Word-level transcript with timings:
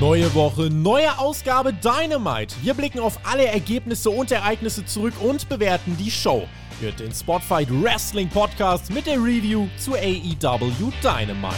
Neue 0.00 0.34
Woche, 0.34 0.68
neue 0.68 1.18
Ausgabe 1.18 1.72
Dynamite. 1.72 2.54
Wir 2.60 2.74
blicken 2.74 3.00
auf 3.00 3.18
alle 3.24 3.46
Ergebnisse 3.46 4.10
und 4.10 4.30
Ereignisse 4.30 4.84
zurück 4.84 5.14
und 5.22 5.48
bewerten 5.48 5.96
die 5.96 6.10
Show. 6.10 6.46
Hört 6.80 7.00
den 7.00 7.14
Spotfight 7.14 7.68
Wrestling 7.70 8.28
Podcast 8.28 8.92
mit 8.92 9.06
der 9.06 9.16
Review 9.16 9.68
zu 9.78 9.94
AEW 9.94 10.92
Dynamite. 11.02 11.56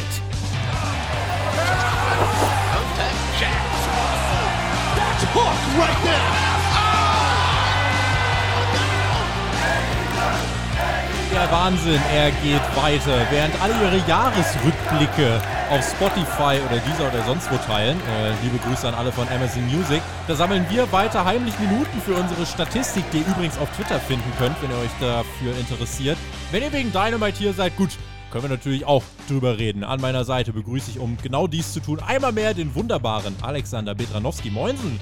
Der 11.33 11.51
Wahnsinn, 11.51 12.01
er 12.15 12.31
geht 12.31 12.77
weiter. 12.77 13.27
Während 13.31 13.61
alle 13.61 13.75
ihre 13.83 14.09
Jahresrückblicke 14.09 15.41
auf 15.71 15.85
Spotify 15.85 16.59
oder 16.65 16.81
dieser 16.81 17.09
oder 17.09 17.23
sonst 17.25 17.51
wo 17.51 17.57
teilen, 17.57 17.99
äh, 18.01 18.33
liebe 18.43 18.59
Grüße 18.59 18.89
an 18.89 18.95
alle 18.95 19.13
von 19.13 19.29
Amazon 19.29 19.67
Music, 19.67 20.01
da 20.27 20.35
sammeln 20.35 20.65
wir 20.71 20.91
weiter 20.93 21.25
heimlich 21.25 21.59
Minuten 21.59 22.01
für 22.01 22.15
unsere 22.15 22.47
Statistik, 22.47 23.05
die 23.11 23.19
ihr 23.19 23.27
übrigens 23.27 23.59
auf 23.59 23.69
Twitter 23.77 24.01
finden 24.01 24.33
könnt, 24.39 24.61
wenn 24.63 24.71
ihr 24.71 24.79
euch 24.79 24.91
dafür 25.01 25.57
interessiert. 25.59 26.17
Wenn 26.51 26.63
ihr 26.63 26.73
wegen 26.73 26.93
Dynamite 26.93 27.39
hier 27.39 27.53
seid, 27.53 27.77
gut, 27.77 27.91
können 28.31 28.45
wir 28.45 28.51
natürlich 28.51 28.85
auch 28.85 29.03
drüber 29.29 29.59
reden. 29.59 29.85
An 29.85 30.01
meiner 30.01 30.25
Seite 30.25 30.53
begrüße 30.53 30.91
ich, 30.91 30.99
um 30.99 31.17
genau 31.23 31.47
dies 31.47 31.73
zu 31.73 31.81
tun, 31.81 32.01
einmal 32.07 32.33
mehr 32.33 32.55
den 32.55 32.75
wunderbaren 32.75 33.37
Alexander 33.43 33.95
Betranowski. 33.95 34.51
Moinsen! 34.51 34.99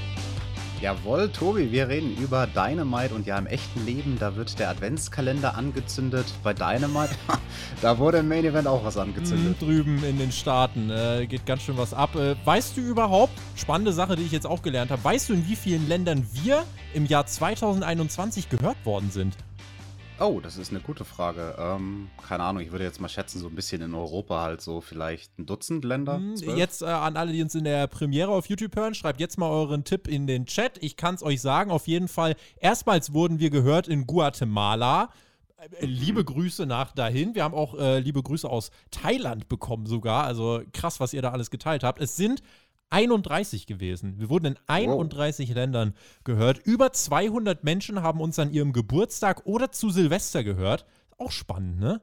Jawohl, 0.81 1.31
Tobi, 1.31 1.73
wir 1.73 1.89
reden 1.89 2.15
über 2.19 2.47
Dynamite 2.47 3.15
und 3.15 3.27
ja, 3.27 3.39
im 3.39 3.47
echten 3.47 3.87
Leben, 3.87 4.19
da 4.21 4.37
wird 4.37 4.59
der 4.59 4.69
Adventskalender 4.69 5.57
angezündet. 5.57 6.27
Bei 6.43 6.53
Dynamite, 6.53 7.15
da 7.81 7.99
wurde 7.99 8.19
im 8.19 8.29
Main 8.29 8.45
Event 8.45 8.67
auch 8.67 8.85
was 8.85 8.99
angezündet. 8.99 9.61
Mm, 9.61 9.65
drüben 9.65 10.05
in 10.05 10.19
den 10.19 10.31
Staaten 10.31 10.91
äh, 10.91 11.27
geht 11.27 11.47
ganz 11.47 11.63
schön 11.63 11.79
was 11.79 11.95
ab. 11.95 12.15
Äh, 12.15 12.37
weißt 12.45 12.77
du 12.77 12.83
überhaupt, 12.83 13.33
spannende 13.57 13.93
Sache, 13.93 14.17
die 14.17 14.23
ich 14.25 14.33
jetzt 14.33 14.47
auch 14.47 14.61
gelernt 14.61 14.91
habe, 14.91 15.03
weißt 15.03 15.31
du, 15.31 15.33
in 15.33 15.49
wie 15.49 15.57
vielen 15.57 15.89
Ländern 15.89 16.27
wir 16.33 16.65
im 16.93 17.07
Jahr 17.07 17.27
2021 17.27 18.51
gehört 18.51 18.77
worden 18.85 19.11
sind? 19.11 19.35
Oh, 20.19 20.41
das 20.41 20.57
ist 20.57 20.71
eine 20.71 20.81
gute 20.81 21.05
Frage. 21.05 21.55
Ähm, 21.59 22.09
keine 22.27 22.43
Ahnung, 22.43 22.63
ich 22.63 22.73
würde 22.73 22.85
jetzt 22.85 23.01
mal 23.01 23.09
schätzen, 23.09 23.39
so 23.39 23.49
ein 23.49 23.55
bisschen 23.55 23.83
in 23.83 23.95
Europa 23.95 24.41
halt 24.41 24.63
so 24.63 24.81
vielleicht 24.81 25.39
ein 25.39 25.45
Dutzend 25.45 25.85
Länder. 25.85 26.17
Hm, 26.17 26.37
jetzt 26.57 26.81
äh, 26.81 26.87
an 26.87 27.17
alle, 27.17 27.33
die 27.33 27.43
uns 27.43 27.55
in 27.55 27.65
der 27.65 27.87
Premiere 27.87 28.31
auf 28.31 28.49
YouTube 28.49 28.75
hören, 28.77 28.95
schreibt 28.95 29.21
jetzt 29.21 29.37
mal 29.37 29.51
euren 29.51 29.85
Tipp 29.85 30.09
in 30.09 30.27
den 30.27 30.47
Chat. 30.47 30.79
Ich 30.83 30.97
kann 30.97 31.17
es 31.17 31.23
euch 31.23 31.43
sagen, 31.43 31.71
auf 31.71 31.87
jeden 31.87 32.09
Fall. 32.09 32.35
Erstmals 32.59 33.13
wurden 33.13 33.41
wir 33.41 33.51
gehört 33.51 33.89
in 33.89 34.07
Guatemala. 34.07 35.11
Äh, 35.59 35.85
liebe 35.85 36.25
Grüße 36.25 36.65
nach 36.65 36.93
dahin. 36.93 37.35
Wir 37.35 37.45
haben 37.45 37.55
auch 37.55 37.79
äh, 37.79 37.99
liebe 37.99 38.23
Grüße 38.23 38.49
aus 38.49 38.71
Thailand 38.91 39.49
bekommen 39.49 39.85
sogar. 39.85 40.25
Also 40.25 40.63
krass, 40.73 40.99
was 40.99 41.13
ihr 41.13 41.21
da 41.21 41.33
alles 41.33 41.51
geteilt 41.51 41.85
habt. 41.85 42.01
Es 42.01 42.17
sind 42.17 42.43
31 42.91 43.67
gewesen. 43.67 44.19
Wir 44.19 44.29
wurden 44.29 44.47
in 44.47 44.59
31 44.67 45.49
wow. 45.49 45.57
Ländern 45.57 45.95
gehört. 46.25 46.59
Über 46.65 46.93
200 46.93 47.65
Menschen 47.65 48.03
haben 48.03 48.21
uns 48.21 48.39
an 48.39 48.53
ihrem 48.53 48.73
Geburtstag 48.73 49.47
oder 49.47 49.73
zu 49.73 49.91
Silvester 49.91 50.45
gehört. 50.45 50.87
Auch 51.19 51.33
spannend, 51.33 51.81
ne? 51.81 52.01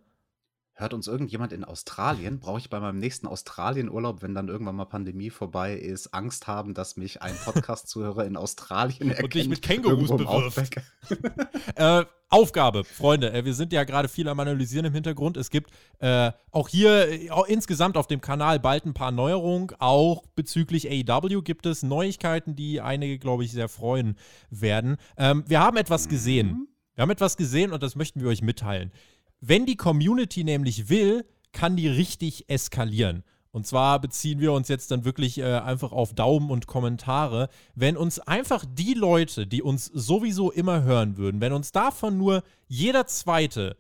Hört 0.76 0.96
uns 0.96 1.08
irgendjemand 1.08 1.54
in 1.54 1.64
Australien? 1.64 2.40
Brauche 2.40 2.58
ich 2.58 2.70
bei 2.70 2.80
meinem 2.80 2.98
nächsten 2.98 3.28
Australienurlaub, 3.28 4.24
wenn 4.24 4.34
dann 4.34 4.48
irgendwann 4.48 4.76
mal 4.76 4.86
Pandemie 4.86 5.30
vorbei 5.30 5.76
ist, 5.76 6.16
Angst 6.16 6.48
haben, 6.48 6.74
dass 6.74 6.98
mich 6.98 7.22
ein 7.22 7.36
Podcast-Zuhörer 7.46 8.26
in 8.26 8.36
Australien 8.36 9.10
erkennt? 9.10 9.24
Und 9.24 9.34
dich 9.36 9.48
mit 9.48 9.62
Kängurus 9.62 10.10
bewirft. 10.10 10.82
äh, 11.76 12.06
Aufgabe, 12.30 12.84
Freunde. 12.84 13.32
Äh, 13.32 13.46
wir 13.46 13.54
sind 13.54 13.72
ja 13.72 13.84
gerade 13.84 14.08
viel 14.08 14.28
am 14.28 14.40
Analysieren 14.40 14.88
im 14.88 14.94
Hintergrund. 14.94 15.38
Es 15.38 15.52
gibt 15.52 15.70
äh, 16.00 16.32
auch 16.50 16.68
hier 16.68 17.08
äh, 17.08 17.30
insgesamt 17.48 17.96
auf 17.96 18.08
dem 18.08 18.22
Kanal 18.22 18.60
bald 18.60 18.88
ein 18.88 18.96
paar 18.96 19.12
Neuerungen. 19.12 19.70
Auch 19.78 20.26
bezüglich 20.36 20.90
AEW 20.90 21.44
gibt 21.44 21.68
es 21.68 21.84
Neuigkeiten, 21.84 22.56
die 22.56 22.82
einige, 22.82 23.20
glaube 23.20 23.44
ich, 23.44 23.52
sehr 23.52 23.70
freuen 23.70 24.16
werden. 24.50 24.98
Ähm, 25.18 25.44
wir 25.46 25.60
haben 25.60 25.78
etwas 25.78 26.10
gesehen. 26.10 26.48
Mhm. 26.48 26.68
Wir 26.96 27.04
haben 27.04 27.12
etwas 27.12 27.38
gesehen 27.38 27.72
und 27.72 27.84
das 27.84 27.96
möchten 27.96 28.22
wir 28.22 28.30
euch 28.30 28.42
mitteilen. 28.42 28.92
Wenn 29.46 29.66
die 29.66 29.76
Community 29.76 30.46
nämlich 30.46 30.88
will, 30.88 31.26
kann 31.52 31.76
die 31.76 31.90
richtig 31.90 32.50
eskalieren. 32.50 33.24
Und 33.52 33.68
zwar 33.68 34.00
beziehen 34.00 34.40
wir 34.40 34.54
uns 34.54 34.70
jetzt 34.70 34.90
dann 34.90 35.04
wirklich 35.04 35.38
äh, 35.38 35.44
einfach 35.44 35.92
auf 35.92 36.14
Daumen 36.14 36.50
und 36.50 36.66
Kommentare. 36.66 37.50
Wenn 37.76 37.98
uns 37.98 38.20
einfach 38.20 38.64
die 38.66 38.94
Leute, 38.94 39.46
die 39.46 39.62
uns 39.62 39.88
sowieso 39.88 40.50
immer 40.50 40.84
hören 40.84 41.18
würden, 41.18 41.42
wenn 41.42 41.52
uns 41.52 41.74
davon 41.74 42.18
nur 42.18 42.42
jeder 42.70 43.06
zweite, 43.06 43.76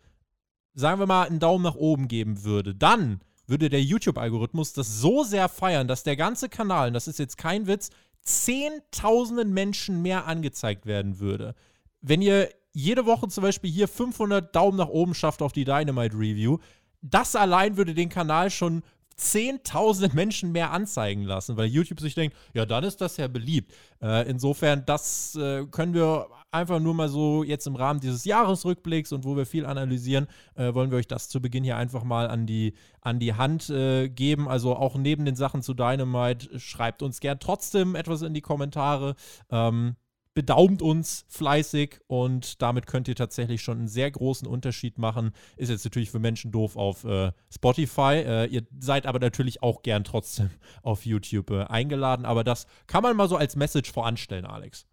sagen 0.73 0.99
wir 0.99 1.07
mal, 1.07 1.27
einen 1.27 1.39
Daumen 1.39 1.63
nach 1.63 1.75
oben 1.75 2.09
geben 2.09 2.43
würde, 2.43 2.75
dann 2.75 3.21
würde 3.47 3.69
der 3.69 3.83
YouTube-Algorithmus 3.83 4.73
das 4.73 4.99
so 4.99 5.23
sehr 5.23 5.47
feiern, 5.47 5.87
dass 5.87 6.03
der 6.03 6.17
ganze 6.17 6.49
Kanal, 6.49 6.89
und 6.89 6.93
das 6.93 7.07
ist 7.07 7.19
jetzt 7.19 7.37
kein 7.37 7.67
Witz, 7.67 7.89
zehntausenden 8.19 9.53
Menschen 9.53 10.01
mehr 10.01 10.27
angezeigt 10.27 10.85
werden 10.85 11.19
würde. 11.19 11.55
Wenn 12.01 12.21
ihr 12.21 12.49
jede 12.73 13.05
Woche 13.05 13.27
zum 13.27 13.43
Beispiel 13.43 13.71
hier 13.71 13.87
500 13.87 14.55
Daumen 14.55 14.77
nach 14.77 14.89
oben 14.89 15.13
schafft 15.13 15.41
auf 15.41 15.53
die 15.53 15.65
Dynamite 15.65 16.17
Review, 16.17 16.57
das 17.01 17.35
allein 17.35 17.77
würde 17.77 17.93
den 17.93 18.09
Kanal 18.09 18.49
schon 18.49 18.83
zehntausende 19.15 20.15
Menschen 20.15 20.51
mehr 20.51 20.71
anzeigen 20.71 21.23
lassen, 21.23 21.55
weil 21.55 21.67
YouTube 21.67 21.99
sich 21.99 22.15
denkt, 22.15 22.35
ja, 22.53 22.65
dann 22.65 22.83
ist 22.83 22.99
das 23.01 23.17
ja 23.17 23.27
beliebt. 23.27 23.73
Äh, 24.01 24.27
insofern, 24.27 24.83
das 24.85 25.35
äh, 25.35 25.65
können 25.67 25.93
wir 25.93 26.27
einfach 26.51 26.79
nur 26.79 26.93
mal 26.93 27.09
so 27.09 27.43
jetzt 27.43 27.67
im 27.67 27.75
Rahmen 27.75 27.99
dieses 27.99 28.25
Jahresrückblicks 28.25 29.11
und 29.11 29.23
wo 29.23 29.35
wir 29.35 29.45
viel 29.45 29.65
analysieren, 29.65 30.27
äh, 30.55 30.73
wollen 30.73 30.91
wir 30.91 30.97
euch 30.97 31.07
das 31.07 31.29
zu 31.29 31.41
Beginn 31.41 31.63
hier 31.63 31.77
einfach 31.77 32.03
mal 32.03 32.27
an 32.27 32.45
die, 32.45 32.73
an 33.01 33.19
die 33.19 33.33
Hand 33.33 33.69
äh, 33.69 34.09
geben. 34.09 34.47
Also 34.47 34.75
auch 34.75 34.95
neben 34.95 35.25
den 35.25 35.35
Sachen 35.35 35.61
zu 35.61 35.73
Dynamite, 35.73 36.59
schreibt 36.59 37.01
uns 37.01 37.19
gern 37.19 37.39
trotzdem 37.39 37.95
etwas 37.95 38.21
in 38.21 38.33
die 38.33 38.41
Kommentare. 38.41 39.15
Ähm, 39.51 39.95
bedaumt 40.33 40.81
uns 40.81 41.25
fleißig 41.29 41.99
und 42.07 42.61
damit 42.61 42.87
könnt 42.87 43.07
ihr 43.07 43.15
tatsächlich 43.15 43.61
schon 43.61 43.79
einen 43.79 43.87
sehr 43.87 44.09
großen 44.09 44.47
Unterschied 44.47 44.97
machen. 44.97 45.31
Ist 45.57 45.69
jetzt 45.69 45.83
natürlich 45.85 46.11
für 46.11 46.19
Menschen 46.19 46.51
doof 46.51 46.75
auf 46.75 47.03
äh, 47.03 47.31
Spotify. 47.53 48.23
Äh, 48.25 48.45
ihr 48.47 48.63
seid 48.79 49.05
aber 49.05 49.19
natürlich 49.19 49.61
auch 49.61 49.83
gern 49.83 50.03
trotzdem 50.03 50.49
auf 50.81 51.05
YouTube 51.05 51.51
äh, 51.51 51.63
eingeladen. 51.63 52.25
Aber 52.25 52.43
das 52.43 52.67
kann 52.87 53.03
man 53.03 53.15
mal 53.15 53.29
so 53.29 53.37
als 53.37 53.55
Message 53.55 53.91
voranstellen, 53.91 54.45
Alex. 54.45 54.87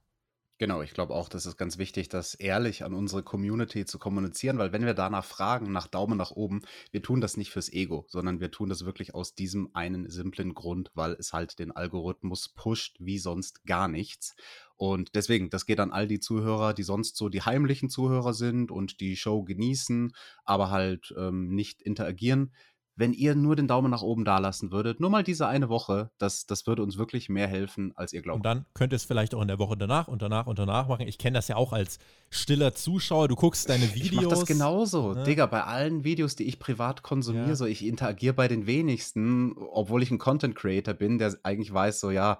Genau, 0.60 0.82
ich 0.82 0.92
glaube 0.92 1.14
auch, 1.14 1.30
das 1.30 1.46
ist 1.46 1.56
ganz 1.56 1.78
wichtig, 1.78 2.10
das 2.10 2.34
ehrlich 2.34 2.84
an 2.84 2.92
unsere 2.92 3.22
Community 3.22 3.86
zu 3.86 3.98
kommunizieren, 3.98 4.58
weil 4.58 4.74
wenn 4.74 4.84
wir 4.84 4.92
danach 4.92 5.24
fragen, 5.24 5.72
nach 5.72 5.86
Daumen 5.86 6.18
nach 6.18 6.32
oben, 6.32 6.60
wir 6.90 7.00
tun 7.00 7.22
das 7.22 7.38
nicht 7.38 7.50
fürs 7.50 7.72
Ego, 7.72 8.04
sondern 8.08 8.40
wir 8.40 8.50
tun 8.50 8.68
das 8.68 8.84
wirklich 8.84 9.14
aus 9.14 9.34
diesem 9.34 9.70
einen 9.72 10.10
simplen 10.10 10.52
Grund, 10.52 10.90
weil 10.92 11.12
es 11.12 11.32
halt 11.32 11.58
den 11.60 11.72
Algorithmus 11.72 12.50
pusht 12.50 12.98
wie 13.00 13.18
sonst 13.18 13.64
gar 13.64 13.88
nichts. 13.88 14.36
Und 14.80 15.14
deswegen, 15.14 15.50
das 15.50 15.66
geht 15.66 15.78
an 15.78 15.92
all 15.92 16.08
die 16.08 16.20
Zuhörer, 16.20 16.72
die 16.72 16.84
sonst 16.84 17.18
so 17.18 17.28
die 17.28 17.42
heimlichen 17.42 17.90
Zuhörer 17.90 18.32
sind 18.32 18.70
und 18.70 19.00
die 19.00 19.14
Show 19.14 19.42
genießen, 19.42 20.14
aber 20.46 20.70
halt 20.70 21.14
ähm, 21.18 21.54
nicht 21.54 21.82
interagieren 21.82 22.50
wenn 23.00 23.14
ihr 23.14 23.34
nur 23.34 23.56
den 23.56 23.66
Daumen 23.66 23.90
nach 23.90 24.02
oben 24.02 24.24
dalassen 24.24 24.70
würdet, 24.70 25.00
nur 25.00 25.08
mal 25.08 25.24
diese 25.24 25.48
eine 25.48 25.70
Woche, 25.70 26.10
das, 26.18 26.46
das 26.46 26.66
würde 26.66 26.82
uns 26.82 26.98
wirklich 26.98 27.30
mehr 27.30 27.48
helfen, 27.48 27.92
als 27.96 28.12
ihr 28.12 28.20
glaubt. 28.20 28.36
Und 28.36 28.44
dann 28.44 28.66
könnt 28.74 28.92
ihr 28.92 28.96
es 28.96 29.04
vielleicht 29.04 29.34
auch 29.34 29.40
in 29.40 29.48
der 29.48 29.58
Woche 29.58 29.76
danach 29.76 30.06
und 30.06 30.20
danach 30.20 30.46
und 30.46 30.58
danach 30.58 30.86
machen. 30.86 31.08
Ich 31.08 31.16
kenne 31.16 31.34
das 31.38 31.48
ja 31.48 31.56
auch 31.56 31.72
als 31.72 31.98
stiller 32.28 32.74
Zuschauer. 32.74 33.28
Du 33.28 33.36
guckst 33.36 33.68
deine 33.68 33.94
Videos. 33.94 34.10
Ich 34.10 34.12
mach 34.12 34.28
das 34.28 34.44
genauso. 34.44 35.14
Ne? 35.14 35.22
Digga, 35.22 35.46
bei 35.46 35.62
allen 35.62 36.04
Videos, 36.04 36.36
die 36.36 36.44
ich 36.44 36.58
privat 36.58 37.02
konsumiere, 37.02 37.48
ja. 37.48 37.54
so 37.54 37.64
ich 37.64 37.84
interagiere 37.86 38.34
bei 38.34 38.48
den 38.48 38.66
wenigsten, 38.66 39.54
obwohl 39.56 40.02
ich 40.02 40.10
ein 40.10 40.18
Content 40.18 40.54
Creator 40.54 40.94
bin, 40.94 41.16
der 41.16 41.36
eigentlich 41.42 41.72
weiß, 41.72 42.00
so 42.00 42.10
ja, 42.10 42.38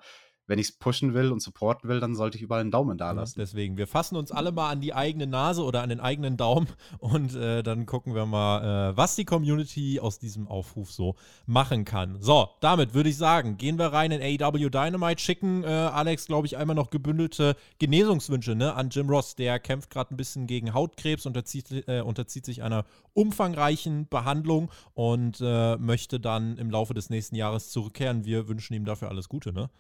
wenn 0.50 0.59
ich 0.59 0.71
es 0.71 0.72
pushen 0.72 1.15
will 1.15 1.31
und 1.31 1.41
supporten 1.41 1.88
will, 1.88 2.00
dann 2.00 2.16
sollte 2.16 2.37
ich 2.37 2.43
überall 2.43 2.62
einen 2.62 2.72
Daumen 2.72 2.99
da 2.99 3.12
lassen. 3.12 3.38
Ja, 3.38 3.44
deswegen, 3.44 3.77
wir 3.77 3.87
fassen 3.87 4.16
uns 4.16 4.33
alle 4.33 4.50
mal 4.50 4.69
an 4.69 4.81
die 4.81 4.93
eigene 4.93 5.28
Nase 5.28 5.62
oder 5.62 5.81
an 5.81 5.91
den 5.91 6.00
eigenen 6.00 6.37
Daumen 6.37 6.66
und 6.99 7.37
äh, 7.37 7.62
dann 7.62 7.87
gucken 7.87 8.16
wir 8.16 8.27
mal, 8.27 8.91
äh, 8.91 8.97
was 8.97 9.15
die 9.15 9.25
Community 9.25 10.00
aus 10.00 10.19
diesem 10.19 10.49
Aufruf 10.49 10.91
so 10.91 11.15
machen 11.47 11.84
kann. 11.84 12.21
So, 12.21 12.49
damit 12.59 12.95
würde 12.95 13.10
ich 13.10 13.16
sagen, 13.16 13.59
gehen 13.59 13.78
wir 13.78 13.92
rein 13.92 14.10
in 14.10 14.21
AEW 14.21 14.71
Dynamite, 14.71 15.22
schicken 15.22 15.63
äh, 15.63 15.69
Alex, 15.69 16.27
glaube 16.27 16.48
ich, 16.48 16.57
einmal 16.57 16.74
noch 16.74 16.91
gebündelte 16.91 17.54
Genesungswünsche 17.78 18.57
ne, 18.57 18.74
an 18.74 18.91
Jim 18.91 19.09
Ross. 19.09 19.36
Der 19.36 19.60
kämpft 19.60 19.91
gerade 19.91 20.13
ein 20.13 20.16
bisschen 20.16 20.48
gegen 20.48 20.74
Hautkrebs, 20.74 21.27
unterzieht, 21.27 21.86
äh, 21.86 22.01
unterzieht 22.01 22.45
sich 22.45 22.65
einer 22.65 22.86
umfangreichen 23.13 24.09
Behandlung 24.09 24.69
und 24.95 25.39
äh, 25.41 25.77
möchte 25.77 26.19
dann 26.19 26.59
im 26.59 26.72
Laufe 26.72 26.92
des 26.92 27.09
nächsten 27.09 27.36
Jahres 27.36 27.71
zurückkehren. 27.71 28.24
Wir 28.24 28.48
wünschen 28.48 28.74
ihm 28.74 28.84
dafür 28.84 29.10
alles 29.10 29.28
Gute, 29.28 29.53
ne? 29.53 29.71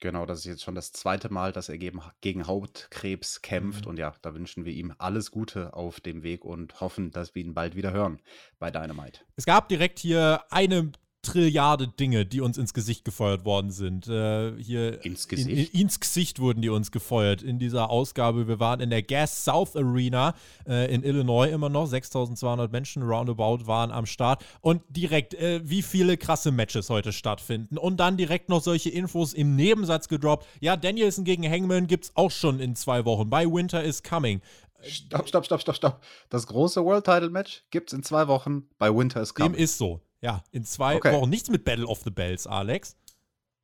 Genau, 0.00 0.26
das 0.26 0.40
ist 0.40 0.44
jetzt 0.44 0.62
schon 0.62 0.74
das 0.74 0.92
zweite 0.92 1.32
Mal, 1.32 1.52
dass 1.52 1.68
er 1.68 1.78
gegen 1.78 2.46
Hautkrebs 2.46 3.40
kämpft. 3.40 3.84
Mhm. 3.84 3.90
Und 3.90 3.98
ja, 3.98 4.14
da 4.20 4.34
wünschen 4.34 4.64
wir 4.64 4.72
ihm 4.72 4.94
alles 4.98 5.30
Gute 5.30 5.72
auf 5.74 6.00
dem 6.00 6.22
Weg 6.22 6.44
und 6.44 6.80
hoffen, 6.80 7.10
dass 7.10 7.34
wir 7.34 7.42
ihn 7.42 7.54
bald 7.54 7.76
wieder 7.76 7.92
hören 7.92 8.20
bei 8.58 8.70
Dynamite. 8.70 9.20
Es 9.36 9.46
gab 9.46 9.68
direkt 9.68 9.98
hier 9.98 10.44
eine 10.50 10.92
Trilliarde 11.26 11.88
Dinge, 11.88 12.24
die 12.24 12.40
uns 12.40 12.56
ins 12.56 12.72
Gesicht 12.72 13.04
gefeuert 13.04 13.44
worden 13.44 13.70
sind. 13.70 14.06
Äh, 14.08 14.52
hier 14.62 15.04
Ins 15.04 15.26
In, 15.26 15.38
in, 15.38 15.46
Gesicht? 15.48 15.74
ins 15.74 16.00
Gesicht 16.00 16.38
wurden 16.40 16.62
die 16.62 16.68
uns 16.68 16.90
gefeuert 16.92 17.42
in 17.42 17.58
dieser 17.58 17.90
Ausgabe. 17.90 18.46
Wir 18.48 18.60
waren 18.60 18.80
in 18.80 18.90
der 18.90 19.02
Gas 19.02 19.44
South 19.44 19.76
Arena 19.76 20.34
äh, 20.66 20.92
in 20.94 21.02
Illinois 21.02 21.48
immer 21.50 21.68
noch. 21.68 21.86
6200 21.86 22.70
Menschen 22.70 23.02
roundabout 23.02 23.66
waren 23.66 23.90
am 23.90 24.06
Start. 24.06 24.44
Und 24.60 24.82
direkt, 24.88 25.34
äh, 25.34 25.60
wie 25.64 25.82
viele 25.82 26.16
krasse 26.16 26.52
Matches 26.52 26.88
heute 26.90 27.12
stattfinden. 27.12 27.76
Und 27.76 27.98
dann 27.98 28.16
direkt 28.16 28.48
noch 28.48 28.62
solche 28.62 28.90
Infos 28.90 29.34
im 29.34 29.56
Nebensatz 29.56 30.08
gedroppt. 30.08 30.46
Ja, 30.60 30.76
Danielson 30.76 31.24
gegen 31.24 31.42
Hangman 31.50 31.86
gibt 31.88 32.04
es 32.04 32.12
auch 32.14 32.30
schon 32.30 32.60
in 32.60 32.76
zwei 32.76 33.04
Wochen. 33.04 33.28
Bei 33.28 33.46
Winter 33.46 33.82
is 33.82 34.02
Coming. 34.02 34.40
Stopp, 34.82 35.26
stopp, 35.26 35.44
stopp, 35.44 35.60
stopp, 35.62 35.74
stopp. 35.76 36.02
Das 36.28 36.46
große 36.46 36.84
World 36.84 37.04
Title 37.04 37.30
Match 37.30 37.64
gibt's 37.70 37.92
in 37.92 38.02
zwei 38.04 38.28
Wochen 38.28 38.68
bei 38.78 38.94
Winter 38.94 39.20
is 39.20 39.34
Dem 39.34 39.46
Coming. 39.46 39.58
ist 39.60 39.78
so. 39.78 40.00
Ja, 40.26 40.42
in 40.50 40.64
zwei 40.64 40.96
Okay. 40.96 41.12
Wochen. 41.12 41.30
Nichts 41.30 41.48
mit 41.50 41.64
Battle 41.64 41.86
of 41.86 42.02
the 42.02 42.10
Bells, 42.10 42.46
Alex. 42.48 42.96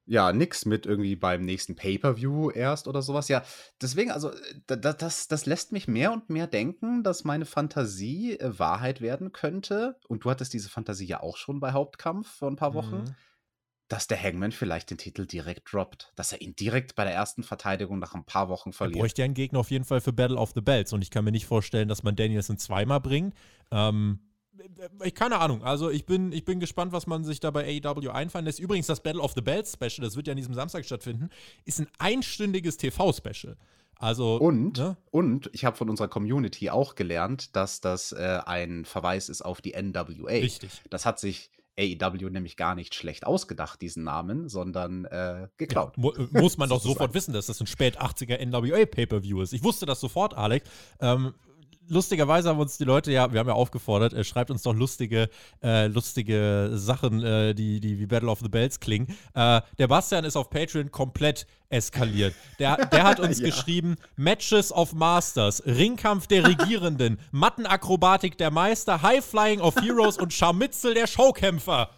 Ja, 0.04 0.32
nix 0.32 0.64
mit 0.64 0.84
irgendwie 0.86 1.14
beim 1.16 1.44
nächsten 1.44 1.74
Pay-Per-View 1.76 2.50
erst 2.50 2.86
oder 2.88 3.02
sowas. 3.02 3.28
Ja, 3.28 3.44
deswegen, 3.80 4.10
also, 4.10 4.30
da, 4.66 4.76
da, 4.76 4.92
das, 4.92 5.28
das 5.28 5.46
lässt 5.46 5.72
mich 5.72 5.86
mehr 5.88 6.12
und 6.12 6.28
mehr 6.30 6.46
denken, 6.48 7.02
dass 7.04 7.24
meine 7.24 7.46
Fantasie 7.46 8.38
äh, 8.38 8.58
Wahrheit 8.58 9.00
werden 9.00 9.32
könnte. 9.32 9.96
Und 10.08 10.24
du 10.24 10.30
hattest 10.30 10.52
diese 10.54 10.68
Fantasie 10.68 11.06
ja 11.06 11.20
auch 11.20 11.36
schon 11.36 11.60
bei 11.60 11.72
Hauptkampf 11.72 12.28
vor 12.28 12.48
ein 12.50 12.56
paar 12.56 12.74
Wochen, 12.74 12.96
Mhm. 12.96 13.14
dass 13.88 14.06
der 14.08 14.20
Hangman 14.22 14.52
vielleicht 14.52 14.90
den 14.90 14.98
Titel 14.98 15.26
direkt 15.26 15.72
droppt. 15.72 16.12
Dass 16.16 16.32
er 16.32 16.40
ihn 16.42 16.54
direkt 16.56 16.94
bei 16.94 17.04
der 17.04 17.14
ersten 17.14 17.42
Verteidigung 17.44 17.98
nach 18.00 18.14
ein 18.14 18.24
paar 18.24 18.48
Wochen 18.48 18.70
Er 18.70 18.74
verliert. 18.74 18.98
bräuchte 19.00 19.22
ja 19.22 19.24
einen 19.26 19.34
Gegner 19.34 19.60
auf 19.60 19.70
jeden 19.70 19.84
Fall 19.84 20.00
für 20.00 20.12
Battle 20.12 20.36
of 20.36 20.52
the 20.54 20.60
Bells. 20.62 20.92
Und 20.92 21.02
ich 21.02 21.10
kann 21.10 21.24
mir 21.24 21.32
nicht 21.32 21.46
vorstellen, 21.46 21.88
dass 21.88 22.02
man 22.02 22.16
Danielson 22.16 22.58
zweimal 22.58 23.00
bringt. 23.00 23.34
Ähm, 23.70 24.20
ich, 25.04 25.14
keine 25.14 25.38
Ahnung. 25.38 25.62
Also 25.62 25.90
ich 25.90 26.06
bin, 26.06 26.32
ich 26.32 26.44
bin 26.44 26.60
gespannt, 26.60 26.92
was 26.92 27.06
man 27.06 27.24
sich 27.24 27.40
da 27.40 27.50
bei 27.50 27.80
AEW 27.82 28.10
einfallen 28.10 28.44
lässt. 28.44 28.58
Übrigens, 28.60 28.86
das 28.86 29.02
Battle 29.02 29.20
of 29.20 29.32
the 29.34 29.40
Bells 29.40 29.72
Special, 29.72 30.04
das 30.06 30.16
wird 30.16 30.26
ja 30.26 30.32
an 30.32 30.36
diesem 30.36 30.54
Samstag 30.54 30.84
stattfinden, 30.84 31.30
ist 31.64 31.80
ein 31.80 31.88
einstündiges 31.98 32.76
TV-Special. 32.76 33.56
Also, 33.96 34.36
Und, 34.36 34.78
ne? 34.78 34.96
und 35.12 35.48
ich 35.52 35.64
habe 35.64 35.76
von 35.76 35.88
unserer 35.88 36.08
Community 36.08 36.70
auch 36.70 36.96
gelernt, 36.96 37.54
dass 37.54 37.80
das 37.80 38.10
äh, 38.12 38.40
ein 38.44 38.84
Verweis 38.84 39.28
ist 39.28 39.42
auf 39.42 39.60
die 39.60 39.74
NWA. 39.80 40.28
Richtig. 40.28 40.82
Das 40.90 41.06
hat 41.06 41.20
sich 41.20 41.50
AEW 41.78 42.28
nämlich 42.30 42.56
gar 42.56 42.74
nicht 42.74 42.94
schlecht 42.94 43.24
ausgedacht, 43.24 43.80
diesen 43.80 44.02
Namen, 44.04 44.48
sondern 44.48 45.04
äh, 45.04 45.42
Ja, 45.42 45.48
geklaut. 45.56 45.96
mu 45.96 46.10
äh, 46.10 46.26
muss 46.32 46.58
man 46.58 46.68
doch 46.68 46.80
sofort 46.82 47.14
wissen, 47.14 47.32
dass 47.32 47.46
das 47.46 47.60
ein 47.60 47.66
spät 47.68 48.00
80er 48.00 48.44
NWA 48.44 48.84
Pay-Per-View 48.86 49.40
ist. 49.42 49.52
Ich 49.52 49.62
wusste 49.62 49.86
das 49.86 50.00
sofort, 50.00 50.34
Alex. 50.34 50.68
Ähm, 51.00 51.32
lustigerweise 51.88 52.48
haben 52.48 52.58
uns 52.58 52.78
die 52.78 52.84
Leute 52.84 53.12
ja, 53.12 53.32
wir 53.32 53.40
haben 53.40 53.48
ja 53.48 53.54
aufgefordert, 53.54 54.12
äh, 54.12 54.24
schreibt 54.24 54.50
uns 54.50 54.62
doch 54.62 54.74
lustige, 54.74 55.28
äh, 55.62 55.86
lustige 55.86 56.70
Sachen, 56.74 57.22
äh, 57.22 57.54
die, 57.54 57.80
die 57.80 57.98
wie 57.98 58.06
Battle 58.06 58.28
of 58.30 58.40
the 58.40 58.48
Bells 58.48 58.80
klingen. 58.80 59.08
Äh, 59.34 59.60
der 59.78 59.88
Bastian 59.88 60.24
ist 60.24 60.36
auf 60.36 60.50
Patreon 60.50 60.90
komplett 60.90 61.46
eskaliert. 61.68 62.34
Der, 62.58 62.86
der 62.86 63.04
hat 63.04 63.20
uns 63.20 63.38
Ja. 63.42 63.46
geschrieben: 63.46 63.96
Matches 64.16 64.72
of 64.72 64.92
Masters, 64.92 65.62
Ringkampf 65.66 66.26
der 66.26 66.46
Regierenden, 66.46 67.18
Mattenakrobatik 67.30 68.36
der 68.38 68.50
Meister, 68.50 69.02
High 69.02 69.24
Flying 69.24 69.60
of 69.60 69.76
Heroes 69.76 70.18
und 70.18 70.32
Scharmützel 70.32 70.94
der 70.94 71.06
Showkämpfer. 71.06 71.90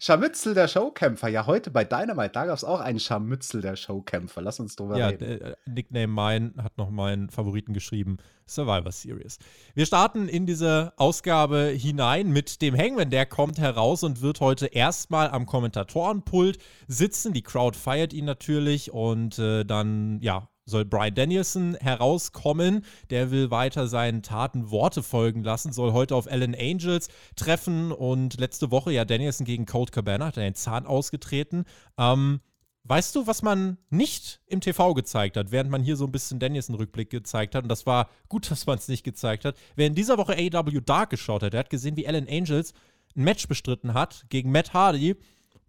Scharmützel 0.00 0.54
der 0.54 0.68
Showkämpfer. 0.68 1.28
Ja, 1.28 1.46
heute 1.46 1.70
bei 1.70 1.84
Dynamite, 1.84 2.32
da 2.32 2.46
gab 2.46 2.56
es 2.56 2.64
auch 2.64 2.80
einen 2.80 2.98
Scharmützel 3.00 3.60
der 3.60 3.76
Showkämpfer. 3.76 4.42
Lass 4.42 4.60
uns 4.60 4.76
drüber 4.76 4.98
Ja, 4.98 5.08
reden. 5.08 5.40
äh, 5.40 5.54
Nickname 5.66 6.06
mein 6.08 6.54
hat 6.62 6.76
noch 6.78 6.90
meinen 6.90 7.30
Favoriten 7.30 7.72
geschrieben, 7.72 8.18
Survivor 8.46 8.92
Series. 8.92 9.38
Wir 9.74 9.86
starten 9.86 10.28
in 10.28 10.46
diese 10.46 10.92
Ausgabe 10.96 11.72
hinein 11.76 12.30
mit 12.30 12.60
dem 12.60 12.76
Hangman, 12.76 13.10
der 13.10 13.26
kommt 13.26 13.58
heraus 13.58 14.02
und 14.02 14.20
wird 14.20 14.40
heute 14.40 14.66
erstmal 14.66 15.30
am 15.30 15.46
Kommentatorenpult 15.46 16.58
sitzen. 16.88 17.32
Die 17.32 17.42
Crowd 17.42 17.78
feiert 17.78 18.12
ihn 18.12 18.24
natürlich 18.24 18.92
und 18.92 19.38
äh, 19.38 19.64
dann, 19.64 20.20
ja, 20.20 20.48
soll 20.72 20.84
Brian 20.84 21.14
Danielson 21.14 21.76
herauskommen. 21.76 22.84
Der 23.10 23.30
will 23.30 23.52
weiter 23.52 23.86
seinen 23.86 24.22
Taten 24.22 24.72
Worte 24.72 25.04
folgen 25.04 25.44
lassen, 25.44 25.72
soll 25.72 25.92
heute 25.92 26.16
auf 26.16 26.26
Ellen 26.26 26.56
Angels 26.58 27.08
treffen 27.36 27.92
und 27.92 28.40
letzte 28.40 28.72
Woche, 28.72 28.90
ja, 28.92 29.04
Danielson 29.04 29.46
gegen 29.46 29.66
Colt 29.66 29.92
Cabana 29.92 30.26
hat 30.26 30.36
er 30.36 30.42
den 30.42 30.56
Zahn 30.56 30.86
ausgetreten. 30.86 31.64
Ähm, 31.96 32.40
Weißt 32.84 33.14
du, 33.14 33.28
was 33.28 33.42
man 33.42 33.78
nicht 33.90 34.40
im 34.46 34.60
TV 34.60 34.92
gezeigt 34.94 35.36
hat, 35.36 35.52
während 35.52 35.70
man 35.70 35.84
hier 35.84 35.94
so 35.94 36.04
ein 36.04 36.10
bisschen 36.10 36.40
Danielson-Rückblick 36.40 37.10
gezeigt 37.10 37.54
hat? 37.54 37.62
Und 37.62 37.68
das 37.68 37.86
war 37.86 38.08
gut, 38.28 38.50
dass 38.50 38.66
man 38.66 38.78
es 38.78 38.88
nicht 38.88 39.04
gezeigt 39.04 39.44
hat. 39.44 39.56
Wer 39.76 39.86
in 39.86 39.94
dieser 39.94 40.18
Woche 40.18 40.34
AEW 40.34 40.80
Dark 40.80 41.10
geschaut 41.10 41.42
hat, 41.42 41.52
der 41.52 41.60
hat 41.60 41.70
gesehen, 41.70 41.96
wie 41.96 42.08
Alan 42.08 42.26
Angels 42.28 42.74
ein 43.16 43.22
Match 43.24 43.46
bestritten 43.46 43.94
hat 43.94 44.24
gegen 44.30 44.50
Matt 44.50 44.74
Hardy 44.74 45.16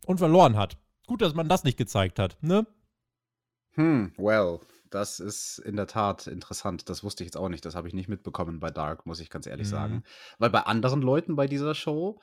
und 0.06 0.18
verloren 0.18 0.58
hat. 0.58 0.78
Gut, 1.06 1.22
dass 1.22 1.36
man 1.36 1.50
das 1.50 1.64
nicht 1.64 1.78
gezeigt 1.78 2.18
hat, 2.18 2.38
ne? 2.42 2.66
Hm, 3.76 4.14
well, 4.18 4.60
das 4.94 5.20
ist 5.20 5.60
in 5.60 5.76
der 5.76 5.88
Tat 5.88 6.28
interessant. 6.28 6.90
Das 6.90 7.04
wusste 7.04 7.24
ich 7.24 7.28
jetzt 7.28 7.38
auch 7.38 7.50
nicht. 7.50 7.66
Das 7.66 7.76
habe 7.76 7.88
ich 7.88 7.94
nicht 7.94 8.10
mitbekommen 8.10 8.60
bei 8.60 8.72
Dark, 8.72 9.06
muss 9.06 9.20
ich 9.20 9.30
ganz 9.30 9.48
ehrlich 9.48 9.68
Mhm. 9.68 9.72
sagen. 9.72 10.04
Weil 10.40 10.50
bei 10.50 10.62
anderen 10.62 11.02
Leuten 11.02 11.36
bei 11.36 11.48
dieser 11.48 11.76
Show, 11.76 12.20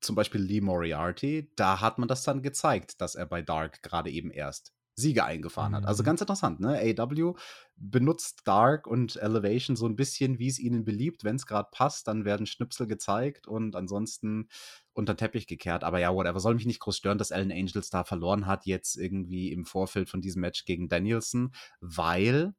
zum 0.00 0.16
Beispiel 0.16 0.40
Lee 0.42 0.60
Moriarty, 0.60 1.52
da 1.56 1.80
hat 1.80 1.98
man 1.98 2.08
das 2.08 2.22
dann 2.24 2.42
gezeigt, 2.42 3.00
dass 3.00 3.14
er 3.14 3.26
bei 3.26 3.42
Dark 3.42 3.82
gerade 3.82 4.10
eben 4.10 4.30
erst 4.30 4.73
Siege 4.96 5.24
eingefahren 5.24 5.74
hat. 5.74 5.86
Also 5.86 6.02
Mhm. 6.02 6.06
ganz 6.06 6.20
interessant, 6.20 6.60
ne? 6.60 6.78
AW 6.98 7.34
benutzt 7.76 8.42
Dark 8.44 8.86
und 8.86 9.16
Elevation 9.16 9.74
so 9.76 9.86
ein 9.86 9.96
bisschen, 9.96 10.38
wie 10.38 10.46
es 10.48 10.58
ihnen 10.58 10.84
beliebt. 10.84 11.24
Wenn 11.24 11.36
es 11.36 11.46
gerade 11.46 11.68
passt, 11.72 12.06
dann 12.06 12.24
werden 12.24 12.46
Schnipsel 12.46 12.86
gezeigt 12.86 13.48
und 13.48 13.74
ansonsten 13.74 14.48
unter 14.92 15.14
den 15.14 15.18
Teppich 15.18 15.46
gekehrt. 15.48 15.82
Aber 15.82 15.98
ja, 15.98 16.14
whatever. 16.14 16.38
Soll 16.38 16.54
mich 16.54 16.66
nicht 16.66 16.78
groß 16.80 16.96
stören, 16.96 17.18
dass 17.18 17.32
Alan 17.32 17.50
Angels 17.50 17.90
da 17.90 18.04
verloren 18.04 18.46
hat, 18.46 18.66
jetzt 18.66 18.96
irgendwie 18.96 19.50
im 19.50 19.64
Vorfeld 19.64 20.08
von 20.08 20.20
diesem 20.20 20.40
Match 20.40 20.64
gegen 20.64 20.88
Danielson, 20.88 21.52
weil 21.80 22.54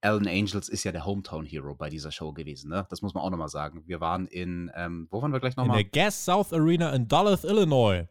Alan 0.00 0.26
Angels 0.28 0.68
ist 0.68 0.84
ja 0.84 0.92
der 0.92 1.04
Hometown 1.06 1.44
Hero 1.44 1.74
bei 1.74 1.90
dieser 1.90 2.12
Show 2.12 2.32
gewesen, 2.32 2.70
ne? 2.70 2.86
Das 2.90 3.02
muss 3.02 3.14
man 3.14 3.22
auch 3.24 3.30
nochmal 3.30 3.48
sagen. 3.48 3.82
Wir 3.86 4.00
waren 4.00 4.26
in, 4.28 4.70
ähm, 4.74 5.08
wo 5.10 5.22
waren 5.22 5.32
wir 5.32 5.40
gleich 5.40 5.54
In 5.56 5.62
der 5.62 5.66
nochmal? 5.66 5.84
Gas 5.84 6.24
South 6.24 6.52
Arena 6.52 6.92
in 6.92 7.08
Duluth, 7.08 7.44
Illinois. 7.44 8.06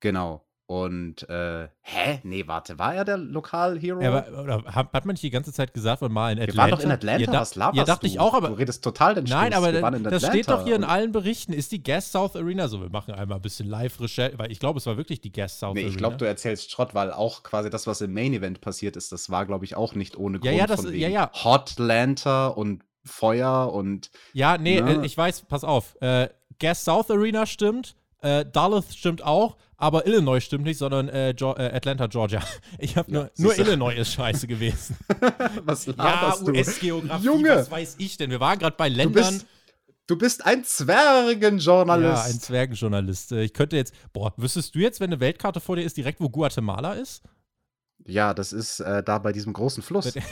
Genau. 0.00 0.43
Und, 0.66 1.28
äh, 1.28 1.68
hä? 1.82 2.20
Nee, 2.22 2.46
warte, 2.46 2.78
war 2.78 2.94
er 2.94 3.04
der 3.04 3.18
Lokal-Hero? 3.18 4.00
Er 4.00 4.12
war, 4.14 4.42
oder 4.42 4.64
hat, 4.74 4.94
man 5.04 5.12
nicht 5.12 5.22
die 5.22 5.28
ganze 5.30 5.52
Zeit 5.52 5.74
gesagt, 5.74 6.00
man 6.00 6.10
mal 6.10 6.32
in 6.32 6.38
wir 6.38 6.44
Atlanta? 6.44 6.62
waren 6.62 6.70
doch 6.70 6.80
in 6.84 6.90
Atlanta, 6.90 7.32
Ja, 7.32 7.40
was 7.40 7.54
laberst 7.54 7.76
Ja, 7.76 7.84
dachte 7.84 8.06
du? 8.06 8.12
ich 8.12 8.18
auch, 8.18 8.32
aber 8.32 8.48
Du 8.48 8.54
redest 8.54 8.82
total 8.82 9.14
den 9.14 9.24
Nein, 9.24 9.52
aber 9.52 9.74
wir 9.74 9.82
das 10.10 10.24
steht 10.26 10.48
doch 10.48 10.64
hier 10.64 10.76
in 10.76 10.82
Atlanta. 10.84 10.94
allen 11.02 11.12
Berichten. 11.12 11.52
Ist 11.52 11.70
die 11.72 11.82
Gas 11.82 12.10
South 12.10 12.34
Arena 12.34 12.68
so? 12.68 12.80
Wir 12.80 12.88
machen 12.88 13.12
einmal 13.12 13.36
ein 13.38 13.42
bisschen 13.42 13.68
Live-Recherche, 13.68 14.38
weil 14.38 14.50
ich 14.50 14.58
glaube, 14.58 14.78
es 14.78 14.86
war 14.86 14.96
wirklich 14.96 15.20
die 15.20 15.32
Gas 15.32 15.58
South 15.58 15.74
Nee, 15.74 15.80
Arena. 15.80 15.90
ich 15.92 15.98
glaube, 15.98 16.16
du 16.16 16.24
erzählst 16.24 16.70
Schrott, 16.70 16.94
weil 16.94 17.12
auch 17.12 17.42
quasi 17.42 17.68
das, 17.68 17.86
was 17.86 18.00
im 18.00 18.14
Main 18.14 18.32
Event 18.32 18.62
passiert 18.62 18.96
ist, 18.96 19.12
das 19.12 19.28
war, 19.28 19.44
glaube 19.44 19.66
ich, 19.66 19.76
auch 19.76 19.94
nicht 19.94 20.16
ohne 20.16 20.38
Ja, 20.38 20.44
Grund 20.44 20.56
ja, 20.56 20.66
das- 20.66 20.80
von 20.80 20.86
ja, 20.86 20.92
wegen 21.08 21.12
ja. 21.12 21.30
Hotlanta 21.34 22.46
und 22.48 22.84
Feuer 23.04 23.70
und 23.70 24.10
Ja, 24.32 24.56
nee, 24.56 24.80
Ne? 24.80 25.02
äh, 25.02 25.04
ich 25.06 25.14
weiß, 25.14 25.42
pass 25.42 25.62
auf. 25.62 25.94
Äh, 26.00 26.30
Gas 26.58 26.84
South 26.84 27.10
Arena 27.10 27.44
stimmt, 27.44 27.96
äh, 28.24 28.44
Duluth 28.44 28.92
stimmt 28.94 29.22
auch, 29.22 29.56
aber 29.76 30.06
Illinois 30.06 30.40
stimmt 30.40 30.64
nicht, 30.64 30.78
sondern 30.78 31.08
äh, 31.08 31.34
Geo- 31.36 31.56
äh, 31.58 31.70
Atlanta, 31.74 32.06
Georgia. 32.06 32.40
Ich 32.78 32.96
habe 32.96 33.10
Ja, 33.12 33.18
nur, 33.20 33.30
nur 33.36 33.52
siehst 33.52 33.58
du. 33.58 33.62
Illinois 33.70 33.94
ist 33.96 34.12
scheiße 34.12 34.46
gewesen. 34.46 34.96
was 35.64 35.86
ja, 35.86 35.92
laberst 35.96 36.46
du? 36.46 36.52
US-Geografie, 36.52 37.24
Junge, 37.24 37.50
was 37.50 37.70
weiß 37.70 37.94
ich 37.98 38.16
denn? 38.16 38.30
Wir 38.30 38.40
waren 38.40 38.58
gerade 38.58 38.76
bei 38.76 38.88
du 38.88 38.96
Ländern. 38.96 39.34
bist, 39.34 39.46
du 40.06 40.16
bist 40.18 40.44
ein 40.44 40.64
Zwergenjournalist. 40.64 42.24
ja, 42.26 42.32
ein 42.32 42.40
Zwergenjournalist. 42.40 43.32
Äh, 43.32 43.42
Ich 43.44 43.52
könnte 43.52 43.76
jetzt, 43.76 43.94
boah, 44.12 44.32
wüsstest 44.36 44.74
du 44.74 44.78
jetzt, 44.80 45.00
wenn 45.00 45.10
eine 45.12 45.20
Weltkarte 45.20 45.60
vor 45.60 45.76
dir 45.76 45.82
ist, 45.82 45.96
direkt, 45.96 46.20
wo 46.20 46.28
Guatemala 46.28 46.94
ist? 46.94 47.22
Ja, 48.06 48.34
das 48.34 48.52
ist 48.52 48.80
äh, 48.80 49.02
da 49.02 49.18
bei 49.18 49.32
diesem 49.32 49.52
großen 49.52 49.82
Fluss. 49.82 50.12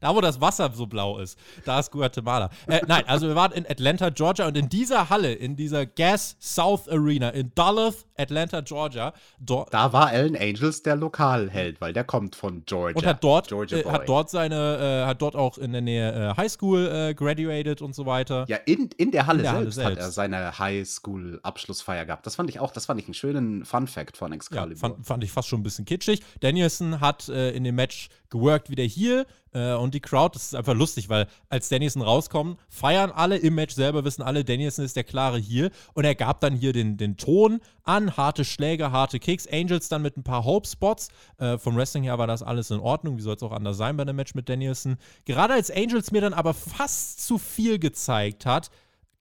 Da, 0.00 0.14
wo 0.14 0.20
das 0.20 0.40
Wasser 0.40 0.70
so 0.74 0.86
blau 0.86 1.18
ist, 1.18 1.38
da 1.64 1.80
ist 1.80 1.90
Guatemala. 1.90 2.50
Äh, 2.66 2.80
nein, 2.86 3.04
also 3.06 3.26
wir 3.28 3.34
waren 3.36 3.52
in 3.52 3.66
Atlanta, 3.68 4.10
Georgia 4.10 4.46
und 4.46 4.56
in 4.56 4.68
dieser 4.68 5.10
Halle, 5.10 5.32
in 5.32 5.56
dieser 5.56 5.86
Gas 5.86 6.36
South 6.40 6.88
Arena 6.88 7.30
in 7.30 7.52
Duluth, 7.54 8.06
Atlanta, 8.16 8.60
Georgia, 8.62 9.12
Da 9.38 9.92
war 9.92 10.08
Alan 10.08 10.36
Angels 10.36 10.82
der 10.82 10.96
Lokalheld, 10.96 11.80
weil 11.80 11.92
der 11.92 12.04
kommt 12.04 12.34
von 12.34 12.64
Georgia. 12.66 12.96
und 12.98 13.06
hat 13.06 13.22
dort, 13.22 13.48
Georgia 13.48 13.78
äh, 13.78 13.84
hat 13.84 14.08
dort 14.08 14.28
seine, 14.30 15.02
äh, 15.04 15.06
hat 15.06 15.22
dort 15.22 15.36
auch 15.36 15.56
in 15.58 15.72
der 15.72 15.80
Nähe 15.82 16.30
äh, 16.32 16.36
Highschool 16.36 16.86
äh, 17.10 17.14
graduated 17.14 17.80
und 17.82 17.94
so 17.94 18.06
weiter. 18.06 18.44
Ja, 18.48 18.56
in, 18.66 18.90
in 18.96 19.10
der 19.12 19.26
Halle 19.26 19.38
In 19.38 19.42
der 19.44 19.52
Halle 19.52 19.70
selbst, 19.72 19.78
hat 19.84 19.96
er 19.98 20.02
selbst. 20.02 20.14
seine 20.16 20.58
Highschool-Abschlussfeier 20.58 22.04
gehabt. 22.06 22.26
Das 22.26 22.36
fand 22.36 22.50
ich 22.50 22.60
auch, 22.60 22.72
das 22.72 22.86
fand 22.86 23.00
ich 23.00 23.06
einen 23.06 23.14
schönen 23.14 23.64
Fun-Fact 23.64 24.16
von 24.16 24.30
Ja, 24.32 24.36
Excalibur. 24.36 24.76
fand, 24.78 25.06
fand 25.06 25.24
ich 25.24 25.32
fast 25.32 25.48
schon 25.48 25.60
ein 25.60 25.64
bisschen 25.64 25.84
kitschig. 25.84 26.22
Danielson 26.40 27.00
hat 27.00 27.28
äh, 27.28 27.50
in 27.52 27.64
dem 27.64 27.74
Match 27.74 28.08
geworkt 28.30 28.70
wie 28.70 28.74
der 28.74 28.84
hier 28.86 29.26
äh, 29.58 29.74
und 29.74 29.94
die 29.94 30.00
Crowd, 30.00 30.34
das 30.34 30.44
ist 30.44 30.54
einfach 30.54 30.74
lustig, 30.74 31.08
weil 31.08 31.26
als 31.48 31.68
Danielson 31.68 32.02
rauskommt, 32.02 32.58
feiern 32.68 33.10
alle 33.10 33.36
im 33.36 33.54
Match 33.54 33.74
selber, 33.74 34.04
wissen 34.04 34.22
alle, 34.22 34.44
Danielson 34.44 34.84
ist 34.84 34.96
der 34.96 35.04
klare 35.04 35.38
hier 35.38 35.70
und 35.94 36.04
er 36.04 36.14
gab 36.14 36.40
dann 36.40 36.54
hier 36.54 36.72
den, 36.72 36.96
den 36.96 37.16
Ton 37.16 37.60
an, 37.82 38.16
harte 38.16 38.44
Schläge, 38.44 38.92
harte 38.92 39.18
Kicks, 39.18 39.46
Angels 39.46 39.88
dann 39.88 40.02
mit 40.02 40.16
ein 40.16 40.22
paar 40.22 40.44
Hope-Spots. 40.44 41.08
Äh, 41.38 41.58
vom 41.58 41.76
Wrestling 41.76 42.04
her 42.04 42.18
war 42.18 42.26
das 42.26 42.42
alles 42.42 42.70
in 42.70 42.80
Ordnung, 42.80 43.18
wie 43.18 43.22
soll 43.22 43.34
es 43.34 43.42
auch 43.42 43.52
anders 43.52 43.76
sein 43.76 43.96
bei 43.96 44.02
einem 44.02 44.16
Match 44.16 44.34
mit 44.34 44.48
Danielson. 44.48 44.96
Gerade 45.24 45.54
als 45.54 45.70
Angels 45.70 46.12
mir 46.12 46.20
dann 46.20 46.34
aber 46.34 46.54
fast 46.54 47.26
zu 47.26 47.38
viel 47.38 47.78
gezeigt 47.78 48.46
hat, 48.46 48.70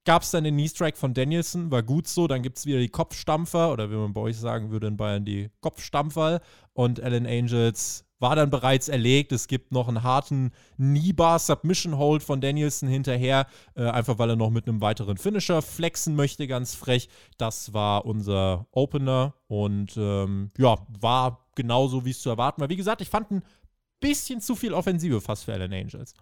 gab 0.08 0.22
es 0.22 0.32
dann 0.32 0.46
den 0.46 0.56
Knee-Strike 0.56 0.98
von 0.98 1.13
Danielson, 1.13 1.70
war 1.70 1.84
gut 1.84 2.08
so. 2.08 2.27
Dann 2.27 2.41
gibt 2.41 2.58
es 2.58 2.65
wieder 2.65 2.79
die 2.79 2.88
Kopfstampfer 2.88 3.74
oder 3.74 3.91
wie 3.91 3.96
man 3.96 4.13
bei 4.13 4.22
euch 4.22 4.38
sagen 4.38 4.72
würde 4.72 4.88
in 4.88 4.96
Bayern, 4.96 5.25
die 5.25 5.50
Kopfstampfer. 5.60 6.39
Und 6.74 7.03
Alan 7.03 7.25
Angels 7.25 8.06
war 8.19 8.36
dann 8.36 8.50
bereits 8.50 8.88
erlegt. 8.89 9.31
Es 9.31 9.47
gibt 9.47 9.71
noch 9.71 9.88
einen 9.88 10.03
harten 10.03 10.51
Kneebar 10.77 11.39
Submission 11.39 11.97
Hold 11.97 12.24
von 12.24 12.41
Danielson 12.41 12.89
hinterher, 12.89 13.47
äh, 13.75 13.83
einfach 13.83 14.17
weil 14.17 14.31
er 14.31 14.36
noch 14.36 14.50
mit 14.50 14.67
einem 14.67 14.81
weiteren 14.81 15.17
Finisher 15.17 15.62
flexen 15.62 16.15
möchte, 16.15 16.47
ganz 16.47 16.75
frech. 16.75 17.09
Das 17.38 17.74
war 17.74 18.05
unser 18.05 18.67
Opener 18.71 19.36
und 19.47 19.95
ähm, 19.97 20.51
ja, 20.57 20.77
war 21.00 21.47
genauso, 21.55 22.05
wie 22.05 22.12
es 22.12 22.21
zu 22.21 22.29
erwarten 22.29 22.62
war. 22.62 22.69
Wie 22.69 22.75
gesagt, 22.75 23.01
ich 23.01 23.09
fand 23.09 23.31
ein 23.31 23.43
bisschen 24.00 24.41
zu 24.41 24.55
viel 24.55 24.74
Offensive 24.74 25.21
fast 25.21 25.45
für 25.45 25.53
Alan 25.53 25.74
Angels. 25.74 26.13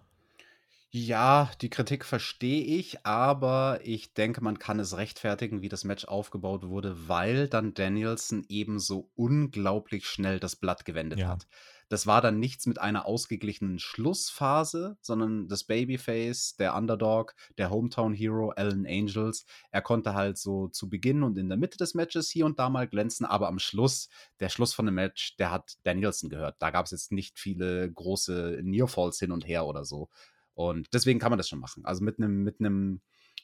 Ja, 0.90 1.50
die 1.60 1.68
Kritik 1.68 2.04
verstehe 2.06 2.62
ich, 2.64 3.04
aber 3.04 3.80
ich 3.82 4.14
denke, 4.14 4.42
man 4.42 4.58
kann 4.58 4.80
es 4.80 4.96
rechtfertigen, 4.96 5.60
wie 5.60 5.68
das 5.68 5.84
Match 5.84 6.06
aufgebaut 6.06 6.66
wurde, 6.68 7.08
weil 7.08 7.48
dann 7.48 7.74
Danielson 7.74 8.46
eben 8.48 8.78
so 8.78 9.10
unglaublich 9.14 10.06
schnell 10.06 10.40
das 10.40 10.56
Blatt 10.56 10.84
gewendet 10.86 11.18
Ja. 11.18 11.28
hat. 11.28 11.46
Das 11.88 12.06
war 12.06 12.20
dann 12.20 12.40
nichts 12.40 12.66
mit 12.66 12.80
einer 12.80 13.06
ausgeglichenen 13.06 13.78
Schlussphase, 13.78 14.96
sondern 15.00 15.48
das 15.48 15.64
Babyface, 15.64 16.56
der 16.56 16.74
Underdog, 16.74 17.34
der 17.58 17.70
Hometown 17.70 18.12
Hero, 18.12 18.50
Alan 18.50 18.86
Angels, 18.86 19.46
er 19.70 19.82
konnte 19.82 20.14
halt 20.14 20.36
so 20.38 20.68
zu 20.68 20.88
Beginn 20.88 21.22
und 21.22 21.38
in 21.38 21.48
der 21.48 21.58
Mitte 21.58 21.78
des 21.78 21.94
Matches 21.94 22.30
hier 22.30 22.46
und 22.46 22.58
da 22.58 22.68
mal 22.68 22.88
glänzen, 22.88 23.24
aber 23.24 23.48
am 23.48 23.58
Schluss, 23.58 24.08
der 24.40 24.48
Schluss 24.48 24.74
von 24.74 24.86
dem 24.86 24.96
Match, 24.96 25.36
der 25.36 25.52
hat 25.52 25.76
Danielson 25.84 26.30
gehört. 26.30 26.56
Da 26.58 26.70
gab 26.70 26.86
es 26.86 26.90
jetzt 26.90 27.12
nicht 27.12 27.38
viele 27.38 27.90
große 27.92 28.60
Nearfalls 28.62 29.18
hin 29.18 29.32
und 29.32 29.46
her 29.46 29.66
oder 29.66 29.84
so. 29.84 30.08
Und 30.54 30.88
deswegen 30.94 31.20
kann 31.20 31.30
man 31.30 31.38
das 31.38 31.48
schon 31.48 31.60
machen. 31.60 31.84
Also 31.84 32.02
mit 32.02 32.18
einem 32.18 32.42
mit 32.42 32.60
einem 32.60 33.00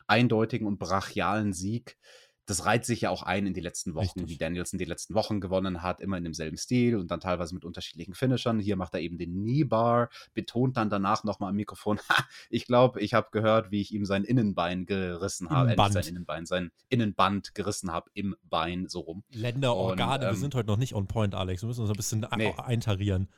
eindeutigen 0.06 0.66
und 0.66 0.78
brachialen 0.78 1.52
Sieg. 1.52 1.98
Das 2.46 2.64
reiht 2.66 2.84
sich 2.84 3.02
ja 3.02 3.10
auch 3.10 3.22
ein 3.22 3.46
in 3.46 3.54
die 3.54 3.60
letzten 3.60 3.94
Wochen, 3.94 4.18
Richtig. 4.20 4.28
wie 4.28 4.36
Danielson 4.36 4.76
die 4.78 4.84
letzten 4.84 5.14
Wochen 5.14 5.40
gewonnen 5.40 5.82
hat, 5.82 6.00
immer 6.00 6.16
in 6.18 6.24
demselben 6.24 6.56
Stil 6.56 6.96
und 6.96 7.10
dann 7.10 7.20
teilweise 7.20 7.54
mit 7.54 7.64
unterschiedlichen 7.64 8.14
Finishern. 8.14 8.58
Hier 8.58 8.74
macht 8.76 8.94
er 8.94 9.00
eben 9.00 9.16
den 9.16 9.32
Knee 9.32 9.62
Bar, 9.64 10.08
betont 10.34 10.76
dann 10.76 10.90
danach 10.90 11.22
nochmal 11.22 11.50
am 11.50 11.56
Mikrofon, 11.56 11.98
"Ha, 12.08 12.26
ich 12.50 12.66
glaube, 12.66 13.00
ich 13.00 13.14
habe 13.14 13.28
gehört, 13.30 13.70
wie 13.70 13.80
ich 13.80 13.92
ihm 13.94 14.04
sein 14.04 14.24
Innenbein 14.24 14.86
gerissen 14.86 15.50
habe, 15.50 15.72
äh, 15.72 15.90
sein 15.92 16.04
Innenbein, 16.06 16.44
sein 16.46 16.72
Innenband 16.88 17.54
gerissen 17.54 17.92
habe 17.92 18.10
im 18.14 18.34
Bein, 18.42 18.88
so 18.88 19.00
rum. 19.00 19.22
Länder, 19.30 19.76
Und, 19.76 19.90
Organe, 19.90 20.24
wir 20.24 20.30
ähm, 20.30 20.36
sind 20.36 20.54
heute 20.56 20.66
noch 20.66 20.78
nicht 20.78 20.94
on 20.94 21.06
point, 21.06 21.34
Alex. 21.36 21.62
Wir 21.62 21.68
müssen 21.68 21.82
uns 21.82 21.90
ein 21.90 21.96
bisschen 21.96 22.26
Nee. 22.36 22.54
eintarieren. 22.56 23.28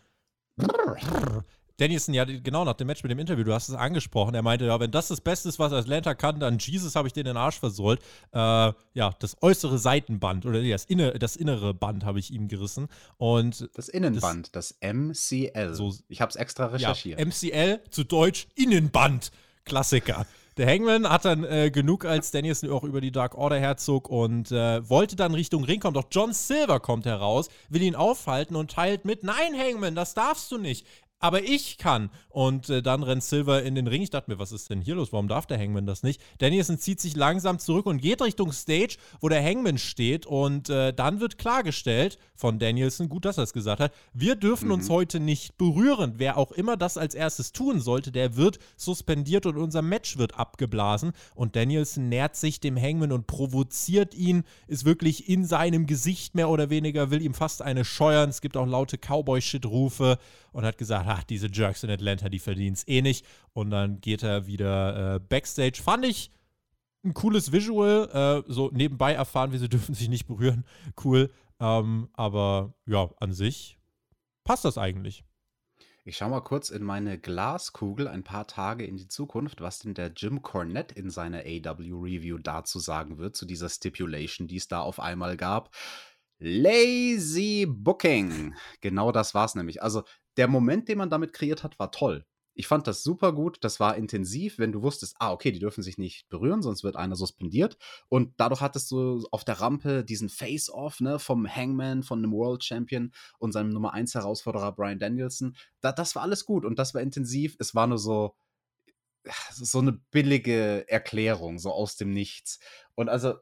Danielson, 1.76 2.14
ja, 2.14 2.25
genau 2.25 2.64
nach 2.64 2.75
dem 2.75 2.87
Match 2.87 3.02
mit 3.02 3.11
dem 3.11 3.19
Interview, 3.19 3.43
du 3.45 3.52
hast 3.52 3.69
es 3.69 3.75
angesprochen. 3.75 4.35
Er 4.35 4.43
meinte, 4.43 4.66
ja, 4.66 4.78
wenn 4.78 4.90
das 4.93 5.09
das 5.09 5.21
Beste 5.21 5.49
ist, 5.49 5.59
was 5.59 5.73
Atlanta 5.73 6.14
kann, 6.14 6.38
dann 6.38 6.59
Jesus 6.59 6.95
habe 6.95 7.09
ich 7.09 7.12
den 7.12 7.25
den 7.25 7.37
Arsch 7.37 7.59
versohlt. 7.59 8.00
Äh, 8.33 8.38
ja, 8.38 9.14
das 9.19 9.37
äußere 9.43 9.78
Seitenband 9.78 10.47
oder 10.47 10.61
nee, 10.61 10.71
das, 10.71 10.85
inne, 10.85 11.19
das 11.19 11.37
innere 11.37 11.75
Band 11.75 12.04
habe 12.04 12.19
ich 12.21 12.31
ihm 12.33 12.49
gerissen. 12.49 12.88
Und 13.16 13.69
Das 13.75 13.88
Innenband, 13.88 14.54
das, 14.54 14.76
MCL. 14.81 15.75
So- 15.75 15.95
ich 16.09 16.21
habe 16.21 16.31
es 16.31 16.37
extra 16.37 16.64
ja, 16.64 16.71
recherchiert. 16.71 17.21
MCL 17.25 17.81
zu 17.90 18.04
Deutsch 18.04 18.47
Innenband. 18.54 19.33
Klassiker. 19.64 20.26
Der 20.57 20.69
Hangman 20.69 21.09
hat 21.09 21.25
dann 21.25 21.43
äh, 21.43 21.73
genug, 21.73 22.04
als 22.04 22.31
Danielson 22.31 22.71
auch 22.71 22.85
über 22.85 23.00
die 23.00 23.11
Dark 23.11 23.35
Order 23.35 23.59
herzog 23.59 24.09
und 24.09 24.52
äh, 24.52 24.88
wollte 24.88 25.16
dann 25.16 25.35
Richtung 25.35 25.64
Ring 25.64 25.81
kommen. 25.81 25.95
Doch 25.95 26.07
John 26.12 26.33
Silver 26.33 26.78
kommt 26.78 27.07
heraus, 27.07 27.49
will 27.71 27.83
ihn 27.83 27.97
aufhalten 27.97 28.54
und 28.54 28.71
teilt 28.71 29.04
mit: 29.04 29.25
Nein, 29.25 29.59
Hangman, 29.59 29.97
das 29.97 30.14
darfst 30.14 30.52
du 30.52 30.59
nicht. 30.59 30.87
Aber 31.21 31.42
ich 31.42 31.78
kann. 31.78 32.11
Und 32.28 32.68
äh, 32.68 32.83
dann 32.83 33.02
rennt 33.02 33.25
Silver 33.25 33.62
in 33.62 33.75
den 33.75 33.87
Ring. 33.87 34.02
Ich 34.02 34.11
dachte 34.11 34.30
mir, 34.30 34.38
was 34.38 34.52
ist 34.52 34.68
denn 34.68 34.83
hier 34.83 34.97
los? 34.97 35.12
Warum 35.12 35.26
darf 35.26 35.47
der 35.47 35.59
Hangman 35.59 35.87
das 35.87 36.02
nicht? 36.02 36.21
Danielson 36.38 36.78
zieht 36.78 37.00
sich 37.00 37.16
langsam 37.16 37.59
zurück 37.59 37.87
und 37.87 38.02
geht 38.02 38.21
Richtung 38.21 38.52
Stage, 38.52 38.99
wo 39.21 39.30
der 39.30 39.42
Hangman 39.42 39.78
steht. 39.78 40.26
Und 40.26 40.68
äh, 40.68 40.92
dann 40.92 41.21
wird 41.21 41.38
klargestellt 41.38 42.18
von 42.35 42.59
Danielson, 42.59 43.09
gut, 43.09 43.25
dass 43.25 43.38
er 43.38 43.44
es 43.44 43.54
gesagt 43.54 43.80
hat, 43.80 43.94
wir 44.12 44.37
dürfen 44.37 44.71
uns 44.71 44.90
heute 44.90 45.18
nicht 45.18 45.56
berühren. 45.56 46.14
Wer 46.18 46.37
auch 46.37 46.52
immer 46.52 46.76
das 46.76 46.99
als 46.99 47.14
erstes 47.14 47.52
tun 47.52 47.80
sollte, 47.80 48.12
der 48.12 48.37
wird 48.37 48.59
suspendiert 48.76 49.47
und 49.47 49.56
unser 49.56 49.80
Match 49.80 50.18
wird 50.18 50.38
abgeblasen. 50.38 51.12
Und 51.35 51.56
Danielson 51.56 52.11
nähert 52.11 52.37
sich 52.37 52.61
dem 52.61 52.76
Hangman 52.76 53.12
und 53.12 53.26
provoziert 53.26 54.14
ihn, 54.14 54.44
ist 54.66 54.85
wirklich 54.85 55.28
in 55.28 55.47
seinem 55.47 55.87
Gesicht 55.87 56.35
mehr 56.35 56.50
oder 56.50 56.68
weniger, 56.68 57.11
will 57.11 57.23
ihm 57.23 57.35
fast 57.35 57.62
eine 57.62 57.87
scheuern. 57.87 58.28
Es 58.28 58.42
gibt 58.42 58.59
auch 58.59 58.66
laute 58.66 58.99
Cowboy-Shit-Rufe 58.99 60.18
und 60.54 60.64
hat 60.64 60.78
gesagt, 60.78 61.06
ach, 61.08 61.25
diese 61.25 61.49
Jerks 61.49 61.82
in 61.82 61.90
Atlanta, 61.90 62.28
die 62.28 62.38
verdienen 62.38 62.75
es 62.75 62.87
eh 62.87 63.02
nicht. 63.02 63.26
Und 63.52 63.70
dann 63.70 64.00
geht 64.00 64.23
er 64.23 64.46
wieder 64.46 65.16
äh, 65.16 65.18
Backstage. 65.20 65.82
Fand 65.82 66.06
ich 66.06 66.30
ein 67.04 67.12
cooles 67.12 67.52
Visual, 67.52 68.08
äh, 68.46 68.50
so 68.50 68.70
nebenbei 68.73 69.12
erfahren, 69.12 69.52
wie 69.52 69.58
sie 69.58 69.68
dürfen 69.68 69.94
sich 69.94 70.08
nicht 70.08 70.26
berühren. 70.26 70.64
Cool. 71.04 71.30
Ähm, 71.61 72.08
aber 72.14 72.75
ja, 72.87 73.11
an 73.18 73.32
sich 73.32 73.78
passt 74.44 74.64
das 74.64 74.78
eigentlich. 74.78 75.25
Ich 76.04 76.18
schaue 76.18 76.30
mal 76.30 76.40
kurz 76.40 76.70
in 76.70 76.84
meine 76.84 77.18
Glaskugel 77.18 78.06
ein 78.06 78.23
paar 78.23 78.46
Tage 78.46 78.84
in 78.84 78.96
die 78.96 79.08
Zukunft, 79.08 79.61
was 79.61 79.80
denn 79.80 79.94
der 79.94 80.12
Jim 80.14 80.42
Cornette 80.42 80.94
in 80.94 81.11
seiner 81.11 81.38
AW-Review 81.40 82.38
dazu 82.38 82.78
sagen 82.78 83.18
wird, 83.18 83.34
zu 83.34 83.46
dieser 83.46 83.70
Stipulation, 83.70 84.46
die 84.46 84.56
es 84.56 84.68
da 84.68 84.80
auf 84.80 85.00
einmal 85.00 85.37
gab. 85.37 85.75
Lazy 86.38 87.66
Booking. 87.66 88.54
Genau 88.82 89.12
das 89.12 89.34
war 89.34 89.46
es 89.46 89.54
nämlich. 89.54 89.82
Also 89.82 90.04
der 90.37 90.49
Moment, 90.49 90.88
den 90.88 90.99
man 90.99 91.11
damit 91.11 91.33
kreiert 91.33 91.62
hat, 91.62 91.79
war 91.79 91.91
toll. 91.91 92.25
Ich 92.57 92.69
fand 92.69 92.87
das 92.87 93.03
super 93.03 93.33
gut. 93.33 93.59
Das 93.62 93.81
war 93.81 93.97
intensiv, 93.97 94.59
wenn 94.59 94.71
du 94.71 94.83
wusstest, 94.83 95.17
ah, 95.19 95.33
okay, 95.33 95.50
die 95.50 95.59
dürfen 95.59 95.83
sich 95.83 95.99
nicht 95.99 96.29
berühren, 96.29 96.62
sonst 96.62 96.85
wird 96.85 96.97
einer 96.97 97.17
suspendiert. 97.17 97.76
Und 98.09 98.35
dadurch 98.37 98.61
hattest 98.61 98.91
du 98.93 99.26
auf 99.33 99.45
der 99.45 99.61
Rampe 99.61 100.05
diesen 100.05 100.29
Face-Off 100.29 101.00
ne, 101.00 101.19
vom 101.19 101.49
Hangman, 101.49 102.05
von 102.05 102.21
einem 102.21 102.33
World 102.33 102.62
Champion 102.62 103.12
und 103.38 103.53
seinem 103.53 103.71
Nummer 103.71 103.93
1 103.93 104.14
Herausforderer 104.14 104.73
Brian 104.73 105.00
Danielson. 105.00 105.57
Da, 105.81 105.91
das 105.91 106.14
war 106.14 106.23
alles 106.23 106.45
gut 106.45 106.64
und 106.64 106.79
das 106.79 106.95
war 106.95 107.00
intensiv. 107.00 107.57
Es 107.59 107.75
war 107.75 107.88
nur 107.88 107.99
so, 107.99 108.37
so 109.50 109.81
eine 109.81 109.93
billige 110.12 110.88
Erklärung, 110.88 111.59
so 111.59 111.73
aus 111.73 111.97
dem 111.97 112.12
Nichts. 112.12 112.61
Und 112.95 113.09
also, 113.09 113.35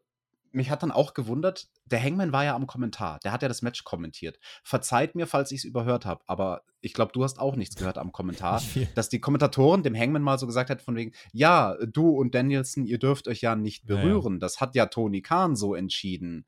mich 0.53 0.71
hat 0.71 0.83
dann 0.83 0.91
auch 0.93 1.15
gewundert, 1.15 1.69
der 1.87 2.03
Hangman 2.03 2.33
war 2.33 2.45
ja 2.45 2.55
am 2.55 2.67
Kommentar. 2.67 3.19
Der 3.25 3.33
hat 3.33 3.43
ja 3.43 3.49
das 3.49 3.63
Match 3.63 3.85
kommentiert. 3.85 4.39
Verzeiht 4.63 5.15
mir, 5.15 5.27
falls 5.27 5.51
ich 5.53 5.59
es 5.59 5.65
überhört 5.65 6.07
habe, 6.07 6.23
aber 6.27 6.63
ich 6.81 6.93
glaube, 6.95 7.13
du 7.13 7.25
hast 7.25 7.39
auch 7.39 7.57
nichts 7.57 7.77
gehört 7.77 7.99
am 7.99 8.13
Kommentar, 8.13 8.61
dass 8.95 9.09
die 9.09 9.21
Kommentatoren 9.21 9.83
dem 9.83 9.97
Hangman 9.97 10.23
mal 10.23 10.39
so 10.39 10.47
gesagt 10.47 10.71
hat, 10.71 10.83
von 10.83 10.97
wegen, 10.97 11.13
ja, 11.33 11.77
du 11.87 12.09
und 12.11 12.35
Danielson, 12.35 12.85
ihr 12.85 12.99
dürft 12.99 13.29
euch 13.29 13.41
ja 13.41 13.55
nicht 13.57 13.89
Ja, 13.89 13.97
ja. 13.97 14.03
berühren. 14.03 14.41
Das 14.41 14.61
hat 14.61 14.75
ja 14.75 14.87
Tony 14.87 15.23
Khan 15.23 15.57
so 15.57 15.75
entschieden. 15.75 16.47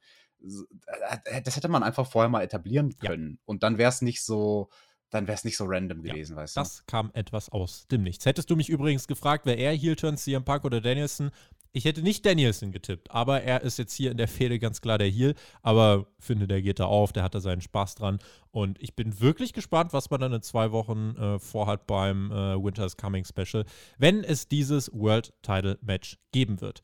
Äh, 1.27 1.43
Das 1.43 1.57
hätte 1.57 1.69
man 1.69 1.83
einfach 1.83 2.07
vorher 2.07 2.29
mal 2.29 2.43
etablieren 2.43 2.91
Ja. 3.03 3.09
können. 3.11 3.39
Und 3.45 3.63
dann 3.63 3.79
wäre 3.79 3.89
es 3.89 4.03
nicht 4.03 4.23
so, 4.23 4.69
dann 5.11 5.27
wäre 5.29 5.37
es 5.37 5.45
nicht 5.45 5.57
so 5.57 5.65
random 5.67 6.03
gewesen, 6.03 6.35
weißt 6.37 6.57
du? 6.57 6.61
Das 6.61 6.85
kam 6.87 7.11
etwas 7.15 7.49
aus 7.49 7.87
dem 7.87 8.03
Nichts. 8.03 8.27
Hättest 8.27 8.51
du 8.51 8.57
mich 8.57 8.69
übrigens 8.69 9.07
gefragt, 9.07 9.47
wer 9.47 9.57
er 9.59 9.73
Heel 9.73 9.97
turnt, 9.97 10.19
CM 10.19 10.45
Punk 10.45 10.65
oder 10.65 10.81
Danielson, 10.81 11.31
ich 11.75 11.85
hätte 11.85 12.03
nicht 12.03 12.25
Danielson 12.25 12.71
getippt, 12.71 13.11
aber 13.11 13.43
er 13.43 13.63
ist 13.63 13.79
jetzt 13.79 13.93
hier 13.95 14.13
in 14.13 14.17
der 14.17 14.29
Fehde 14.29 14.61
ganz 14.61 14.81
klar 14.81 14.97
der 14.97 15.09
Heel. 15.09 15.35
Aber 15.61 16.07
finde, 16.21 16.47
der 16.47 16.63
geht 16.63 16.79
da 16.79 16.87
auf, 16.87 17.13
der 17.13 17.25
hat 17.25 17.35
da 17.35 17.41
seinen 17.41 17.61
Spaß 17.61 17.97
dran. 17.97 18.21
Und 18.53 18.81
ich 18.81 18.95
bin 18.95 19.21
wirklich 19.21 19.53
gespannt, 19.53 19.93
was 19.93 20.09
man 20.09 20.21
dann 20.21 20.33
in 20.33 20.43
zwei 20.43 20.71
Wochen 20.71 21.17
äh, 21.17 21.39
vorhat 21.41 21.89
beim 21.89 22.31
äh, 22.31 22.63
Winter's 22.63 22.97
Coming 22.97 23.25
Special, 23.25 23.65
wenn 23.99 24.23
es 24.23 24.47
dieses 24.47 24.89
World 24.95 25.33
Title 25.43 25.77
Match 25.83 26.17
geben 26.31 26.61
wird. 26.61 26.81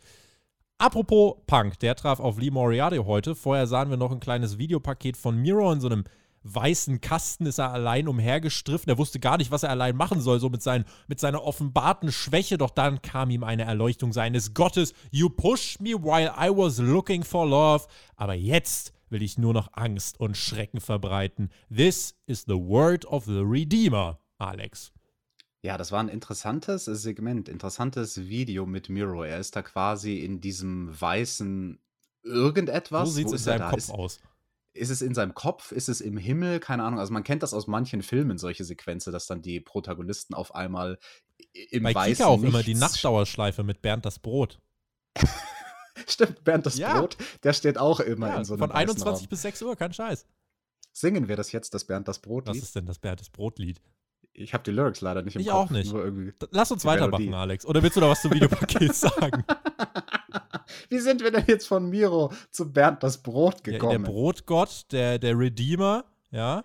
Apropos 0.79 1.37
Punk, 1.47 1.79
der 1.79 1.95
traf 1.95 2.19
auf 2.19 2.39
Lee 2.39 2.51
Moriarty 2.51 2.97
heute. 2.97 3.37
Vorher 3.37 3.69
sahen 3.69 3.91
wir 3.91 3.97
noch 3.97 4.11
ein 4.11 4.19
kleines 4.19 4.59
Videopaket 4.59 5.17
von 5.17 5.37
Miro 5.37 5.71
in 5.71 5.81
so 5.81 5.87
einem 5.87 6.03
weißen 6.43 7.01
Kasten 7.01 7.47
ist 7.47 7.59
er 7.59 7.73
allein 7.73 8.09
umhergestriffen. 8.09 8.89
Er 8.89 8.99
wusste 8.99 9.21
gar 9.21 9.37
nicht, 9.37 9.51
was 9.51 9.63
er 9.63 9.71
allein 9.71 9.97
machen 9.97 10.21
soll, 10.21 10.41
so 10.41 10.49
mit, 10.49 10.63
seinen, 10.63 10.85
mit 11.07 11.21
seiner 11.21 11.43
offenbarten 11.45 12.13
Schwäche. 12.13 12.59
Doch 12.59 12.71
dann 12.71 13.03
kam 13.03 13.31
ihm 13.31 13.45
eine 13.45 13.65
Erleuchtung 13.65 14.13
seines 14.13 14.55
Gottes. 14.55 14.95
You 15.11 15.29
pushed 15.29 15.81
me 15.81 15.91
while 15.91 16.33
I 16.39 16.51
was 16.51 16.79
looking 16.79 17.23
for 17.23 17.47
love. 17.47 17.87
Aber 18.17 18.35
jetzt 18.35 18.93
will 19.11 19.23
ich 19.23 19.39
nur 19.39 19.53
noch 19.53 19.69
Angst 19.73 20.19
und 20.21 20.37
Schrecken 20.37 20.81
verbreiten. 20.81 21.51
This 21.75 22.15
is 22.27 22.45
the 22.47 22.55
word 22.55 23.05
of 23.07 23.25
the 23.25 23.41
Redeemer, 23.41 24.19
Alex. 24.39 24.93
Ja, 25.63 25.77
das 25.77 25.93
war 25.93 26.03
ein 26.03 26.09
interessantes 26.09 26.87
Segment, 26.87 27.49
interessantes 27.49 28.17
Video 28.29 28.65
mit 28.65 28.89
Miro. 28.89 29.25
Er 29.25 29.39
ist 29.39 29.57
da 29.57 29.63
quasi 29.63 30.21
in 30.21 30.41
diesem 30.41 30.99
weißen 30.99 31.79
irgendetwas. 32.23 33.09
so 33.09 33.15
sieht 33.15 33.27
es 33.27 33.33
in 33.33 33.39
seinem? 33.39 33.69
Kopf 33.69 33.79
ist, 33.79 33.91
aus. 33.91 34.21
Ist 34.73 34.91
es 34.91 35.03
in 35.03 35.15
seinem 35.15 35.35
Kopf? 35.35 35.73
Ist 35.73 35.89
es 35.89 36.01
im 36.01 36.17
Himmel? 36.17 36.61
Keine 36.61 36.85
Ahnung. 36.85 37.01
Also 37.01 37.13
man 37.13 37.25
kennt 37.25 37.43
das 37.43 37.55
aus 37.55 37.67
manchen 37.67 38.03
Filmen, 38.03 38.39
solche 38.39 38.65
Sequenzen, 38.65 39.13
dass 39.13 39.27
dann 39.27 39.43
die 39.43 39.61
Protagonisten 39.61 40.35
auf 40.35 40.55
einmal 40.55 40.99
im 41.71 41.83
Bei 41.83 41.95
weißen 41.95 42.17
Kika 42.17 42.27
auch 42.29 42.43
immer 42.43 42.63
die 42.63 42.75
Nachtdauerschleife 42.75 43.63
mit 43.65 43.83
Bernd 43.83 44.05
das 44.07 44.19
Brot. 44.19 44.61
Stimmt, 46.07 46.45
Bernd 46.45 46.67
das 46.67 46.77
Ja. 46.79 46.99
Brot, 46.99 47.17
der 47.43 47.53
steht 47.53 47.77
auch 47.79 48.01
immer 48.01 48.29
Ja, 48.29 48.39
in 48.39 48.45
so 48.45 48.55
einem 48.55 48.61
von 48.61 48.71
weißen 48.71 48.79
21 48.91 49.25
Raum. 49.25 49.29
bis 49.29 49.43
6 49.43 49.63
Uhr, 49.63 49.77
kein 49.77 49.93
Scheiß. 49.93 50.27
Singen 50.93 51.29
wir 51.29 51.37
das 51.37 51.53
jetzt, 51.53 51.75
das 51.75 51.85
Bernd 51.85 52.09
das 52.09 52.21
Brot 52.21 52.47
Was 52.47 52.55
Lied? 52.55 52.63
ist 52.63 52.75
denn 52.77 52.87
das 52.87 52.99
Bernd 52.99 53.21
das 53.21 53.31
Brot-Lied? 53.31 53.81
Ich 54.33 54.55
habe 54.55 54.63
die 54.65 54.71
Lyrics 54.71 55.01
leider 55.01 55.23
nicht 55.23 55.35
im 55.35 55.41
Ich 55.43 55.49
Kopf. 55.49 55.57
auch 55.57 55.71
nicht. 55.71 55.93
Lass 56.53 56.71
uns 56.71 56.85
weitermachen, 56.85 57.35
Alex. 57.35 57.67
Oder 57.67 57.83
willst 57.83 57.97
du 57.97 58.01
da 58.01 58.09
was 58.09 58.23
zum 58.23 58.31
Videopaket 58.35 58.95
sagen? 58.95 59.45
Wie 60.89 60.99
sind 60.99 61.23
wir 61.23 61.31
denn 61.31 61.45
jetzt 61.47 61.67
von 61.67 61.89
Miro 61.89 62.33
zu 62.51 62.73
Bernd 62.73 63.03
das 63.03 63.23
Brot 63.23 63.65
gekommen? 63.65 63.93
Ja, 63.93 63.99
der 63.99 64.05
Brotgott, 64.05 64.87
der, 64.93 65.19
der 65.19 65.39
Redeemer, 65.39 66.05
ja. 66.31 66.65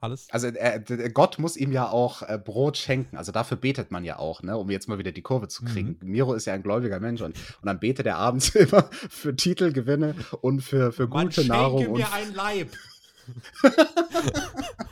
Alles. 0.00 0.28
Also 0.30 0.46
äh, 0.46 1.10
Gott 1.12 1.40
muss 1.40 1.56
ihm 1.56 1.72
ja 1.72 1.88
auch 1.88 2.22
äh, 2.22 2.38
Brot 2.38 2.76
schenken. 2.76 3.16
Also 3.16 3.32
dafür 3.32 3.56
betet 3.56 3.90
man 3.90 4.04
ja 4.04 4.18
auch, 4.18 4.42
ne? 4.42 4.56
um 4.56 4.70
jetzt 4.70 4.88
mal 4.88 4.98
wieder 4.98 5.10
die 5.10 5.22
Kurve 5.22 5.48
zu 5.48 5.64
kriegen. 5.64 5.98
Mhm. 6.00 6.10
Miro 6.10 6.34
ist 6.34 6.44
ja 6.44 6.54
ein 6.54 6.62
gläubiger 6.62 7.00
Mensch 7.00 7.20
und, 7.20 7.34
und 7.34 7.66
dann 7.66 7.80
betet 7.80 8.06
er 8.06 8.16
abends 8.16 8.50
immer 8.54 8.88
für 8.92 9.34
Titelgewinne 9.34 10.14
und 10.40 10.60
für, 10.60 10.92
für 10.92 11.08
gute 11.08 11.40
man 11.40 11.48
Nahrung. 11.48 11.80
Schenke 11.80 11.98
mir 11.98 12.12
ein 12.12 12.32
Leib. 12.32 12.70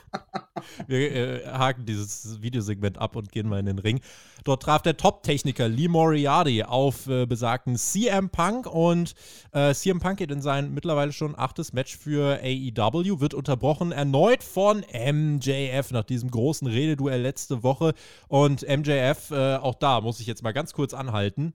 Wir 0.87 1.11
äh, 1.11 1.47
haken 1.47 1.85
dieses 1.85 2.41
Videosegment 2.41 2.97
ab 2.97 3.15
und 3.15 3.31
gehen 3.31 3.49
mal 3.49 3.59
in 3.59 3.65
den 3.65 3.79
Ring. 3.79 3.99
Dort 4.43 4.63
traf 4.63 4.81
der 4.81 4.97
Top-Techniker 4.97 5.67
Lee 5.67 5.87
Moriarty 5.87 6.63
auf 6.63 7.07
äh, 7.07 7.25
besagten 7.25 7.75
CM 7.75 8.29
Punk 8.29 8.67
und 8.67 9.13
äh, 9.51 9.73
CM 9.73 9.99
Punk 9.99 10.17
geht 10.17 10.31
in 10.31 10.41
sein 10.41 10.73
mittlerweile 10.73 11.11
schon 11.11 11.37
achtes 11.37 11.73
Match 11.73 11.97
für 11.97 12.39
AEW, 12.41 13.19
wird 13.19 13.33
unterbrochen 13.33 13.91
erneut 13.91 14.43
von 14.43 14.85
MJF 14.91 15.91
nach 15.91 16.05
diesem 16.05 16.31
großen 16.31 16.67
Rededuell 16.67 17.21
letzte 17.21 17.63
Woche. 17.63 17.93
Und 18.27 18.61
MJF, 18.61 19.31
äh, 19.31 19.55
auch 19.55 19.75
da 19.75 20.01
muss 20.01 20.19
ich 20.19 20.27
jetzt 20.27 20.43
mal 20.43 20.53
ganz 20.53 20.73
kurz 20.73 20.93
anhalten. 20.93 21.53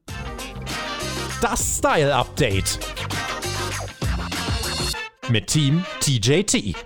Das 1.41 1.79
Style 1.79 2.15
Update 2.15 2.79
mit 5.33 5.47
Team 5.47 5.83
TJT. 6.01 6.77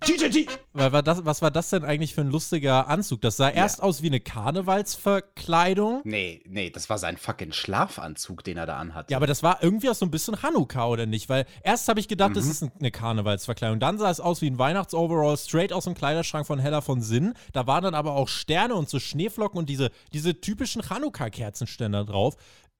TJT! 0.00 0.48
Was, 0.72 1.04
das, 1.04 1.24
was 1.26 1.42
war 1.42 1.50
das 1.50 1.68
denn 1.68 1.84
eigentlich 1.84 2.14
für 2.14 2.22
ein 2.22 2.30
lustiger 2.30 2.88
Anzug? 2.88 3.20
Das 3.20 3.36
sah 3.36 3.48
ja. 3.48 3.56
erst 3.56 3.82
aus 3.82 4.00
wie 4.00 4.06
eine 4.06 4.20
Karnevalsverkleidung. 4.20 6.00
Nee, 6.04 6.42
nee, 6.46 6.70
das 6.70 6.88
war 6.88 6.96
sein 6.96 7.18
fucking 7.18 7.52
Schlafanzug, 7.52 8.42
den 8.42 8.56
er 8.56 8.64
da 8.64 8.78
anhat. 8.78 9.10
Ja, 9.10 9.18
aber 9.18 9.26
das 9.26 9.42
war 9.42 9.62
irgendwie 9.62 9.90
auch 9.90 9.94
so 9.94 10.06
ein 10.06 10.10
bisschen 10.10 10.42
Hanukkah, 10.42 10.86
oder 10.86 11.04
nicht? 11.04 11.28
Weil 11.28 11.44
erst 11.62 11.88
habe 11.88 12.00
ich 12.00 12.08
gedacht, 12.08 12.30
mhm. 12.30 12.34
das 12.36 12.46
ist 12.46 12.64
eine 12.80 12.90
Karnevalsverkleidung. 12.90 13.80
Dann 13.80 13.98
sah 13.98 14.10
es 14.10 14.20
aus 14.20 14.40
wie 14.40 14.48
ein 14.48 14.58
Weihnachtsoverall, 14.58 15.36
straight 15.36 15.74
aus 15.74 15.84
dem 15.84 15.94
Kleiderschrank 15.94 16.46
von 16.46 16.58
Hella 16.58 16.80
von 16.80 17.02
Sinn. 17.02 17.34
Da 17.52 17.66
waren 17.66 17.84
dann 17.84 17.94
aber 17.94 18.12
auch 18.12 18.28
Sterne 18.28 18.76
und 18.76 18.88
so 18.88 18.98
Schneeflocken 18.98 19.58
und 19.58 19.68
diese, 19.68 19.90
diese 20.14 20.40
typischen 20.40 20.88
Hanukkah-Kerzenständer 20.88 22.06
drauf 22.06 22.36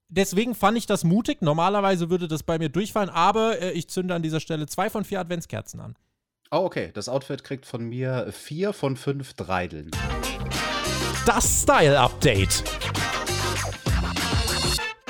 deswegen 0.09 0.55
fand 0.55 0.79
ich 0.79 0.87
das 0.87 1.05
mutig. 1.05 1.43
Normalerweise 1.43 2.11
würde 2.11 2.29
das 2.29 2.43
bei 2.43 2.59
mir 2.59 2.69
durchfallen, 2.69 3.11
aber 3.11 3.61
äh, 3.61 3.73
ich 3.73 3.89
zünde 3.89 4.15
an 4.15 4.23
dieser 4.23 4.41
Stelle 4.41 4.67
zwei 4.67 4.91
von 4.91 5.05
vier 5.05 5.21
Adventskerzen 5.21 5.81
an. 5.81 5.97
Oh, 6.51 6.59
okay. 6.59 6.91
Das 6.95 7.09
Outfit 7.09 7.45
kriegt 7.45 7.67
von 7.67 7.85
mir 7.85 8.33
vier 8.33 8.73
von 8.73 8.97
fünf 8.97 9.35
Dreideln. 9.35 9.91
Das 11.27 11.63
Style 11.63 11.99
Update. 12.01 12.65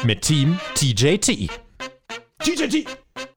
Mit 0.02 0.22
Team 0.22 0.58
TJT. 0.74 1.48
TJT! 2.40 2.86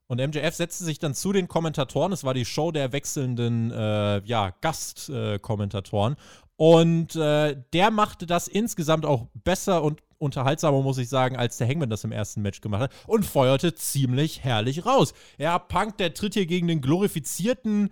Und 0.08 0.20
MJF 0.20 0.56
setzte 0.56 0.84
sich 0.84 1.00
dann 1.00 1.14
zu 1.14 1.32
den 1.32 1.48
Kommentatoren. 1.48 2.12
Es 2.12 2.24
war 2.24 2.34
die 2.34 2.44
Show 2.44 2.72
der 2.72 2.92
wechselnden 2.92 3.72
äh, 3.72 4.22
ja, 4.26 4.54
Gastkommentatoren. 4.62 6.14
Äh, 6.14 6.18
und 6.58 7.16
äh, 7.16 7.56
der 7.74 7.92
machte 7.92 8.26
das 8.26 8.48
insgesamt 8.48 9.06
auch 9.06 9.28
besser 9.34 9.84
und 9.84 10.02
unterhaltsamer, 10.22 10.82
muss 10.82 10.98
ich 10.98 11.10
sagen, 11.10 11.36
als 11.36 11.58
der 11.58 11.68
Hangman 11.68 11.90
das 11.90 12.04
im 12.04 12.12
ersten 12.12 12.42
Match 12.42 12.62
gemacht 12.62 12.84
hat 12.84 12.92
und 13.08 13.26
feuerte 13.26 13.74
ziemlich 13.74 14.44
herrlich 14.44 14.86
raus. 14.86 15.14
Ja, 15.38 15.60
Punk, 15.60 15.98
der 15.98 16.14
tritt 16.14 16.36
hier 16.36 16.46
gegen 16.46 16.68
den 16.68 16.82
glorifizierten 16.82 17.90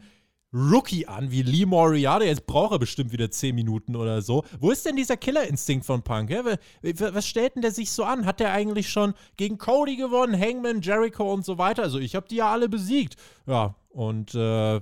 Rookie 0.52 1.06
an, 1.06 1.30
wie 1.32 1.44
Lee 1.44 1.66
Moriarty. 1.66 2.26
Jetzt 2.26 2.48
braucht 2.48 2.72
er 2.72 2.80
bestimmt 2.80 3.12
wieder 3.12 3.30
10 3.30 3.54
Minuten 3.54 3.96
oder 3.96 4.22
so. 4.22 4.44
Wo 4.60 4.72
ist 4.72 4.86
denn 4.86 4.96
dieser 4.96 5.18
Killerinstinkt 5.18 5.86
von 5.86 6.02
Punk? 6.02 6.30
Ja? 6.32 6.44
Was 6.82 7.28
stellt 7.28 7.56
denn 7.56 7.62
der 7.62 7.72
sich 7.72 7.92
so 7.92 8.04
an? 8.04 8.26
Hat 8.26 8.40
der 8.40 8.52
eigentlich 8.52 8.90
schon 8.90 9.14
gegen 9.38 9.58
Cody 9.58 9.96
gewonnen, 9.96 10.40
Hangman, 10.40 10.82
Jericho 10.82 11.32
und 11.32 11.46
so 11.46 11.58
weiter? 11.58 11.84
Also 11.84 12.00
ich 12.00 12.16
habe 12.16 12.28
die 12.28 12.38
ja 12.38 12.52
alle 12.52 12.68
besiegt. 12.68 13.16
Ja, 13.46 13.76
und 13.90 14.34
äh, 14.34 14.82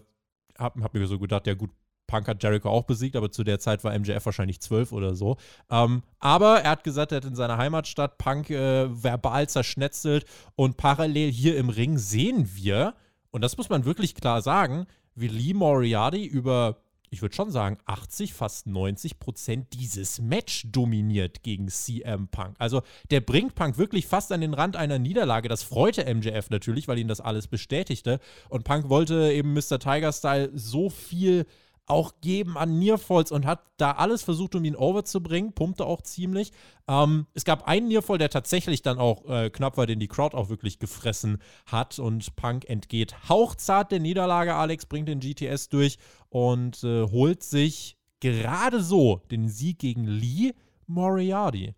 hab, 0.58 0.80
hab 0.82 0.94
mir 0.94 1.08
so 1.08 1.20
gedacht, 1.20 1.48
ja 1.48 1.54
gut, 1.54 1.72
Punk 2.08 2.28
hat 2.28 2.42
Jericho 2.42 2.70
auch 2.70 2.84
besiegt, 2.84 3.16
aber 3.16 3.32
zu 3.32 3.44
der 3.44 3.60
Zeit 3.60 3.84
war 3.84 3.98
MJF 3.98 4.26
wahrscheinlich 4.26 4.62
zwölf 4.62 4.92
oder 4.92 5.14
so. 5.14 5.38
Ähm, 5.70 6.04
aber 6.20 6.62
er 6.62 6.72
hat 6.72 6.84
gesagt, 6.84 7.12
er 7.12 7.18
hat 7.18 7.26
in 7.26 7.36
seiner 7.36 7.58
Heimatstadt 7.58 8.18
Punk 8.18 8.50
äh, 8.50 8.88
verbal 8.90 9.48
zerschnetzelt 9.48 10.26
und 10.56 10.78
parallel 10.78 11.32
hier 11.32 11.58
im 11.58 11.70
Ring 11.70 11.98
sehen 11.98 12.50
wir, 12.56 12.96
und 13.32 13.42
das 13.42 13.58
muss 13.58 13.70
man 13.70 13.86
wirklich 13.86 14.16
klar 14.16 14.42
sagen, 14.42 14.88
wie 15.14 15.28
Lee 15.28 15.54
Moriarty 15.54 16.26
über, 16.26 16.78
ich 17.10 17.22
würde 17.22 17.36
schon 17.36 17.52
sagen, 17.52 17.78
80, 17.86 18.34
fast 18.34 18.68
90 18.68 19.20
Prozent 19.20 19.74
dieses 19.74 20.20
Match 20.20 20.64
dominiert 20.72 21.44
gegen 21.44 21.68
CM 21.68 22.30
Punk. 22.30 22.56
Also 22.60 22.82
der 23.12 23.22
bringt 23.22 23.56
Punk 23.56 23.78
wirklich 23.78 24.08
fast 24.08 24.32
an 24.32 24.42
den 24.42 24.54
Rand 24.54 24.76
einer 24.76 25.00
Niederlage. 25.00 25.50
Das 25.50 25.64
freute 25.64 26.12
MJF 26.14 26.50
natürlich, 26.50 26.88
weil 26.88 27.00
ihn 27.00 27.08
das 27.08 27.22
alles 27.22 27.48
bestätigte. 27.48 28.20
Und 28.50 28.64
Punk 28.64 28.90
wollte 28.90 29.32
eben 29.32 29.54
Mr. 29.54 29.80
Tiger-Style 29.80 30.52
so 30.54 30.90
viel 30.90 31.46
auch 31.88 32.16
geben 32.22 32.58
an 32.58 32.78
Nearfalls 32.80 33.32
und 33.32 33.46
hat 33.46 33.62
da 33.78 33.94
alles 33.94 34.22
versucht, 34.22 34.56
um 34.56 34.66
ihn 34.66 34.76
overzubringen, 34.76 35.54
pumpte 35.54 35.86
auch 35.86 36.02
ziemlich. 36.02 36.52
Ähm, 36.88 37.28
es 37.34 37.46
gab 37.46 37.68
einen 37.68 37.88
Nearfall, 37.88 38.18
der 38.18 38.30
tatsächlich 38.30 38.82
dann 38.82 39.00
auch 39.00 39.26
äh, 39.30 39.50
knapp 39.50 39.78
war, 39.78 39.88
den 39.88 40.00
die 40.00 40.10
Crowd 40.10 40.36
auch 40.36 40.50
wirklich 40.50 40.80
gefressen 40.80 41.42
hat 41.66 41.98
und 41.98 42.36
Punk 42.36 42.70
entgeht 42.70 43.30
hauchzart 43.30 43.92
der 43.92 44.00
Niederlage. 44.00 44.54
Alex 44.54 44.86
bringt 44.86 45.08
den 45.08 45.22
GTS 45.22 45.70
durch 45.70 45.98
und 46.30 46.84
äh, 46.84 47.04
holt 47.04 47.42
sich 47.42 47.98
gerade 48.20 48.82
so 48.82 49.22
den 49.32 49.48
Sieg 49.48 49.80
gegen 49.80 50.06
Lee 50.06 50.54
Moriarty. 50.88 51.74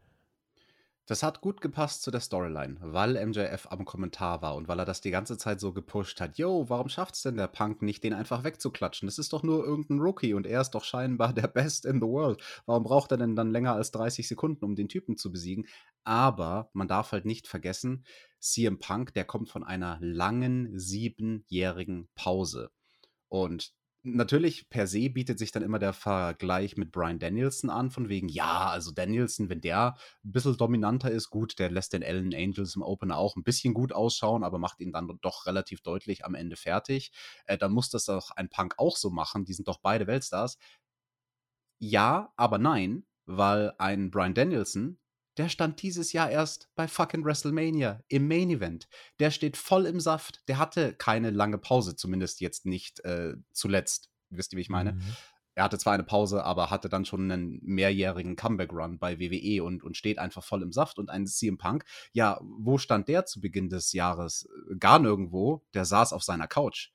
Das 1.09 1.23
hat 1.23 1.41
gut 1.41 1.59
gepasst 1.59 2.03
zu 2.03 2.11
der 2.11 2.19
Storyline, 2.19 2.77
weil 2.81 3.25
MJF 3.25 3.65
am 3.71 3.83
Kommentar 3.83 4.43
war 4.43 4.55
und 4.55 4.67
weil 4.67 4.77
er 4.77 4.85
das 4.85 5.01
die 5.01 5.09
ganze 5.09 5.39
Zeit 5.39 5.59
so 5.59 5.73
gepusht 5.73 6.21
hat. 6.21 6.37
Yo, 6.37 6.69
warum 6.69 6.87
schafft's 6.87 7.23
denn 7.23 7.35
der 7.35 7.47
Punk 7.47 7.81
nicht, 7.81 8.03
den 8.03 8.13
einfach 8.13 8.43
wegzuklatschen? 8.43 9.07
Das 9.07 9.17
ist 9.17 9.33
doch 9.33 9.41
nur 9.41 9.65
irgendein 9.65 10.01
Rookie 10.01 10.35
und 10.35 10.45
er 10.45 10.61
ist 10.61 10.69
doch 10.69 10.83
scheinbar 10.83 11.33
der 11.33 11.47
Best 11.47 11.85
in 11.85 11.95
the 11.95 12.05
World. 12.05 12.43
Warum 12.67 12.83
braucht 12.83 13.09
er 13.09 13.17
denn 13.17 13.35
dann 13.35 13.49
länger 13.49 13.73
als 13.73 13.89
30 13.89 14.27
Sekunden, 14.27 14.63
um 14.63 14.75
den 14.75 14.87
Typen 14.87 15.17
zu 15.17 15.31
besiegen? 15.31 15.65
Aber 16.03 16.69
man 16.73 16.87
darf 16.87 17.11
halt 17.11 17.25
nicht 17.25 17.47
vergessen, 17.47 18.05
CM 18.39 18.77
Punk, 18.77 19.15
der 19.15 19.25
kommt 19.25 19.49
von 19.49 19.63
einer 19.63 19.97
langen 20.01 20.77
siebenjährigen 20.77 22.07
Pause. 22.13 22.69
Und 23.29 23.73
natürlich 24.03 24.69
per 24.69 24.87
se 24.87 25.09
bietet 25.09 25.39
sich 25.39 25.51
dann 25.51 25.63
immer 25.63 25.79
der 25.79 25.93
Vergleich 25.93 26.77
mit 26.77 26.91
Brian 26.91 27.19
Danielson 27.19 27.69
an, 27.69 27.91
von 27.91 28.09
wegen, 28.09 28.29
ja, 28.29 28.69
also 28.69 28.91
Danielson, 28.91 29.49
wenn 29.49 29.61
der 29.61 29.95
ein 30.23 30.31
bisschen 30.31 30.57
dominanter 30.57 31.11
ist, 31.11 31.29
gut, 31.29 31.59
der 31.59 31.69
lässt 31.69 31.93
den 31.93 32.03
Allen 32.03 32.33
Angels 32.33 32.75
im 32.75 32.81
Opener 32.81 33.17
auch 33.17 33.35
ein 33.35 33.43
bisschen 33.43 33.73
gut 33.73 33.93
ausschauen, 33.93 34.43
aber 34.43 34.57
macht 34.59 34.79
ihn 34.79 34.91
dann 34.91 35.07
doch 35.21 35.45
relativ 35.45 35.81
deutlich 35.81 36.25
am 36.25 36.35
Ende 36.35 36.55
fertig. 36.55 37.11
Äh, 37.45 37.57
dann 37.57 37.71
muss 37.71 37.89
das 37.89 38.05
doch 38.05 38.31
ein 38.31 38.49
Punk 38.49 38.75
auch 38.77 38.97
so 38.97 39.09
machen, 39.09 39.45
die 39.45 39.53
sind 39.53 39.67
doch 39.67 39.79
beide 39.79 40.07
Weltstars. 40.07 40.57
Ja, 41.81 42.33
aber 42.35 42.57
nein, 42.57 43.05
weil 43.25 43.73
ein 43.77 44.11
Brian 44.11 44.33
Danielson 44.33 44.99
der 45.39 45.47
stand 45.47 45.81
dieses 45.81 46.11
Jahr 46.11 46.29
erst 46.29 46.69
bei 46.75 46.89
fucking 46.89 47.23
WrestleMania 47.23 48.03
im 48.09 48.27
Main 48.27 48.49
Event. 48.49 48.89
Der 49.19 49.31
steht 49.31 49.55
voll 49.55 49.85
im 49.85 50.01
Saft. 50.01 50.43
Der 50.49 50.57
hatte 50.57 50.93
keine 50.93 51.29
lange 51.29 51.57
Pause, 51.57 51.95
zumindest 51.95 52.41
jetzt 52.41 52.65
nicht 52.65 52.99
äh, 53.05 53.35
zuletzt. 53.53 54.09
Wisst 54.29 54.51
ihr, 54.51 54.57
wie 54.57 54.61
ich 54.61 54.69
meine? 54.69 54.93
Mhm. 54.93 55.15
Er 55.55 55.63
hatte 55.63 55.77
zwar 55.77 55.93
eine 55.93 56.03
Pause, 56.03 56.43
aber 56.43 56.69
hatte 56.69 56.89
dann 56.89 57.05
schon 57.05 57.31
einen 57.31 57.57
mehrjährigen 57.63 58.35
Comeback-Run 58.35 58.99
bei 58.99 59.17
WWE 59.21 59.63
und, 59.63 59.81
und 59.81 59.95
steht 59.95 60.19
einfach 60.19 60.43
voll 60.43 60.61
im 60.61 60.73
Saft. 60.73 60.99
Und 60.99 61.09
ein 61.09 61.25
CM 61.25 61.57
Punk, 61.57 61.85
ja, 62.11 62.41
wo 62.43 62.77
stand 62.77 63.07
der 63.07 63.25
zu 63.25 63.39
Beginn 63.39 63.69
des 63.69 63.93
Jahres? 63.93 64.45
Gar 64.77 64.99
nirgendwo. 64.99 65.63
Der 65.73 65.85
saß 65.85 66.11
auf 66.11 66.23
seiner 66.23 66.47
Couch. 66.47 66.89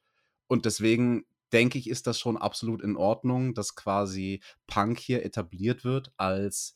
Und 0.49 0.67
deswegen 0.67 1.25
denke 1.55 1.79
ich, 1.79 1.89
ist 1.89 2.07
das 2.07 2.19
schon 2.19 2.37
absolut 2.37 2.83
in 2.83 2.99
Ordnung, 2.99 3.55
dass 3.55 3.75
quasi 3.75 4.43
Punk 4.67 4.99
hier 4.99 5.25
etabliert 5.25 5.83
wird 5.83 6.13
als 6.19 6.75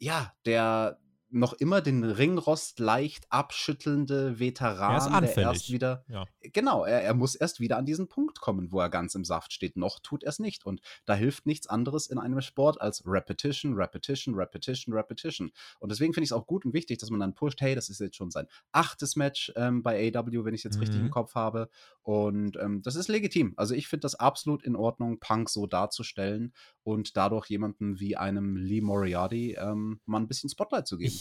ja, 0.00 0.32
der 0.44 0.98
noch 1.30 1.52
immer 1.54 1.80
den 1.80 2.04
Ringrost 2.04 2.78
leicht 2.78 3.26
abschüttelnde 3.30 4.38
Veteran, 4.38 5.22
der 5.22 5.36
erst 5.36 5.70
wieder. 5.70 6.04
Ja. 6.08 6.24
Genau, 6.42 6.84
er, 6.84 7.02
er 7.02 7.14
muss 7.14 7.34
erst 7.34 7.60
wieder 7.60 7.76
an 7.76 7.86
diesen 7.86 8.08
Punkt 8.08 8.40
kommen, 8.40 8.72
wo 8.72 8.80
er 8.80 8.90
ganz 8.90 9.14
im 9.14 9.24
Saft 9.24 9.52
steht. 9.52 9.76
Noch 9.76 10.00
tut 10.00 10.24
er 10.24 10.30
es 10.30 10.38
nicht. 10.38 10.66
Und 10.66 10.80
da 11.04 11.14
hilft 11.14 11.46
nichts 11.46 11.66
anderes 11.66 12.08
in 12.08 12.18
einem 12.18 12.40
Sport 12.40 12.80
als 12.80 13.04
Repetition, 13.06 13.74
Repetition, 13.74 14.34
Repetition, 14.34 14.94
Repetition. 14.94 15.52
Und 15.78 15.90
deswegen 15.90 16.12
finde 16.12 16.24
ich 16.24 16.30
es 16.30 16.36
auch 16.36 16.46
gut 16.46 16.64
und 16.64 16.74
wichtig, 16.74 16.98
dass 16.98 17.10
man 17.10 17.20
dann 17.20 17.34
pusht, 17.34 17.60
hey, 17.60 17.74
das 17.74 17.88
ist 17.88 18.00
jetzt 18.00 18.16
schon 18.16 18.30
sein 18.30 18.46
achtes 18.72 19.16
Match 19.16 19.52
ähm, 19.56 19.82
bei 19.82 20.12
AW, 20.14 20.44
wenn 20.44 20.54
ich 20.54 20.60
es 20.60 20.64
jetzt 20.64 20.76
mhm. 20.76 20.80
richtig 20.80 21.00
im 21.00 21.06
mhm. 21.06 21.10
Kopf 21.10 21.34
habe. 21.34 21.68
Und 22.02 22.56
ähm, 22.56 22.82
das 22.82 22.96
ist 22.96 23.08
legitim. 23.08 23.54
Also 23.56 23.74
ich 23.74 23.88
finde 23.88 24.02
das 24.02 24.14
absolut 24.14 24.64
in 24.64 24.74
Ordnung, 24.76 25.20
Punk 25.20 25.48
so 25.48 25.66
darzustellen 25.66 26.54
und 26.82 27.16
dadurch 27.16 27.46
jemanden 27.46 28.00
wie 28.00 28.16
einem 28.16 28.56
Lee 28.56 28.80
Moriarty 28.80 29.56
ähm, 29.60 30.00
mal 30.06 30.18
ein 30.18 30.28
bisschen 30.28 30.50
Spotlight 30.50 30.86
zu 30.86 30.98
geben. 30.98 31.08
Ich 31.08 31.19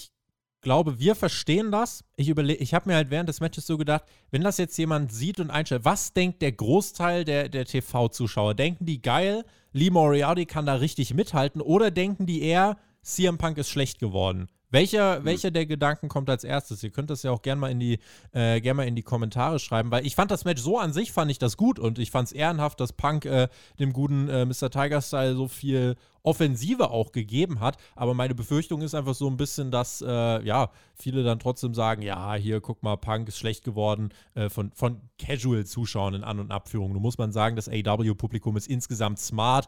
glaube, 0.62 1.00
wir 1.00 1.16
verstehen 1.16 1.72
das. 1.72 2.04
Ich, 2.16 2.30
ich 2.30 2.74
habe 2.74 2.90
mir 2.90 2.96
halt 2.96 3.10
während 3.10 3.30
des 3.30 3.40
Matches 3.40 3.66
so 3.66 3.78
gedacht, 3.78 4.04
wenn 4.32 4.44
das 4.44 4.58
jetzt 4.58 4.78
jemand 4.78 5.12
sieht 5.12 5.40
und 5.40 5.50
einstellt, 5.50 5.86
was 5.86 6.14
denkt 6.14 6.42
der 6.42 6.52
Großteil 6.52 7.24
der, 7.24 7.50
der 7.50 7.66
TV-Zuschauer? 7.66 8.56
Denken 8.56 8.86
die 8.86 9.02
geil, 9.02 9.46
Lee 9.72 9.90
Moriarty 9.90 10.46
kann 10.46 10.66
da 10.66 10.76
richtig 10.76 11.14
mithalten 11.14 11.62
oder 11.62 11.92
denken 11.92 12.26
die 12.26 12.42
eher, 12.42 12.78
CM 13.02 13.38
Punk 13.38 13.58
ist 13.58 13.70
schlecht 13.70 14.00
geworden? 14.00 14.48
Welcher, 14.72 15.18
hm. 15.18 15.26
welcher 15.26 15.52
der 15.52 15.66
Gedanken 15.66 16.10
kommt 16.10 16.30
als 16.30 16.44
erstes? 16.44 16.84
Ihr 16.84 16.92
könnt 16.92 17.10
das 17.10 17.24
ja 17.24 17.32
auch 17.32 17.42
gerne 17.42 17.60
mal 17.60 17.72
in 17.72 17.80
die, 17.80 18.00
äh, 18.32 18.62
gern 18.62 18.78
mal 18.78 18.88
in 18.88 18.96
die 18.96 19.04
Kommentare 19.04 19.60
schreiben, 19.60 19.92
weil 19.92 20.06
ich 20.06 20.16
fand 20.16 20.32
das 20.32 20.46
Match 20.46 20.62
so 20.62 20.78
an 20.78 20.94
sich, 20.94 21.12
fand 21.12 21.32
ich 21.32 21.40
das 21.40 21.58
gut 21.58 21.80
und 21.80 22.00
ich 22.00 22.12
fand 22.12 22.28
es 22.28 22.32
ehrenhaft, 22.32 22.80
dass 22.80 22.94
Punk 22.94 23.26
äh, 23.26 23.48
dem 23.80 23.94
guten 23.94 24.30
äh, 24.30 24.46
Mr. 24.46 24.70
Tiger-Style 24.70 25.36
so 25.36 25.48
viel 25.48 25.96
Offensive 26.22 26.92
auch 26.92 27.12
gegeben 27.12 27.60
hat. 27.60 27.78
Aber 27.96 28.14
meine 28.14 28.36
Befürchtung 28.36 28.82
ist 28.82 28.94
einfach 28.94 29.16
so 29.16 29.28
ein 29.28 29.38
bisschen, 29.38 29.72
dass 29.72 30.02
äh, 30.02 30.44
ja, 30.44 30.70
viele 30.94 31.24
dann 31.24 31.40
trotzdem 31.40 31.74
sagen, 31.74 32.02
ja, 32.02 32.36
hier, 32.36 32.62
guck 32.62 32.84
mal, 32.84 32.98
Punk 32.98 33.28
ist 33.30 33.40
schlecht 33.40 33.64
geworden 33.64 34.10
äh, 34.36 34.50
von, 34.50 34.72
von 34.74 35.02
Casual-Zuschauern 35.18 36.14
in 36.16 36.24
An- 36.24 36.40
und 36.40 36.52
Abführungen. 36.52 36.94
Nun 36.94 37.02
muss 37.02 37.18
man 37.18 37.32
sagen, 37.32 37.56
das 37.56 37.70
AW-Publikum 37.70 38.58
ist 38.58 38.68
insgesamt 38.68 39.20
smart. 39.20 39.68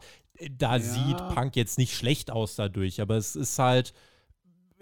Da 0.58 0.76
ja. 0.76 0.80
sieht 0.80 1.16
Punk 1.34 1.56
jetzt 1.56 1.78
nicht 1.78 1.94
schlecht 1.94 2.30
aus 2.30 2.54
dadurch, 2.54 3.00
aber 3.00 3.16
es 3.16 3.34
ist 3.34 3.58
halt 3.58 3.92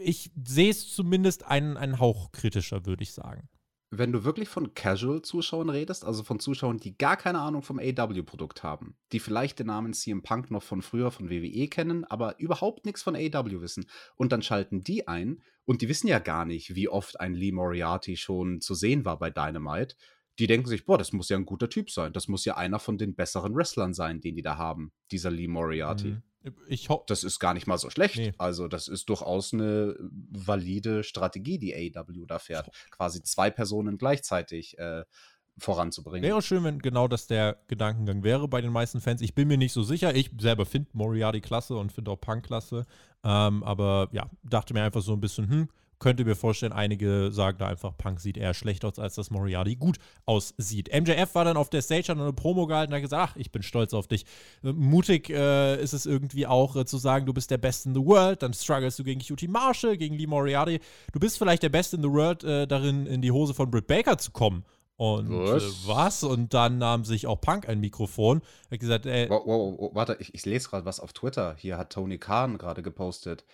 ich 0.00 0.30
sehe 0.44 0.70
es 0.70 0.92
zumindest 0.92 1.46
einen, 1.46 1.76
einen 1.76 2.00
Hauch 2.00 2.32
kritischer, 2.32 2.86
würde 2.86 3.02
ich 3.02 3.12
sagen. 3.12 3.48
Wenn 3.92 4.12
du 4.12 4.22
wirklich 4.22 4.48
von 4.48 4.72
Casual-Zuschauern 4.72 5.68
redest, 5.68 6.04
also 6.04 6.22
von 6.22 6.38
Zuschauern, 6.38 6.78
die 6.78 6.96
gar 6.96 7.16
keine 7.16 7.40
Ahnung 7.40 7.62
vom 7.62 7.80
AW-Produkt 7.80 8.62
haben, 8.62 8.96
die 9.10 9.18
vielleicht 9.18 9.58
den 9.58 9.66
Namen 9.66 9.94
CM 9.94 10.22
Punk 10.22 10.52
noch 10.52 10.62
von 10.62 10.80
früher 10.80 11.10
von 11.10 11.28
WWE 11.28 11.66
kennen, 11.66 12.04
aber 12.04 12.38
überhaupt 12.38 12.86
nichts 12.86 13.02
von 13.02 13.16
AW 13.16 13.60
wissen, 13.60 13.86
und 14.14 14.30
dann 14.30 14.42
schalten 14.42 14.84
die 14.84 15.08
ein 15.08 15.42
und 15.64 15.82
die 15.82 15.88
wissen 15.88 16.06
ja 16.06 16.20
gar 16.20 16.44
nicht, 16.44 16.76
wie 16.76 16.88
oft 16.88 17.18
ein 17.18 17.34
Lee 17.34 17.50
Moriarty 17.50 18.16
schon 18.16 18.60
zu 18.60 18.74
sehen 18.74 19.04
war 19.04 19.18
bei 19.18 19.30
Dynamite. 19.30 19.96
Die 20.38 20.46
denken 20.46 20.68
sich, 20.68 20.86
boah, 20.86 20.96
das 20.96 21.12
muss 21.12 21.28
ja 21.28 21.36
ein 21.36 21.44
guter 21.44 21.68
Typ 21.68 21.90
sein. 21.90 22.12
Das 22.12 22.28
muss 22.28 22.44
ja 22.44 22.56
einer 22.56 22.78
von 22.78 22.96
den 22.96 23.16
besseren 23.16 23.56
Wrestlern 23.56 23.92
sein, 23.92 24.20
den 24.20 24.36
die 24.36 24.42
da 24.42 24.56
haben, 24.56 24.92
dieser 25.10 25.32
Lee 25.32 25.48
Moriarty. 25.48 26.12
Mhm. 26.12 26.22
Ich 26.68 26.88
das 27.06 27.22
ist 27.22 27.38
gar 27.38 27.52
nicht 27.52 27.66
mal 27.66 27.78
so 27.78 27.90
schlecht. 27.90 28.16
Nee. 28.16 28.32
Also, 28.38 28.68
das 28.68 28.88
ist 28.88 29.08
durchaus 29.08 29.52
eine 29.52 29.94
valide 29.98 31.04
Strategie, 31.04 31.58
die 31.58 31.74
AEW 31.74 32.26
da 32.26 32.38
fährt. 32.38 32.70
Quasi 32.90 33.22
zwei 33.22 33.50
Personen 33.50 33.98
gleichzeitig 33.98 34.78
äh, 34.78 35.04
voranzubringen. 35.58 36.22
Wäre 36.22 36.42
schön, 36.42 36.64
wenn 36.64 36.78
genau 36.78 37.08
das 37.08 37.26
der 37.26 37.58
Gedankengang 37.68 38.22
wäre 38.22 38.48
bei 38.48 38.60
den 38.60 38.72
meisten 38.72 39.00
Fans. 39.00 39.20
Ich 39.20 39.34
bin 39.34 39.48
mir 39.48 39.58
nicht 39.58 39.72
so 39.72 39.82
sicher. 39.82 40.14
Ich 40.14 40.30
selber 40.40 40.66
finde 40.66 40.90
Moriarty 40.92 41.40
klasse 41.40 41.76
und 41.76 41.92
finde 41.92 42.10
auch 42.10 42.20
Punk 42.20 42.46
klasse. 42.46 42.86
Ähm, 43.22 43.62
aber 43.62 44.08
ja, 44.12 44.30
dachte 44.42 44.74
mir 44.74 44.82
einfach 44.82 45.02
so 45.02 45.12
ein 45.12 45.20
bisschen, 45.20 45.48
hm, 45.48 45.68
könnte 46.00 46.24
mir 46.24 46.34
vorstellen, 46.34 46.72
einige 46.72 47.30
sagen 47.30 47.58
da 47.58 47.68
einfach, 47.68 47.96
Punk 47.96 48.20
sieht 48.20 48.36
eher 48.36 48.54
schlecht 48.54 48.84
aus, 48.84 48.98
als 48.98 49.14
dass 49.14 49.30
Moriarty 49.30 49.76
gut 49.76 49.98
aussieht. 50.26 50.90
MJF 50.92 51.34
war 51.34 51.44
dann 51.44 51.56
auf 51.56 51.70
der 51.70 51.82
Stage, 51.82 52.08
hat 52.08 52.18
eine 52.18 52.32
Promo 52.32 52.66
gehalten 52.66 52.92
und 52.92 52.96
hat 52.96 53.02
gesagt, 53.02 53.30
ach, 53.30 53.36
ich 53.36 53.52
bin 53.52 53.62
stolz 53.62 53.94
auf 53.94 54.08
dich. 54.08 54.24
Äh, 54.64 54.72
mutig 54.72 55.30
äh, 55.30 55.80
ist 55.80 55.92
es 55.92 56.06
irgendwie 56.06 56.46
auch 56.46 56.74
äh, 56.74 56.84
zu 56.84 56.98
sagen, 56.98 57.26
du 57.26 57.32
bist 57.32 57.50
der 57.50 57.58
Best 57.58 57.86
in 57.86 57.94
the 57.94 58.04
World, 58.04 58.42
dann 58.42 58.52
strugglest 58.52 58.98
du 58.98 59.04
gegen 59.04 59.20
QT 59.20 59.48
Marshall, 59.48 59.96
gegen 59.96 60.16
Lee 60.16 60.26
Moriarty. 60.26 60.80
Du 61.12 61.20
bist 61.20 61.38
vielleicht 61.38 61.62
der 61.62 61.68
Best 61.68 61.94
in 61.94 62.02
the 62.02 62.10
World 62.10 62.42
äh, 62.42 62.66
darin, 62.66 63.06
in 63.06 63.22
die 63.22 63.30
Hose 63.30 63.54
von 63.54 63.70
Britt 63.70 63.86
Baker 63.86 64.18
zu 64.18 64.32
kommen. 64.32 64.64
Und 64.96 65.30
was? 65.30 65.62
Äh, 65.62 65.88
was? 65.88 66.24
Und 66.24 66.52
dann 66.52 66.76
nahm 66.76 67.06
sich 67.06 67.26
auch 67.26 67.40
Punk 67.40 67.68
ein 67.68 67.80
Mikrofon. 67.80 68.42
Hat 68.70 68.80
gesagt, 68.80 69.06
ey. 69.06 69.30
Wow, 69.30 69.42
wow, 69.46 69.74
wow, 69.78 69.90
warte, 69.94 70.16
ich, 70.20 70.34
ich 70.34 70.44
lese 70.44 70.68
gerade 70.68 70.84
was 70.84 71.00
auf 71.00 71.14
Twitter. 71.14 71.56
Hier 71.58 71.78
hat 71.78 71.90
Tony 71.92 72.18
Khan 72.18 72.58
gerade 72.58 72.82
gepostet. 72.82 73.44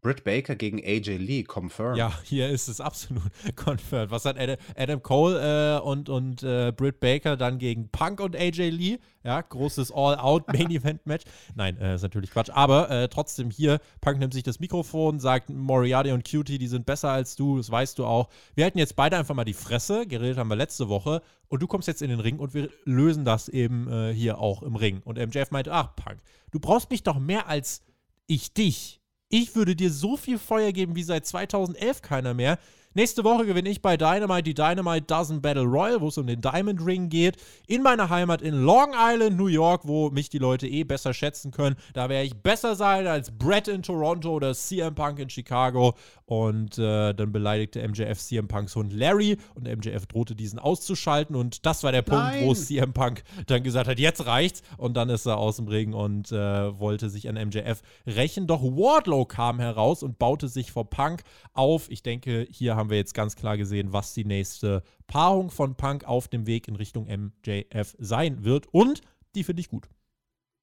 Britt 0.00 0.24
Baker 0.24 0.54
gegen 0.54 0.78
AJ 0.78 1.16
Lee, 1.16 1.42
confirmed. 1.42 1.96
Ja, 1.96 2.12
hier 2.24 2.48
ist 2.48 2.68
es 2.68 2.80
absolut 2.80 3.22
confirmed. 3.56 4.10
Was 4.10 4.24
hat 4.24 4.36
Adam, 4.76 5.02
Cole 5.02 5.78
äh, 5.78 5.80
und, 5.80 6.08
und 6.08 6.42
äh, 6.42 6.72
Britt 6.76 7.00
Baker 7.00 7.36
dann 7.36 7.58
gegen 7.58 7.88
Punk 7.88 8.20
und 8.20 8.36
AJ 8.36 8.70
Lee? 8.70 8.98
Ja, 9.24 9.40
großes 9.40 9.90
All-Out-Main-Event-Match. 9.90 11.24
Nein, 11.56 11.76
äh, 11.78 11.96
ist 11.96 12.02
natürlich 12.02 12.30
Quatsch. 12.30 12.50
Aber 12.50 12.88
äh, 12.90 13.08
trotzdem 13.08 13.50
hier, 13.50 13.80
Punk 14.00 14.20
nimmt 14.20 14.32
sich 14.32 14.44
das 14.44 14.60
Mikrofon, 14.60 15.18
sagt, 15.18 15.50
Moriarty 15.50 16.12
und 16.12 16.30
Cutie, 16.30 16.58
die 16.58 16.68
sind 16.68 16.86
besser 16.86 17.10
als 17.10 17.34
du, 17.34 17.56
das 17.56 17.68
weißt 17.68 17.98
du 17.98 18.04
auch. 18.04 18.28
Wir 18.54 18.64
halten 18.64 18.78
jetzt 18.78 18.94
beide 18.94 19.16
einfach 19.16 19.34
mal 19.34 19.44
die 19.44 19.54
Fresse, 19.54 20.06
geredet 20.06 20.38
haben 20.38 20.48
wir 20.48 20.56
letzte 20.56 20.88
Woche, 20.88 21.22
und 21.48 21.62
du 21.62 21.66
kommst 21.66 21.88
jetzt 21.88 22.02
in 22.02 22.10
den 22.10 22.20
Ring 22.20 22.38
und 22.38 22.54
wir 22.54 22.70
lösen 22.84 23.24
das 23.24 23.48
eben 23.48 23.90
äh, 23.90 24.12
hier 24.12 24.38
auch 24.38 24.62
im 24.62 24.76
Ring. 24.76 25.00
Und 25.04 25.18
MJF 25.18 25.50
meinte, 25.50 25.72
ach, 25.72 25.96
Punk, 25.96 26.18
du 26.52 26.60
brauchst 26.60 26.90
mich 26.90 27.02
doch 27.02 27.18
mehr 27.18 27.48
als 27.48 27.82
ich 28.26 28.52
dich. 28.54 29.00
Ich 29.28 29.54
würde 29.56 29.74
dir 29.74 29.90
so 29.90 30.16
viel 30.16 30.38
Feuer 30.38 30.72
geben 30.72 30.94
wie 30.94 31.02
seit 31.02 31.26
2011 31.26 32.02
keiner 32.02 32.34
mehr. 32.34 32.58
Nächste 32.96 33.24
Woche 33.24 33.44
gewinne 33.44 33.68
ich 33.68 33.82
bei 33.82 33.98
Dynamite 33.98 34.44
die 34.44 34.54
Dynamite 34.54 35.02
Dozen 35.02 35.42
Battle 35.42 35.64
Royal, 35.64 36.00
wo 36.00 36.08
es 36.08 36.16
um 36.16 36.26
den 36.26 36.40
Diamond 36.40 36.80
Ring 36.82 37.10
geht. 37.10 37.36
In 37.66 37.82
meiner 37.82 38.08
Heimat 38.08 38.40
in 38.40 38.54
Long 38.64 38.94
Island, 38.96 39.36
New 39.36 39.48
York, 39.48 39.82
wo 39.84 40.08
mich 40.08 40.30
die 40.30 40.38
Leute 40.38 40.66
eh 40.66 40.82
besser 40.82 41.12
schätzen 41.12 41.50
können. 41.50 41.76
Da 41.92 42.08
werde 42.08 42.24
ich 42.24 42.34
besser 42.34 42.74
sein 42.74 43.06
als 43.06 43.30
Brett 43.32 43.68
in 43.68 43.82
Toronto 43.82 44.30
oder 44.30 44.54
CM 44.54 44.94
Punk 44.94 45.18
in 45.18 45.28
Chicago. 45.28 45.94
Und 46.24 46.78
äh, 46.78 47.12
dann 47.12 47.32
beleidigte 47.32 47.86
MJF 47.86 48.18
CM 48.18 48.48
Punks 48.48 48.74
Hund 48.74 48.94
Larry 48.94 49.36
und 49.54 49.64
MJF 49.64 50.06
drohte 50.06 50.34
diesen 50.34 50.58
auszuschalten. 50.58 51.36
Und 51.36 51.66
das 51.66 51.84
war 51.84 51.92
der 51.92 52.00
Punkt, 52.00 52.24
Nein. 52.24 52.46
wo 52.46 52.54
CM 52.54 52.94
Punk 52.94 53.24
dann 53.46 53.62
gesagt 53.62 53.88
hat, 53.88 53.98
jetzt 53.98 54.24
reicht's. 54.24 54.62
Und 54.78 54.96
dann 54.96 55.10
ist 55.10 55.26
er 55.26 55.36
aus 55.36 55.56
dem 55.56 55.68
Ring 55.68 55.92
und 55.92 56.32
äh, 56.32 56.80
wollte 56.80 57.10
sich 57.10 57.28
an 57.28 57.34
MJF 57.34 57.82
rächen. 58.06 58.46
Doch 58.46 58.62
Wardlow 58.62 59.26
kam 59.26 59.60
heraus 59.60 60.02
und 60.02 60.18
baute 60.18 60.48
sich 60.48 60.72
vor 60.72 60.88
Punk 60.88 61.24
auf. 61.52 61.90
Ich 61.90 62.02
denke, 62.02 62.48
hier 62.50 62.74
haben 62.74 62.85
haben 62.86 62.90
wir 62.90 62.98
jetzt 62.98 63.14
ganz 63.14 63.34
klar 63.34 63.56
gesehen, 63.56 63.92
was 63.92 64.14
die 64.14 64.24
nächste 64.24 64.84
Paarung 65.08 65.50
von 65.50 65.74
Punk 65.74 66.04
auf 66.04 66.28
dem 66.28 66.46
Weg 66.46 66.68
in 66.68 66.76
Richtung 66.76 67.08
MJF 67.08 67.96
sein 67.98 68.44
wird. 68.44 68.72
Und 68.72 69.00
die 69.34 69.42
finde 69.42 69.58
ich 69.58 69.68
gut. 69.68 69.88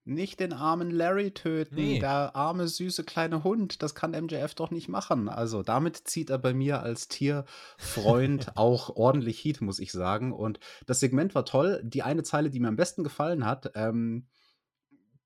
Nicht 0.06 0.40
den 0.40 0.54
armen 0.54 0.90
Larry 0.90 1.32
töten, 1.32 1.76
nee. 1.76 2.00
der 2.00 2.34
arme, 2.34 2.70
süße 2.70 3.04
kleine 3.04 3.44
Hund. 3.44 3.84
Das 3.84 3.94
kann 3.94 4.12
MJF 4.12 4.56
doch 4.56 4.72
nicht 4.72 4.88
machen. 4.88 5.28
Also 5.28 5.64
damit 5.64 5.98
zieht 6.08 6.30
er 6.30 6.40
bei 6.40 6.54
mir 6.54 6.82
als 6.82 7.10
Tierfreund 7.10 8.52
auch 8.56 8.96
ordentlich 8.96 9.44
Heat, 9.44 9.60
muss 9.60 9.80
ich 9.80 9.92
sagen. 9.92 10.32
Und 10.32 10.62
das 10.86 11.02
Segment 11.02 11.36
war 11.36 11.44
toll. 11.44 11.82
Die 11.84 12.04
eine 12.04 12.24
Zeile, 12.24 12.50
die 12.50 12.62
mir 12.62 12.70
am 12.70 12.78
besten 12.78 13.04
gefallen 13.04 13.46
hat, 13.46 13.72
ähm, 13.76 14.28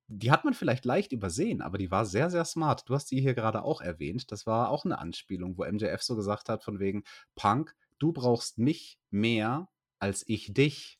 die 0.08 0.30
hat 0.30 0.44
man 0.44 0.54
vielleicht 0.54 0.86
leicht 0.86 1.12
übersehen, 1.12 1.60
aber 1.60 1.76
die 1.76 1.90
war 1.90 2.06
sehr, 2.06 2.30
sehr 2.30 2.46
smart. 2.46 2.88
Du 2.88 2.94
hast 2.94 3.10
die 3.10 3.20
hier 3.20 3.34
gerade 3.34 3.62
auch 3.62 3.82
erwähnt. 3.82 4.32
Das 4.32 4.46
war 4.46 4.70
auch 4.70 4.86
eine 4.86 4.98
Anspielung, 4.98 5.58
wo 5.58 5.64
MJF 5.64 6.02
so 6.02 6.16
gesagt 6.16 6.48
hat, 6.48 6.64
von 6.64 6.80
wegen, 6.80 7.04
Punk, 7.34 7.76
du 7.98 8.12
brauchst 8.12 8.58
mich 8.58 8.98
mehr 9.10 9.68
als 9.98 10.26
ich 10.26 10.54
dich. 10.54 10.98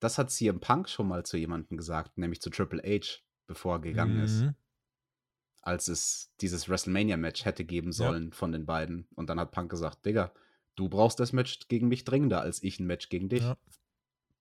Das 0.00 0.16
hat 0.16 0.30
CM 0.30 0.60
Punk 0.60 0.88
schon 0.88 1.08
mal 1.08 1.24
zu 1.24 1.36
jemandem 1.36 1.76
gesagt, 1.76 2.16
nämlich 2.16 2.40
zu 2.40 2.48
Triple 2.48 2.82
H, 2.82 3.20
bevor 3.46 3.76
er 3.76 3.80
gegangen 3.80 4.16
mhm. 4.16 4.24
ist. 4.24 4.44
Als 5.60 5.88
es 5.88 6.32
dieses 6.40 6.68
WrestleMania-Match 6.68 7.44
hätte 7.44 7.64
geben 7.64 7.92
sollen 7.92 8.30
ja. 8.30 8.34
von 8.34 8.50
den 8.50 8.64
beiden. 8.64 9.06
Und 9.14 9.28
dann 9.28 9.38
hat 9.38 9.52
Punk 9.52 9.70
gesagt, 9.70 10.06
Digga, 10.06 10.32
du 10.74 10.88
brauchst 10.88 11.20
das 11.20 11.32
Match 11.32 11.68
gegen 11.68 11.88
mich 11.88 12.04
dringender 12.04 12.40
als 12.40 12.62
ich 12.62 12.80
ein 12.80 12.86
Match 12.86 13.10
gegen 13.10 13.28
dich. 13.28 13.42
Ja 13.42 13.56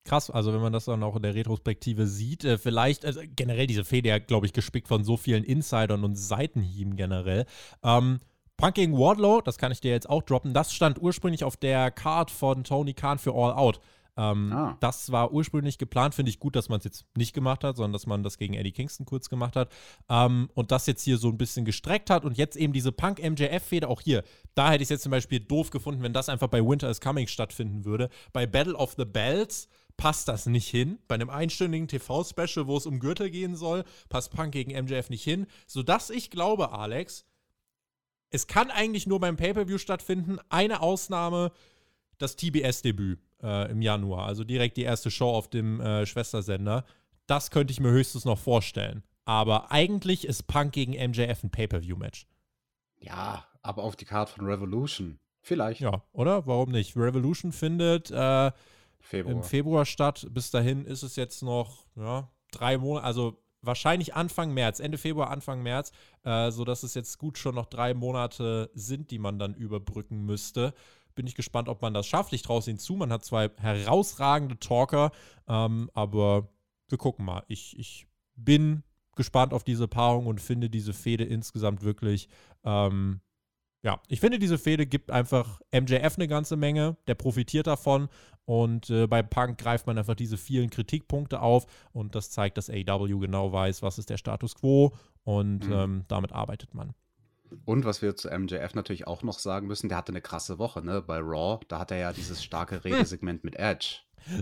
krass. 0.03 0.29
Also, 0.29 0.53
wenn 0.53 0.61
man 0.61 0.73
das 0.73 0.85
dann 0.85 1.03
auch 1.03 1.15
in 1.15 1.23
der 1.23 1.35
Retrospektive 1.35 2.07
sieht, 2.07 2.43
äh, 2.43 2.57
vielleicht, 2.57 3.05
also 3.05 3.21
generell 3.35 3.67
diese 3.67 3.83
Fehde 3.83 4.09
ja, 4.09 4.19
glaube 4.19 4.45
ich, 4.45 4.53
gespickt 4.53 4.87
von 4.87 5.03
so 5.03 5.17
vielen 5.17 5.43
Insidern 5.43 6.03
und 6.03 6.15
Seitenhieben 6.15 6.95
generell. 6.95 7.45
Ähm, 7.83 8.19
Punk 8.57 8.75
gegen 8.75 8.97
Wardlow, 8.97 9.41
das 9.41 9.57
kann 9.57 9.71
ich 9.71 9.81
dir 9.81 9.91
jetzt 9.91 10.07
auch 10.07 10.21
droppen, 10.21 10.53
das 10.53 10.71
stand 10.71 11.01
ursprünglich 11.01 11.43
auf 11.43 11.57
der 11.57 11.89
Card 11.89 12.29
von 12.29 12.63
Tony 12.63 12.93
Khan 12.93 13.17
für 13.17 13.33
All 13.33 13.53
Out. 13.53 13.79
Ähm, 14.17 14.51
ah. 14.53 14.77
Das 14.79 15.11
war 15.11 15.31
ursprünglich 15.31 15.77
geplant, 15.77 16.13
finde 16.13 16.29
ich 16.29 16.39
gut, 16.39 16.55
dass 16.55 16.69
man 16.69 16.79
es 16.79 16.83
jetzt 16.83 17.05
nicht 17.15 17.33
gemacht 17.33 17.63
hat, 17.63 17.77
sondern 17.77 17.93
dass 17.93 18.05
man 18.05 18.23
das 18.23 18.37
gegen 18.37 18.53
Eddie 18.53 18.71
Kingston 18.71 19.05
kurz 19.05 19.29
gemacht 19.29 19.55
hat. 19.55 19.71
Ähm, 20.09 20.49
und 20.53 20.71
das 20.71 20.85
jetzt 20.85 21.03
hier 21.03 21.17
so 21.17 21.29
ein 21.29 21.37
bisschen 21.37 21.65
gestreckt 21.65 22.09
hat 22.09 22.25
und 22.25 22.37
jetzt 22.37 22.55
eben 22.55 22.73
diese 22.73 22.91
Punk-MJF-Fehde 22.91 23.87
auch 23.87 24.01
hier. 24.01 24.23
Da 24.53 24.69
hätte 24.69 24.83
ich 24.83 24.87
es 24.87 24.89
jetzt 24.89 25.03
zum 25.03 25.11
Beispiel 25.11 25.39
doof 25.39 25.69
gefunden, 25.69 26.03
wenn 26.03 26.13
das 26.13 26.29
einfach 26.29 26.49
bei 26.49 26.63
Winter 26.63 26.89
is 26.89 27.01
Coming 27.01 27.27
stattfinden 27.27 27.85
würde. 27.85 28.09
Bei 28.33 28.45
Battle 28.45 28.75
of 28.75 28.93
the 28.97 29.05
Bells 29.05 29.69
passt 30.01 30.27
das 30.27 30.47
nicht 30.47 30.67
hin. 30.67 30.97
Bei 31.07 31.13
einem 31.13 31.29
einstündigen 31.29 31.87
TV-Special, 31.87 32.65
wo 32.65 32.75
es 32.75 32.87
um 32.87 32.99
Gürtel 32.99 33.29
gehen 33.29 33.55
soll, 33.55 33.83
passt 34.09 34.31
Punk 34.31 34.51
gegen 34.51 34.71
MJF 34.71 35.11
nicht 35.11 35.23
hin. 35.23 35.45
Sodass 35.67 36.09
ich 36.09 36.31
glaube, 36.31 36.71
Alex, 36.71 37.23
es 38.31 38.47
kann 38.47 38.71
eigentlich 38.71 39.05
nur 39.05 39.19
beim 39.19 39.37
Pay-Per-View 39.37 39.77
stattfinden. 39.77 40.39
Eine 40.49 40.81
Ausnahme, 40.81 41.51
das 42.17 42.35
TBS-Debüt 42.35 43.19
äh, 43.43 43.69
im 43.69 43.83
Januar. 43.83 44.25
Also 44.25 44.43
direkt 44.43 44.77
die 44.77 44.81
erste 44.81 45.11
Show 45.11 45.29
auf 45.29 45.51
dem 45.51 45.79
äh, 45.79 46.07
Schwestersender. 46.07 46.83
Das 47.27 47.51
könnte 47.51 47.71
ich 47.71 47.79
mir 47.79 47.91
höchstens 47.91 48.25
noch 48.25 48.39
vorstellen. 48.39 49.03
Aber 49.25 49.71
eigentlich 49.71 50.25
ist 50.25 50.47
Punk 50.47 50.71
gegen 50.71 50.93
MJF 50.93 51.43
ein 51.43 51.51
Pay-Per-View-Match. 51.51 52.25
Ja, 52.97 53.45
aber 53.61 53.83
auf 53.83 53.95
die 53.95 54.05
Karte 54.05 54.33
von 54.33 54.47
Revolution. 54.47 55.19
Vielleicht. 55.41 55.81
Ja, 55.81 56.03
oder? 56.11 56.47
Warum 56.47 56.71
nicht? 56.71 56.97
Revolution 56.97 57.51
findet 57.51 58.09
äh, 58.09 58.51
Februar. 59.01 59.35
im 59.35 59.43
Februar 59.43 59.85
statt. 59.85 60.27
Bis 60.31 60.51
dahin 60.51 60.85
ist 60.85 61.03
es 61.03 61.15
jetzt 61.15 61.43
noch 61.43 61.85
ja, 61.95 62.29
drei 62.51 62.77
Monate, 62.77 63.05
also 63.05 63.41
wahrscheinlich 63.61 64.15
Anfang 64.15 64.53
März, 64.53 64.79
Ende 64.79 64.97
Februar, 64.97 65.29
Anfang 65.29 65.61
März, 65.61 65.91
äh, 66.23 66.51
sodass 66.51 66.83
es 66.83 66.93
jetzt 66.93 67.17
gut 67.17 67.37
schon 67.37 67.55
noch 67.55 67.67
drei 67.67 67.93
Monate 67.93 68.69
sind, 68.73 69.11
die 69.11 69.19
man 69.19 69.39
dann 69.39 69.53
überbrücken 69.53 70.25
müsste. 70.25 70.73
Bin 71.13 71.27
ich 71.27 71.35
gespannt, 71.35 71.67
ob 71.67 71.81
man 71.81 71.93
das 71.93 72.07
schafft. 72.07 72.33
Ich 72.33 72.41
traue 72.41 72.59
es 72.59 72.67
ihnen 72.67 72.79
zu. 72.79 72.95
Man 72.95 73.11
hat 73.11 73.23
zwei 73.23 73.49
herausragende 73.57 74.57
Talker, 74.59 75.11
ähm, 75.47 75.89
aber 75.93 76.49
wir 76.87 76.97
gucken 76.97 77.25
mal. 77.25 77.43
Ich, 77.47 77.77
ich 77.77 78.07
bin 78.35 78.83
gespannt 79.15 79.53
auf 79.53 79.63
diese 79.63 79.87
Paarung 79.87 80.25
und 80.25 80.39
finde 80.39 80.69
diese 80.69 80.93
Fehde 80.93 81.25
insgesamt 81.25 81.83
wirklich 81.83 82.29
ähm, 82.63 83.21
ja, 83.83 83.99
ich 84.07 84.19
finde, 84.19 84.37
diese 84.37 84.57
Fehde 84.57 84.85
gibt 84.85 85.09
einfach 85.09 85.59
MJF 85.73 86.15
eine 86.17 86.27
ganze 86.27 86.55
Menge, 86.55 86.97
der 87.07 87.15
profitiert 87.15 87.67
davon 87.67 88.09
und 88.45 88.89
äh, 88.89 89.07
bei 89.07 89.23
Punk 89.23 89.57
greift 89.57 89.87
man 89.87 89.97
einfach 89.97 90.15
diese 90.15 90.37
vielen 90.37 90.69
Kritikpunkte 90.69 91.41
auf 91.41 91.65
und 91.93 92.15
das 92.15 92.31
zeigt, 92.31 92.57
dass 92.57 92.69
AEW 92.69 93.19
genau 93.19 93.51
weiß, 93.51 93.81
was 93.81 93.97
ist 93.97 94.09
der 94.09 94.17
Status 94.17 94.55
quo 94.55 94.93
und 95.23 95.67
mhm. 95.67 95.73
ähm, 95.73 96.05
damit 96.07 96.31
arbeitet 96.31 96.73
man. 96.73 96.93
Und 97.65 97.83
was 97.83 98.01
wir 98.01 98.15
zu 98.15 98.29
MJF 98.29 98.75
natürlich 98.75 99.07
auch 99.07 99.23
noch 99.23 99.39
sagen 99.39 99.67
müssen, 99.67 99.89
der 99.89 99.97
hatte 99.97 100.11
eine 100.11 100.21
krasse 100.21 100.57
Woche, 100.57 100.81
ne? 100.81 101.01
Bei 101.01 101.19
Raw, 101.19 101.59
da 101.67 101.79
hat 101.79 101.91
er 101.91 101.97
ja 101.97 102.13
dieses 102.13 102.43
starke 102.43 102.83
Redesegment 102.85 103.43
mit 103.43 103.57
Edge. 103.57 103.97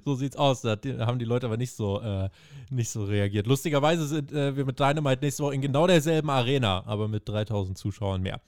So 0.05 0.15
sieht's 0.15 0.35
aus. 0.35 0.61
Da 0.61 0.77
haben 0.99 1.19
die 1.19 1.25
Leute 1.25 1.47
aber 1.47 1.57
nicht 1.57 1.73
so, 1.73 2.01
äh, 2.01 2.29
nicht 2.69 2.89
so 2.89 3.05
reagiert. 3.05 3.47
Lustigerweise 3.47 4.05
sind 4.05 4.31
äh, 4.31 4.55
wir 4.55 4.65
mit 4.65 4.79
Dynamite 4.79 5.23
nächste 5.23 5.43
Woche 5.43 5.55
in 5.55 5.61
genau 5.61 5.87
derselben 5.87 6.29
Arena, 6.29 6.83
aber 6.85 7.07
mit 7.07 7.27
3000 7.27 7.77
Zuschauern 7.77 8.21
mehr. 8.21 8.41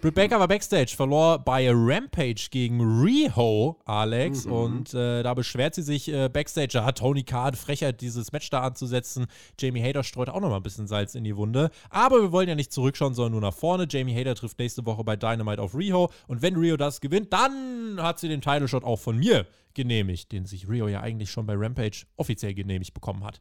Baker 0.00 0.40
war 0.40 0.48
Backstage, 0.48 0.94
verlor 0.96 1.38
bei 1.38 1.68
Rampage 1.70 2.48
gegen 2.50 2.80
Riho, 2.80 3.78
Alex. 3.84 4.46
Mhm. 4.46 4.52
Und 4.52 4.94
äh, 4.94 5.22
da 5.22 5.34
beschwert 5.34 5.74
sie 5.74 5.82
sich 5.82 6.10
äh, 6.12 6.28
Backstage. 6.28 6.70
Da 6.72 6.84
hat 6.84 6.98
Tony 6.98 7.22
Khan 7.22 7.54
Frechheit, 7.54 8.00
dieses 8.00 8.32
Match 8.32 8.48
da 8.48 8.62
anzusetzen. 8.62 9.26
Jamie 9.58 9.82
Hader 9.82 10.02
streut 10.02 10.30
auch 10.30 10.40
noch 10.40 10.48
mal 10.48 10.56
ein 10.56 10.62
bisschen 10.62 10.86
Salz 10.86 11.14
in 11.14 11.24
die 11.24 11.36
Wunde. 11.36 11.70
Aber 11.90 12.22
wir 12.22 12.32
wollen 12.32 12.48
ja 12.48 12.54
nicht 12.54 12.72
zurückschauen, 12.72 13.14
sondern 13.14 13.32
nur 13.32 13.40
nach 13.42 13.54
vorne. 13.54 13.86
Jamie 13.88 14.14
Hader 14.18 14.34
trifft 14.34 14.58
nächste 14.58 14.86
Woche 14.86 15.04
bei 15.04 15.16
Dynamite 15.16 15.60
auf 15.60 15.74
Riho. 15.74 16.10
Und 16.26 16.40
wenn 16.40 16.56
Rio 16.56 16.78
das 16.78 17.00
gewinnt, 17.00 17.32
dann 17.32 17.98
hat 18.00 18.18
sie 18.18 18.28
den 18.28 18.40
Title 18.40 18.68
Shot 18.68 18.84
auch 18.84 18.98
von 18.98 19.18
mir 19.18 19.46
genehmigt, 19.74 20.32
den 20.32 20.46
sich 20.46 20.68
Rio 20.68 20.88
ja 20.88 21.00
eigentlich 21.00 21.30
schon 21.30 21.46
bei 21.46 21.54
Rampage 21.56 22.06
offiziell 22.16 22.54
genehmigt 22.54 22.94
bekommen 22.94 23.22
hat. 23.22 23.40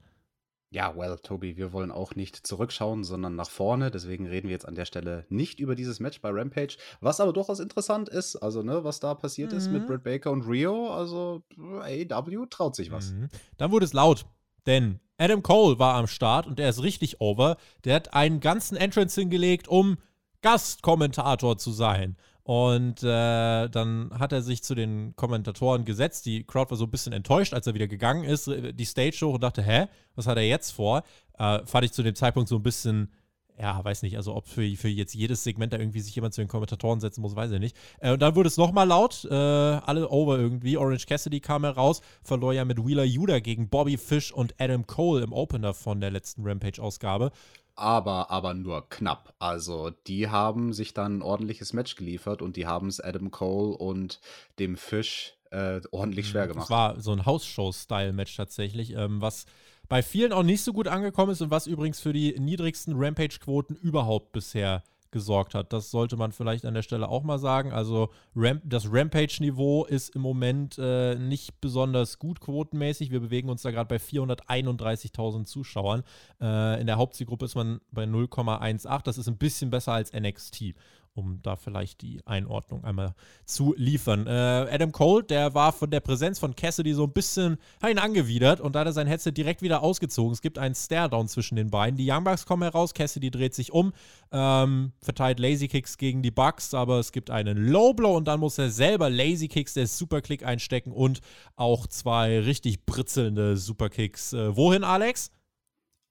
Ja, 0.71 0.95
well, 0.95 1.17
Tobi, 1.17 1.57
wir 1.57 1.73
wollen 1.73 1.89
auch 1.89 2.13
nicht 2.13 2.45
zurückschauen, 2.45 3.03
sondern 3.03 3.35
nach 3.35 3.49
vorne. 3.49 3.89
Deswegen 3.89 4.27
reden 4.27 4.47
wir 4.47 4.53
jetzt 4.53 4.67
an 4.67 4.75
der 4.75 4.85
Stelle 4.85 5.25
nicht 5.29 5.59
über 5.59 5.73
dieses 5.73 5.99
Match 5.99 6.21
bei 6.21 6.29
Rampage. 6.29 6.77
Was 7.01 7.19
aber 7.19 7.33
durchaus 7.33 7.59
interessant 7.59 8.07
ist, 8.07 8.35
also, 8.35 8.61
ne, 8.61 8.83
was 8.83 8.99
da 8.99 9.15
passiert 9.15 9.51
mhm. 9.51 9.57
ist 9.57 9.71
mit 9.71 9.83
mhm. 9.83 9.87
Britt 9.87 10.03
Baker 10.03 10.31
und 10.31 10.43
Rio. 10.43 10.91
Also, 10.91 11.41
AEW 11.57 12.45
traut 12.51 12.75
sich 12.75 12.91
was. 12.91 13.11
Mhm. 13.11 13.29
Dann 13.57 13.71
wurde 13.71 13.85
es 13.85 13.93
laut, 13.93 14.27
denn 14.67 14.99
Adam 15.17 15.41
Cole 15.41 15.79
war 15.79 15.95
am 15.95 16.05
Start 16.05 16.45
und 16.45 16.59
der 16.59 16.69
ist 16.69 16.83
richtig 16.83 17.19
over. 17.19 17.57
Der 17.83 17.95
hat 17.95 18.13
einen 18.13 18.39
ganzen 18.39 18.77
Entrance 18.77 19.19
hingelegt, 19.19 19.67
um 19.67 19.97
Gastkommentator 20.41 21.57
zu 21.57 21.71
sein. 21.71 22.15
Und 22.49 23.03
äh, 23.03 23.69
dann 23.69 24.09
hat 24.17 24.33
er 24.33 24.41
sich 24.41 24.63
zu 24.63 24.73
den 24.73 25.15
Kommentatoren 25.15 25.85
gesetzt. 25.85 26.25
Die 26.25 26.43
Crowd 26.43 26.71
war 26.71 26.77
so 26.77 26.85
ein 26.85 26.89
bisschen 26.89 27.13
enttäuscht, 27.13 27.53
als 27.53 27.67
er 27.67 27.75
wieder 27.75 27.87
gegangen 27.87 28.23
ist, 28.23 28.47
äh, 28.47 28.73
die 28.73 28.85
Stage 28.85 29.19
hoch 29.21 29.35
und 29.35 29.43
dachte, 29.43 29.61
hä, 29.61 29.85
was 30.15 30.25
hat 30.25 30.37
er 30.37 30.47
jetzt 30.47 30.71
vor? 30.71 31.03
Äh, 31.37 31.59
fand 31.67 31.85
ich 31.85 31.91
zu 31.91 32.01
dem 32.01 32.15
Zeitpunkt 32.15 32.49
so 32.49 32.55
ein 32.55 32.63
bisschen, 32.63 33.13
ja, 33.59 33.85
weiß 33.85 34.01
nicht, 34.01 34.17
also 34.17 34.35
ob 34.35 34.47
für, 34.47 34.67
für 34.77 34.87
jetzt 34.87 35.13
jedes 35.13 35.43
Segment 35.43 35.73
da 35.73 35.77
irgendwie 35.77 35.99
sich 35.99 36.15
jemand 36.15 36.33
zu 36.33 36.41
den 36.41 36.47
Kommentatoren 36.47 36.99
setzen 36.99 37.21
muss, 37.21 37.35
weiß 37.35 37.51
ich 37.51 37.59
nicht. 37.59 37.77
Äh, 37.99 38.13
und 38.13 38.19
dann 38.23 38.35
wurde 38.35 38.47
es 38.47 38.57
nochmal 38.57 38.87
laut, 38.87 39.27
äh, 39.29 39.35
alle 39.35 40.09
over 40.09 40.39
irgendwie. 40.39 40.75
Orange 40.75 41.05
Cassidy 41.05 41.41
kam 41.41 41.63
heraus, 41.63 42.01
verlor 42.23 42.53
ja 42.53 42.65
mit 42.65 42.83
Wheeler 42.83 43.03
Yuda 43.03 43.41
gegen 43.41 43.69
Bobby 43.69 43.95
Fish 43.97 44.31
und 44.31 44.55
Adam 44.57 44.87
Cole 44.87 45.23
im 45.23 45.33
Opener 45.33 45.75
von 45.75 46.01
der 46.01 46.09
letzten 46.09 46.47
Rampage-Ausgabe 46.47 47.31
aber, 47.79 48.29
aber 48.31 48.53
nur 48.53 48.89
knapp. 48.89 49.33
Also 49.39 49.91
die 50.07 50.29
haben 50.29 50.73
sich 50.73 50.93
dann 50.93 51.17
ein 51.17 51.21
ordentliches 51.21 51.73
Match 51.73 51.95
geliefert 51.95 52.41
und 52.41 52.55
die 52.55 52.67
haben 52.67 52.87
es 52.87 52.99
Adam 52.99 53.31
Cole 53.31 53.75
und 53.77 54.19
dem 54.59 54.77
Fisch 54.77 55.35
äh, 55.51 55.81
ordentlich 55.91 56.29
schwer 56.29 56.47
gemacht. 56.47 56.65
Das 56.65 56.69
war 56.69 56.99
so 56.99 57.11
ein 57.11 57.25
House-Show-Style-Match 57.25 58.35
tatsächlich, 58.35 58.93
ähm, 58.95 59.21
was 59.21 59.45
bei 59.87 60.03
vielen 60.03 60.31
auch 60.31 60.43
nicht 60.43 60.63
so 60.63 60.73
gut 60.73 60.87
angekommen 60.87 61.31
ist 61.31 61.41
und 61.41 61.49
was 61.51 61.65
übrigens 61.65 61.99
für 61.99 62.13
die 62.13 62.39
niedrigsten 62.39 62.93
Rampage-Quoten 62.95 63.75
überhaupt 63.75 64.31
bisher 64.31 64.83
gesorgt 65.11 65.55
hat. 65.55 65.73
Das 65.73 65.91
sollte 65.91 66.17
man 66.17 66.31
vielleicht 66.31 66.65
an 66.65 66.73
der 66.73 66.81
Stelle 66.81 67.09
auch 67.09 67.23
mal 67.23 67.39
sagen. 67.39 67.71
Also 67.71 68.09
Ramp 68.35 68.61
das 68.65 68.91
Rampage-Niveau 68.91 69.85
ist 69.85 70.15
im 70.15 70.21
Moment 70.21 70.77
äh, 70.77 71.15
nicht 71.15 71.61
besonders 71.61 72.19
gut 72.19 72.39
quotenmäßig. 72.39 73.11
Wir 73.11 73.19
bewegen 73.19 73.49
uns 73.49 73.61
da 73.61 73.71
gerade 73.71 73.87
bei 73.87 73.97
431.000 73.97 75.45
Zuschauern. 75.45 76.03
Äh, 76.41 76.81
in 76.81 76.87
der 76.87 76.97
Hauptzielgruppe 76.97 77.45
ist 77.45 77.55
man 77.55 77.81
bei 77.91 78.03
0,18. 78.03 79.03
Das 79.03 79.17
ist 79.17 79.27
ein 79.27 79.37
bisschen 79.37 79.69
besser 79.69 79.93
als 79.93 80.13
NXT 80.13 80.75
um 81.19 81.39
da 81.43 81.55
vielleicht 81.55 82.01
die 82.01 82.21
Einordnung 82.25 82.83
einmal 82.83 83.13
zu 83.45 83.73
liefern. 83.77 84.25
Äh, 84.25 84.29
Adam 84.71 84.91
Cole, 84.91 85.23
der 85.23 85.53
war 85.53 85.71
von 85.71 85.91
der 85.91 85.99
Präsenz 85.99 86.39
von 86.39 86.55
Cassidy 86.55 86.93
so 86.93 87.03
ein 87.03 87.11
bisschen 87.11 87.57
ihn 87.87 87.99
angewidert 87.99 88.61
und 88.61 88.73
da 88.73 88.79
hat 88.79 88.87
er 88.87 88.93
sein 88.93 89.07
Headset 89.07 89.31
direkt 89.31 89.61
wieder 89.61 89.83
ausgezogen. 89.83 90.31
Es 90.31 90.41
gibt 90.41 90.57
einen 90.57 90.75
Stare-Down 90.75 91.27
zwischen 91.27 91.55
den 91.55 91.69
beiden. 91.69 91.97
Die 91.97 92.09
Young 92.09 92.23
Bucks 92.23 92.45
kommen 92.45 92.63
heraus, 92.63 92.93
Cassidy 92.93 93.29
dreht 93.31 93.53
sich 93.53 93.71
um, 93.71 93.93
ähm, 94.31 94.93
verteilt 95.01 95.39
Lazy 95.39 95.67
Kicks 95.67 95.97
gegen 95.97 96.21
die 96.23 96.31
Bucks, 96.31 96.73
aber 96.73 96.99
es 96.99 97.11
gibt 97.11 97.29
einen 97.29 97.57
Low 97.57 97.93
Blow 97.93 98.15
und 98.15 98.27
dann 98.27 98.39
muss 98.39 98.57
er 98.57 98.69
selber 98.69 99.09
Lazy 99.09 99.47
Kicks, 99.47 99.73
der 99.73 99.87
Superclick 99.87 100.45
einstecken 100.45 100.91
und 100.91 101.19
auch 101.55 101.85
zwei 101.87 102.39
richtig 102.39 102.85
britzelnde 102.85 103.57
Superkicks. 103.57 104.33
Äh, 104.33 104.55
wohin, 104.55 104.83
Alex? 104.83 105.31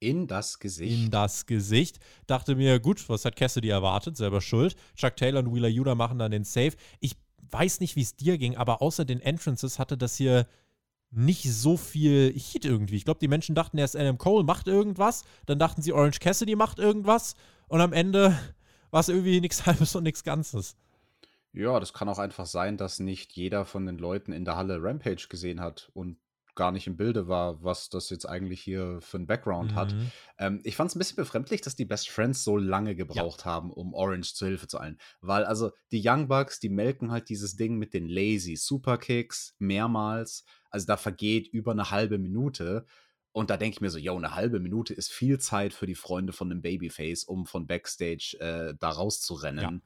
In 0.00 0.26
das 0.26 0.58
Gesicht. 0.58 0.92
In 0.92 1.10
das 1.10 1.46
Gesicht. 1.46 1.98
Dachte 2.26 2.54
mir, 2.54 2.78
gut, 2.78 3.08
was 3.08 3.24
hat 3.24 3.36
Cassidy 3.36 3.68
erwartet? 3.68 4.16
Selber 4.16 4.40
schuld. 4.40 4.76
Chuck 4.94 5.16
Taylor 5.16 5.40
und 5.40 5.52
Wheeler 5.54 5.68
Yuda 5.68 5.94
machen 5.94 6.18
dann 6.18 6.30
den 6.30 6.44
Save. 6.44 6.74
Ich 7.00 7.16
weiß 7.50 7.80
nicht, 7.80 7.96
wie 7.96 8.02
es 8.02 8.16
dir 8.16 8.38
ging, 8.38 8.56
aber 8.56 8.82
außer 8.82 9.04
den 9.04 9.20
Entrances 9.20 9.78
hatte 9.78 9.96
das 9.96 10.16
hier 10.16 10.46
nicht 11.10 11.44
so 11.44 11.76
viel 11.76 12.32
Heat 12.32 12.64
irgendwie. 12.64 12.96
Ich 12.96 13.04
glaube, 13.04 13.20
die 13.20 13.28
Menschen 13.28 13.54
dachten 13.54 13.78
erst, 13.78 13.96
Adam 13.96 14.18
Cole 14.18 14.44
macht 14.44 14.68
irgendwas. 14.68 15.24
Dann 15.46 15.58
dachten 15.58 15.82
sie, 15.82 15.92
Orange 15.92 16.20
Cassidy 16.20 16.54
macht 16.54 16.78
irgendwas. 16.78 17.34
Und 17.68 17.80
am 17.80 17.92
Ende 17.92 18.38
war 18.90 19.00
es 19.00 19.08
irgendwie 19.08 19.40
nichts 19.40 19.66
Halbes 19.66 19.96
und 19.96 20.04
nichts 20.04 20.22
Ganzes. 20.22 20.76
Ja, 21.52 21.80
das 21.80 21.92
kann 21.92 22.08
auch 22.08 22.18
einfach 22.18 22.46
sein, 22.46 22.76
dass 22.76 23.00
nicht 23.00 23.32
jeder 23.32 23.64
von 23.64 23.86
den 23.86 23.98
Leuten 23.98 24.32
in 24.32 24.44
der 24.44 24.56
Halle 24.56 24.82
Rampage 24.82 25.26
gesehen 25.28 25.60
hat 25.60 25.90
und 25.94 26.18
gar 26.58 26.72
nicht 26.72 26.88
im 26.88 26.96
Bilde 26.96 27.28
war, 27.28 27.62
was 27.62 27.88
das 27.88 28.10
jetzt 28.10 28.26
eigentlich 28.26 28.60
hier 28.60 28.98
für 29.00 29.16
ein 29.16 29.28
Background 29.28 29.70
mhm. 29.70 29.76
hat. 29.76 29.94
Ähm, 30.38 30.60
ich 30.64 30.74
fand 30.76 30.90
es 30.90 30.96
ein 30.96 30.98
bisschen 30.98 31.16
befremdlich, 31.16 31.60
dass 31.60 31.76
die 31.76 31.84
Best 31.84 32.10
Friends 32.10 32.42
so 32.42 32.56
lange 32.56 32.96
gebraucht 32.96 33.40
ja. 33.40 33.52
haben, 33.52 33.72
um 33.72 33.94
Orange 33.94 34.34
zu 34.34 34.44
Hilfe 34.44 34.66
zu 34.66 34.80
eilen. 34.80 34.98
Weil 35.20 35.44
also 35.44 35.70
die 35.92 36.02
Young 36.04 36.26
Bucks, 36.26 36.58
die 36.58 36.68
melken 36.68 37.12
halt 37.12 37.28
dieses 37.28 37.56
Ding 37.56 37.78
mit 37.78 37.94
den 37.94 38.08
Lazy 38.08 38.56
Superkicks 38.56 39.54
mehrmals. 39.58 40.44
Also 40.68 40.86
da 40.86 40.96
vergeht 40.96 41.46
über 41.46 41.70
eine 41.70 41.92
halbe 41.92 42.18
Minute. 42.18 42.84
Und 43.30 43.50
da 43.50 43.56
denke 43.56 43.76
ich 43.76 43.80
mir 43.80 43.90
so, 43.90 43.98
yo, 43.98 44.16
eine 44.16 44.34
halbe 44.34 44.58
Minute 44.58 44.92
ist 44.94 45.12
viel 45.12 45.38
Zeit 45.38 45.72
für 45.72 45.86
die 45.86 45.94
Freunde 45.94 46.32
von 46.32 46.48
dem 46.48 46.60
Babyface, 46.60 47.22
um 47.22 47.46
von 47.46 47.68
Backstage 47.68 48.36
äh, 48.40 48.74
da 48.80 48.90
rauszurennen. 48.90 49.62
Ja 49.62 49.80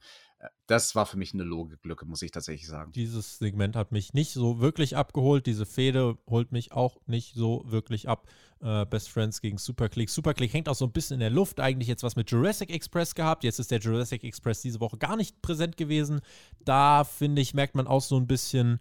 das 0.67 0.95
war 0.95 1.05
für 1.05 1.17
mich 1.17 1.33
eine 1.33 1.43
Logiklücke, 1.43 2.05
muss 2.05 2.21
ich 2.21 2.31
tatsächlich 2.31 2.67
sagen. 2.67 2.91
Dieses 2.91 3.37
Segment 3.37 3.75
hat 3.75 3.91
mich 3.91 4.13
nicht 4.13 4.31
so 4.31 4.59
wirklich 4.59 4.95
abgeholt. 4.95 5.45
Diese 5.45 5.65
Fehde 5.65 6.17
holt 6.27 6.51
mich 6.51 6.71
auch 6.71 6.97
nicht 7.05 7.35
so 7.35 7.63
wirklich 7.65 8.07
ab. 8.07 8.27
Äh, 8.61 8.85
Best 8.85 9.09
Friends 9.09 9.41
gegen 9.41 9.57
Superclick. 9.57 10.09
Superclick 10.09 10.53
hängt 10.53 10.69
auch 10.69 10.75
so 10.75 10.85
ein 10.85 10.91
bisschen 10.91 11.15
in 11.15 11.19
der 11.19 11.29
Luft. 11.29 11.59
Eigentlich 11.59 11.87
jetzt 11.87 12.03
was 12.03 12.15
mit 12.15 12.31
Jurassic 12.31 12.69
Express 12.69 13.15
gehabt. 13.15 13.43
Jetzt 13.43 13.59
ist 13.59 13.71
der 13.71 13.79
Jurassic 13.79 14.23
Express 14.23 14.61
diese 14.61 14.79
Woche 14.79 14.97
gar 14.97 15.15
nicht 15.15 15.41
präsent 15.41 15.77
gewesen. 15.77 16.21
Da, 16.63 17.03
finde 17.03 17.41
ich, 17.41 17.53
merkt 17.53 17.75
man 17.75 17.87
auch 17.87 18.01
so 18.01 18.17
ein 18.17 18.27
bisschen, 18.27 18.79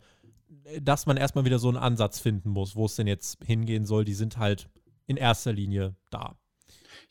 dass 0.81 1.07
man 1.07 1.17
erstmal 1.17 1.45
wieder 1.45 1.59
so 1.59 1.69
einen 1.69 1.79
Ansatz 1.79 2.21
finden 2.21 2.51
muss, 2.51 2.77
wo 2.77 2.87
es 2.87 2.97
denn 2.97 3.07
jetzt 3.07 3.45
hingehen 3.45 3.85
soll. 3.85 4.05
Die 4.05 4.15
sind 4.15 4.39
halt 4.39 4.69
in 5.07 5.17
erster 5.17 5.53
Linie 5.53 5.97
da. 6.11 6.37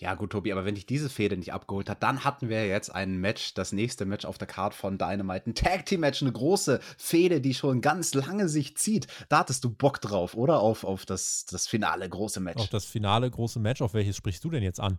Ja, 0.01 0.15
gut, 0.15 0.31
Tobi, 0.31 0.51
aber 0.51 0.65
wenn 0.65 0.73
dich 0.73 0.87
diese 0.87 1.11
Fehde 1.11 1.37
nicht 1.37 1.53
abgeholt 1.53 1.87
hat, 1.87 2.01
dann 2.01 2.23
hatten 2.23 2.49
wir 2.49 2.65
jetzt 2.65 2.89
ein 2.89 3.17
Match, 3.17 3.53
das 3.53 3.71
nächste 3.71 4.05
Match 4.05 4.25
auf 4.25 4.39
der 4.39 4.47
Card 4.47 4.73
von 4.73 4.97
Dynamite. 4.97 5.51
Ein 5.51 5.53
Tag 5.53 5.85
Team 5.85 5.99
Match, 5.99 6.23
eine 6.23 6.31
große 6.31 6.79
Fehde, 6.97 7.39
die 7.39 7.53
schon 7.53 7.81
ganz 7.81 8.15
lange 8.15 8.49
sich 8.49 8.75
zieht. 8.75 9.05
Da 9.29 9.37
hattest 9.37 9.63
du 9.63 9.69
Bock 9.69 10.01
drauf, 10.01 10.33
oder? 10.33 10.59
Auf, 10.59 10.85
auf 10.85 11.05
das, 11.05 11.45
das 11.45 11.67
finale 11.67 12.09
große 12.09 12.39
Match. 12.39 12.57
Auf 12.57 12.69
das 12.69 12.85
finale 12.85 13.29
große 13.29 13.59
Match, 13.59 13.83
auf 13.83 13.93
welches 13.93 14.17
sprichst 14.17 14.43
du 14.43 14.49
denn 14.49 14.63
jetzt 14.63 14.79
an? 14.79 14.97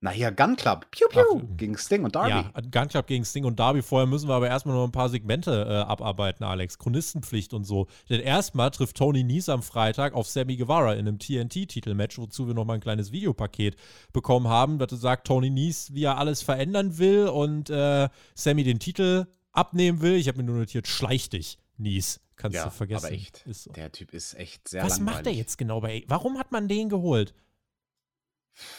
Na 0.00 0.10
hier, 0.10 0.30
Gun 0.30 0.56
Club. 0.56 0.90
Piu, 0.90 1.08
piu. 1.08 1.22
Ach, 1.36 1.56
gegen 1.56 1.78
Sting 1.78 2.04
und 2.04 2.14
Darby. 2.14 2.30
Ja, 2.30 2.52
Gun 2.70 2.88
Club 2.88 3.06
gegen 3.06 3.24
Sting 3.24 3.44
und 3.44 3.58
Darby. 3.58 3.80
Vorher 3.80 4.06
müssen 4.06 4.28
wir 4.28 4.34
aber 4.34 4.46
erstmal 4.48 4.76
noch 4.76 4.84
ein 4.84 4.92
paar 4.92 5.08
Segmente 5.08 5.66
äh, 5.68 5.90
abarbeiten, 5.90 6.44
Alex. 6.44 6.78
Chronistenpflicht 6.78 7.54
und 7.54 7.64
so. 7.64 7.86
Denn 8.10 8.20
erstmal 8.20 8.70
trifft 8.70 8.96
Tony 8.98 9.24
Nies 9.24 9.48
am 9.48 9.62
Freitag 9.62 10.12
auf 10.12 10.28
Sammy 10.28 10.56
Guevara 10.56 10.92
in 10.92 11.08
einem 11.08 11.18
TNT-Titelmatch, 11.18 12.18
wozu 12.18 12.46
wir 12.46 12.54
nochmal 12.54 12.76
ein 12.76 12.82
kleines 12.82 13.10
Videopaket 13.10 13.76
bekommen 14.12 14.48
haben. 14.48 14.78
Das 14.78 14.90
sagt 14.90 15.26
Tony 15.26 15.48
Nies, 15.48 15.94
wie 15.94 16.04
er 16.04 16.18
alles 16.18 16.42
verändern 16.42 16.98
will 16.98 17.28
und 17.28 17.70
äh, 17.70 18.08
Sammy 18.34 18.64
den 18.64 18.78
Titel 18.78 19.26
abnehmen 19.52 20.02
will. 20.02 20.16
Ich 20.16 20.28
habe 20.28 20.38
mir 20.38 20.44
nur 20.44 20.58
notiert, 20.58 20.86
schleich 20.86 21.30
dich, 21.30 21.58
Nies. 21.78 22.20
Kannst 22.36 22.56
ja, 22.56 22.64
du 22.64 22.70
vergessen. 22.70 23.06
Aber 23.06 23.14
echt. 23.14 23.44
So. 23.50 23.72
Der 23.72 23.90
Typ 23.90 24.12
ist 24.12 24.34
echt 24.34 24.68
sehr 24.68 24.84
Was 24.84 24.98
langweilig. 24.98 25.16
macht 25.16 25.26
er 25.26 25.32
jetzt 25.32 25.56
genau 25.56 25.80
bei. 25.80 26.04
Warum 26.06 26.38
hat 26.38 26.52
man 26.52 26.68
den 26.68 26.90
geholt? 26.90 27.34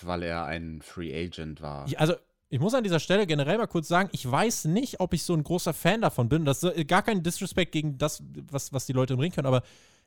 Weil 0.01 0.23
er 0.23 0.45
ein 0.45 0.81
Free 0.81 1.13
Agent 1.13 1.61
war. 1.61 1.87
Ich, 1.87 1.99
also, 1.99 2.13
ich 2.49 2.59
muss 2.59 2.73
an 2.73 2.83
dieser 2.83 2.99
Stelle 2.99 3.27
generell 3.27 3.57
mal 3.57 3.67
kurz 3.67 3.87
sagen, 3.87 4.09
ich 4.11 4.29
weiß 4.29 4.65
nicht, 4.65 4.99
ob 4.99 5.13
ich 5.13 5.23
so 5.23 5.33
ein 5.33 5.43
großer 5.43 5.73
Fan 5.73 6.01
davon 6.01 6.29
bin. 6.29 6.45
Das 6.45 6.63
ist 6.63 6.87
gar 6.87 7.03
kein 7.03 7.23
Disrespect 7.23 7.71
gegen 7.71 7.97
das, 7.97 8.23
was, 8.49 8.71
was 8.73 8.85
die 8.85 8.93
Leute 8.93 9.13
im 9.13 9.19
Ring 9.19 9.31
können, 9.31 9.47
aber 9.47 9.63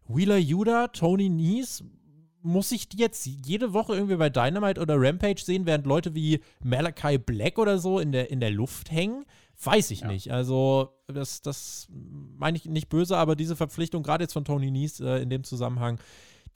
Wheeler 0.09 0.39
Yuda, 0.39 0.89
Tony 0.89 1.29
Nies, 1.29 1.85
muss 2.43 2.73
ich 2.73 2.89
die 2.89 2.99
jetzt 2.99 3.27
jede 3.27 3.75
Woche 3.75 3.95
irgendwie 3.95 4.17
bei 4.17 4.31
Dynamite 4.31 4.81
oder 4.81 4.95
Rampage 4.99 5.43
sehen, 5.43 5.67
während 5.67 5.87
Leute 5.87 6.15
wie 6.15 6.41
Malachi 6.65 7.19
Black 7.19 7.59
oder 7.59 7.79
so 7.79 7.99
in 7.99 8.13
der, 8.13 8.31
in 8.31 8.41
der 8.41 8.51
Luft 8.51 8.91
hängen? 8.91 9.27
Weiß 9.63 9.91
ich 9.91 10.01
ja. 10.01 10.07
nicht. 10.07 10.33
Also, 10.33 10.95
das, 11.07 11.43
das 11.43 11.89
meine 12.39 12.57
ich 12.57 12.65
nicht 12.65 12.89
böse, 12.89 13.19
aber 13.19 13.37
diese 13.37 13.57
Verpflichtung, 13.57 14.03
gerade 14.03 14.25
jetzt 14.25 14.33
von 14.33 14.47
Tony 14.47 14.71
Nies 14.71 15.01
äh, 15.01 15.19
in 15.19 15.29
dem 15.29 15.45
Zusammenhang, 15.45 16.01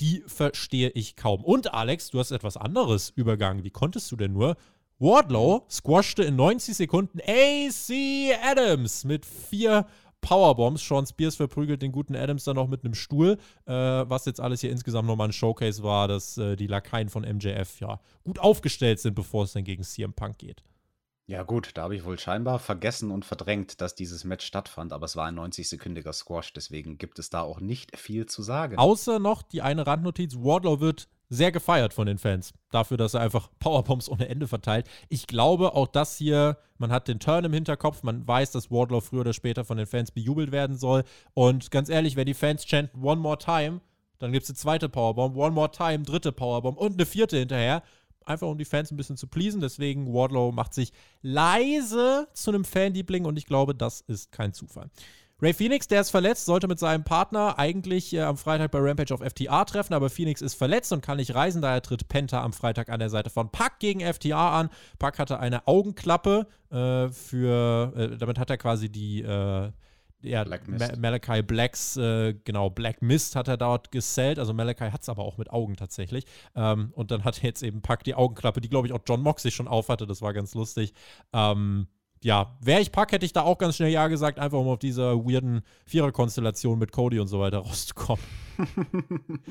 die 0.00 0.22
verstehe 0.26 0.90
ich 0.90 1.16
kaum. 1.16 1.44
Und 1.44 1.74
Alex, 1.74 2.10
du 2.10 2.18
hast 2.18 2.30
etwas 2.30 2.56
anderes 2.56 3.10
übergangen. 3.10 3.64
Wie 3.64 3.70
konntest 3.70 4.10
du 4.10 4.16
denn 4.16 4.32
nur? 4.32 4.56
Wardlow 4.98 5.66
squashte 5.68 6.22
in 6.22 6.36
90 6.36 6.76
Sekunden 6.76 7.20
AC 7.20 8.38
Adams 8.42 9.04
mit 9.04 9.26
vier 9.26 9.86
Powerbombs. 10.20 10.86
Sean 10.86 11.06
Spears 11.06 11.36
verprügelt 11.36 11.82
den 11.82 11.92
guten 11.92 12.16
Adams 12.16 12.44
dann 12.44 12.56
noch 12.56 12.68
mit 12.68 12.84
einem 12.84 12.94
Stuhl, 12.94 13.36
äh, 13.66 13.72
was 13.72 14.24
jetzt 14.24 14.40
alles 14.40 14.60
hier 14.60 14.70
insgesamt 14.70 15.06
nochmal 15.06 15.28
ein 15.28 15.32
Showcase 15.32 15.82
war, 15.82 16.08
dass 16.08 16.38
äh, 16.38 16.56
die 16.56 16.66
Lakaien 16.66 17.08
von 17.08 17.22
MJF 17.22 17.80
ja 17.80 18.00
gut 18.24 18.38
aufgestellt 18.38 19.00
sind, 19.00 19.14
bevor 19.14 19.44
es 19.44 19.52
dann 19.52 19.64
gegen 19.64 19.82
CM 19.82 20.14
Punk 20.14 20.38
geht. 20.38 20.62
Ja 21.26 21.42
gut, 21.42 21.70
da 21.74 21.84
habe 21.84 21.96
ich 21.96 22.04
wohl 22.04 22.18
scheinbar 22.18 22.58
vergessen 22.58 23.10
und 23.10 23.24
verdrängt, 23.24 23.80
dass 23.80 23.94
dieses 23.94 24.24
Match 24.24 24.44
stattfand, 24.44 24.92
aber 24.92 25.06
es 25.06 25.16
war 25.16 25.26
ein 25.26 25.38
90-sekündiger 25.38 26.12
Squash, 26.12 26.52
deswegen 26.52 26.98
gibt 26.98 27.18
es 27.18 27.30
da 27.30 27.40
auch 27.40 27.60
nicht 27.60 27.96
viel 27.96 28.26
zu 28.26 28.42
sagen. 28.42 28.76
Außer 28.76 29.18
noch 29.18 29.42
die 29.42 29.62
eine 29.62 29.86
Randnotiz, 29.86 30.36
Wardlow 30.36 30.80
wird 30.80 31.08
sehr 31.30 31.50
gefeiert 31.50 31.94
von 31.94 32.06
den 32.06 32.18
Fans. 32.18 32.52
Dafür, 32.70 32.98
dass 32.98 33.14
er 33.14 33.20
einfach 33.20 33.48
Powerbombs 33.58 34.10
ohne 34.10 34.28
Ende 34.28 34.46
verteilt. 34.46 34.86
Ich 35.08 35.26
glaube 35.26 35.74
auch 35.74 35.86
das 35.86 36.18
hier, 36.18 36.58
man 36.76 36.92
hat 36.92 37.08
den 37.08 37.20
Turn 37.20 37.44
im 37.44 37.54
Hinterkopf, 37.54 38.02
man 38.02 38.28
weiß, 38.28 38.52
dass 38.52 38.70
Wardlow 38.70 39.00
früher 39.00 39.22
oder 39.22 39.32
später 39.32 39.64
von 39.64 39.78
den 39.78 39.86
Fans 39.86 40.10
bejubelt 40.10 40.52
werden 40.52 40.76
soll. 40.76 41.04
Und 41.32 41.70
ganz 41.70 41.88
ehrlich, 41.88 42.16
wenn 42.16 42.26
die 42.26 42.34
Fans 42.34 42.66
chanten 42.66 43.02
One 43.02 43.20
More 43.20 43.38
Time, 43.38 43.80
dann 44.18 44.32
gibt 44.32 44.44
es 44.44 44.50
eine 44.50 44.56
zweite 44.56 44.88
Powerbomb, 44.90 45.36
One 45.36 45.52
More 45.52 45.70
Time, 45.70 46.02
dritte 46.02 46.32
Powerbomb 46.32 46.78
und 46.78 46.94
eine 46.94 47.06
vierte 47.06 47.38
hinterher 47.38 47.82
einfach 48.26 48.48
um 48.48 48.58
die 48.58 48.64
Fans 48.64 48.90
ein 48.90 48.96
bisschen 48.96 49.16
zu 49.16 49.26
pleasen. 49.26 49.60
Deswegen 49.60 50.12
Wardlow 50.12 50.52
macht 50.52 50.74
sich 50.74 50.92
leise 51.22 52.28
zu 52.32 52.50
einem 52.50 52.64
Fanliebling 52.64 53.24
und 53.24 53.36
ich 53.36 53.46
glaube, 53.46 53.74
das 53.74 54.00
ist 54.00 54.32
kein 54.32 54.52
Zufall. 54.52 54.90
Ray 55.42 55.52
Phoenix, 55.52 55.88
der 55.88 56.00
ist 56.00 56.10
verletzt, 56.10 56.46
sollte 56.46 56.68
mit 56.68 56.78
seinem 56.78 57.02
Partner 57.02 57.58
eigentlich 57.58 58.14
äh, 58.14 58.22
am 58.22 58.36
Freitag 58.36 58.70
bei 58.70 58.78
Rampage 58.78 59.12
auf 59.12 59.20
FTA 59.20 59.64
treffen, 59.64 59.92
aber 59.92 60.08
Phoenix 60.08 60.40
ist 60.40 60.54
verletzt 60.54 60.92
und 60.92 61.02
kann 61.02 61.16
nicht 61.16 61.34
reisen, 61.34 61.60
daher 61.60 61.82
tritt 61.82 62.08
Penta 62.08 62.42
am 62.42 62.52
Freitag 62.52 62.88
an 62.88 63.00
der 63.00 63.10
Seite 63.10 63.30
von 63.30 63.50
Pack 63.50 63.80
gegen 63.80 64.00
FTA 64.00 64.58
an. 64.58 64.70
Pack 64.98 65.18
hatte 65.18 65.40
eine 65.40 65.66
Augenklappe 65.66 66.46
äh, 66.70 67.08
für, 67.08 67.92
äh, 67.96 68.16
damit 68.16 68.38
hat 68.38 68.48
er 68.48 68.58
quasi 68.58 68.88
die, 68.88 69.22
äh, 69.22 69.70
ja, 70.24 70.44
Black 70.44 70.68
Mist. 70.68 70.96
Malachi 70.96 71.42
Blacks, 71.42 71.96
äh, 71.96 72.34
genau, 72.44 72.70
Black 72.70 73.02
Mist 73.02 73.36
hat 73.36 73.48
er 73.48 73.56
dort 73.56 73.90
gesellt. 73.90 74.38
Also 74.38 74.52
Malachi 74.52 74.90
hat 74.90 75.02
es 75.02 75.08
aber 75.08 75.22
auch 75.22 75.38
mit 75.38 75.50
Augen 75.50 75.76
tatsächlich. 75.76 76.24
Ähm, 76.54 76.92
und 76.94 77.10
dann 77.10 77.24
hat 77.24 77.38
er 77.38 77.44
jetzt 77.44 77.62
eben 77.62 77.82
Pack 77.82 78.04
die 78.04 78.14
Augenklappe, 78.14 78.60
die 78.60 78.68
glaube 78.68 78.86
ich 78.86 78.92
auch 78.92 79.00
John 79.06 79.22
Moxley 79.22 79.50
schon 79.50 79.68
aufhatte. 79.68 80.06
Das 80.06 80.22
war 80.22 80.32
ganz 80.32 80.54
lustig. 80.54 80.92
Ähm, 81.32 81.88
ja, 82.24 82.56
wäre 82.62 82.80
ich 82.80 82.90
Pack, 82.90 83.12
hätte 83.12 83.26
ich 83.26 83.34
da 83.34 83.42
auch 83.42 83.58
ganz 83.58 83.76
schnell 83.76 83.90
Ja 83.90 84.08
gesagt, 84.08 84.38
einfach 84.38 84.56
um 84.58 84.68
auf 84.68 84.78
dieser 84.78 85.26
weirden 85.26 85.60
Vierer-Konstellation 85.84 86.78
mit 86.78 86.90
Cody 86.90 87.20
und 87.20 87.28
so 87.28 87.38
weiter 87.38 87.58
rauszukommen. 87.58 88.24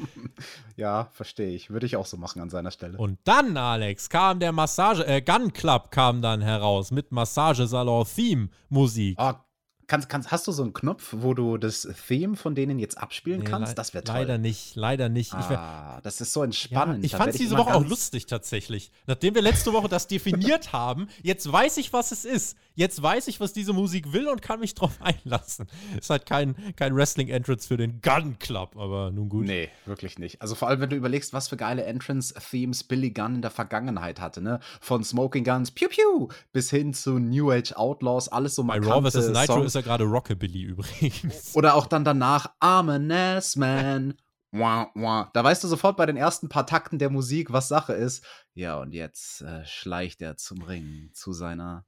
ja, 0.76 1.08
verstehe 1.12 1.52
ich. 1.52 1.70
Würde 1.70 1.86
ich 1.86 1.98
auch 1.98 2.08
so 2.08 2.18
machen 2.18 2.42
an 2.42 2.50
seiner 2.50 2.72
Stelle. 2.72 2.98
Und 2.98 3.20
dann, 3.26 3.58
Alex, 3.58 4.10
kam 4.10 4.40
der 4.40 4.54
Massage, 4.54 5.06
äh, 5.06 5.22
Gun 5.22 5.54
Club 5.54 5.92
kam 5.92 6.24
dann 6.24 6.42
heraus 6.42 6.90
mit 6.90 7.12
Massagesalon-Theme-Musik. 7.12 9.20
Ah, 9.20 9.46
Kannst, 9.93 10.10
kannst, 10.10 10.32
hast 10.32 10.47
du 10.47 10.51
so 10.51 10.63
einen 10.63 10.73
Knopf, 10.73 11.13
wo 11.19 11.36
du 11.36 11.60
das 11.60 11.88
Theme 12.08 12.36
von 12.36 12.56
denen 12.56 12.79
jetzt 12.79 12.97
abspielen 12.97 13.41
nee, 13.41 13.45
kannst? 13.45 13.77
Das 13.77 13.93
wäre 13.93 14.03
toll. 14.03 14.15
Leider 14.15 14.39
nicht, 14.39 14.75
leider 14.75 15.08
nicht. 15.08 15.36
Ah, 15.36 15.99
das 16.01 16.19
ist 16.19 16.34
so 16.34 16.41
entspannend. 16.41 17.03
Ja, 17.03 17.06
ich 17.06 17.15
fand 17.15 17.29
es 17.29 17.38
diese 17.38 17.60
Woche 17.60 17.75
auch 17.75 17.86
lustig 17.86 18.25
tatsächlich. 18.25 18.91
Nachdem 19.06 19.36
wir 19.36 19.43
letzte 19.43 19.71
Woche 19.71 19.89
das 19.89 20.08
definiert 20.08 20.73
haben, 20.73 21.10
jetzt 21.21 21.51
weiß 21.51 21.77
ich, 21.77 21.93
was 21.93 22.12
es 22.12 22.25
ist. 22.25 22.58
Jetzt 22.76 23.02
weiß 23.02 23.28
ich, 23.28 23.40
was 23.40 23.54
diese 23.54 23.72
Musik 23.74 24.14
will 24.14 24.28
und 24.28 24.42
kann 24.42 24.60
mich 24.60 24.74
drauf 24.76 25.00
einlassen. 25.00 25.68
Ist 25.98 26.10
halt 26.10 26.26
kein, 26.26 26.56
kein 26.76 26.96
Wrestling-Entrance 26.96 27.68
für 27.68 27.78
den 27.78 28.02
Gun 28.02 28.40
Club, 28.40 28.76
aber 28.78 29.12
nun 29.12 29.30
gut. 29.30 29.46
Nee, 29.46 29.70
wirklich 29.86 30.18
nicht. 30.18 30.42
Also 30.42 30.56
vor 30.56 30.68
allem, 30.68 30.82
wenn 30.82 30.90
du 30.90 30.96
überlegst, 30.96 31.34
was 31.34 31.48
für 31.48 31.58
geile 31.58 31.84
Entrance-Themes 31.84 32.84
Billy 32.86 33.12
Gunn 33.12 33.36
in 33.36 33.42
der 33.42 33.52
Vergangenheit 33.52 34.20
hatte, 34.20 34.42
ne? 34.42 34.60
Von 34.82 35.04
Smoking 35.04 35.44
Guns, 35.44 35.72
Pew 35.72 35.88
Pew, 35.88 36.30
bis 36.52 36.70
hin 36.70 36.94
zu 36.94 37.20
New 37.20 37.52
Age 37.52 37.74
Outlaws, 37.74 38.30
alles 38.30 38.56
so 38.56 38.64
Bei 38.64 38.80
Raw 38.80 39.08
vs. 39.08 39.28
Nitro 39.30 39.46
Songs. 39.46 39.66
ist 39.68 39.76
er 39.76 39.84
gerade 39.84 40.06
Rockabilly 40.06 40.64
übrigens. 40.64 41.56
Oder 41.56 41.76
auch 41.76 41.86
dann 41.86 42.04
danach 42.04 42.56
I'm 42.60 42.92
an 42.92 43.10
S-Man. 43.10 44.16
Wah, 44.52 44.92
wah. 44.94 45.32
Da 45.34 45.44
weißt 45.44 45.64
du 45.64 45.68
sofort 45.68 45.98
bei 45.98 46.06
den 46.06 46.16
ersten 46.16 46.48
paar 46.48 46.68
Takten 46.68 47.00
der 47.00 47.10
Musik, 47.10 47.52
was 47.52 47.68
Sache 47.68 47.94
ist. 47.94 48.24
Ja, 48.54 48.80
und 48.80 48.94
jetzt 48.94 49.42
äh, 49.42 49.66
schleicht 49.66 50.22
er 50.22 50.38
zum 50.38 50.62
Ring, 50.62 51.10
zu 51.14 51.34
seiner 51.34 51.86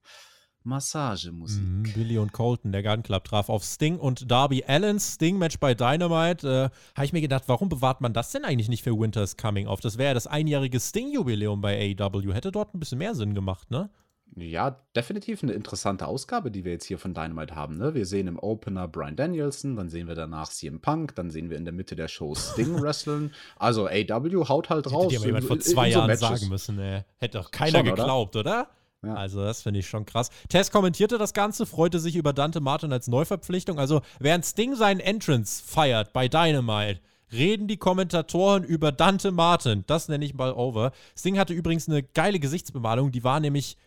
Massagemusik. 0.66 1.64
Mhm, 1.64 1.84
Billy 1.94 2.18
und 2.18 2.34
Colton, 2.34 2.72
der 2.72 2.84
Gun 2.84 3.04
Club, 3.04 3.24
traf 3.26 3.50
auf 3.50 3.64
Sting 3.64 3.98
und 3.98 4.30
Darby 4.30 4.64
Allen. 4.66 5.00
Sting-Match 5.00 5.60
bei 5.60 5.74
Dynamite. 5.74 6.72
Äh, 6.72 6.96
Habe 6.96 7.06
ich 7.06 7.14
mir 7.14 7.22
gedacht, 7.22 7.44
warum 7.48 7.70
bewahrt 7.70 8.02
man 8.02 8.14
das 8.14 8.32
denn 8.32 8.44
eigentlich 8.44 8.70
nicht 8.70 8.84
für 8.84 8.98
Winter's 8.98 9.38
Coming 9.38 9.68
auf? 9.68 9.80
Das 9.80 9.98
wäre 9.98 10.10
ja 10.10 10.14
das 10.14 10.28
einjährige 10.28 10.80
Sting-Jubiläum 10.80 11.62
bei 11.62 11.96
AEW. 12.00 12.34
Hätte 12.34 12.52
dort 12.52 12.74
ein 12.74 12.80
bisschen 12.80 12.98
mehr 12.98 13.16
Sinn 13.16 13.36
gemacht, 13.36 13.72
ne? 13.72 13.90
Ja, 14.38 14.82
definitiv 14.96 15.44
eine 15.44 15.54
interessante 15.54 16.08
Ausgabe, 16.08 16.52
die 16.52 16.66
wir 16.66 16.74
jetzt 16.74 16.86
hier 16.86 16.98
von 16.98 17.14
Dynamite 17.14 17.56
haben. 17.56 17.78
Ne? 17.78 17.94
Wir 17.94 18.06
sehen 18.06 18.28
im 18.28 18.38
Opener 18.38 18.88
Brian 18.88 19.16
Danielson, 19.16 19.78
dann 19.78 19.88
sehen 19.88 20.08
wir 20.08 20.16
danach 20.16 20.50
CM 20.50 20.82
Punk, 20.82 21.16
dann 21.16 21.30
sehen 21.30 21.50
wir 21.50 21.58
in 21.58 21.64
der 21.64 21.74
Mitte 21.74 21.96
der 21.96 22.10
Show 22.10 22.36
Sting 22.36 22.74
wresteln. 22.82 23.34
Also 23.56 23.88
AW 23.88 24.48
haut 24.50 24.70
halt 24.70 24.92
raus. 24.92 25.14
Hätte 25.14 25.22
dir 25.22 25.28
jemand 25.28 25.46
vor 25.46 25.60
zwei 25.60 25.90
Jahren 25.90 26.10
so 26.18 26.26
sagen 26.26 26.50
müssen, 26.50 26.80
ey. 26.80 27.04
Hätte 27.18 27.38
doch 27.38 27.52
keiner 27.52 27.80
Schon, 27.80 27.86
geglaubt, 27.86 28.36
oder? 28.36 28.52
oder? 28.52 28.70
Ja. 29.06 29.14
Also, 29.14 29.44
das 29.44 29.62
finde 29.62 29.80
ich 29.80 29.88
schon 29.88 30.06
krass. 30.06 30.30
Tess 30.50 30.72
kommentierte 30.72 31.18
das 31.18 31.34
Ganze, 31.34 31.66
freute 31.66 32.00
sich 32.00 32.16
über 32.16 32.34
Dante 32.34 32.62
Martin 32.62 32.92
als 32.92 33.08
Neuverpflichtung. 33.08 33.80
Also, 33.80 34.02
während 34.20 34.46
Sting 34.46 34.76
seinen 34.76 35.00
Entrance 35.00 35.64
feiert 35.64 36.14
bei 36.14 36.28
Dynamite, 36.28 37.00
reden 37.32 37.68
die 37.68 37.78
Kommentatoren 37.78 38.64
über 38.64 38.92
Dante 38.92 39.32
Martin. 39.32 39.84
Das 39.88 40.08
nenne 40.08 40.26
ich 40.26 40.34
mal 40.34 40.54
over. 40.54 40.92
Sting 41.18 41.38
hatte 41.38 41.54
übrigens 41.54 41.88
eine 41.88 42.04
geile 42.04 42.40
Gesichtsbemalung, 42.40 43.12
die 43.12 43.24
war 43.24 43.40
nämlich 43.40 43.78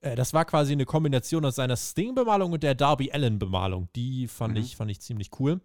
äh, 0.00 0.16
das 0.16 0.32
war 0.32 0.44
quasi 0.44 0.72
eine 0.72 0.84
Kombination 0.84 1.44
aus 1.44 1.56
seiner 1.56 1.76
Sting-Bemalung 1.76 2.52
und 2.52 2.62
der 2.62 2.74
Darby 2.74 3.10
Allen-Bemalung. 3.12 3.88
Die 3.96 4.28
fand, 4.28 4.54
mhm. 4.54 4.60
ich, 4.60 4.76
fand 4.76 4.90
ich 4.90 5.00
ziemlich 5.00 5.30
cool. 5.38 5.60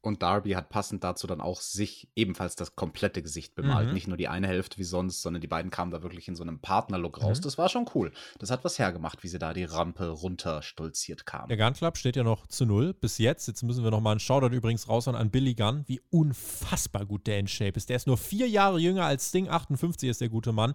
Und 0.00 0.22
Darby 0.22 0.52
hat 0.52 0.68
passend 0.68 1.02
dazu 1.02 1.26
dann 1.26 1.40
auch 1.40 1.60
sich 1.60 2.08
ebenfalls 2.14 2.54
das 2.54 2.76
komplette 2.76 3.20
Gesicht 3.20 3.56
bemalt. 3.56 3.88
Mhm. 3.88 3.94
Nicht 3.94 4.06
nur 4.06 4.16
die 4.16 4.28
eine 4.28 4.46
Hälfte 4.46 4.78
wie 4.78 4.84
sonst, 4.84 5.22
sondern 5.22 5.40
die 5.40 5.48
beiden 5.48 5.72
kamen 5.72 5.90
da 5.90 6.04
wirklich 6.04 6.28
in 6.28 6.36
so 6.36 6.44
einem 6.44 6.60
Partnerlook 6.60 7.20
raus. 7.20 7.38
Mhm. 7.38 7.42
Das 7.42 7.58
war 7.58 7.68
schon 7.68 7.86
cool. 7.94 8.12
Das 8.38 8.50
hat 8.50 8.64
was 8.64 8.78
hergemacht, 8.78 9.24
wie 9.24 9.28
sie 9.28 9.40
da 9.40 9.52
die 9.52 9.64
Rampe 9.64 10.08
runter 10.08 10.62
stolziert 10.62 11.26
kamen. 11.26 11.48
Der 11.48 11.56
Gun 11.56 11.72
Club 11.72 11.96
steht 11.96 12.14
ja 12.14 12.22
noch 12.22 12.46
zu 12.46 12.64
null 12.64 12.94
bis 12.94 13.18
jetzt. 13.18 13.48
Jetzt 13.48 13.64
müssen 13.64 13.82
wir 13.82 13.90
noch 13.90 14.00
mal 14.00 14.12
einen 14.12 14.20
Shoutout 14.20 14.54
übrigens 14.54 14.88
raushauen 14.88 15.16
an 15.16 15.30
Billy 15.30 15.54
Gunn, 15.54 15.82
wie 15.86 16.00
unfassbar 16.10 17.04
gut 17.04 17.26
der 17.26 17.40
in 17.40 17.48
Shape 17.48 17.76
ist. 17.76 17.88
Der 17.88 17.96
ist 17.96 18.06
nur 18.06 18.18
vier 18.18 18.48
Jahre 18.48 18.78
jünger 18.78 19.04
als 19.04 19.28
Sting, 19.28 19.48
58 19.48 20.08
ist 20.08 20.20
der 20.20 20.28
gute 20.28 20.52
Mann. 20.52 20.74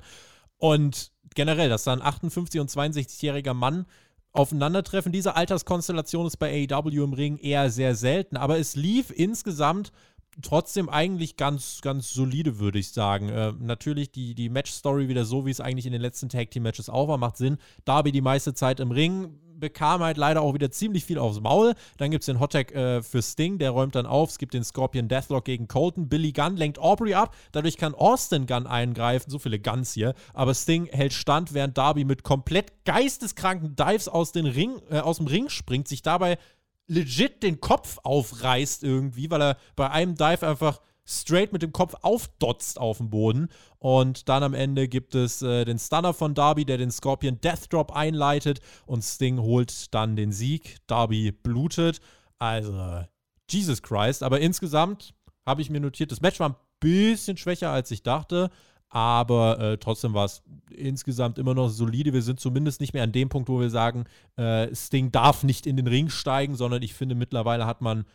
Und 0.58 1.12
generell, 1.34 1.70
dass 1.70 1.86
da 1.86 1.94
ein 1.94 2.02
58- 2.02 2.60
und 2.60 2.70
62-jähriger 2.70 3.54
Mann 3.54 3.86
aufeinandertreffen. 4.34 5.12
Diese 5.12 5.36
Alterskonstellation 5.36 6.28
ist 6.28 6.38
bei 6.38 6.68
AEW 6.70 7.04
im 7.04 7.14
Ring 7.14 7.38
eher 7.38 7.70
sehr 7.70 7.96
selten, 7.96 8.36
aber 8.36 8.58
es 8.58 8.76
lief 8.76 9.12
insgesamt 9.16 9.92
trotzdem 10.42 10.90
eigentlich 10.90 11.38
ganz, 11.38 11.80
ganz 11.82 12.12
solide, 12.12 12.60
würde 12.60 12.80
ich 12.80 12.92
sagen. 12.92 13.30
Äh, 13.30 13.54
natürlich 13.60 14.12
die, 14.12 14.34
die 14.34 14.50
Match-Story 14.50 15.08
wieder 15.08 15.26
so, 15.26 15.46
wie 15.46 15.52
es 15.52 15.62
eigentlich 15.62 15.86
in 15.86 15.92
den 15.92 16.02
letzten 16.02 16.30
Tag-Team-Matches 16.30 16.90
auch 16.90 17.08
war, 17.08 17.18
macht 17.18 17.38
Sinn. 17.38 17.58
Darby 17.86 18.12
die 18.12 18.22
meiste 18.22 18.56
Zeit 18.56 18.80
im 18.80 18.92
Ring, 18.92 19.40
bekam 19.64 20.04
halt 20.04 20.18
leider 20.18 20.42
auch 20.42 20.54
wieder 20.54 20.72
ziemlich 20.72 21.06
viel 21.06 21.18
aufs 21.18 21.40
Maul. 21.40 21.74
Dann 21.96 22.12
gibt 22.12 22.24
es 22.24 22.26
den 22.26 22.42
Hottag 22.42 22.76
äh, 22.76 23.02
für 23.02 23.22
Sting, 23.22 23.60
der 23.60 23.72
räumt 23.72 23.96
dann 23.96 24.06
auf. 24.06 24.30
Es 24.30 24.38
gibt 24.38 24.54
den 24.54 24.66
Scorpion 24.66 25.08
Deathlock 25.08 25.46
gegen 25.46 25.70
Colton. 25.70 26.10
Billy 26.10 26.34
Gunn 26.34 26.58
lenkt 26.58 26.80
Aubrey 26.80 27.14
ab. 27.14 27.34
Dadurch 27.54 27.78
kann 27.78 27.96
Austin 27.96 28.46
Gunn 28.46 28.68
eingreifen. 28.68 29.32
So 29.32 29.40
viele 29.40 29.60
Guns 29.60 29.94
hier. 29.94 30.16
Aber 30.34 30.54
Sting 30.54 30.88
hält 30.88 31.14
stand, 31.14 31.54
während 31.54 31.78
Darby 31.78 32.04
mit 32.04 32.24
komplett 32.24 32.74
geisteskranken 32.84 33.78
Dives 33.78 34.10
aus, 34.10 34.34
den 34.34 34.48
Ring, 34.48 34.82
äh, 34.90 35.00
aus 35.00 35.18
dem 35.18 35.28
Ring 35.28 35.48
springt, 35.48 35.88
sich 35.88 36.02
dabei 36.02 36.38
legit 36.88 37.42
den 37.42 37.62
Kopf 37.62 38.00
aufreißt 38.04 38.84
irgendwie, 38.84 39.32
weil 39.32 39.42
er 39.42 39.58
bei 39.78 39.90
einem 39.90 40.16
Dive 40.16 40.46
einfach 40.46 40.82
straight 41.06 41.52
mit 41.54 41.62
dem 41.62 41.74
Kopf 41.74 41.96
aufdotzt 42.02 42.80
auf 42.80 42.98
dem 42.98 43.10
Boden. 43.10 43.50
Und 43.80 44.30
dann 44.30 44.44
am 44.44 44.54
Ende 44.54 44.88
gibt 44.88 45.16
es 45.16 45.42
äh, 45.42 45.66
den 45.66 45.80
Stunner 45.80 46.14
von 46.14 46.34
Darby, 46.34 46.66
der 46.66 46.78
den 46.78 46.92
Scorpion 46.92 47.40
Death 47.42 47.72
Drop 47.72 47.92
einleitet. 47.92 48.62
Und 48.86 49.04
Sting 49.04 49.40
holt 49.40 49.94
dann 49.94 50.16
den 50.16 50.32
Sieg. 50.32 50.78
Darby 50.88 51.32
blutet. 51.32 52.00
Also, 52.40 53.04
Jesus 53.50 53.82
Christ. 53.82 54.24
Aber 54.24 54.40
insgesamt 54.40 55.14
habe 55.46 55.62
ich 55.62 55.70
mir 55.70 55.80
notiert, 55.80 56.12
das 56.12 56.22
Match 56.22 56.40
war 56.40 56.50
ein 56.50 56.56
bisschen 56.80 57.38
schwächer, 57.38 57.70
als 57.70 57.92
ich 57.92 58.04
dachte. 58.04 58.50
Aber 58.90 59.60
äh, 59.60 59.78
trotzdem 59.80 60.14
war 60.14 60.26
es 60.26 60.44
insgesamt 60.70 61.40
immer 61.40 61.56
noch 61.56 61.70
solide. 61.70 62.14
Wir 62.14 62.22
sind 62.22 62.40
zumindest 62.40 62.80
nicht 62.80 62.94
mehr 62.94 63.04
an 63.04 63.12
dem 63.12 63.28
Punkt, 63.28 63.50
wo 63.50 63.60
wir 63.60 63.72
sagen, 63.72 64.06
äh, 64.36 64.74
Sting 64.76 65.12
darf 65.12 65.44
nicht 65.44 65.66
in 65.66 65.78
den 65.78 65.88
Ring 65.88 66.10
steigen, 66.10 66.56
sondern 66.56 66.84
ich 66.84 66.94
finde, 66.94 67.16
mittlerweile 67.16 67.66
hat 67.66 67.82
man 67.82 68.06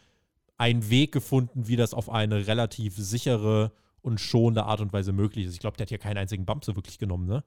einen 0.58 0.90
Weg 0.90 1.12
gefunden, 1.12 1.68
wie 1.68 1.76
das 1.76 1.94
auf 1.94 2.10
eine 2.10 2.46
relativ 2.46 2.96
sichere 2.96 3.72
und 4.02 4.20
schonende 4.20 4.64
Art 4.64 4.80
und 4.80 4.92
Weise 4.92 5.12
möglich 5.12 5.46
ist. 5.46 5.54
Ich 5.54 5.60
glaube, 5.60 5.76
der 5.76 5.84
hat 5.84 5.88
hier 5.88 5.98
keinen 5.98 6.18
einzigen 6.18 6.44
Bump 6.44 6.64
so 6.64 6.76
wirklich 6.76 6.98
genommen, 6.98 7.26
ne? 7.26 7.44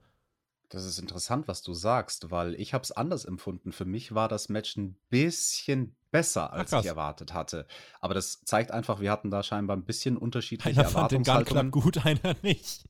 Das 0.68 0.86
ist 0.86 0.98
interessant, 0.98 1.48
was 1.48 1.60
du 1.60 1.74
sagst, 1.74 2.30
weil 2.30 2.54
ich 2.54 2.72
habe 2.72 2.82
es 2.82 2.92
anders 2.92 3.26
empfunden. 3.26 3.72
Für 3.72 3.84
mich 3.84 4.14
war 4.14 4.28
das 4.28 4.48
Match 4.48 4.74
ein 4.78 4.96
bisschen 5.10 5.94
besser, 6.10 6.50
als 6.50 6.70
krass. 6.70 6.84
ich 6.84 6.88
erwartet 6.88 7.34
hatte. 7.34 7.66
Aber 8.00 8.14
das 8.14 8.42
zeigt 8.44 8.70
einfach, 8.70 9.00
wir 9.00 9.10
hatten 9.10 9.30
da 9.30 9.42
scheinbar 9.42 9.76
ein 9.76 9.84
bisschen 9.84 10.16
unterschiedliche 10.16 10.80
Einer 10.80 10.88
fand 10.88 11.12
den 11.12 11.24
Gun 11.24 11.44
Club 11.44 11.56
Erwartungshaltungen. 11.56 11.70
gut, 11.70 12.06
einer 12.06 12.36
nicht. 12.42 12.88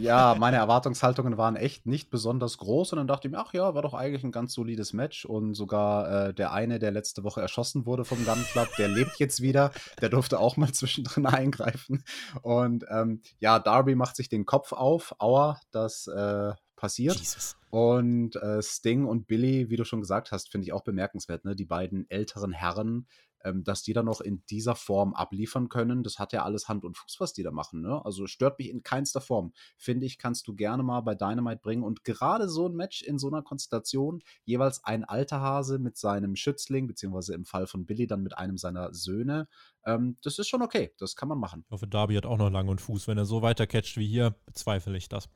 Ja, 0.00 0.34
meine 0.38 0.56
Erwartungshaltungen 0.56 1.36
waren 1.36 1.56
echt 1.56 1.86
nicht 1.86 2.10
besonders 2.10 2.58
groß 2.58 2.92
und 2.92 2.98
dann 2.98 3.06
dachte 3.06 3.28
ich 3.28 3.32
mir, 3.32 3.38
ach 3.38 3.52
ja, 3.52 3.74
war 3.74 3.82
doch 3.82 3.94
eigentlich 3.94 4.24
ein 4.24 4.32
ganz 4.32 4.52
solides 4.54 4.92
Match 4.92 5.24
und 5.24 5.54
sogar 5.54 6.28
äh, 6.28 6.34
der 6.34 6.52
eine, 6.52 6.78
der 6.78 6.90
letzte 6.90 7.24
Woche 7.24 7.40
erschossen 7.40 7.86
wurde 7.86 8.04
vom 8.04 8.24
Gun 8.24 8.44
Club, 8.52 8.68
der 8.78 8.88
lebt 8.88 9.18
jetzt 9.18 9.42
wieder, 9.42 9.72
der 10.00 10.08
durfte 10.08 10.38
auch 10.38 10.56
mal 10.56 10.72
zwischendrin 10.72 11.26
eingreifen 11.26 12.04
und 12.42 12.84
ähm, 12.90 13.22
ja, 13.40 13.58
Darby 13.58 13.94
macht 13.94 14.16
sich 14.16 14.28
den 14.28 14.46
Kopf 14.46 14.72
auf, 14.72 15.14
aua, 15.18 15.60
das 15.70 16.06
äh, 16.06 16.52
passiert 16.76 17.16
Jesus. 17.16 17.56
und 17.70 18.36
äh, 18.36 18.62
Sting 18.62 19.06
und 19.06 19.26
Billy, 19.26 19.70
wie 19.70 19.76
du 19.76 19.84
schon 19.84 20.00
gesagt 20.00 20.32
hast, 20.32 20.50
finde 20.50 20.66
ich 20.66 20.72
auch 20.72 20.82
bemerkenswert, 20.82 21.44
ne? 21.44 21.54
Die 21.56 21.64
beiden 21.64 22.08
älteren 22.10 22.52
Herren, 22.52 23.06
ähm, 23.44 23.64
dass 23.64 23.82
die 23.82 23.92
dann 23.92 24.06
noch 24.06 24.20
in 24.20 24.42
dieser 24.50 24.74
Form 24.74 25.14
abliefern 25.14 25.68
können, 25.68 26.02
das 26.02 26.18
hat 26.18 26.32
ja 26.32 26.44
alles 26.44 26.68
Hand 26.68 26.84
und 26.84 26.96
Fuß, 26.96 27.16
was 27.20 27.32
die 27.32 27.42
da 27.42 27.50
machen, 27.50 27.80
ne? 27.80 28.04
Also 28.04 28.26
stört 28.26 28.58
mich 28.58 28.70
in 28.70 28.82
keinster 28.82 29.20
Form. 29.20 29.52
Finde 29.76 30.06
ich, 30.06 30.18
kannst 30.18 30.48
du 30.48 30.54
gerne 30.54 30.82
mal 30.82 31.00
bei 31.00 31.14
Dynamite 31.14 31.60
bringen 31.60 31.82
und 31.82 32.04
gerade 32.04 32.48
so 32.48 32.68
ein 32.68 32.74
Match 32.74 33.02
in 33.02 33.18
so 33.18 33.28
einer 33.28 33.42
Konstellation, 33.42 34.22
jeweils 34.44 34.82
ein 34.84 35.04
alter 35.04 35.40
Hase 35.40 35.78
mit 35.78 35.96
seinem 35.96 36.36
Schützling, 36.36 36.86
beziehungsweise 36.86 37.34
im 37.34 37.44
Fall 37.44 37.66
von 37.66 37.86
Billy 37.86 38.06
dann 38.06 38.22
mit 38.22 38.36
einem 38.36 38.56
seiner 38.56 38.92
Söhne, 38.92 39.48
ähm, 39.86 40.16
das 40.22 40.38
ist 40.38 40.48
schon 40.48 40.62
okay, 40.62 40.92
das 40.98 41.16
kann 41.16 41.28
man 41.28 41.38
machen. 41.38 41.64
Ich 41.66 41.70
hoffe, 41.72 41.86
Darby 41.86 42.14
hat 42.14 42.26
auch 42.26 42.38
noch 42.38 42.50
Lang 42.50 42.68
und 42.68 42.80
Fuß. 42.80 43.08
Wenn 43.08 43.18
er 43.18 43.26
so 43.26 43.42
weitercatcht 43.42 43.96
wie 43.96 44.06
hier, 44.06 44.34
bezweifle 44.46 44.96
ich 44.96 45.08
das. 45.08 45.28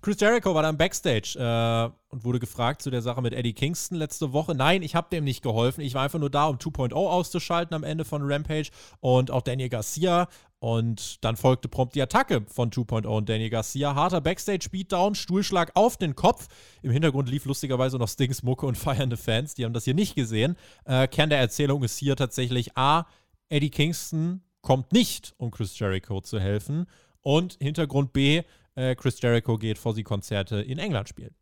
Chris 0.00 0.20
Jericho 0.20 0.54
war 0.54 0.62
dann 0.62 0.78
Backstage 0.78 1.36
äh, 1.36 1.90
und 2.14 2.24
wurde 2.24 2.38
gefragt 2.38 2.82
zu 2.82 2.90
der 2.90 3.02
Sache 3.02 3.20
mit 3.20 3.34
Eddie 3.34 3.52
Kingston 3.52 3.98
letzte 3.98 4.32
Woche. 4.32 4.54
Nein, 4.54 4.82
ich 4.82 4.94
habe 4.94 5.08
dem 5.10 5.24
nicht 5.24 5.42
geholfen. 5.42 5.80
Ich 5.80 5.94
war 5.94 6.04
einfach 6.04 6.20
nur 6.20 6.30
da, 6.30 6.46
um 6.46 6.56
2.0 6.56 6.92
auszuschalten 6.94 7.74
am 7.74 7.82
Ende 7.82 8.04
von 8.04 8.22
Rampage 8.22 8.70
und 9.00 9.32
auch 9.32 9.42
Daniel 9.42 9.68
Garcia. 9.68 10.28
Und 10.60 11.24
dann 11.24 11.36
folgte 11.36 11.68
prompt 11.68 11.96
die 11.96 12.02
Attacke 12.02 12.44
von 12.46 12.70
2.0 12.70 13.06
und 13.06 13.28
Daniel 13.28 13.50
Garcia. 13.50 13.94
Harter 13.94 14.20
Backstage-Beatdown, 14.20 15.16
Stuhlschlag 15.16 15.72
auf 15.74 15.96
den 15.96 16.14
Kopf. 16.14 16.46
Im 16.82 16.92
Hintergrund 16.92 17.28
lief 17.28 17.44
lustigerweise 17.44 17.98
noch 17.98 18.08
Stings 18.08 18.44
Mucke 18.44 18.66
und 18.66 18.78
feiernde 18.78 19.16
Fans. 19.16 19.54
Die 19.54 19.64
haben 19.64 19.72
das 19.72 19.84
hier 19.84 19.94
nicht 19.94 20.14
gesehen. 20.14 20.56
Äh, 20.84 21.08
Kern 21.08 21.30
der 21.30 21.38
Erzählung 21.40 21.82
ist 21.82 21.98
hier 21.98 22.14
tatsächlich 22.14 22.76
A. 22.76 23.06
Eddie 23.48 23.70
Kingston 23.70 24.42
kommt 24.62 24.92
nicht, 24.92 25.34
um 25.38 25.50
Chris 25.50 25.78
Jericho 25.78 26.20
zu 26.20 26.38
helfen. 26.38 26.86
Und 27.20 27.56
Hintergrund 27.60 28.12
B. 28.12 28.42
Äh, 28.78 28.94
Chris 28.94 29.20
Jericho 29.20 29.58
geht 29.58 29.76
vor 29.76 29.92
sie 29.92 30.04
Konzerte 30.04 30.62
in 30.62 30.78
England 30.78 31.08
spielen. 31.08 31.34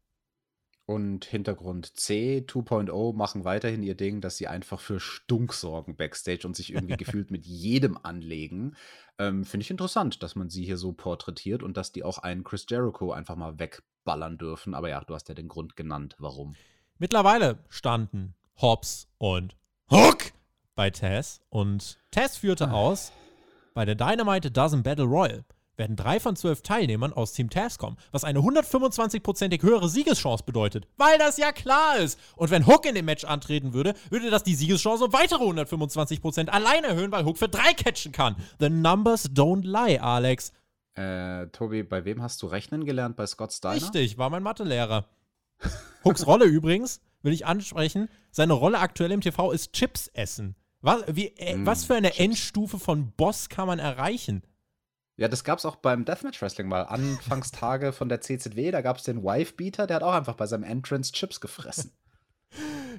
Und 0.87 1.27
Hintergrund 1.27 1.99
C, 1.99 2.45
2.0 2.47 3.15
machen 3.15 3.45
weiterhin 3.45 3.83
ihr 3.83 3.97
Ding, 3.97 4.23
dass 4.23 4.39
sie 4.39 4.47
einfach 4.47 4.81
für 4.81 5.01
Stunk 5.01 5.53
sorgen 5.53 5.97
backstage 5.97 6.47
und 6.47 6.57
sich 6.57 6.73
irgendwie 6.73 6.97
gefühlt 7.05 7.31
mit 7.31 7.45
jedem 7.45 7.99
anlegen. 8.03 8.75
Ähm, 9.19 9.45
Finde 9.45 9.65
ich 9.65 9.71
interessant, 9.71 10.23
dass 10.23 10.35
man 10.35 10.49
sie 10.49 10.65
hier 10.65 10.79
so 10.79 10.93
porträtiert 10.93 11.63
und 11.63 11.77
dass 11.77 11.93
die 11.93 12.05
auch 12.05 12.19
einen 12.19 12.43
Chris 12.43 12.65
Jericho 12.71 13.13
einfach 13.13 13.37
mal 13.37 13.59
wegballern 13.59 14.39
dürfen. 14.39 14.75
Aber 14.75 14.89
ja, 14.89 15.05
du 15.05 15.13
hast 15.13 15.29
ja 15.29 15.35
den 15.35 15.49
Grund 15.49 15.77
genannt, 15.77 16.17
warum. 16.19 16.55
Mittlerweile 16.99 17.59
standen 17.69 18.35
Hobbs 18.63 19.09
und 19.19 19.57
Hook 19.91 20.33
bei 20.75 20.89
Taz 20.89 21.43
und 21.51 21.99
Taz 22.11 22.39
führte 22.39 22.73
aus, 22.73 23.13
bei 23.75 23.85
der 23.85 23.95
Dynamite 23.95 24.51
Dozen 24.51 24.83
Battle 24.83 25.05
Royal 25.05 25.45
werden 25.77 25.97
drei 25.97 26.21
von 26.21 26.37
zwölf 26.37 26.63
Teilnehmern 26.63 27.13
aus 27.13 27.33
Team 27.33 27.49
kommen, 27.79 27.97
was 28.11 28.25
eine 28.25 28.41
125-prozentig 28.41 29.63
höhere 29.63 29.89
Siegeschance 29.89 30.45
bedeutet, 30.45 30.87
weil 30.97 31.19
das 31.19 31.37
ja 31.37 31.53
klar 31.53 31.99
ist. 31.99 32.19
Und 32.37 32.51
wenn 32.51 32.67
Hook 32.67 32.87
in 32.87 32.95
dem 32.95 33.05
Match 33.05 33.25
antreten 33.25 33.73
würde, 33.73 33.95
würde 34.11 34.31
das 34.31 34.43
die 34.43 34.55
Siegeschance 34.55 35.05
um 35.05 35.13
weitere 35.13 35.45
125% 35.45 36.49
allein 36.49 36.85
erhöhen, 36.85 37.13
weil 37.13 37.25
Hook 37.25 37.39
für 37.39 37.49
drei 37.49 37.73
catchen 37.75 38.13
kann. 38.13 38.37
The 38.59 38.71
numbers 38.71 39.31
don't 39.31 39.65
lie, 39.65 40.01
Alex. 40.01 40.53
Äh, 40.95 41.49
Tobi, 41.49 41.83
bei 41.83 42.05
wem 42.05 42.23
hast 42.23 42.43
du 42.43 42.47
rechnen 42.47 42.85
gelernt? 42.85 43.17
Bei 43.17 43.27
Scott 43.27 43.53
Steiner? 43.53 43.77
Richtig, 43.77 44.17
war 44.17 44.31
mein 44.31 44.43
Mathelehrer. 44.43 45.07
Hooks 46.05 46.27
Rolle 46.27 46.45
übrigens, 46.47 47.01
will 47.23 47.33
ich 47.33 47.45
ansprechen, 47.47 48.09
seine 48.31 48.55
Rolle 48.55 48.79
aktuell 48.79 49.13
im 49.13 49.21
TV 49.21 49.53
ist 49.53 49.73
Chips 49.73 50.09
essen. 50.09 50.57
Was, 50.81 51.05
wie, 51.09 51.27
äh, 51.37 51.57
Mm, 51.57 51.67
was 51.67 51.85
für 51.85 51.95
eine 51.97 52.09
Chips. 52.09 52.21
Endstufe 52.21 52.79
von 52.79 53.13
Boss 53.13 53.49
kann 53.49 53.67
man 53.67 53.79
erreichen? 53.79 54.43
Ja, 55.17 55.29
das 55.29 55.45
gab 55.45 55.59
es 55.59 55.65
auch 55.65 55.77
beim 55.77 56.05
Deathmatch 56.05 56.43
Wrestling 56.43 56.69
mal. 56.69 56.83
Anfangstage 56.83 57.93
von 57.93 58.09
der 58.09 58.21
CZW, 58.21 58.71
da 58.71 58.83
gab 58.83 58.99
es 58.99 59.05
den 59.05 59.23
Wife-Beater, 59.23 59.87
der 59.87 59.97
hat 59.97 60.03
auch 60.03 60.13
einfach 60.13 60.35
bei 60.35 60.47
seinem 60.47 60.65
Entrance 60.65 61.13
Chips 61.13 61.41
gefressen. 61.41 61.93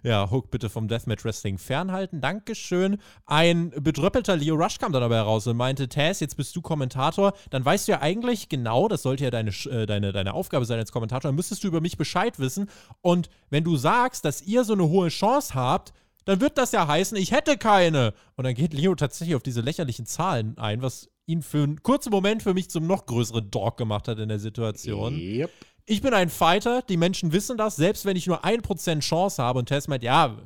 Ja, 0.03 0.29
Hook 0.29 0.51
bitte 0.51 0.69
vom 0.69 0.87
Deathmatch 0.87 1.25
Wrestling 1.25 1.57
fernhalten. 1.57 2.21
Dankeschön. 2.21 2.97
Ein 3.25 3.71
bedröppelter 3.71 4.35
Leo 4.35 4.55
Rush 4.55 4.77
kam 4.77 4.91
dann 4.91 5.01
dabei 5.01 5.19
raus 5.21 5.47
und 5.47 5.57
meinte, 5.57 5.89
Taz, 5.89 6.19
jetzt 6.19 6.37
bist 6.37 6.55
du 6.55 6.61
Kommentator. 6.61 7.33
Dann 7.49 7.65
weißt 7.65 7.87
du 7.87 7.93
ja 7.93 8.01
eigentlich 8.01 8.49
genau, 8.49 8.87
das 8.87 9.01
sollte 9.01 9.23
ja 9.23 9.31
deine, 9.31 9.49
äh, 9.49 9.85
deine, 9.85 10.11
deine 10.11 10.33
Aufgabe 10.33 10.65
sein 10.65 10.79
als 10.79 10.91
Kommentator, 10.91 11.29
dann 11.29 11.35
müsstest 11.35 11.63
du 11.63 11.67
über 11.67 11.81
mich 11.81 11.97
Bescheid 11.97 12.39
wissen. 12.39 12.69
Und 13.01 13.29
wenn 13.49 13.63
du 13.63 13.75
sagst, 13.75 14.25
dass 14.25 14.41
ihr 14.41 14.63
so 14.63 14.73
eine 14.73 14.87
hohe 14.87 15.09
Chance 15.09 15.55
habt, 15.55 15.93
dann 16.25 16.41
wird 16.41 16.57
das 16.57 16.73
ja 16.73 16.87
heißen, 16.87 17.17
ich 17.17 17.31
hätte 17.31 17.57
keine. 17.57 18.13
Und 18.35 18.43
dann 18.43 18.53
geht 18.53 18.73
Leo 18.73 18.93
tatsächlich 18.95 19.35
auf 19.35 19.43
diese 19.43 19.61
lächerlichen 19.61 20.05
Zahlen 20.05 20.57
ein, 20.57 20.81
was 20.81 21.09
ihn 21.27 21.41
für 21.41 21.63
einen 21.63 21.83
kurzen 21.83 22.09
Moment 22.09 22.41
für 22.41 22.53
mich 22.53 22.69
zum 22.69 22.87
noch 22.87 23.05
größeren 23.05 23.51
Dog 23.51 23.77
gemacht 23.77 24.07
hat 24.07 24.17
in 24.17 24.29
der 24.29 24.39
Situation. 24.39 25.15
Yep. 25.15 25.51
Ich 25.85 26.01
bin 26.01 26.13
ein 26.13 26.29
Fighter, 26.29 26.81
die 26.81 26.97
Menschen 26.97 27.31
wissen 27.31 27.57
das, 27.57 27.75
selbst 27.75 28.05
wenn 28.05 28.17
ich 28.17 28.27
nur 28.27 28.43
1% 28.43 28.99
Chance 29.01 29.41
habe 29.43 29.59
und 29.59 29.67
Tess 29.67 29.87
meint, 29.87 30.03
ja, 30.03 30.37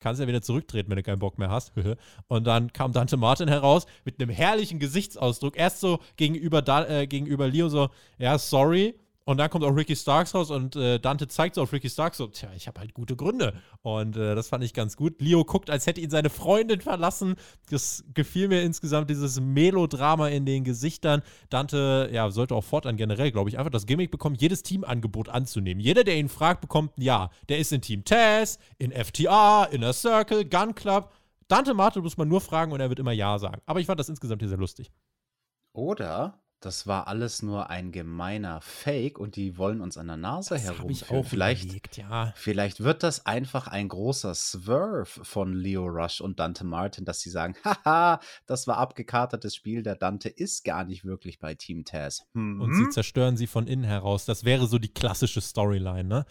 kannst 0.00 0.20
ja 0.20 0.26
wieder 0.26 0.40
zurücktreten, 0.40 0.88
wenn 0.88 0.96
du 0.96 1.02
keinen 1.02 1.18
Bock 1.18 1.38
mehr 1.38 1.50
hast. 1.50 1.72
und 2.28 2.46
dann 2.46 2.72
kam 2.72 2.92
Dante 2.92 3.16
Martin 3.16 3.48
heraus 3.48 3.86
mit 4.04 4.20
einem 4.20 4.30
herrlichen 4.30 4.78
Gesichtsausdruck. 4.78 5.56
Erst 5.56 5.80
so 5.80 6.00
gegenüber, 6.16 6.62
da, 6.62 6.86
äh, 6.88 7.06
gegenüber 7.06 7.48
Leo 7.48 7.68
so, 7.68 7.90
ja, 8.18 8.38
sorry. 8.38 8.98
Und 9.30 9.36
dann 9.36 9.48
kommt 9.48 9.64
auch 9.64 9.76
Ricky 9.76 9.94
Starks 9.94 10.34
raus 10.34 10.50
und 10.50 10.74
äh, 10.74 10.98
Dante 10.98 11.28
zeigt 11.28 11.54
so 11.54 11.62
auf 11.62 11.72
Ricky 11.72 11.88
Starks 11.88 12.16
so, 12.16 12.26
tja, 12.26 12.48
ich 12.56 12.66
habe 12.66 12.80
halt 12.80 12.94
gute 12.94 13.14
Gründe. 13.14 13.54
Und 13.82 14.16
äh, 14.16 14.34
das 14.34 14.48
fand 14.48 14.64
ich 14.64 14.74
ganz 14.74 14.96
gut. 14.96 15.20
Leo 15.20 15.44
guckt, 15.44 15.70
als 15.70 15.86
hätte 15.86 16.00
ihn 16.00 16.10
seine 16.10 16.30
Freundin 16.30 16.80
verlassen. 16.80 17.36
Das 17.70 18.02
gefiel 18.12 18.48
mir 18.48 18.62
insgesamt, 18.62 19.08
dieses 19.08 19.38
Melodrama 19.40 20.26
in 20.26 20.46
den 20.46 20.64
Gesichtern. 20.64 21.22
Dante, 21.48 22.10
ja, 22.12 22.28
sollte 22.30 22.56
auch 22.56 22.64
fortan 22.64 22.96
generell, 22.96 23.30
glaube 23.30 23.48
ich, 23.48 23.56
einfach 23.56 23.70
das 23.70 23.86
Gimmick 23.86 24.10
bekommen, 24.10 24.34
jedes 24.34 24.64
Teamangebot 24.64 25.28
anzunehmen. 25.28 25.80
Jeder, 25.80 26.02
der 26.02 26.16
ihn 26.16 26.28
fragt, 26.28 26.60
bekommt 26.60 26.98
ein 26.98 27.02
Ja. 27.02 27.30
Der 27.48 27.60
ist 27.60 27.72
in 27.72 27.82
Team 27.82 28.04
Taz, 28.04 28.58
in 28.78 28.90
FTR, 28.90 29.68
Inner 29.70 29.92
Circle, 29.92 30.44
Gun 30.44 30.74
Club. 30.74 31.12
Dante 31.46 31.72
Martin 31.72 32.02
muss 32.02 32.16
man 32.16 32.26
nur 32.26 32.40
fragen 32.40 32.72
und 32.72 32.80
er 32.80 32.88
wird 32.88 32.98
immer 32.98 33.12
Ja 33.12 33.38
sagen. 33.38 33.62
Aber 33.64 33.78
ich 33.78 33.86
fand 33.86 34.00
das 34.00 34.08
insgesamt 34.08 34.42
hier 34.42 34.48
sehr 34.48 34.58
lustig. 34.58 34.90
Oder 35.72 36.42
das 36.60 36.86
war 36.86 37.08
alles 37.08 37.42
nur 37.42 37.70
ein 37.70 37.90
gemeiner 37.90 38.60
Fake 38.60 39.18
und 39.18 39.36
die 39.36 39.56
wollen 39.56 39.80
uns 39.80 39.96
an 39.96 40.08
der 40.08 40.18
Nase 40.18 40.54
Das 40.54 40.68
habe 40.68 40.92
ich 40.92 41.02
herumführen. 41.02 41.24
auch 41.24 41.28
Vielleicht, 41.28 41.64
überlegt, 41.64 41.96
ja. 41.96 42.32
vielleicht 42.36 42.80
wird 42.80 43.02
das 43.02 43.24
einfach 43.24 43.66
ein 43.66 43.88
großer 43.88 44.34
Swerve 44.34 45.06
von 45.06 45.54
Leo 45.54 45.86
Rush 45.86 46.20
und 46.20 46.38
Dante 46.38 46.64
Martin, 46.64 47.06
dass 47.06 47.20
sie 47.20 47.30
sagen, 47.30 47.54
haha, 47.64 48.20
das 48.46 48.66
war 48.66 48.76
abgekartetes 48.76 49.54
Spiel, 49.54 49.82
der 49.82 49.96
Dante 49.96 50.28
ist 50.28 50.64
gar 50.64 50.84
nicht 50.84 51.04
wirklich 51.04 51.38
bei 51.38 51.54
Team 51.54 51.84
Taz. 51.84 52.26
Hm? 52.34 52.60
Und 52.60 52.74
sie 52.74 52.90
zerstören 52.90 53.38
sie 53.38 53.46
von 53.46 53.66
innen 53.66 53.84
heraus. 53.84 54.26
Das 54.26 54.44
wäre 54.44 54.66
so 54.66 54.78
die 54.78 54.92
klassische 54.92 55.40
Storyline, 55.40 56.04
ne? 56.04 56.26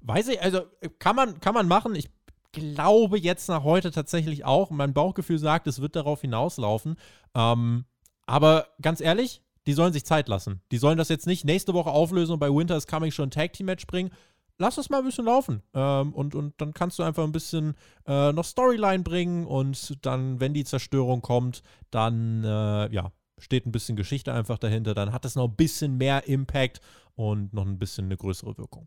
Weiß 0.00 0.28
ich, 0.28 0.40
also 0.40 0.62
kann 0.98 1.16
man, 1.16 1.40
kann 1.40 1.54
man 1.54 1.68
machen. 1.68 1.94
Ich 1.94 2.10
glaube 2.52 3.18
jetzt 3.18 3.48
nach 3.48 3.64
heute 3.64 3.90
tatsächlich 3.90 4.44
auch. 4.44 4.70
Mein 4.70 4.94
Bauchgefühl 4.94 5.38
sagt, 5.38 5.66
es 5.66 5.80
wird 5.80 5.96
darauf 5.96 6.20
hinauslaufen. 6.20 6.96
Ähm, 7.34 7.84
aber 8.26 8.68
ganz 8.80 9.00
ehrlich, 9.00 9.42
die 9.66 9.72
sollen 9.72 9.92
sich 9.92 10.04
Zeit 10.04 10.28
lassen. 10.28 10.60
Die 10.72 10.78
sollen 10.78 10.98
das 10.98 11.08
jetzt 11.08 11.26
nicht 11.26 11.44
nächste 11.44 11.74
Woche 11.74 11.90
auflösen 11.90 12.32
und 12.32 12.38
bei 12.38 12.50
Winter 12.50 12.76
is 12.76 12.86
Coming 12.86 13.10
schon 13.10 13.28
ein 13.28 13.30
Tag 13.30 13.52
Team 13.52 13.66
Match 13.66 13.86
bringen. 13.86 14.10
Lass 14.58 14.78
es 14.78 14.88
mal 14.88 14.98
ein 14.98 15.04
bisschen 15.04 15.24
laufen. 15.24 15.62
Ähm, 15.74 16.12
und, 16.12 16.34
und 16.34 16.54
dann 16.60 16.74
kannst 16.74 16.98
du 16.98 17.02
einfach 17.02 17.24
ein 17.24 17.32
bisschen 17.32 17.74
äh, 18.06 18.32
noch 18.32 18.44
Storyline 18.44 19.02
bringen 19.02 19.46
und 19.46 20.04
dann, 20.06 20.38
wenn 20.38 20.54
die 20.54 20.64
Zerstörung 20.64 21.22
kommt, 21.22 21.62
dann, 21.90 22.44
äh, 22.44 22.92
ja, 22.92 23.12
steht 23.38 23.66
ein 23.66 23.72
bisschen 23.72 23.96
Geschichte 23.96 24.32
einfach 24.32 24.58
dahinter. 24.58 24.94
Dann 24.94 25.12
hat 25.12 25.24
es 25.24 25.34
noch 25.34 25.48
ein 25.48 25.56
bisschen 25.56 25.96
mehr 25.96 26.28
Impact 26.28 26.80
und 27.16 27.52
noch 27.52 27.66
ein 27.66 27.78
bisschen 27.78 28.04
eine 28.06 28.16
größere 28.16 28.56
Wirkung. 28.56 28.86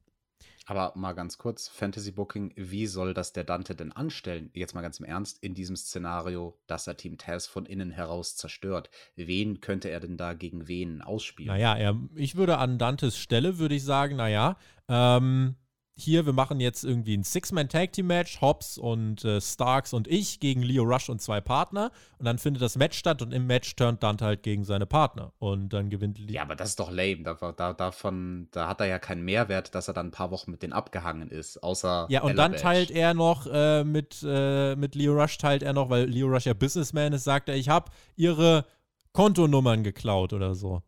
Aber 0.69 0.91
mal 0.95 1.13
ganz 1.13 1.37
kurz, 1.37 1.69
Fantasy 1.69 2.11
Booking, 2.11 2.51
wie 2.57 2.87
soll 2.87 3.13
das 3.13 3.31
der 3.31 3.45
Dante 3.45 3.73
denn 3.73 3.93
anstellen? 3.93 4.49
Jetzt 4.53 4.75
mal 4.75 4.81
ganz 4.81 4.99
im 4.99 5.05
Ernst, 5.05 5.41
in 5.41 5.55
diesem 5.55 5.77
Szenario, 5.77 6.59
dass 6.67 6.87
er 6.87 6.97
Team 6.97 7.17
Taz 7.17 7.47
von 7.47 7.65
innen 7.65 7.89
heraus 7.89 8.35
zerstört. 8.35 8.89
Wen 9.15 9.61
könnte 9.61 9.89
er 9.89 10.01
denn 10.01 10.17
da 10.17 10.33
gegen 10.33 10.67
wen 10.67 11.01
ausspielen? 11.01 11.47
Naja, 11.47 11.73
er, 11.77 11.97
ich 12.15 12.35
würde 12.35 12.57
an 12.57 12.77
Dantes 12.77 13.17
Stelle, 13.17 13.59
würde 13.59 13.75
ich 13.75 13.85
sagen, 13.85 14.17
naja, 14.17 14.57
ähm, 14.89 15.55
hier, 15.99 16.27
wir 16.27 16.33
machen 16.33 16.59
jetzt 16.59 16.83
irgendwie 16.83 17.17
ein 17.17 17.23
Six-Man-Tag-Team-Match, 17.23 18.39
Hobbs 18.39 18.77
und 18.77 19.25
äh, 19.25 19.41
Starks 19.41 19.93
und 19.93 20.07
ich 20.07 20.39
gegen 20.39 20.61
Leo 20.61 20.83
Rush 20.83 21.09
und 21.09 21.19
zwei 21.19 21.41
Partner. 21.41 21.91
Und 22.19 22.25
dann 22.25 22.37
findet 22.37 22.61
das 22.61 22.77
Match 22.77 22.97
statt 22.99 23.23
und 23.23 23.33
im 23.33 23.47
Match 23.47 23.75
turnt 23.75 24.03
Dante 24.03 24.23
halt 24.23 24.43
gegen 24.43 24.63
seine 24.63 24.85
Partner. 24.85 25.33
Und 25.39 25.69
dann 25.69 25.89
gewinnt 25.89 26.19
Leo. 26.19 26.35
Ja, 26.35 26.43
aber 26.43 26.55
das 26.55 26.69
ist 26.69 26.79
doch 26.79 26.91
lame. 26.91 27.23
Da, 27.23 27.33
da, 27.51 27.73
davon, 27.73 28.47
da 28.51 28.67
hat 28.67 28.79
er 28.79 28.85
ja 28.85 28.99
keinen 28.99 29.23
Mehrwert, 29.23 29.73
dass 29.73 29.87
er 29.87 29.95
dann 29.95 30.09
ein 30.09 30.11
paar 30.11 30.29
Wochen 30.29 30.51
mit 30.51 30.61
denen 30.61 30.73
abgehangen 30.73 31.31
ist, 31.31 31.63
außer. 31.63 32.05
Ja, 32.09 32.21
und 32.21 32.35
dann 32.37 32.55
teilt 32.55 32.91
er 32.91 33.15
noch 33.15 33.47
äh, 33.51 33.83
mit, 33.83 34.23
äh, 34.23 34.75
mit 34.75 34.93
Leo 34.93 35.19
Rush, 35.19 35.39
teilt 35.39 35.63
er 35.63 35.73
noch, 35.73 35.89
weil 35.89 36.05
Leo 36.05 36.27
Rush 36.27 36.45
ja 36.45 36.53
Businessman 36.53 37.11
ist, 37.13 37.23
sagt 37.23 37.49
er, 37.49 37.55
ich 37.55 37.69
habe 37.69 37.91
ihre 38.15 38.65
Kontonummern 39.13 39.83
geklaut 39.83 40.31
oder 40.31 40.53
so. 40.53 40.83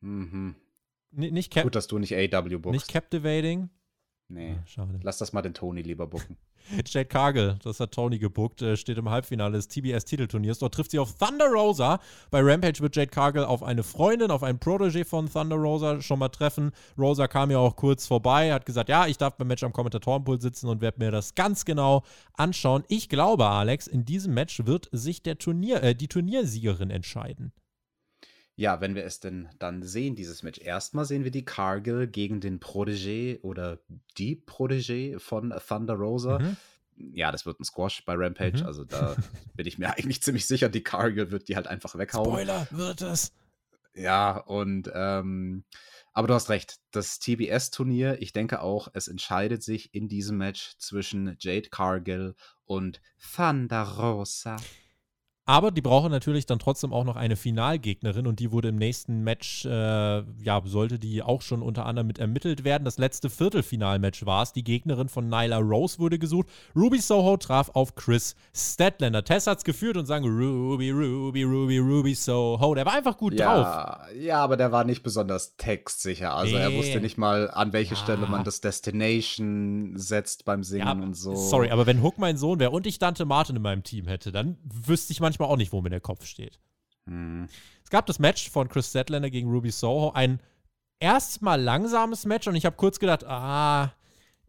Mhm. 0.00 0.54
N 1.10 1.34
nicht 1.34 1.52
Gut, 1.60 1.74
dass 1.74 1.88
du 1.88 1.98
nicht 1.98 2.14
AW 2.14 2.58
bookst. 2.58 2.72
Nicht 2.72 2.88
Captivating. 2.88 3.68
Nee, 4.32 4.56
ah, 4.58 4.66
schade. 4.66 4.98
Lass 5.02 5.18
das 5.18 5.34
mal 5.34 5.42
den 5.42 5.52
Tony 5.52 5.82
lieber 5.82 6.06
bucken. 6.06 6.38
Jade 6.86 7.04
Cargill, 7.04 7.56
das 7.62 7.80
hat 7.80 7.92
Tony 7.92 8.18
gebuckt, 8.18 8.62
äh, 8.62 8.76
steht 8.78 8.96
im 8.96 9.10
Halbfinale 9.10 9.56
des 9.56 9.68
TBS-Titelturniers. 9.68 10.58
Dort 10.58 10.74
trifft 10.74 10.92
sie 10.92 10.98
auf 10.98 11.18
Thunder 11.18 11.48
Rosa. 11.48 12.00
Bei 12.30 12.40
Rampage 12.40 12.80
wird 12.80 12.96
Jade 12.96 13.10
Cargill 13.10 13.44
auf 13.44 13.62
eine 13.62 13.82
Freundin, 13.82 14.30
auf 14.30 14.42
einen 14.42 14.58
Protégé 14.58 15.04
von 15.04 15.30
Thunder 15.30 15.56
Rosa 15.56 16.00
schon 16.00 16.18
mal 16.18 16.30
treffen. 16.30 16.70
Rosa 16.96 17.28
kam 17.28 17.50
ja 17.50 17.58
auch 17.58 17.76
kurz 17.76 18.06
vorbei, 18.06 18.52
hat 18.52 18.64
gesagt, 18.64 18.88
ja, 18.88 19.06
ich 19.06 19.18
darf 19.18 19.36
beim 19.36 19.48
Match 19.48 19.64
am 19.64 19.72
Kommentatorenpult 19.72 20.40
sitzen 20.40 20.68
und 20.68 20.80
werde 20.80 20.98
mir 20.98 21.10
das 21.10 21.34
ganz 21.34 21.66
genau 21.66 22.04
anschauen. 22.34 22.84
Ich 22.88 23.10
glaube, 23.10 23.46
Alex, 23.46 23.86
in 23.86 24.06
diesem 24.06 24.32
Match 24.32 24.64
wird 24.64 24.88
sich 24.92 25.22
der 25.22 25.36
Turnier, 25.36 25.82
äh, 25.82 25.94
die 25.94 26.08
Turniersiegerin 26.08 26.90
entscheiden. 26.90 27.52
Ja, 28.62 28.80
wenn 28.80 28.94
wir 28.94 29.04
es 29.04 29.18
denn 29.18 29.48
dann 29.58 29.82
sehen, 29.82 30.14
dieses 30.14 30.44
Match. 30.44 30.60
Erstmal 30.60 31.04
sehen 31.04 31.24
wir 31.24 31.32
die 31.32 31.44
Cargill 31.44 32.06
gegen 32.06 32.40
den 32.40 32.60
Protégé 32.60 33.40
oder 33.40 33.80
die 34.18 34.40
Protégé 34.40 35.18
von 35.18 35.52
Thunder 35.66 35.94
Rosa. 35.94 36.38
Mhm. 36.38 36.56
Ja, 37.12 37.32
das 37.32 37.44
wird 37.44 37.58
ein 37.58 37.64
Squash 37.64 38.04
bei 38.04 38.14
Rampage. 38.14 38.60
Mhm. 38.60 38.66
Also 38.66 38.84
da 38.84 39.16
bin 39.56 39.66
ich 39.66 39.78
mir 39.78 39.90
eigentlich 39.90 40.22
ziemlich 40.22 40.46
sicher, 40.46 40.68
die 40.68 40.84
Cargill 40.84 41.32
wird 41.32 41.48
die 41.48 41.56
halt 41.56 41.66
einfach 41.66 41.98
weghauen. 41.98 42.30
Spoiler, 42.30 42.68
wird 42.70 43.02
es. 43.02 43.32
Ja, 43.96 44.36
und 44.36 44.88
ähm, 44.94 45.64
aber 46.12 46.28
du 46.28 46.34
hast 46.34 46.48
recht. 46.48 46.78
Das 46.92 47.18
TBS-Turnier, 47.18 48.22
ich 48.22 48.32
denke 48.32 48.62
auch, 48.62 48.86
es 48.92 49.08
entscheidet 49.08 49.64
sich 49.64 49.92
in 49.92 50.06
diesem 50.06 50.38
Match 50.38 50.76
zwischen 50.78 51.36
Jade 51.40 51.68
Cargill 51.68 52.36
und 52.64 53.00
Thunder 53.34 53.82
Rosa. 53.82 54.54
Aber 55.44 55.72
die 55.72 55.80
brauchen 55.80 56.12
natürlich 56.12 56.46
dann 56.46 56.60
trotzdem 56.60 56.92
auch 56.92 57.02
noch 57.02 57.16
eine 57.16 57.34
Finalgegnerin 57.34 58.28
und 58.28 58.38
die 58.38 58.52
wurde 58.52 58.68
im 58.68 58.76
nächsten 58.76 59.24
Match, 59.24 59.64
äh, 59.64 59.70
ja, 60.20 60.62
sollte 60.64 61.00
die 61.00 61.20
auch 61.20 61.42
schon 61.42 61.62
unter 61.62 61.84
anderem 61.84 62.06
mit 62.06 62.20
ermittelt 62.20 62.62
werden. 62.62 62.84
Das 62.84 62.96
letzte 62.96 63.28
Viertelfinalmatch 63.28 64.24
war 64.24 64.44
es. 64.44 64.52
Die 64.52 64.62
Gegnerin 64.62 65.08
von 65.08 65.28
Nyla 65.28 65.58
Rose 65.58 65.98
wurde 65.98 66.20
gesucht. 66.20 66.46
Ruby 66.76 66.98
Soho 66.98 67.36
traf 67.38 67.70
auf 67.74 67.96
Chris 67.96 68.36
Statlander. 68.54 69.24
Tess 69.24 69.48
hat 69.48 69.58
es 69.58 69.64
geführt 69.64 69.96
und 69.96 70.06
sang 70.06 70.24
Ruby, 70.24 70.92
Ruby, 70.92 71.42
Ruby, 71.42 71.78
Ruby 71.78 72.14
Soho. 72.14 72.76
Der 72.76 72.86
war 72.86 72.94
einfach 72.94 73.16
gut 73.16 73.34
ja, 73.34 73.52
drauf. 73.52 74.08
Ja, 74.20 74.44
aber 74.44 74.56
der 74.56 74.70
war 74.70 74.84
nicht 74.84 75.02
besonders 75.02 75.56
textsicher. 75.56 76.36
Also 76.36 76.54
nee. 76.54 76.62
er 76.62 76.72
wusste 76.72 77.00
nicht 77.00 77.18
mal, 77.18 77.50
an 77.50 77.72
welche 77.72 77.94
ja. 77.94 78.00
Stelle 78.00 78.28
man 78.28 78.44
das 78.44 78.60
Destination 78.60 79.94
setzt 79.96 80.44
beim 80.44 80.62
Singen 80.62 80.86
ja, 80.86 80.92
und 80.92 81.14
so. 81.14 81.34
Sorry, 81.34 81.70
aber 81.70 81.86
wenn 81.86 82.00
Hook 82.00 82.18
mein 82.18 82.36
Sohn 82.36 82.60
wäre 82.60 82.70
und 82.70 82.86
ich 82.86 83.00
Dante 83.00 83.24
Martin 83.24 83.56
in 83.56 83.62
meinem 83.62 83.82
Team 83.82 84.06
hätte, 84.06 84.30
dann 84.30 84.56
wüsste 84.62 85.12
ich 85.12 85.20
manchmal 85.20 85.31
manchmal 85.32 85.48
auch 85.48 85.56
nicht, 85.56 85.72
wo 85.72 85.80
mir 85.80 85.90
der 85.90 86.00
Kopf 86.00 86.26
steht. 86.26 86.58
Hm. 87.06 87.48
Es 87.82 87.90
gab 87.90 88.06
das 88.06 88.18
Match 88.18 88.50
von 88.50 88.68
Chris 88.68 88.90
Statlander 88.90 89.30
gegen 89.30 89.50
Ruby 89.50 89.70
Soho. 89.70 90.12
Ein 90.12 90.40
erstmal 91.00 91.60
langsames 91.60 92.26
Match 92.26 92.46
und 92.46 92.54
ich 92.54 92.66
habe 92.66 92.76
kurz 92.76 92.98
gedacht, 92.98 93.24
ah, 93.24 93.92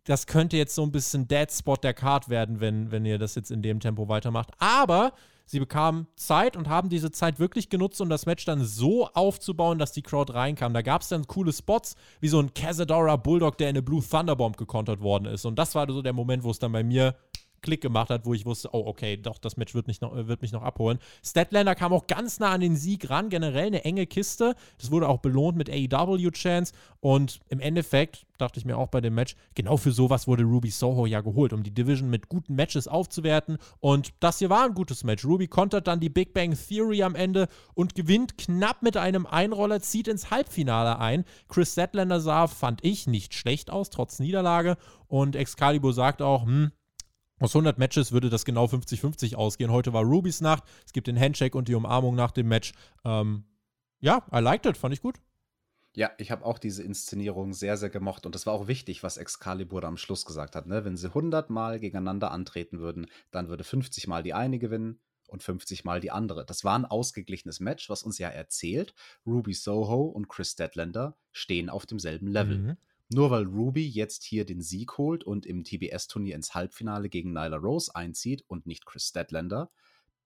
das 0.04 0.28
könnte 0.28 0.58
jetzt 0.58 0.76
so 0.76 0.84
ein 0.84 0.92
bisschen 0.92 1.28
Dead 1.28 1.50
Spot 1.50 1.78
der 1.78 1.94
Card 1.94 2.28
werden, 2.28 2.60
wenn, 2.60 2.92
wenn 2.92 3.06
ihr 3.06 3.18
das 3.18 3.36
jetzt 3.36 3.52
in 3.52 3.62
dem 3.62 3.80
Tempo 3.80 4.10
weitermacht. 4.10 4.52
Aber 4.60 5.14
sie 5.46 5.60
bekamen 5.60 6.08
Zeit 6.18 6.58
und 6.58 6.68
haben 6.68 6.90
diese 6.90 7.12
Zeit 7.12 7.40
wirklich 7.40 7.70
genutzt, 7.70 8.02
um 8.02 8.10
das 8.10 8.26
Match 8.26 8.44
dann 8.44 8.64
so 8.66 9.08
aufzubauen, 9.08 9.80
dass 9.80 9.94
die 9.94 10.02
Crowd 10.02 10.34
reinkam. 10.34 10.74
Da 10.74 10.82
gab 10.82 11.02
es 11.02 11.08
dann 11.08 11.28
coole 11.28 11.54
Spots, 11.54 11.96
wie 12.20 12.28
so 12.28 12.40
ein 12.40 12.54
Cazadora 12.54 13.16
Bulldog, 13.16 13.58
der 13.58 13.70
in 13.70 13.78
eine 13.78 13.82
Blue 13.82 14.04
Thunderbomb 14.04 14.58
gekontert 14.58 15.00
worden 15.00 15.26
ist. 15.26 15.46
Und 15.46 15.58
das 15.58 15.74
war 15.76 15.90
so 15.90 16.02
der 16.02 16.14
Moment, 16.14 16.44
wo 16.44 16.52
es 16.52 16.60
dann 16.60 16.74
bei 16.74 16.84
mir 16.84 17.16
Klick 17.64 17.82
gemacht 17.82 18.12
hat, 18.12 18.26
wo 18.26 18.36
ich 18.36 18.46
wusste, 18.46 18.70
oh, 18.74 18.84
okay, 18.86 19.18
doch, 19.18 19.40
das 19.40 19.58
Match 19.58 19.74
wird, 19.74 19.88
nicht 19.88 20.04
noch, 20.04 20.14
wird 20.16 20.44
mich 20.44 20.52
noch 20.52 20.62
abholen. 20.62 21.00
Statlander 21.26 21.74
kam 21.74 21.92
auch 21.94 22.06
ganz 22.06 22.40
nah 22.40 22.52
an 22.52 22.62
den 22.62 22.76
Sieg 22.76 23.10
ran, 23.10 23.30
generell 23.30 23.68
eine 23.68 23.84
enge 23.84 24.06
Kiste. 24.06 24.56
Das 24.78 24.92
wurde 24.92 25.10
auch 25.10 25.20
belohnt 25.20 25.58
mit 25.58 25.70
AEW-Chance 25.70 26.74
und 27.00 27.40
im 27.50 27.60
Endeffekt 27.60 28.28
dachte 28.38 28.60
ich 28.60 28.66
mir 28.66 28.78
auch 28.78 28.90
bei 28.90 29.02
dem 29.02 29.16
Match, 29.16 29.36
genau 29.56 29.78
für 29.78 29.92
sowas 29.92 30.28
wurde 30.28 30.44
Ruby 30.44 30.70
Soho 30.70 31.06
ja 31.06 31.22
geholt, 31.22 31.54
um 31.54 31.64
die 31.64 31.74
Division 31.74 32.10
mit 32.10 32.30
guten 32.30 32.56
Matches 32.56 32.88
aufzuwerten 32.88 33.58
und 33.80 34.14
das 34.20 34.40
hier 34.40 34.50
war 34.50 34.66
ein 34.66 34.74
gutes 34.74 35.04
Match. 35.04 35.24
Ruby 35.26 35.48
kontert 35.48 35.88
dann 35.88 36.00
die 36.00 36.10
Big 36.10 36.34
Bang 36.34 36.56
Theory 36.56 37.04
am 37.04 37.16
Ende 37.16 37.48
und 37.74 37.96
gewinnt 37.96 38.38
knapp 38.38 38.82
mit 38.84 38.98
einem 38.98 39.26
Einroller, 39.26 39.82
zieht 39.82 40.08
ins 40.08 40.30
Halbfinale 40.30 41.00
ein. 41.00 41.24
Chris 41.48 41.72
Statlander 41.72 42.20
sah, 42.20 42.48
fand 42.48 42.84
ich, 42.84 43.08
nicht 43.08 43.34
schlecht 43.34 43.70
aus, 43.70 43.90
trotz 43.90 44.20
Niederlage 44.20 44.78
und 45.08 45.36
Excalibur 45.36 45.94
sagt 45.94 46.22
auch, 46.22 46.46
hm, 46.46 46.72
aus 47.44 47.54
100 47.54 47.78
Matches 47.78 48.14
würde 48.14 48.30
das 48.30 48.46
genau 48.46 48.66
50-50 48.66 49.36
ausgehen. 49.36 49.70
Heute 49.70 49.92
war 49.92 50.04
Rubys 50.04 50.40
Nacht. 50.40 50.64
Es 50.86 50.94
gibt 50.94 51.08
den 51.08 51.20
Handshake 51.20 51.58
und 51.58 51.68
die 51.68 51.76
Umarmung 51.76 52.16
nach 52.16 52.32
dem 52.32 52.48
Match. 52.48 52.72
Ähm, 53.04 53.44
ja, 54.00 54.26
I 54.34 54.40
liked 54.40 54.66
it. 54.66 54.78
Fand 54.78 54.94
ich 54.94 55.02
gut. 55.02 55.20
Ja, 55.94 56.12
ich 56.18 56.32
habe 56.32 56.46
auch 56.46 56.58
diese 56.58 56.84
Inszenierung 56.84 57.54
sehr, 57.54 57.76
sehr 57.76 57.90
gemocht. 57.90 58.26
Und 58.26 58.34
das 58.34 58.46
war 58.46 58.54
auch 58.54 58.68
wichtig, 58.68 59.04
was 59.04 59.18
Excalibur 59.18 59.82
da 59.82 59.90
am 59.90 59.98
Schluss 59.98 60.26
gesagt 60.26 60.56
hat. 60.56 60.68
Ne? 60.68 60.86
Wenn 60.86 60.96
sie 60.96 61.08
100 61.08 61.50
Mal 61.50 61.82
gegeneinander 61.82 62.32
antreten 62.32 62.80
würden, 62.80 63.08
dann 63.30 63.50
würde 63.50 63.66
50 63.66 64.08
Mal 64.08 64.24
die 64.24 64.34
eine 64.34 64.58
gewinnen 64.58 65.02
und 65.28 65.44
50 65.44 65.84
Mal 65.84 66.00
die 66.00 66.12
andere. 66.12 66.46
Das 66.46 66.64
war 66.64 66.80
ein 66.80 66.86
ausgeglichenes 66.86 67.60
Match, 67.60 67.90
was 67.90 68.04
uns 68.04 68.20
ja 68.20 68.30
erzählt, 68.30 68.94
Ruby 69.26 69.54
Soho 69.54 70.04
und 70.04 70.30
Chris 70.30 70.52
Statlander 70.52 71.18
stehen 71.34 71.70
auf 71.70 71.86
demselben 71.86 72.28
Level. 72.28 72.58
Mhm. 72.58 72.78
Nur 73.14 73.30
weil 73.30 73.44
Ruby 73.44 73.88
jetzt 73.88 74.24
hier 74.24 74.46
den 74.46 74.62
Sieg 74.62 74.98
holt 74.98 75.24
und 75.24 75.46
im 75.46 75.64
TBS-Turnier 75.64 76.36
ins 76.36 76.56
Halbfinale 76.56 77.10
gegen 77.10 77.32
Nyla 77.32 77.58
Rose 77.58 77.96
einzieht 77.96 78.44
und 78.48 78.66
nicht 78.66 78.86
Chris 78.86 79.08
Statlander, 79.08 79.70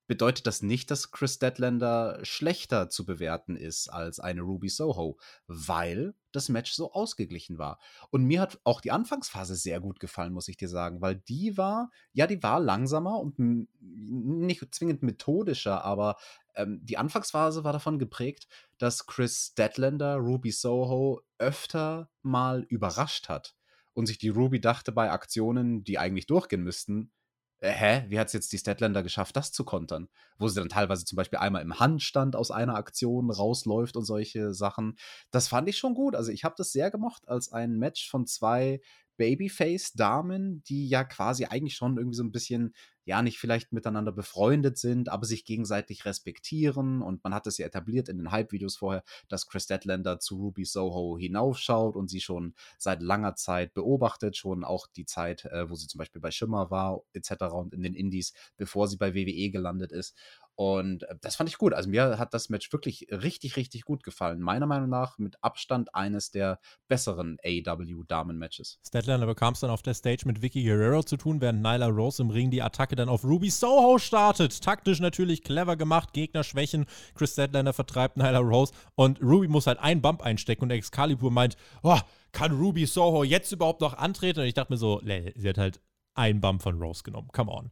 bedeutet 0.07 0.47
das 0.47 0.61
nicht, 0.61 0.89
dass 0.89 1.11
Chris 1.11 1.35
Statlander 1.35 2.19
schlechter 2.23 2.89
zu 2.89 3.05
bewerten 3.05 3.57
ist 3.57 3.89
als 3.89 4.21
eine 4.21 4.41
Ruby 4.41 4.69
Soho, 4.69 5.19
weil 5.47 6.15
das 6.31 6.47
Match 6.47 6.71
so 6.71 6.93
ausgeglichen 6.93 7.57
war. 7.57 7.79
Und 8.09 8.23
mir 8.23 8.39
hat 8.39 8.59
auch 8.63 8.79
die 8.79 8.91
Anfangsphase 8.91 9.55
sehr 9.55 9.81
gut 9.81 9.99
gefallen, 9.99 10.33
muss 10.33 10.47
ich 10.47 10.55
dir 10.55 10.69
sagen, 10.69 11.01
weil 11.01 11.15
die 11.15 11.57
war, 11.57 11.91
ja, 12.13 12.25
die 12.25 12.41
war 12.41 12.59
langsamer 12.59 13.19
und 13.19 13.67
nicht 13.79 14.63
zwingend 14.73 15.03
methodischer, 15.03 15.83
aber 15.83 16.15
ähm, 16.57 16.79
die 16.83 16.97
Anfangsphase 16.97 17.63
war 17.63 17.73
davon 17.73 17.99
geprägt, 17.99 18.47
dass 18.77 19.05
Chris 19.05 19.51
Statlander 19.51 20.17
Ruby 20.17 20.51
Soho 20.51 21.21
öfter 21.37 22.09
mal 22.21 22.63
überrascht 22.63 23.29
hat 23.29 23.55
und 23.93 24.07
sich 24.07 24.17
die 24.17 24.29
Ruby 24.29 24.59
dachte 24.59 24.91
bei 24.91 25.11
Aktionen, 25.11 25.83
die 25.83 25.97
eigentlich 25.97 26.27
durchgehen 26.27 26.63
müssten, 26.63 27.11
äh, 27.59 27.71
hä, 27.71 28.05
wie 28.09 28.19
hat 28.19 28.27
es 28.27 28.33
jetzt 28.33 28.51
die 28.53 28.57
Statlander 28.57 29.03
geschafft, 29.03 29.35
das 29.35 29.51
zu 29.51 29.63
kontern? 29.63 30.09
Wo 30.37 30.47
sie 30.47 30.59
dann 30.59 30.69
teilweise 30.69 31.05
zum 31.05 31.15
Beispiel 31.15 31.39
einmal 31.39 31.61
im 31.61 31.79
Handstand 31.79 32.35
aus 32.35 32.51
einer 32.51 32.75
Aktion 32.75 33.31
rausläuft 33.31 33.97
und 33.97 34.05
solche 34.05 34.53
Sachen. 34.53 34.97
Das 35.31 35.47
fand 35.47 35.67
ich 35.67 35.77
schon 35.77 35.95
gut. 35.95 36.15
Also 36.15 36.31
ich 36.31 36.43
habe 36.43 36.55
das 36.57 36.71
sehr 36.71 36.91
gemocht 36.91 37.27
als 37.27 37.51
ein 37.51 37.77
Match 37.77 38.09
von 38.09 38.27
zwei 38.27 38.81
Babyface-Damen, 39.17 40.63
die 40.63 40.87
ja 40.87 41.03
quasi 41.03 41.45
eigentlich 41.45 41.75
schon 41.75 41.97
irgendwie 41.97 42.17
so 42.17 42.23
ein 42.23 42.31
bisschen 42.31 42.73
ja 43.07 43.21
nicht 43.21 43.39
vielleicht 43.39 43.71
miteinander 43.71 44.11
befreundet 44.11 44.77
sind, 44.77 45.07
aber 45.07 45.25
sich 45.25 45.45
gegenseitig 45.45 46.03
respektieren. 46.03 47.01
Und 47.01 47.23
man 47.23 47.33
hat 47.33 47.47
es 47.47 47.57
ja 47.57 47.65
etabliert 47.65 48.09
in 48.09 48.17
den 48.17 48.31
Hype-Videos 48.31 48.75
vorher, 48.75 49.01
dass 49.29 49.47
Chris 49.47 49.65
Deadlander 49.65 50.19
zu 50.19 50.35
Ruby 50.35 50.65
Soho 50.65 51.17
hinaufschaut 51.17 51.95
und 51.95 52.09
sie 52.09 52.19
schon 52.19 52.53
seit 52.77 53.01
langer 53.01 53.35
Zeit 53.35 53.73
beobachtet, 53.73 54.35
schon 54.35 54.65
auch 54.65 54.87
die 54.87 55.05
Zeit, 55.05 55.45
äh, 55.45 55.69
wo 55.69 55.75
sie 55.75 55.87
zum 55.87 55.99
Beispiel 55.99 56.21
bei 56.21 56.31
Schimmer 56.31 56.69
war, 56.69 57.01
etc. 57.13 57.31
und 57.53 57.73
in 57.73 57.81
den 57.81 57.93
Indies, 57.93 58.33
bevor 58.57 58.89
sie 58.89 58.97
bei 58.97 59.15
WWE 59.15 59.51
gelandet 59.51 59.93
ist. 59.93 60.13
Und 60.57 61.03
äh, 61.03 61.15
das 61.21 61.35
fand 61.35 61.49
ich 61.49 61.59
gut. 61.59 61.73
Also 61.75 61.87
mir 61.87 62.17
hat 62.17 62.33
das 62.33 62.49
Match 62.49 62.73
wirklich 62.73 63.07
richtig, 63.11 63.57
richtig 63.57 63.83
gut 63.83 64.03
gefallen. 64.03 64.41
Meiner 64.41 64.65
Meinung 64.65 64.89
nach 64.89 65.19
mit 65.19 65.41
Abstand 65.43 65.93
eines 65.93 66.31
der 66.31 66.59
besseren 66.87 67.37
AEW-Damen-Matches. 67.45 68.79
Statlander 68.85 69.27
bekam 69.27 69.53
es 69.53 69.59
dann 69.59 69.69
auf 69.69 69.83
der 69.83 69.93
Stage 69.93 70.23
mit 70.25 70.41
Vicky 70.41 70.63
Guerrero 70.63 71.03
zu 71.03 71.15
tun, 71.15 71.41
während 71.41 71.61
Nyla 71.61 71.85
Rose 71.85 72.23
im 72.23 72.31
Ring 72.31 72.49
die 72.49 72.63
Attacke 72.63 72.95
dann 72.95 73.07
auf 73.07 73.23
Ruby 73.23 73.51
Soho 73.51 73.99
startet. 73.99 74.59
Taktisch 74.59 74.99
natürlich 74.99 75.43
clever 75.43 75.75
gemacht, 75.75 76.11
Gegner 76.13 76.43
schwächen. 76.43 76.87
Chris 77.13 77.33
Statlander 77.33 77.73
vertreibt 77.73 78.17
Nyla 78.17 78.39
Rose 78.39 78.73
und 78.95 79.21
Ruby 79.21 79.47
muss 79.47 79.67
halt 79.67 79.77
einen 79.77 80.01
Bump 80.01 80.23
einstecken 80.23 80.63
und 80.63 80.71
Excalibur 80.71 81.29
meint, 81.29 81.55
oh, 81.83 81.99
kann 82.31 82.51
Ruby 82.51 82.87
Soho 82.87 83.23
jetzt 83.23 83.51
überhaupt 83.51 83.81
noch 83.81 83.93
antreten? 83.93 84.39
Und 84.39 84.47
ich 84.47 84.55
dachte 84.55 84.73
mir 84.73 84.77
so, 84.77 85.01
sie 85.03 85.47
hat 85.49 85.59
halt 85.59 85.81
einen 86.15 86.41
Bump 86.41 86.63
von 86.63 86.81
Rose 86.81 87.03
genommen. 87.03 87.27
Come 87.31 87.51
on 87.51 87.69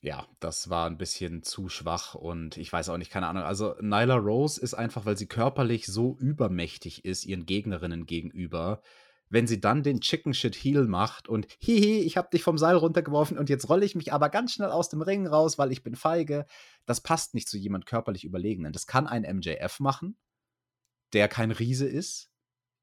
ja, 0.00 0.26
das 0.38 0.70
war 0.70 0.86
ein 0.86 0.98
bisschen 0.98 1.42
zu 1.42 1.68
schwach 1.68 2.14
und 2.14 2.56
ich 2.56 2.72
weiß 2.72 2.88
auch 2.88 2.98
nicht, 2.98 3.10
keine 3.10 3.26
Ahnung. 3.26 3.42
Also 3.42 3.74
Nyla 3.80 4.14
Rose 4.16 4.60
ist 4.60 4.74
einfach, 4.74 5.06
weil 5.06 5.16
sie 5.16 5.26
körperlich 5.26 5.86
so 5.86 6.16
übermächtig 6.18 7.04
ist 7.04 7.24
ihren 7.24 7.46
Gegnerinnen 7.46 8.06
gegenüber, 8.06 8.80
wenn 9.30 9.46
sie 9.46 9.60
dann 9.60 9.82
den 9.82 10.00
Chicken 10.00 10.34
Shit 10.34 10.54
Heel 10.54 10.86
macht 10.86 11.28
und 11.28 11.46
hihi, 11.58 11.98
ich 12.00 12.16
habe 12.16 12.28
dich 12.32 12.42
vom 12.42 12.58
Seil 12.58 12.76
runtergeworfen 12.76 13.38
und 13.38 13.50
jetzt 13.50 13.68
rolle 13.68 13.84
ich 13.84 13.94
mich 13.94 14.12
aber 14.12 14.30
ganz 14.30 14.52
schnell 14.52 14.70
aus 14.70 14.88
dem 14.88 15.02
Ring 15.02 15.26
raus, 15.26 15.58
weil 15.58 15.72
ich 15.72 15.82
bin 15.82 15.96
feige. 15.96 16.46
Das 16.86 17.00
passt 17.00 17.34
nicht 17.34 17.48
zu 17.48 17.58
jemand 17.58 17.84
körperlich 17.84 18.24
Überlegenen. 18.24 18.72
Das 18.72 18.86
kann 18.86 19.06
ein 19.06 19.22
MJF 19.22 19.80
machen, 19.80 20.16
der 21.12 21.28
kein 21.28 21.50
Riese 21.50 21.86
ist 21.86 22.30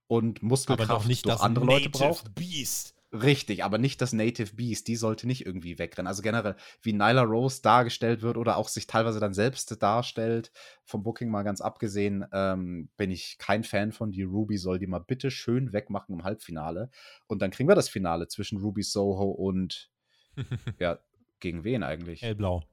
und 0.08 0.44
Muskelkraft 0.44 0.90
aber 0.90 1.00
doch 1.00 1.08
nicht 1.08 1.26
durch 1.26 1.40
andere 1.40 1.66
Leute 1.66 1.86
Native 1.86 1.98
braucht. 1.98 2.36
Beast. 2.36 2.95
Richtig, 3.22 3.64
aber 3.64 3.78
nicht 3.78 4.02
das 4.02 4.14
Native 4.14 4.56
Beast. 4.56 4.88
Die 4.88 4.96
sollte 4.96 5.28
nicht 5.28 5.46
irgendwie 5.46 5.80
wegrennen. 5.80 6.08
Also 6.08 6.22
generell, 6.22 6.56
wie 6.82 6.94
Nyla 6.94 7.24
Rose 7.24 7.62
dargestellt 7.62 8.22
wird 8.22 8.38
oder 8.38 8.58
auch 8.58 8.68
sich 8.68 8.88
teilweise 8.88 9.20
dann 9.20 9.34
selbst 9.34 9.82
darstellt, 9.82 10.52
vom 10.84 11.04
Booking 11.04 11.30
mal 11.30 11.44
ganz 11.44 11.62
abgesehen, 11.62 12.26
ähm, 12.34 12.90
bin 12.98 13.12
ich 13.12 13.38
kein 13.38 13.64
Fan 13.64 13.92
von. 13.92 14.12
Die 14.12 14.24
Ruby 14.24 14.58
soll 14.58 14.80
die 14.80 14.88
mal 14.88 15.00
bitte 15.00 15.32
schön 15.32 15.72
wegmachen 15.72 16.16
im 16.16 16.24
Halbfinale. 16.24 16.90
Und 17.28 17.42
dann 17.42 17.52
kriegen 17.52 17.70
wir 17.70 17.76
das 17.76 17.90
Finale 17.90 18.28
zwischen 18.28 18.60
Ruby 18.60 18.84
Soho 18.84 19.30
und, 19.30 19.90
ja, 20.80 21.00
gegen 21.40 21.64
wen 21.64 21.84
eigentlich? 21.84 22.22
Hellblau. 22.22 22.64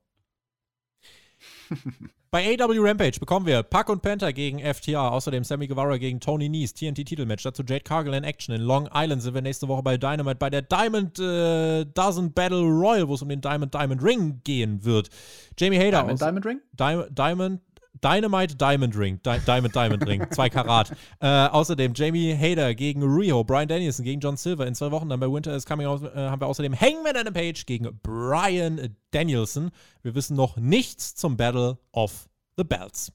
Bei 2.31 2.57
AW 2.59 2.79
Rampage 2.79 3.21
bekommen 3.21 3.45
wir 3.45 3.63
Puck 3.63 3.91
und 3.91 4.01
Panther 4.01 4.33
gegen 4.33 4.59
FTR, 4.59 5.13
außerdem 5.13 5.45
Sammy 5.45 5.67
Guevara 5.67 5.99
gegen 5.99 6.19
Tony 6.19 6.49
Nese, 6.49 6.73
TNT-Titelmatch, 6.73 7.43
dazu 7.43 7.63
Jade 7.63 7.85
Cargill 7.85 8.15
in 8.15 8.25
Action. 8.25 8.55
In 8.55 8.63
Long 8.63 8.89
Island 8.95 9.21
sind 9.21 9.35
wir 9.35 9.43
nächste 9.43 9.69
Woche 9.69 9.83
bei 9.83 9.99
Dynamite 9.99 10.37
bei 10.37 10.49
der 10.49 10.63
Diamond 10.63 11.19
äh, 11.19 11.85
Dozen 11.85 12.33
Battle 12.33 12.63
Royal, 12.63 13.07
wo 13.07 13.15
es 13.15 13.23
um 13.23 13.29
den 13.29 13.43
Diamond 13.43 13.75
Diamond 13.75 14.03
Ring 14.03 14.41
gehen 14.45 14.83
wird. 14.83 15.11
Jamie 15.59 15.79
Hader 15.79 15.91
Diamond, 15.91 16.13
aus 16.13 16.19
Diamond 16.21 16.47
Ring? 16.47 16.61
Di 16.73 17.15
Diamond 17.15 17.61
Dynamite 18.01 18.57
Diamond 18.57 18.97
Ring. 18.97 19.21
Di 19.23 19.39
Diamond 19.47 19.75
Diamond 19.75 20.07
Ring. 20.07 20.27
Zwei 20.31 20.49
Karat. 20.49 20.93
Äh, 21.21 21.27
außerdem 21.27 21.93
Jamie 21.95 22.35
Hader 22.37 22.75
gegen 22.75 23.03
Rio. 23.03 23.45
Brian 23.45 23.69
Danielson 23.69 24.05
gegen 24.05 24.21
John 24.21 24.37
Silver. 24.37 24.67
In 24.67 24.75
zwei 24.75 24.91
Wochen 24.91 25.09
dann 25.09 25.21
bei 25.21 25.31
Winter 25.31 25.55
is 25.55 25.67
Coming 25.67 25.87
Out 25.87 26.03
äh, 26.03 26.17
haben 26.17 26.41
wir 26.41 26.47
außerdem 26.47 26.79
Hangman 26.79 27.17
Adam 27.17 27.35
Page 27.35 27.65
gegen 27.67 27.89
Brian 28.03 28.97
Danielson. 29.11 29.71
Wir 30.03 30.15
wissen 30.15 30.37
noch 30.37 30.57
nichts 30.57 31.15
zum 31.15 31.37
Battle 31.37 31.79
of 31.93 32.29
the 32.57 32.65
Belts. 32.65 33.13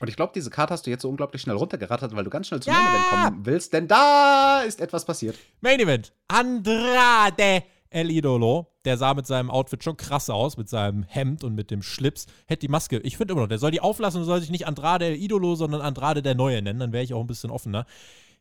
Und 0.00 0.08
ich 0.08 0.16
glaube, 0.16 0.32
diese 0.34 0.50
Karte 0.50 0.72
hast 0.72 0.86
du 0.86 0.90
jetzt 0.90 1.02
so 1.02 1.08
unglaublich 1.08 1.42
schnell 1.42 1.56
runtergerattert, 1.56 2.16
weil 2.16 2.24
du 2.24 2.30
ganz 2.30 2.48
schnell 2.48 2.60
zum 2.60 2.72
Ja! 2.72 2.80
Main 2.80 2.88
Event 2.94 3.10
kommen 3.10 3.46
willst, 3.46 3.72
denn 3.72 3.86
da 3.86 4.62
ist 4.62 4.80
etwas 4.80 5.04
passiert. 5.04 5.36
Main 5.60 5.78
Event. 5.80 6.12
Andrade 6.28 7.62
El 7.90 8.10
Idolo. 8.10 8.72
Der 8.84 8.96
sah 8.96 9.14
mit 9.14 9.26
seinem 9.26 9.50
Outfit 9.50 9.82
schon 9.82 9.96
krass 9.96 10.30
aus, 10.30 10.56
mit 10.56 10.68
seinem 10.68 11.02
Hemd 11.02 11.44
und 11.44 11.54
mit 11.54 11.70
dem 11.70 11.82
Schlips. 11.82 12.26
Hätte 12.46 12.60
die 12.60 12.68
Maske, 12.68 12.98
ich 12.98 13.16
finde 13.16 13.32
immer 13.32 13.42
noch, 13.42 13.48
der 13.48 13.58
soll 13.58 13.70
die 13.70 13.80
auflassen 13.80 14.20
und 14.20 14.26
soll 14.26 14.40
sich 14.40 14.50
nicht 14.50 14.66
Andrade 14.66 15.06
El 15.06 15.16
Idolo, 15.16 15.54
sondern 15.54 15.80
Andrade 15.80 16.22
der 16.22 16.34
Neue 16.34 16.62
nennen. 16.62 16.80
Dann 16.80 16.92
wäre 16.92 17.04
ich 17.04 17.14
auch 17.14 17.20
ein 17.20 17.26
bisschen 17.26 17.50
offener. 17.50 17.86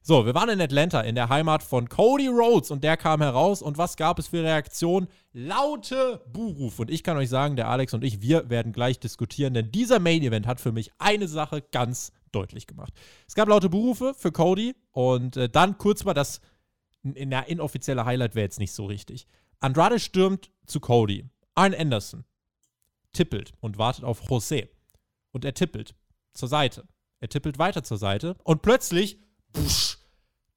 So, 0.08 0.24
wir 0.28 0.36
waren 0.36 0.50
in 0.50 0.62
Atlanta, 0.62 1.02
in 1.02 1.16
der 1.16 1.30
Heimat 1.30 1.64
von 1.64 1.90
Cody 1.90 2.28
Rhodes 2.28 2.70
und 2.70 2.84
der 2.84 2.96
kam 2.96 3.24
heraus 3.24 3.64
und 3.64 3.80
was 3.80 3.98
gab 3.98 4.20
es 4.20 4.28
für 4.28 4.44
Reaktionen? 4.44 5.08
Laute 5.34 6.22
Buhrufe. 6.32 6.84
Und 6.84 6.92
ich 6.92 7.02
kann 7.02 7.18
euch 7.18 7.30
sagen, 7.30 7.56
der 7.56 7.70
Alex 7.70 7.92
und 7.96 8.04
ich, 8.04 8.22
wir 8.22 8.48
werden 8.52 8.72
gleich 8.72 9.00
diskutieren, 9.00 9.56
denn 9.56 9.72
dieser 9.72 9.98
Main 9.98 10.22
Event 10.22 10.46
hat 10.46 10.62
für 10.62 10.72
mich 10.72 10.92
eine 11.00 11.28
Sache 11.28 11.64
ganz 11.72 12.12
deutlich 12.32 12.68
gemacht. 12.68 12.94
Es 13.28 13.34
gab 13.34 13.48
laute 13.48 13.68
Buhrufe 13.68 14.14
für 14.16 14.32
Cody 14.32 14.76
und 14.92 15.38
äh, 15.38 15.50
dann 15.50 15.80
kurz 15.80 16.04
mal 16.04 16.14
das 16.14 16.40
in 17.14 17.30
der 17.30 17.48
inoffizielle 17.48 18.06
Highlight 18.06 18.36
wäre 18.36 18.46
jetzt 18.46 18.60
nicht 18.60 18.72
so 18.72 18.86
richtig. 18.86 19.28
Andrade 19.60 20.00
stürmt 20.00 20.52
zu 20.66 20.80
Cody. 20.80 21.30
Arn 21.54 21.74
Anderson 21.74 22.26
tippelt 23.14 23.54
und 23.62 23.78
wartet 23.78 24.04
auf 24.04 24.24
José. 24.24 24.70
Und 25.32 25.46
er 25.46 25.54
tippelt 25.54 25.96
zur 26.34 26.50
Seite. 26.50 26.88
Er 27.20 27.30
tippelt 27.30 27.58
weiter 27.58 27.84
zur 27.84 27.98
Seite 27.98 28.36
und 28.44 28.62
plötzlich, 28.62 29.20
busch, 29.54 29.98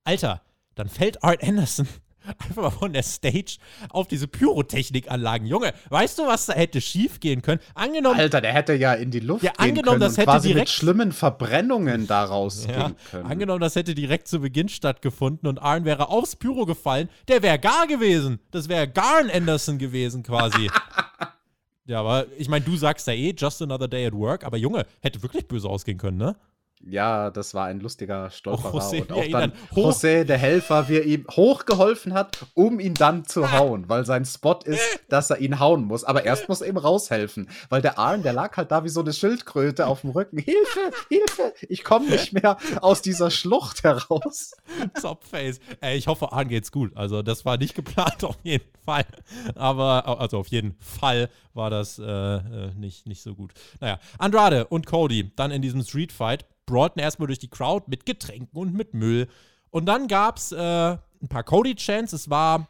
Alter, 0.05 0.43
dann 0.75 0.89
fällt 0.89 1.23
Arn 1.23 1.39
Anderson 1.41 1.89
einfach 2.39 2.63
mal 2.63 2.71
von 2.71 2.93
der 2.93 3.03
Stage 3.03 3.59
auf 3.91 4.09
diese 4.09 4.29
Pyrotechnikanlagen. 4.29 5.47
Junge, 5.47 5.73
weißt 5.91 6.19
du, 6.19 6.27
was 6.27 6.47
da 6.47 6.53
hätte 6.55 6.81
schief 6.81 7.21
gehen 7.21 7.43
können? 7.43 7.61
Angenommen, 7.75 8.19
Alter, 8.19 8.41
der 8.41 8.53
hätte 8.53 8.75
ja 8.75 8.95
in 8.95 9.11
die 9.11 9.21
Luft 9.21 9.43
Ja, 9.45 9.53
gehen 9.53 9.75
können 9.83 10.01
das 10.01 10.13
und 10.13 10.17
hätte 10.19 10.25
quasi 10.31 10.49
direkt- 10.49 10.69
mit 10.69 10.71
schlimmen 10.71 11.13
Verbrennungen 11.13 12.07
daraus 12.07 12.67
Ja, 12.67 12.87
gehen 12.89 12.97
können. 13.11 13.27
angenommen, 13.31 13.61
das 13.61 13.75
hätte 13.77 13.95
direkt 13.95 14.29
zu 14.29 14.41
Beginn 14.41 14.69
stattgefunden 14.69 15.49
und 15.49 15.59
Arn 15.59 15.85
wäre 15.85 16.09
aufs 16.09 16.37
Pyro 16.37 16.67
gefallen, 16.67 17.09
der 17.29 17.43
wäre 17.43 17.59
gar 17.59 17.87
gewesen. 17.87 18.39
Das 18.51 18.69
wäre 18.69 18.89
Garn 18.89 19.31
Anderson 19.31 19.79
gewesen 19.79 20.23
quasi. 20.23 20.71
ja, 21.87 22.01
aber 22.01 22.27
ich 22.37 22.49
meine, 22.49 22.65
du 22.65 22.77
sagst 22.77 23.07
ja 23.07 23.13
eh, 23.15 23.35
just 23.37 23.63
another 23.63 23.89
day 23.89 24.07
at 24.07 24.13
work, 24.13 24.45
aber 24.45 24.57
Junge, 24.57 24.87
hätte 25.01 25.23
wirklich 25.23 25.47
böse 25.49 25.69
ausgehen 25.69 25.99
können, 25.99 26.19
ne? 26.19 26.37
Ja, 26.81 27.31
das 27.31 27.55
war 27.55 27.67
ein 27.67 27.81
lustiger 27.81 28.31
Stolperer. 28.31 28.75
Oh, 28.75 28.79
José, 28.79 29.01
und 29.03 29.13
auch 29.13 29.29
dann 29.31 29.53
José, 29.75 30.25
der 30.25 30.39
Helfer, 30.39 30.89
wie 30.89 30.97
er 30.97 31.05
ihm 31.05 31.27
hochgeholfen 31.31 32.15
hat, 32.15 32.47
um 32.55 32.79
ihn 32.79 32.95
dann 32.95 33.25
zu 33.25 33.51
hauen, 33.53 33.89
weil 33.89 34.05
sein 34.07 34.25
Spot 34.25 34.59
ist, 34.65 35.01
dass 35.09 35.31
er 35.31 35.39
ihn 35.39 35.59
hauen 35.59 35.85
muss. 35.85 36.05
Aber 36.05 36.25
erst 36.25 36.49
muss 36.49 36.61
er 36.61 36.69
ihm 36.69 36.77
raushelfen, 36.77 37.51
weil 37.69 37.83
der 37.83 37.99
Arn, 37.99 38.23
der 38.23 38.33
lag 38.33 38.57
halt 38.57 38.71
da 38.71 38.85
wie 38.85 38.89
so 38.89 39.01
eine 39.01 39.13
Schildkröte 39.13 39.87
auf 39.87 40.03
dem 40.03 40.11
Rücken. 40.11 40.39
Hilfe, 40.39 40.91
Hilfe, 41.09 41.53
ich 41.69 41.83
komme 41.83 42.09
nicht 42.09 42.33
mehr 42.33 42.57
aus 42.81 43.03
dieser 43.03 43.31
Schlucht 43.31 43.83
heraus. 43.83 44.53
Topface. 45.03 45.61
Ey, 45.81 45.99
ich 45.99 46.07
hoffe, 46.07 46.33
Arn 46.33 46.49
geht's 46.49 46.71
gut. 46.71 46.97
Also, 46.97 47.23
das 47.23 47.45
war 47.45 47.57
nicht 47.57 47.75
geplant, 47.75 48.23
auf 48.25 48.39
jeden 48.45 48.71
Fall. 48.85 49.07
Aber, 49.57 50.21
also 50.21 50.39
auf 50.39 50.49
jeden 50.49 50.77
Fall 50.81 51.29
war 51.55 51.71
das 51.71 51.99
äh, 51.99 52.05
äh, 52.05 52.71
nicht, 52.77 53.07
nicht 53.07 53.23
so 53.23 53.35
gut. 53.35 53.53
Naja, 53.81 53.99
Andrade 54.19 54.67
und 54.67 54.87
Cody 54.87 55.33
dann 55.35 55.51
in 55.51 55.61
diesem 55.61 55.83
Street 55.83 56.13
Fight 56.13 56.47
brawlten 56.69 57.03
erstmal 57.03 57.27
durch 57.27 57.41
die 57.41 57.51
Crowd 57.51 57.87
mit 57.89 58.07
Getränken 58.07 58.57
und 58.57 58.75
mit 58.75 58.95
Müll. 58.95 59.27
Und 59.71 59.87
dann 59.87 60.07
gab's 60.07 60.53
äh, 60.53 60.57
ein 60.61 61.29
paar 61.29 61.43
Cody-Chants. 61.43 62.13
Es 62.13 62.31
war 62.31 62.69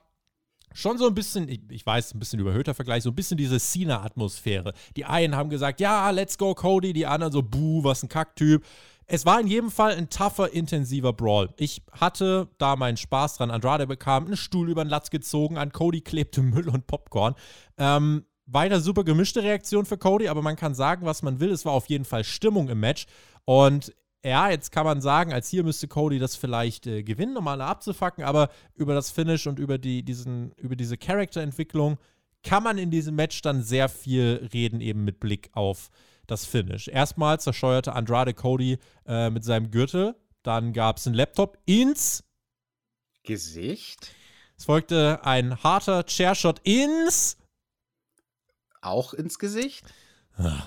schon 0.73 0.97
so 0.99 1.07
ein 1.07 1.15
bisschen, 1.15 1.49
ich, 1.49 1.61
ich 1.71 1.85
weiß, 1.85 2.15
ein 2.15 2.19
bisschen 2.19 2.41
überhöhter 2.41 2.75
Vergleich, 2.75 3.03
so 3.03 3.11
ein 3.11 3.15
bisschen 3.15 3.37
diese 3.37 3.59
Cena-Atmosphäre. 3.59 4.73
Die 4.97 5.05
einen 5.05 5.37
haben 5.37 5.51
gesagt, 5.51 5.81
ja, 5.81 6.11
let's 6.11 6.39
go 6.39 6.55
Cody, 6.55 6.93
die 6.93 7.07
anderen 7.07 7.33
so, 7.33 7.43
buh, 7.43 7.85
was 7.85 8.03
ein 8.03 8.09
Kacktyp. 8.09 8.65
Es 9.07 9.25
war 9.25 9.41
in 9.41 9.47
jedem 9.47 9.71
Fall 9.71 9.95
ein 9.97 10.11
tougher, 10.11 10.53
intensiver 10.53 11.15
Brawl. 11.15 11.49
Ich 11.57 11.83
hatte 11.93 12.49
da 12.59 12.77
meinen 12.77 12.99
Spaß 12.99 13.39
dran. 13.39 13.51
Andrade 13.51 13.87
bekam 13.87 14.27
einen 14.27 14.37
Stuhl 14.37 14.69
über 14.69 14.85
den 14.85 14.91
Latz 14.91 15.11
gezogen, 15.11 15.57
an 15.57 15.73
Cody 15.73 16.03
klebte 16.03 16.43
Müll 16.43 16.69
und 16.69 16.87
Popcorn. 16.87 17.35
Ähm, 17.79 18.25
weiter 18.45 18.81
super 18.81 19.05
gemischte 19.05 19.43
Reaktion 19.43 19.87
für 19.87 19.99
Cody, 19.99 20.29
aber 20.29 20.43
man 20.43 20.57
kann 20.57 20.75
sagen, 20.75 21.07
was 21.07 21.23
man 21.23 21.41
will. 21.41 21.51
Es 21.51 21.65
war 21.65 21.73
auf 21.73 21.87
jeden 21.87 22.05
Fall 22.05 22.25
Stimmung 22.25 22.69
im 22.69 22.81
Match. 22.81 23.07
Und 23.49 23.95
ja, 24.23 24.51
jetzt 24.51 24.73
kann 24.73 24.85
man 24.85 25.01
sagen, 25.01 25.33
als 25.33 25.49
hier 25.49 25.65
müsste 25.65 25.89
Cody 25.89 26.19
das 26.19 26.37
vielleicht 26.37 26.87
äh, 26.87 27.03
gewinnen, 27.03 27.35
um 27.39 27.49
alle 27.49 27.65
abzufacken, 27.65 28.23
aber 28.23 28.51
über 28.75 28.93
das 28.93 29.11
Finish 29.11 29.47
und 29.47 29.59
über, 29.59 29.79
die, 29.79 30.03
diesen, 30.03 30.53
über 30.59 30.77
diese 30.77 30.99
Charakterentwicklung 30.99 31.97
kann 32.43 32.63
man 32.63 32.77
in 32.77 32.91
diesem 32.91 33.15
Match 33.15 33.41
dann 33.41 33.63
sehr 33.63 33.89
viel 33.89 34.51
reden, 34.53 34.83
eben 34.83 35.03
mit 35.03 35.19
Blick 35.19 35.49
auf 35.55 35.89
das 36.27 36.45
Finish. 36.45 36.89
Erstmal 36.89 37.41
zersteuerte 37.41 37.95
Andrade 37.95 38.35
Cody 38.35 38.77
äh, 39.07 39.31
mit 39.31 39.45
seinem 39.45 39.71
Gürtel, 39.71 40.15
dann 40.43 40.75
gab 40.75 40.99
es 40.99 41.07
einen 41.07 41.17
Laptop 41.17 41.57
ins, 41.65 42.25
Gesicht? 43.23 44.11
es 44.59 44.67
folgte 44.67 45.21
ein 45.25 45.63
harter 45.63 46.05
Chairshot 46.05 46.61
ins 46.65 47.39
Auch 48.83 49.15
ins 49.15 49.39
Gesicht? 49.39 49.87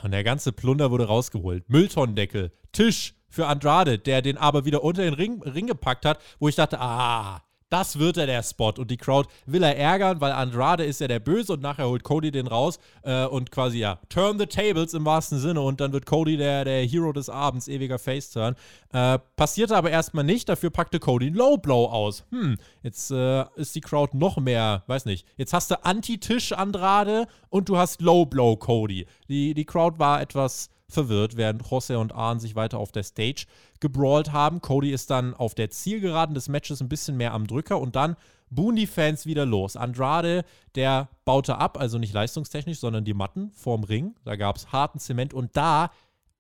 Und 0.04 0.12
der 0.12 0.24
ganze 0.24 0.52
Plunder 0.52 0.92
wurde 0.92 1.06
rausgeholt. 1.06 1.70
Mülltonnendeckel, 1.70 2.52
Tisch 2.72 3.16
für 3.30 3.48
Andrade, 3.48 3.98
der 3.98 4.22
den 4.22 4.38
aber 4.38 4.66
wieder 4.66 4.84
unter 4.84 5.04
den 5.04 5.14
Ring, 5.14 5.42
Ring 5.44 5.68
gepackt 5.68 6.06
hat, 6.06 6.20
wo 6.40 6.50
ich 6.50 6.56
dachte, 6.56 6.80
ah, 6.80 7.42
das 7.72 7.98
wird 7.98 8.18
er 8.18 8.28
der 8.28 8.44
Spot. 8.44 8.74
Und 8.78 8.92
die 8.92 8.98
Crowd 8.98 9.30
will 9.46 9.64
er 9.64 9.78
ärgern, 9.78 10.20
weil 10.22 10.34
Andrade 10.34 10.84
ist 10.84 11.00
ja 11.00 11.08
der 11.08 11.20
Böse 11.20 11.54
und 11.54 11.62
nachher 11.62 11.88
holt 11.88 12.04
Cody 12.04 12.30
den 12.30 12.48
raus 12.48 12.80
äh, 13.04 13.26
und 13.26 13.50
quasi 13.50 13.80
ja, 13.80 14.00
turn 14.10 14.38
the 14.38 14.46
tables 14.46 14.94
im 14.94 15.06
wahrsten 15.06 15.40
Sinne 15.40 15.62
und 15.62 15.80
dann 15.80 15.94
wird 15.94 16.06
Cody 16.06 16.36
der, 16.38 16.66
der 16.66 16.86
Hero 16.86 17.14
des 17.14 17.30
Abends, 17.30 17.68
ewiger 17.70 17.98
Faceturn. 17.98 18.56
Äh, 18.92 19.20
passierte 19.38 19.78
aber 19.78 19.90
erstmal 19.90 20.26
nicht, 20.26 20.50
dafür 20.50 20.70
packte 20.70 21.00
Cody 21.00 21.28
einen 21.28 21.36
Low 21.36 21.58
Blow 21.58 21.86
aus. 21.86 22.26
Hm, 22.32 22.58
jetzt 22.84 23.10
äh, 23.12 23.46
ist 23.56 23.74
die 23.74 23.82
Crowd 23.82 24.18
noch 24.18 24.38
mehr, 24.38 24.84
weiß 24.88 25.06
nicht, 25.06 25.26
jetzt 25.38 25.54
hast 25.54 25.72
du 25.72 25.84
Anti-Tisch 25.84 26.52
Andrade 26.52 27.26
und 27.50 27.70
du 27.70 27.78
hast 27.78 28.02
Low 28.02 28.26
Blow 28.26 28.58
Cody. 28.58 29.08
Die, 29.30 29.54
die 29.54 29.66
Crowd 29.66 29.98
war 29.98 30.22
etwas 30.22 30.70
verwirrt, 30.92 31.38
während 31.38 31.66
Jose 31.70 31.98
und 31.98 32.14
Arn 32.14 32.40
sich 32.40 32.56
weiter 32.56 32.80
auf 32.80 32.92
der 32.92 33.04
Stage 33.04 33.46
gebrawlt 33.80 34.32
haben. 34.32 34.62
Cody 34.62 34.92
ist 34.92 35.10
dann 35.10 35.34
auf 35.34 35.56
der 35.56 35.70
Zielgeraden 35.70 36.36
des 36.36 36.50
Matches 36.50 36.82
ein 36.82 36.90
bisschen 36.90 37.18
mehr 37.18 37.34
am 37.34 37.48
Drücker 37.48 37.80
und 37.80 37.96
dann 37.96 38.16
buhen 38.50 38.76
die 38.76 38.88
Fans 38.88 39.26
wieder 39.26 39.46
los. 39.46 39.76
Andrade, 39.76 40.44
der 40.76 41.10
baute 41.26 41.58
ab, 41.58 41.80
also 41.80 41.98
nicht 41.98 42.14
leistungstechnisch, 42.14 42.80
sondern 42.80 43.06
die 43.06 43.14
Matten 43.14 43.52
vorm 43.52 43.84
Ring. 43.84 44.16
Da 44.24 44.36
gab 44.36 44.58
es 44.58 44.72
harten 44.72 45.00
Zement 45.00 45.34
und 45.34 45.56
da, 45.58 45.92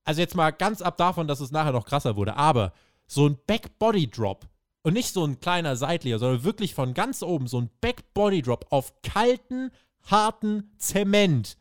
also 0.03 0.21
jetzt 0.21 0.35
mal 0.35 0.51
ganz 0.51 0.81
ab 0.81 0.97
davon, 0.97 1.27
dass 1.27 1.39
es 1.39 1.51
nachher 1.51 1.71
noch 1.71 1.85
krasser 1.85 2.15
wurde, 2.15 2.35
aber 2.35 2.73
so 3.07 3.27
ein 3.27 3.37
Back-Body-Drop 3.47 4.47
und 4.83 4.93
nicht 4.93 5.13
so 5.13 5.25
ein 5.25 5.39
kleiner 5.39 5.75
Seitlicher, 5.75 6.19
sondern 6.19 6.43
wirklich 6.43 6.73
von 6.73 6.93
ganz 6.93 7.23
oben 7.23 7.47
so 7.47 7.59
ein 7.59 7.69
Back-Body-Drop 7.81 8.67
auf 8.69 8.93
kalten, 9.03 9.71
harten 10.03 10.71
Zement. 10.77 11.57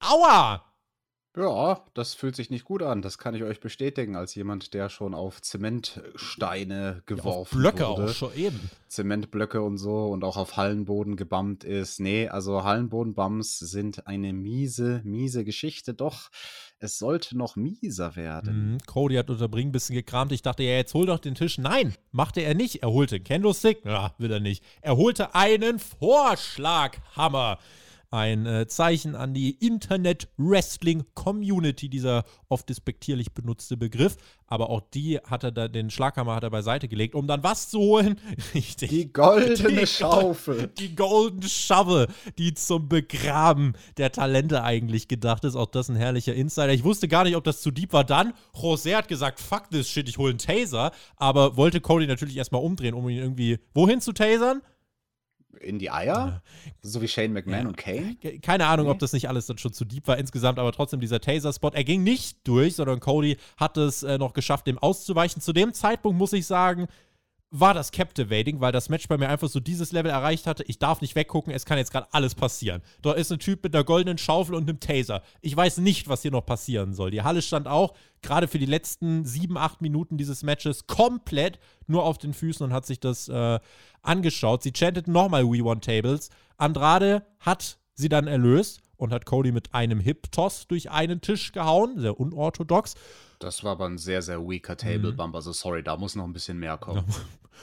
Aua! 0.00 0.64
Ja, 1.36 1.84
das 1.94 2.14
fühlt 2.14 2.36
sich 2.36 2.50
nicht 2.50 2.64
gut 2.64 2.82
an. 2.82 3.02
Das 3.02 3.18
kann 3.18 3.34
ich 3.34 3.42
euch 3.42 3.58
bestätigen, 3.58 4.14
als 4.14 4.36
jemand, 4.36 4.72
der 4.72 4.88
schon 4.88 5.14
auf 5.14 5.42
Zementsteine 5.42 7.02
geworfen 7.06 7.28
ja, 7.28 7.40
auf 7.40 7.50
Blöcke 7.50 7.88
wurde. 7.88 8.04
auch 8.04 8.14
schon 8.14 8.34
eben. 8.36 8.70
Zementblöcke 8.86 9.60
und 9.60 9.76
so 9.76 10.06
und 10.06 10.22
auch 10.22 10.36
auf 10.36 10.56
Hallenboden 10.56 11.16
gebammt 11.16 11.64
ist. 11.64 11.98
Nee, 11.98 12.28
also 12.28 12.62
Hallenbodenbums 12.62 13.58
sind 13.58 14.06
eine 14.06 14.32
miese, 14.32 15.00
miese 15.04 15.44
Geschichte. 15.44 15.92
Doch 15.92 16.30
es 16.78 16.98
sollte 16.98 17.36
noch 17.36 17.56
mieser 17.56 18.14
werden. 18.14 18.74
Mhm. 18.74 18.78
Cody 18.86 19.16
hat 19.16 19.28
unter 19.28 19.48
Bring 19.48 19.68
ein 19.68 19.72
bisschen 19.72 19.96
gekramt. 19.96 20.30
Ich 20.30 20.42
dachte, 20.42 20.62
ja, 20.62 20.76
jetzt 20.76 20.94
hol 20.94 21.06
doch 21.06 21.18
den 21.18 21.34
Tisch. 21.34 21.58
Nein, 21.58 21.94
machte 22.12 22.42
er 22.42 22.54
nicht. 22.54 22.82
Er 22.82 22.90
holte 22.90 23.16
einen 23.16 23.24
Candlestick. 23.24 23.84
Ja, 23.84 24.14
will 24.18 24.30
er 24.30 24.40
nicht. 24.40 24.62
Er 24.82 24.96
holte 24.96 25.34
einen 25.34 25.80
Vorschlaghammer 25.80 27.58
ein 28.14 28.46
äh, 28.46 28.66
Zeichen 28.68 29.16
an 29.16 29.34
die 29.34 29.50
Internet-Wrestling-Community, 29.50 31.88
dieser 31.88 32.22
oft 32.48 32.68
despektierlich 32.68 33.34
benutzte 33.34 33.76
Begriff. 33.76 34.16
Aber 34.46 34.70
auch 34.70 34.80
die 34.80 35.18
hat 35.18 35.42
er 35.42 35.50
da, 35.50 35.66
den 35.68 35.90
Schlaghammer 35.90 36.36
hat 36.36 36.44
er 36.44 36.50
beiseite 36.50 36.86
gelegt, 36.86 37.16
um 37.16 37.26
dann 37.26 37.42
was 37.42 37.70
zu 37.70 37.80
holen? 37.80 38.20
Richtig. 38.54 38.90
Die 38.90 39.12
goldene 39.12 39.80
die 39.80 39.86
Schaufel. 39.86 40.70
Die 40.78 40.94
goldene 40.94 41.48
Shovel, 41.48 42.06
die 42.38 42.54
zum 42.54 42.88
Begraben 42.88 43.74
der 43.96 44.12
Talente 44.12 44.62
eigentlich 44.62 45.08
gedacht 45.08 45.42
ist. 45.44 45.56
Auch 45.56 45.66
das 45.66 45.88
ein 45.88 45.96
herrlicher 45.96 46.34
Insider. 46.34 46.72
Ich 46.72 46.84
wusste 46.84 47.08
gar 47.08 47.24
nicht, 47.24 47.34
ob 47.36 47.42
das 47.44 47.62
zu 47.62 47.72
deep 47.72 47.92
war. 47.92 48.04
Dann, 48.04 48.32
José 48.54 48.94
hat 48.94 49.08
gesagt, 49.08 49.40
fuck 49.40 49.68
this 49.70 49.88
shit, 49.88 50.08
ich 50.08 50.18
hole 50.18 50.30
einen 50.30 50.38
Taser. 50.38 50.92
Aber 51.16 51.56
wollte 51.56 51.80
Cody 51.80 52.06
natürlich 52.06 52.36
erstmal 52.36 52.62
umdrehen, 52.62 52.94
um 52.94 53.08
ihn 53.08 53.18
irgendwie 53.18 53.58
wohin 53.74 54.00
zu 54.00 54.12
tasern? 54.12 54.62
In 55.60 55.78
die 55.78 55.90
Eier? 55.90 56.42
So 56.82 57.00
wie 57.02 57.08
Shane 57.08 57.32
McMahon 57.32 57.62
ja. 57.62 57.68
und 57.68 57.76
Kane? 57.76 58.16
Keine 58.42 58.66
Ahnung, 58.66 58.86
nee. 58.86 58.92
ob 58.92 58.98
das 58.98 59.12
nicht 59.12 59.28
alles 59.28 59.46
dann 59.46 59.58
schon 59.58 59.72
zu 59.72 59.84
deep 59.84 60.06
war 60.06 60.18
insgesamt, 60.18 60.58
aber 60.58 60.72
trotzdem 60.72 61.00
dieser 61.00 61.20
Taser-Spot. 61.20 61.70
Er 61.72 61.84
ging 61.84 62.02
nicht 62.02 62.38
durch, 62.46 62.76
sondern 62.76 63.00
Cody 63.00 63.36
hat 63.56 63.76
es 63.76 64.02
äh, 64.02 64.18
noch 64.18 64.32
geschafft, 64.32 64.66
dem 64.66 64.78
auszuweichen. 64.78 65.40
Zu 65.40 65.52
dem 65.52 65.72
Zeitpunkt 65.72 66.18
muss 66.18 66.32
ich 66.32 66.46
sagen, 66.46 66.88
war 67.56 67.72
das 67.72 67.92
Captivating, 67.92 68.60
weil 68.60 68.72
das 68.72 68.88
Match 68.88 69.06
bei 69.06 69.16
mir 69.16 69.28
einfach 69.28 69.48
so 69.48 69.60
dieses 69.60 69.92
Level 69.92 70.10
erreicht 70.10 70.48
hatte. 70.48 70.64
Ich 70.64 70.80
darf 70.80 71.00
nicht 71.00 71.14
weggucken, 71.14 71.52
es 71.52 71.64
kann 71.64 71.78
jetzt 71.78 71.92
gerade 71.92 72.08
alles 72.10 72.34
passieren. 72.34 72.82
Da 73.00 73.12
ist 73.12 73.30
ein 73.30 73.38
Typ 73.38 73.62
mit 73.62 73.72
einer 73.72 73.84
goldenen 73.84 74.18
Schaufel 74.18 74.56
und 74.56 74.68
einem 74.68 74.80
Taser. 74.80 75.22
Ich 75.40 75.56
weiß 75.56 75.78
nicht, 75.78 76.08
was 76.08 76.22
hier 76.22 76.32
noch 76.32 76.44
passieren 76.44 76.94
soll. 76.94 77.12
Die 77.12 77.22
Halle 77.22 77.42
stand 77.42 77.68
auch 77.68 77.94
gerade 78.22 78.48
für 78.48 78.58
die 78.58 78.66
letzten 78.66 79.24
sieben, 79.24 79.56
acht 79.56 79.82
Minuten 79.82 80.18
dieses 80.18 80.42
Matches 80.42 80.88
komplett 80.88 81.60
nur 81.86 82.02
auf 82.04 82.18
den 82.18 82.34
Füßen 82.34 82.66
und 82.66 82.72
hat 82.72 82.86
sich 82.86 82.98
das 82.98 83.28
äh, 83.28 83.60
angeschaut. 84.02 84.64
Sie 84.64 84.72
chanteten 84.74 85.12
nochmal 85.12 85.44
We 85.44 85.64
Want 85.64 85.84
Tables. 85.84 86.30
Andrade 86.56 87.24
hat 87.38 87.78
sie 87.94 88.08
dann 88.08 88.26
erlöst 88.26 88.80
und 88.96 89.12
hat 89.12 89.26
Cody 89.26 89.52
mit 89.52 89.74
einem 89.74 90.00
Hip-Toss 90.00 90.66
durch 90.66 90.90
einen 90.90 91.20
Tisch 91.20 91.52
gehauen. 91.52 92.00
Sehr 92.00 92.18
unorthodox. 92.18 92.96
Das 93.44 93.62
war 93.62 93.72
aber 93.72 93.84
ein 93.84 93.98
sehr, 93.98 94.22
sehr 94.22 94.40
weaker 94.40 94.74
Table 94.74 95.12
Bump. 95.12 95.32
Mhm. 95.32 95.36
Also 95.36 95.52
sorry, 95.52 95.82
da 95.82 95.98
muss 95.98 96.16
noch 96.16 96.24
ein 96.24 96.32
bisschen 96.32 96.58
mehr 96.58 96.78
kommen. 96.78 97.04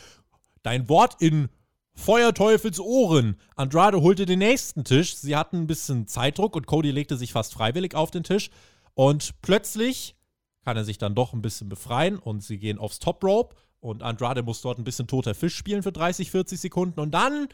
Dein 0.63 0.87
Wort 0.89 1.15
in 1.19 1.49
Feuerteufels 1.95 2.79
Ohren. 2.79 3.35
Andrade 3.55 3.99
holte 4.01 4.27
den 4.27 4.39
nächsten 4.39 4.83
Tisch. 4.83 5.15
Sie 5.15 5.35
hatten 5.35 5.57
ein 5.57 5.67
bisschen 5.67 6.05
Zeitdruck 6.05 6.55
und 6.55 6.67
Cody 6.67 6.91
legte 6.91 7.17
sich 7.17 7.33
fast 7.33 7.53
freiwillig 7.53 7.95
auf 7.95 8.11
den 8.11 8.23
Tisch. 8.23 8.51
Und 8.93 9.41
plötzlich 9.41 10.15
kann 10.63 10.77
er 10.77 10.83
sich 10.83 10.99
dann 10.99 11.15
doch 11.15 11.33
ein 11.33 11.41
bisschen 11.41 11.67
befreien 11.67 12.19
und 12.19 12.43
sie 12.43 12.59
gehen 12.59 12.77
aufs 12.77 12.99
Top 12.99 13.23
Rope. 13.23 13.55
Und 13.79 14.03
Andrade 14.03 14.43
muss 14.43 14.61
dort 14.61 14.77
ein 14.77 14.83
bisschen 14.83 15.07
toter 15.07 15.33
Fisch 15.33 15.55
spielen 15.55 15.81
für 15.81 15.91
30, 15.91 16.29
40 16.29 16.59
Sekunden. 16.59 16.99
Und 16.99 17.09
dann 17.11 17.47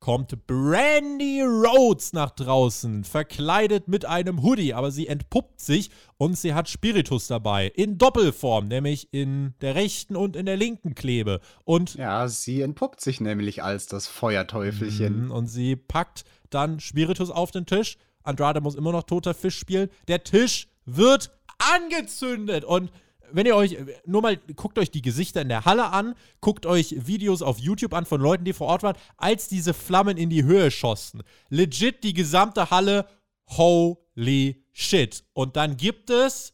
kommt 0.00 0.46
Brandy 0.46 1.42
Rhodes 1.42 2.14
nach 2.14 2.30
draußen, 2.30 3.04
verkleidet 3.04 3.86
mit 3.86 4.06
einem 4.06 4.42
Hoodie, 4.42 4.72
aber 4.72 4.90
sie 4.90 5.06
entpuppt 5.06 5.60
sich 5.60 5.90
und 6.16 6.38
sie 6.38 6.54
hat 6.54 6.70
Spiritus 6.70 7.26
dabei, 7.26 7.66
in 7.66 7.98
Doppelform, 7.98 8.68
nämlich 8.68 9.08
in 9.12 9.54
der 9.60 9.74
rechten 9.74 10.16
und 10.16 10.36
in 10.36 10.46
der 10.46 10.56
linken 10.56 10.94
Klebe. 10.94 11.40
Und 11.64 11.94
ja, 11.94 12.26
sie 12.28 12.62
entpuppt 12.62 13.00
sich 13.02 13.20
nämlich 13.20 13.62
als 13.62 13.86
das 13.86 14.08
Feuerteufelchen. 14.08 15.26
Mhm, 15.26 15.30
und 15.30 15.46
sie 15.46 15.76
packt 15.76 16.24
dann 16.48 16.80
Spiritus 16.80 17.30
auf 17.30 17.50
den 17.50 17.66
Tisch. 17.66 17.98
Andrade 18.22 18.62
muss 18.62 18.74
immer 18.74 18.92
noch 18.92 19.04
toter 19.04 19.34
Fisch 19.34 19.58
spielen. 19.58 19.90
Der 20.08 20.24
Tisch 20.24 20.68
wird 20.86 21.30
angezündet 21.58 22.64
und 22.64 22.90
wenn 23.32 23.46
ihr 23.46 23.56
euch, 23.56 23.76
nur 24.06 24.22
mal, 24.22 24.36
guckt 24.56 24.78
euch 24.78 24.90
die 24.90 25.02
Gesichter 25.02 25.42
in 25.42 25.48
der 25.48 25.64
Halle 25.64 25.90
an, 25.90 26.14
guckt 26.40 26.66
euch 26.66 27.06
Videos 27.06 27.42
auf 27.42 27.58
YouTube 27.58 27.94
an 27.94 28.06
von 28.06 28.20
Leuten, 28.20 28.44
die 28.44 28.52
vor 28.52 28.68
Ort 28.68 28.82
waren, 28.82 28.96
als 29.16 29.48
diese 29.48 29.74
Flammen 29.74 30.16
in 30.16 30.30
die 30.30 30.44
Höhe 30.44 30.70
schossen. 30.70 31.22
Legit 31.48 32.04
die 32.04 32.14
gesamte 32.14 32.70
Halle, 32.70 33.06
holy 33.48 34.62
shit. 34.72 35.24
Und 35.32 35.56
dann 35.56 35.76
gibt 35.76 36.10
es 36.10 36.52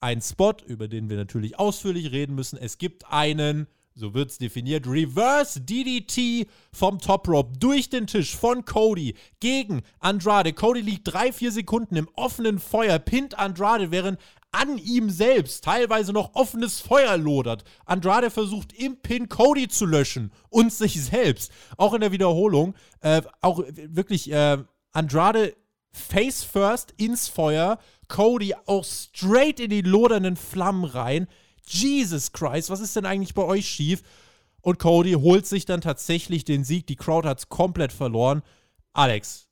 einen 0.00 0.22
Spot, 0.22 0.54
über 0.66 0.88
den 0.88 1.10
wir 1.10 1.16
natürlich 1.16 1.58
ausführlich 1.58 2.10
reden 2.10 2.34
müssen. 2.34 2.58
Es 2.58 2.78
gibt 2.78 3.10
einen, 3.12 3.66
so 3.94 4.14
wird 4.14 4.30
es 4.30 4.38
definiert, 4.38 4.86
Reverse 4.86 5.60
DDT 5.60 6.48
vom 6.72 6.98
Top 6.98 7.28
Rope 7.28 7.58
durch 7.58 7.90
den 7.90 8.06
Tisch 8.06 8.34
von 8.34 8.64
Cody 8.64 9.14
gegen 9.40 9.82
Andrade. 9.98 10.54
Cody 10.54 10.80
liegt 10.80 11.12
drei, 11.12 11.32
vier 11.32 11.52
Sekunden 11.52 11.96
im 11.96 12.08
offenen 12.14 12.58
Feuer, 12.58 12.98
pinnt 12.98 13.38
Andrade, 13.38 13.90
während 13.90 14.18
an 14.52 14.78
ihm 14.78 15.10
selbst 15.10 15.64
teilweise 15.64 16.12
noch 16.12 16.34
offenes 16.34 16.80
Feuer 16.80 17.16
lodert. 17.16 17.64
Andrade 17.84 18.30
versucht 18.30 18.72
im 18.72 18.96
Pin 18.96 19.28
Cody 19.28 19.68
zu 19.68 19.86
löschen 19.86 20.32
und 20.48 20.72
sich 20.72 21.02
selbst. 21.02 21.52
Auch 21.76 21.94
in 21.94 22.00
der 22.00 22.12
Wiederholung. 22.12 22.74
Äh, 23.00 23.22
auch 23.40 23.62
wirklich 23.74 24.30
äh, 24.32 24.58
Andrade 24.92 25.54
face 25.92 26.42
first 26.42 26.94
ins 26.96 27.28
Feuer. 27.28 27.78
Cody 28.08 28.54
auch 28.66 28.84
straight 28.84 29.60
in 29.60 29.70
die 29.70 29.82
lodernden 29.82 30.36
Flammen 30.36 30.84
rein. 30.84 31.28
Jesus 31.64 32.32
Christ, 32.32 32.70
was 32.70 32.80
ist 32.80 32.96
denn 32.96 33.06
eigentlich 33.06 33.34
bei 33.34 33.44
euch 33.44 33.68
schief? 33.68 34.02
Und 34.62 34.78
Cody 34.78 35.12
holt 35.12 35.46
sich 35.46 35.64
dann 35.64 35.80
tatsächlich 35.80 36.44
den 36.44 36.64
Sieg. 36.64 36.86
Die 36.86 36.96
Crowd 36.96 37.26
hat 37.26 37.38
es 37.38 37.48
komplett 37.48 37.92
verloren. 37.92 38.42
Alex, 38.92 39.48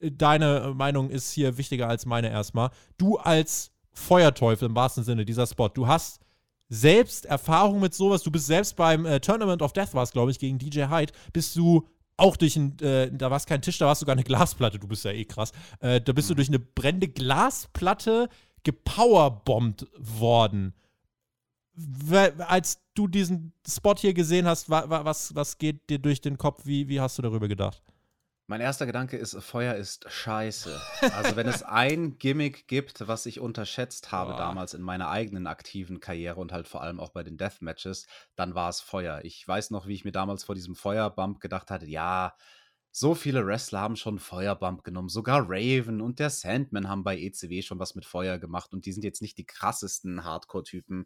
deine 0.00 0.72
Meinung 0.74 1.10
ist 1.10 1.32
hier 1.32 1.58
wichtiger 1.58 1.88
als 1.88 2.06
meine 2.06 2.30
erstmal. 2.30 2.70
Du 2.96 3.16
als 3.16 3.72
Feuerteufel 3.98 4.68
im 4.68 4.76
wahrsten 4.76 5.04
Sinne, 5.04 5.24
dieser 5.24 5.46
Spot. 5.46 5.68
Du 5.68 5.86
hast 5.86 6.20
selbst 6.68 7.26
Erfahrung 7.26 7.80
mit 7.80 7.94
sowas. 7.94 8.22
Du 8.22 8.30
bist 8.30 8.46
selbst 8.46 8.76
beim 8.76 9.06
äh, 9.06 9.20
Tournament 9.20 9.62
of 9.62 9.72
Death, 9.72 9.94
war 9.94 10.02
es, 10.02 10.12
glaube 10.12 10.30
ich, 10.30 10.38
gegen 10.38 10.58
DJ 10.58 10.84
Hyde, 10.84 11.12
bist 11.32 11.56
du 11.56 11.86
auch 12.16 12.36
durch 12.36 12.56
ein, 12.56 12.78
äh, 12.80 13.10
da 13.12 13.30
war 13.30 13.36
es 13.36 13.46
kein 13.46 13.62
Tisch, 13.62 13.78
da 13.78 13.86
war 13.86 13.92
es 13.92 14.00
sogar 14.00 14.14
eine 14.14 14.24
Glasplatte, 14.24 14.78
du 14.78 14.88
bist 14.88 15.04
ja 15.04 15.12
eh 15.12 15.24
krass. 15.24 15.52
Äh, 15.80 16.00
da 16.00 16.12
bist 16.12 16.28
mhm. 16.28 16.32
du 16.32 16.36
durch 16.36 16.48
eine 16.48 16.58
brennende 16.58 17.08
Glasplatte 17.08 18.28
gepowerbombt 18.64 19.86
worden. 19.96 20.74
Als 22.38 22.82
du 22.94 23.06
diesen 23.06 23.52
Spot 23.66 23.94
hier 23.96 24.12
gesehen 24.12 24.46
hast, 24.46 24.68
wa 24.68 25.04
was, 25.04 25.34
was 25.36 25.58
geht 25.58 25.88
dir 25.88 26.00
durch 26.00 26.20
den 26.20 26.36
Kopf? 26.36 26.66
Wie, 26.66 26.88
wie 26.88 27.00
hast 27.00 27.18
du 27.18 27.22
darüber 27.22 27.46
gedacht? 27.46 27.82
Mein 28.50 28.62
erster 28.62 28.86
Gedanke 28.86 29.18
ist, 29.18 29.36
Feuer 29.42 29.74
ist 29.74 30.10
scheiße. 30.10 30.80
Also 31.14 31.36
wenn 31.36 31.46
es 31.46 31.62
ein 31.64 32.16
Gimmick 32.16 32.66
gibt, 32.66 33.06
was 33.06 33.26
ich 33.26 33.40
unterschätzt 33.40 34.10
habe 34.10 34.30
Boah. 34.32 34.38
damals 34.38 34.72
in 34.72 34.80
meiner 34.80 35.10
eigenen 35.10 35.46
aktiven 35.46 36.00
Karriere 36.00 36.40
und 36.40 36.50
halt 36.50 36.66
vor 36.66 36.80
allem 36.80 36.98
auch 36.98 37.10
bei 37.10 37.22
den 37.22 37.36
Deathmatches, 37.36 38.06
dann 38.36 38.54
war 38.54 38.70
es 38.70 38.80
Feuer. 38.80 39.20
Ich 39.22 39.46
weiß 39.46 39.70
noch, 39.70 39.86
wie 39.86 39.92
ich 39.92 40.06
mir 40.06 40.12
damals 40.12 40.44
vor 40.44 40.54
diesem 40.54 40.76
Feuerbump 40.76 41.40
gedacht 41.40 41.70
hatte, 41.70 41.84
ja, 41.84 42.34
so 42.90 43.14
viele 43.14 43.44
Wrestler 43.46 43.80
haben 43.80 43.96
schon 43.96 44.18
Feuerbump 44.18 44.82
genommen. 44.82 45.10
Sogar 45.10 45.44
Raven 45.46 46.00
und 46.00 46.18
der 46.18 46.30
Sandman 46.30 46.88
haben 46.88 47.04
bei 47.04 47.18
ECW 47.18 47.60
schon 47.60 47.78
was 47.78 47.94
mit 47.96 48.06
Feuer 48.06 48.38
gemacht 48.38 48.72
und 48.72 48.86
die 48.86 48.92
sind 48.92 49.04
jetzt 49.04 49.20
nicht 49.20 49.36
die 49.36 49.44
krassesten 49.44 50.24
Hardcore-Typen. 50.24 51.04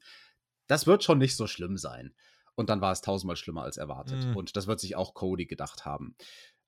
Das 0.68 0.86
wird 0.86 1.02
schon 1.02 1.18
nicht 1.18 1.34
so 1.34 1.48
schlimm 1.48 1.76
sein. 1.76 2.14
Und 2.54 2.68
dann 2.68 2.82
war 2.82 2.92
es 2.92 3.00
tausendmal 3.00 3.36
schlimmer 3.36 3.62
als 3.62 3.78
erwartet. 3.78 4.26
Mhm. 4.26 4.36
Und 4.36 4.56
das 4.56 4.66
wird 4.66 4.78
sich 4.78 4.94
auch 4.94 5.14
Cody 5.14 5.46
gedacht 5.46 5.86
haben 5.86 6.14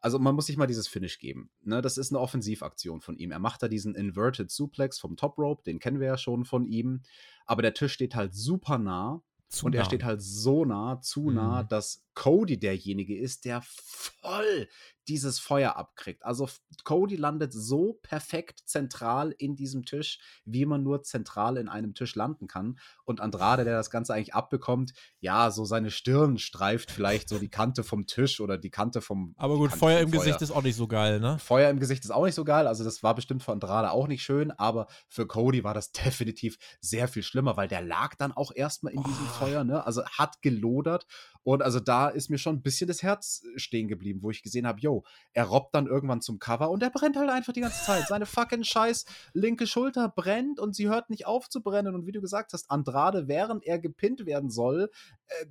also 0.04 0.18
man 0.18 0.34
muss 0.34 0.44
sich 0.44 0.58
mal 0.58 0.66
dieses 0.66 0.86
Finish 0.86 1.18
geben. 1.18 1.48
Ne? 1.62 1.80
Das 1.80 1.96
ist 1.96 2.12
eine 2.12 2.20
Offensivaktion 2.20 3.00
von 3.00 3.16
ihm. 3.16 3.30
Er 3.30 3.38
macht 3.38 3.62
da 3.62 3.68
diesen 3.68 3.94
Inverted 3.94 4.50
Suplex 4.50 4.98
vom 4.98 5.16
Top 5.16 5.38
Rope, 5.38 5.62
den 5.64 5.78
kennen 5.78 5.98
wir 5.98 6.06
ja 6.06 6.18
schon 6.18 6.44
von 6.44 6.66
ihm. 6.66 7.00
Aber 7.46 7.62
der 7.62 7.72
Tisch 7.72 7.94
steht 7.94 8.14
halt 8.14 8.34
super 8.34 8.76
nah. 8.76 9.22
Zu 9.48 9.64
und 9.64 9.72
nah. 9.72 9.78
er 9.78 9.84
steht 9.86 10.04
halt 10.04 10.20
so 10.20 10.66
nah, 10.66 11.00
zu 11.00 11.30
nah, 11.30 11.62
mhm. 11.62 11.68
dass 11.68 12.04
Cody 12.12 12.58
derjenige 12.58 13.16
ist, 13.18 13.46
der 13.46 13.62
voll 13.64 14.68
dieses 15.08 15.38
Feuer 15.38 15.76
abkriegt. 15.76 16.24
Also 16.24 16.48
Cody 16.84 17.16
landet 17.16 17.52
so 17.52 17.98
perfekt 18.02 18.62
zentral 18.66 19.34
in 19.38 19.56
diesem 19.56 19.84
Tisch, 19.84 20.18
wie 20.44 20.66
man 20.66 20.82
nur 20.82 21.02
zentral 21.02 21.56
in 21.56 21.68
einem 21.68 21.94
Tisch 21.94 22.14
landen 22.14 22.46
kann. 22.46 22.78
Und 23.04 23.20
Andrade, 23.20 23.64
der 23.64 23.76
das 23.76 23.90
Ganze 23.90 24.14
eigentlich 24.14 24.34
abbekommt, 24.34 24.92
ja, 25.20 25.50
so 25.50 25.64
seine 25.64 25.90
Stirn 25.90 26.38
streift 26.38 26.90
vielleicht 26.90 27.28
so 27.28 27.38
die 27.38 27.48
Kante 27.48 27.84
vom 27.84 28.06
Tisch 28.06 28.40
oder 28.40 28.58
die 28.58 28.70
Kante 28.70 29.00
vom. 29.00 29.34
Aber 29.36 29.56
gut, 29.56 29.72
Feuer 29.72 30.00
im 30.00 30.10
Feuer. 30.10 30.20
Gesicht 30.20 30.42
ist 30.42 30.50
auch 30.50 30.62
nicht 30.62 30.76
so 30.76 30.86
geil, 30.86 31.20
ne? 31.20 31.38
Feuer 31.38 31.70
im 31.70 31.80
Gesicht 31.80 32.04
ist 32.04 32.10
auch 32.10 32.24
nicht 32.24 32.34
so 32.34 32.44
geil. 32.44 32.66
Also 32.66 32.84
das 32.84 33.02
war 33.02 33.14
bestimmt 33.14 33.42
für 33.42 33.52
Andrade 33.52 33.90
auch 33.90 34.08
nicht 34.08 34.22
schön, 34.22 34.50
aber 34.50 34.86
für 35.08 35.26
Cody 35.26 35.64
war 35.64 35.74
das 35.74 35.92
definitiv 36.04 36.58
sehr 36.80 37.08
viel 37.08 37.22
schlimmer, 37.22 37.56
weil 37.56 37.68
der 37.68 37.82
lag 37.82 38.14
dann 38.16 38.32
auch 38.32 38.52
erstmal 38.54 38.92
in 38.92 39.02
diesem 39.02 39.26
oh. 39.26 39.38
Feuer, 39.38 39.64
ne? 39.64 39.84
Also 39.84 40.04
hat 40.06 40.42
gelodert. 40.42 41.06
Und 41.42 41.62
also 41.62 41.78
da 41.78 42.08
ist 42.08 42.30
mir 42.30 42.38
schon 42.38 42.56
ein 42.56 42.62
bisschen 42.62 42.88
das 42.88 43.02
Herz 43.02 43.42
stehen 43.56 43.86
geblieben, 43.88 44.22
wo 44.22 44.30
ich 44.30 44.42
gesehen 44.42 44.66
habe, 44.66 44.80
yo, 44.80 44.93
yo, 44.94 45.04
er 45.32 45.44
robbt 45.44 45.74
dann 45.74 45.86
irgendwann 45.86 46.20
zum 46.20 46.38
Cover 46.38 46.70
und 46.70 46.82
er 46.82 46.90
brennt 46.90 47.16
halt 47.16 47.30
einfach 47.30 47.52
die 47.52 47.60
ganze 47.60 47.82
Zeit. 47.84 48.06
Seine 48.06 48.26
fucking 48.26 48.64
scheiß 48.64 49.04
linke 49.32 49.66
Schulter 49.66 50.08
brennt 50.08 50.60
und 50.60 50.74
sie 50.74 50.88
hört 50.88 51.10
nicht 51.10 51.26
auf 51.26 51.48
zu 51.48 51.62
brennen. 51.62 51.94
Und 51.94 52.06
wie 52.06 52.12
du 52.12 52.20
gesagt 52.20 52.52
hast, 52.52 52.70
Andrade, 52.70 53.28
während 53.28 53.64
er 53.64 53.78
gepinnt 53.78 54.26
werden 54.26 54.50
soll, 54.50 54.90
äh, 55.26 55.46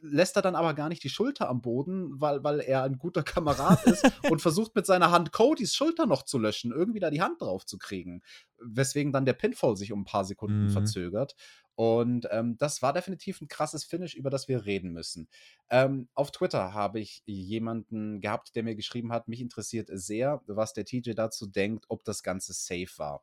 lässt 0.00 0.36
er 0.36 0.42
dann 0.42 0.54
aber 0.54 0.74
gar 0.74 0.88
nicht 0.88 1.02
die 1.02 1.08
Schulter 1.08 1.48
am 1.48 1.60
Boden, 1.60 2.20
weil, 2.20 2.44
weil 2.44 2.60
er 2.60 2.84
ein 2.84 2.98
guter 2.98 3.22
Kamerad 3.22 3.84
ist 3.84 4.04
und 4.30 4.40
versucht 4.40 4.74
mit 4.74 4.86
seiner 4.86 5.10
Hand 5.10 5.32
Codys 5.32 5.74
Schulter 5.74 6.06
noch 6.06 6.22
zu 6.22 6.38
löschen, 6.38 6.72
irgendwie 6.72 7.00
da 7.00 7.10
die 7.10 7.22
Hand 7.22 7.40
drauf 7.40 7.66
zu 7.66 7.78
kriegen. 7.78 8.22
Weswegen 8.58 9.12
dann 9.12 9.24
der 9.24 9.32
Pinfall 9.32 9.76
sich 9.76 9.92
um 9.92 10.02
ein 10.02 10.04
paar 10.04 10.24
Sekunden 10.24 10.64
mhm. 10.64 10.70
verzögert. 10.70 11.34
Und 11.74 12.26
ähm, 12.32 12.56
das 12.58 12.82
war 12.82 12.92
definitiv 12.92 13.40
ein 13.40 13.46
krasses 13.48 13.84
Finish, 13.84 14.14
über 14.14 14.30
das 14.30 14.48
wir 14.48 14.66
reden 14.66 14.92
müssen. 14.92 15.28
Ähm, 15.70 16.08
auf 16.14 16.32
Twitter 16.32 16.74
habe 16.74 16.98
ich 16.98 17.22
jemanden 17.24 18.20
gehabt, 18.20 18.56
der 18.56 18.64
mir 18.64 18.74
geschrieben 18.74 19.12
hat, 19.12 19.28
mich 19.28 19.40
interessiert 19.40 19.88
sehr, 19.92 20.42
was 20.46 20.72
der 20.72 20.84
TJ 20.84 21.12
dazu 21.12 21.46
denkt, 21.46 21.84
ob 21.88 22.02
das 22.04 22.24
Ganze 22.24 22.52
safe 22.52 22.90
war. 22.96 23.22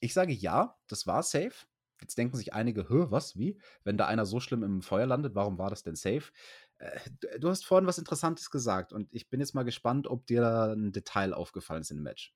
Ich 0.00 0.14
sage 0.14 0.32
ja, 0.32 0.76
das 0.86 1.06
war 1.06 1.22
safe. 1.22 1.66
Jetzt 2.00 2.18
denken 2.18 2.36
sich 2.36 2.52
einige, 2.52 2.88
Hö, 2.88 3.06
was, 3.10 3.36
wie? 3.36 3.58
Wenn 3.84 3.96
da 3.96 4.06
einer 4.06 4.26
so 4.26 4.40
schlimm 4.40 4.62
im 4.62 4.82
Feuer 4.82 5.06
landet, 5.06 5.34
warum 5.34 5.58
war 5.58 5.70
das 5.70 5.82
denn 5.82 5.96
safe? 5.96 6.32
Äh, 6.78 7.00
du 7.38 7.48
hast 7.48 7.64
vorhin 7.64 7.86
was 7.86 7.98
Interessantes 7.98 8.50
gesagt 8.50 8.92
und 8.92 9.12
ich 9.12 9.28
bin 9.30 9.40
jetzt 9.40 9.54
mal 9.54 9.64
gespannt, 9.64 10.06
ob 10.06 10.26
dir 10.26 10.40
da 10.40 10.72
ein 10.72 10.92
Detail 10.92 11.32
aufgefallen 11.32 11.82
ist 11.82 11.90
im 11.90 12.02
Match. 12.02 12.34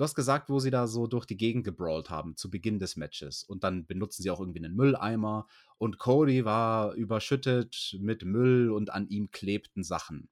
Du 0.00 0.04
hast 0.04 0.14
gesagt, 0.14 0.48
wo 0.48 0.60
sie 0.60 0.70
da 0.70 0.86
so 0.86 1.06
durch 1.06 1.26
die 1.26 1.36
Gegend 1.36 1.62
gebrawlt 1.62 2.08
haben 2.08 2.34
zu 2.34 2.50
Beginn 2.50 2.78
des 2.78 2.96
Matches. 2.96 3.44
Und 3.44 3.64
dann 3.64 3.84
benutzen 3.84 4.22
sie 4.22 4.30
auch 4.30 4.40
irgendwie 4.40 4.64
einen 4.64 4.74
Mülleimer. 4.74 5.46
Und 5.76 5.98
Cody 5.98 6.46
war 6.46 6.94
überschüttet 6.94 7.98
mit 8.00 8.24
Müll 8.24 8.70
und 8.70 8.88
an 8.88 9.08
ihm 9.08 9.30
klebten 9.30 9.84
Sachen. 9.84 10.30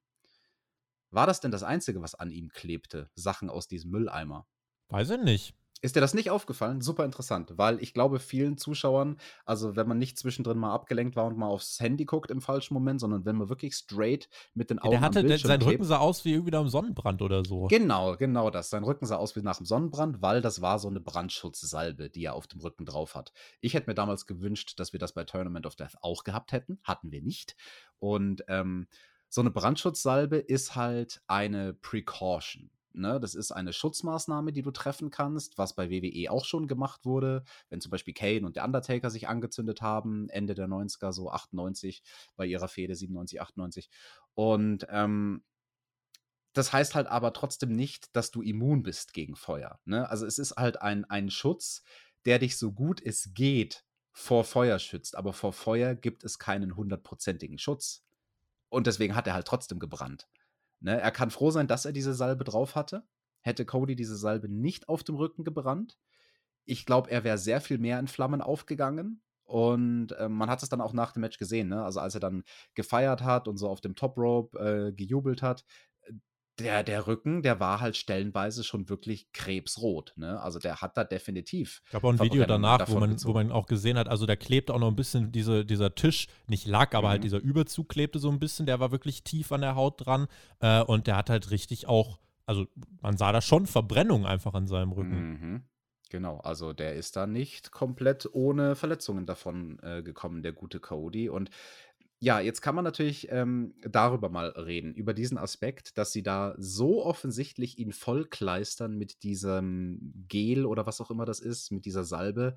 War 1.11 1.27
das 1.27 1.39
denn 1.39 1.51
das 1.51 1.61
Einzige, 1.61 2.01
was 2.01 2.15
an 2.15 2.31
ihm 2.31 2.49
klebte? 2.49 3.11
Sachen 3.13 3.47
aus 3.47 3.67
diesem 3.67 3.91
Mülleimer? 3.91 4.47
Weiß 4.87 5.11
ich 5.11 5.21
nicht. 5.21 5.55
Ist 5.81 5.95
dir 5.95 6.01
das 6.01 6.13
nicht 6.13 6.29
aufgefallen? 6.29 6.81
Super 6.81 7.05
interessant, 7.05 7.53
weil 7.55 7.81
ich 7.81 7.93
glaube, 7.93 8.19
vielen 8.19 8.57
Zuschauern, 8.57 9.17
also 9.45 9.77
wenn 9.77 9.87
man 9.87 9.97
nicht 9.97 10.17
zwischendrin 10.17 10.57
mal 10.57 10.73
abgelenkt 10.73 11.15
war 11.15 11.25
und 11.25 11.37
mal 11.37 11.47
aufs 11.47 11.79
Handy 11.79 12.03
guckt 12.03 12.31
im 12.31 12.41
falschen 12.41 12.73
Moment, 12.73 12.99
sondern 12.99 13.23
wenn 13.23 13.37
man 13.37 13.47
wirklich 13.47 13.75
straight 13.75 14.27
mit 14.53 14.69
den 14.69 14.79
Augen. 14.79 14.93
Ja, 14.93 14.99
der 14.99 15.05
hatte, 15.05 15.23
der, 15.23 15.37
sein 15.39 15.61
Rücken 15.61 15.85
sah 15.85 15.99
aus 15.99 16.25
wie 16.25 16.33
irgendwie 16.33 16.51
nach 16.51 16.59
einem 16.59 16.69
Sonnenbrand 16.69 17.21
oder 17.21 17.45
so. 17.45 17.67
Genau, 17.67 18.17
genau 18.17 18.49
das. 18.49 18.69
Sein 18.69 18.83
Rücken 18.83 19.05
sah 19.05 19.15
aus 19.15 19.37
wie 19.37 19.41
nach 19.41 19.57
einem 19.57 19.65
Sonnenbrand, 19.65 20.21
weil 20.21 20.41
das 20.41 20.61
war 20.61 20.79
so 20.79 20.89
eine 20.89 20.99
Brandschutzsalbe, 20.99 22.09
die 22.09 22.25
er 22.25 22.35
auf 22.35 22.47
dem 22.47 22.59
Rücken 22.59 22.85
drauf 22.85 23.15
hat. 23.15 23.31
Ich 23.61 23.73
hätte 23.73 23.89
mir 23.89 23.95
damals 23.95 24.27
gewünscht, 24.27 24.79
dass 24.79 24.91
wir 24.91 24.99
das 24.99 25.13
bei 25.13 25.23
Tournament 25.23 25.65
of 25.65 25.77
Death 25.77 25.95
auch 26.01 26.25
gehabt 26.25 26.51
hätten. 26.51 26.79
Hatten 26.83 27.11
wir 27.11 27.21
nicht. 27.21 27.55
Und 27.99 28.43
ähm, 28.49 28.87
so 29.29 29.39
eine 29.41 29.51
Brandschutzsalbe 29.51 30.37
ist 30.37 30.75
halt 30.75 31.21
eine 31.27 31.73
Precaution. 31.73 32.69
Ne, 32.93 33.19
das 33.19 33.35
ist 33.35 33.51
eine 33.51 33.71
Schutzmaßnahme, 33.71 34.51
die 34.51 34.63
du 34.63 34.71
treffen 34.71 35.11
kannst, 35.11 35.59
was 35.59 35.75
bei 35.75 35.91
WWE 35.91 36.31
auch 36.31 36.43
schon 36.43 36.67
gemacht 36.67 37.05
wurde. 37.05 37.43
Wenn 37.69 37.81
zum 37.81 37.91
Beispiel 37.91 38.15
Kane 38.15 38.45
und 38.45 38.55
der 38.55 38.65
Undertaker 38.65 39.11
sich 39.11 39.27
angezündet 39.27 39.81
haben, 39.81 40.27
Ende 40.29 40.55
der 40.55 40.67
90er, 40.67 41.11
so 41.11 41.29
98, 41.29 42.01
bei 42.35 42.47
ihrer 42.47 42.67
Fehde 42.67 42.95
97, 42.95 43.41
98. 43.41 43.89
Und 44.33 44.87
ähm, 44.89 45.43
das 46.53 46.73
heißt 46.73 46.95
halt 46.95 47.07
aber 47.07 47.33
trotzdem 47.33 47.75
nicht, 47.75 48.15
dass 48.15 48.31
du 48.31 48.41
immun 48.41 48.81
bist 48.81 49.13
gegen 49.13 49.35
Feuer. 49.35 49.79
Ne? 49.85 50.09
Also 50.09 50.25
es 50.25 50.39
ist 50.39 50.55
halt 50.55 50.81
ein, 50.81 51.05
ein 51.05 51.29
Schutz, 51.29 51.83
der 52.25 52.39
dich 52.39 52.57
so 52.57 52.71
gut 52.71 53.01
es 53.01 53.33
geht 53.33 53.85
vor 54.11 54.43
Feuer 54.43 54.79
schützt. 54.79 55.15
Aber 55.15 55.33
vor 55.33 55.53
Feuer 55.53 55.95
gibt 55.95 56.23
es 56.23 56.39
keinen 56.39 56.75
hundertprozentigen 56.75 57.59
Schutz. 57.59 58.03
Und 58.69 58.87
deswegen 58.87 59.15
hat 59.15 59.27
er 59.27 59.33
halt 59.33 59.47
trotzdem 59.47 59.79
gebrannt. 59.79 60.27
Ne, 60.81 60.99
er 60.99 61.11
kann 61.11 61.31
froh 61.31 61.51
sein, 61.51 61.67
dass 61.67 61.85
er 61.85 61.91
diese 61.91 62.13
Salbe 62.13 62.43
drauf 62.43 62.75
hatte. 62.75 63.03
Hätte 63.41 63.65
Cody 63.65 63.95
diese 63.95 64.17
Salbe 64.17 64.49
nicht 64.49 64.89
auf 64.89 65.03
dem 65.03 65.15
Rücken 65.15 65.43
gebrannt, 65.43 65.97
ich 66.69 66.85
glaube, 66.85 67.09
er 67.09 67.23
wäre 67.23 67.37
sehr 67.39 67.61
viel 67.61 67.79
mehr 67.79 67.99
in 67.99 68.07
Flammen 68.07 68.41
aufgegangen. 68.41 69.21
Und 69.45 70.11
äh, 70.11 70.29
man 70.29 70.49
hat 70.51 70.61
es 70.61 70.69
dann 70.69 70.81
auch 70.81 70.93
nach 70.93 71.13
dem 71.13 71.21
Match 71.21 71.39
gesehen, 71.39 71.69
ne? 71.69 71.83
Also 71.83 71.99
als 71.99 72.13
er 72.13 72.19
dann 72.19 72.43
gefeiert 72.75 73.23
hat 73.23 73.47
und 73.47 73.57
so 73.57 73.67
auf 73.67 73.81
dem 73.81 73.95
Top 73.95 74.15
Rope 74.17 74.59
äh, 74.59 74.93
gejubelt 74.93 75.41
hat, 75.41 75.65
der, 76.59 76.83
der 76.83 77.07
Rücken, 77.07 77.41
der 77.41 77.59
war 77.59 77.81
halt 77.81 77.97
stellenweise 77.97 78.63
schon 78.63 78.89
wirklich 78.89 79.31
krebsrot. 79.33 80.13
Ne? 80.15 80.39
Also 80.41 80.59
der 80.59 80.81
hat 80.81 80.97
da 80.97 81.03
definitiv. 81.03 81.81
Ich 81.87 81.93
habe 81.93 82.07
auch 82.07 82.11
ein 82.11 82.19
Video 82.19 82.45
danach, 82.45 82.89
wo 82.89 82.99
man, 82.99 83.23
wo 83.23 83.33
man 83.33 83.51
auch 83.51 83.65
gesehen 83.65 83.97
hat, 83.97 84.07
also 84.07 84.25
da 84.25 84.35
klebt 84.35 84.71
auch 84.71 84.79
noch 84.79 84.87
ein 84.87 84.95
bisschen 84.95 85.31
diese, 85.31 85.65
dieser 85.65 85.95
Tisch, 85.95 86.27
nicht 86.47 86.67
Lack, 86.67 86.95
aber 86.95 87.09
halt 87.09 87.21
mhm. 87.21 87.23
halt 87.23 87.23
dieser 87.23 87.39
Überzug 87.39 87.89
klebte 87.89 88.19
so 88.19 88.29
ein 88.29 88.39
bisschen, 88.39 88.65
der 88.65 88.79
war 88.79 88.91
wirklich 88.91 89.23
tief 89.23 89.51
an 89.51 89.61
der 89.61 89.75
Haut 89.75 90.05
dran. 90.05 90.27
Äh, 90.59 90.81
und 90.81 91.07
der 91.07 91.17
hat 91.17 91.29
halt 91.29 91.51
richtig 91.51 91.87
auch, 91.87 92.19
also 92.45 92.65
man 93.01 93.17
sah 93.17 93.31
da 93.31 93.41
schon 93.41 93.65
Verbrennung 93.65 94.25
einfach 94.25 94.53
an 94.53 94.67
seinem 94.67 94.91
Rücken. 94.91 95.31
Mhm. 95.31 95.63
Genau, 96.09 96.39
also 96.39 96.73
der 96.73 96.95
ist 96.95 97.15
da 97.15 97.27
nicht 97.27 97.71
komplett 97.71 98.27
ohne 98.33 98.75
Verletzungen 98.75 99.27
davon 99.27 99.77
äh, 99.83 100.01
gekommen, 100.01 100.41
der 100.41 100.53
gute 100.53 100.79
Cody. 100.79 101.29
Und 101.29 101.51
ja, 102.21 102.41
jetzt 102.41 102.61
kann 102.61 102.75
man 102.75 102.83
natürlich 102.83 103.31
ähm, 103.31 103.73
darüber 103.81 104.29
mal 104.29 104.49
reden, 104.49 104.93
über 104.93 105.13
diesen 105.13 105.37
Aspekt, 105.37 105.97
dass 105.97 106.11
sie 106.11 106.21
da 106.21 106.53
so 106.57 107.05
offensichtlich 107.05 107.79
ihn 107.79 107.93
vollkleistern 107.93 108.97
mit 108.97 109.23
diesem 109.23 110.25
Gel 110.27 110.65
oder 110.65 110.85
was 110.85 110.99
auch 110.99 111.11
immer 111.11 111.25
das 111.25 111.39
ist, 111.39 111.71
mit 111.71 111.85
dieser 111.85 112.03
Salbe, 112.03 112.55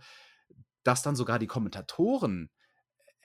dass 0.83 1.03
dann 1.03 1.15
sogar 1.15 1.39
die 1.39 1.47
Kommentatoren 1.47 2.51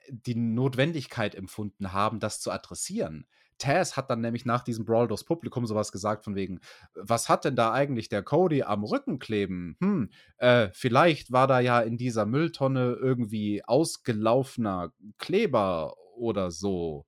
äh, 0.06 0.12
die 0.12 0.36
Notwendigkeit 0.36 1.34
empfunden 1.34 1.92
haben, 1.92 2.20
das 2.20 2.40
zu 2.40 2.52
adressieren. 2.52 3.26
Taz 3.58 3.96
hat 3.96 4.08
dann 4.08 4.20
nämlich 4.20 4.44
nach 4.44 4.62
diesem 4.62 4.84
Brawl 4.84 5.08
durchs 5.08 5.24
Publikum 5.24 5.66
sowas 5.66 5.90
gesagt 5.90 6.22
von 6.22 6.36
wegen, 6.36 6.60
was 6.94 7.28
hat 7.28 7.44
denn 7.44 7.56
da 7.56 7.72
eigentlich 7.72 8.08
der 8.08 8.22
Cody 8.22 8.62
am 8.62 8.84
Rücken 8.84 9.18
kleben? 9.18 9.76
Hm, 9.80 10.10
äh, 10.36 10.68
vielleicht 10.72 11.32
war 11.32 11.48
da 11.48 11.58
ja 11.58 11.80
in 11.80 11.98
dieser 11.98 12.24
Mülltonne 12.26 12.96
irgendwie 13.00 13.64
ausgelaufener 13.64 14.92
Kleber 15.18 15.96
oder 16.18 16.50
so. 16.50 17.06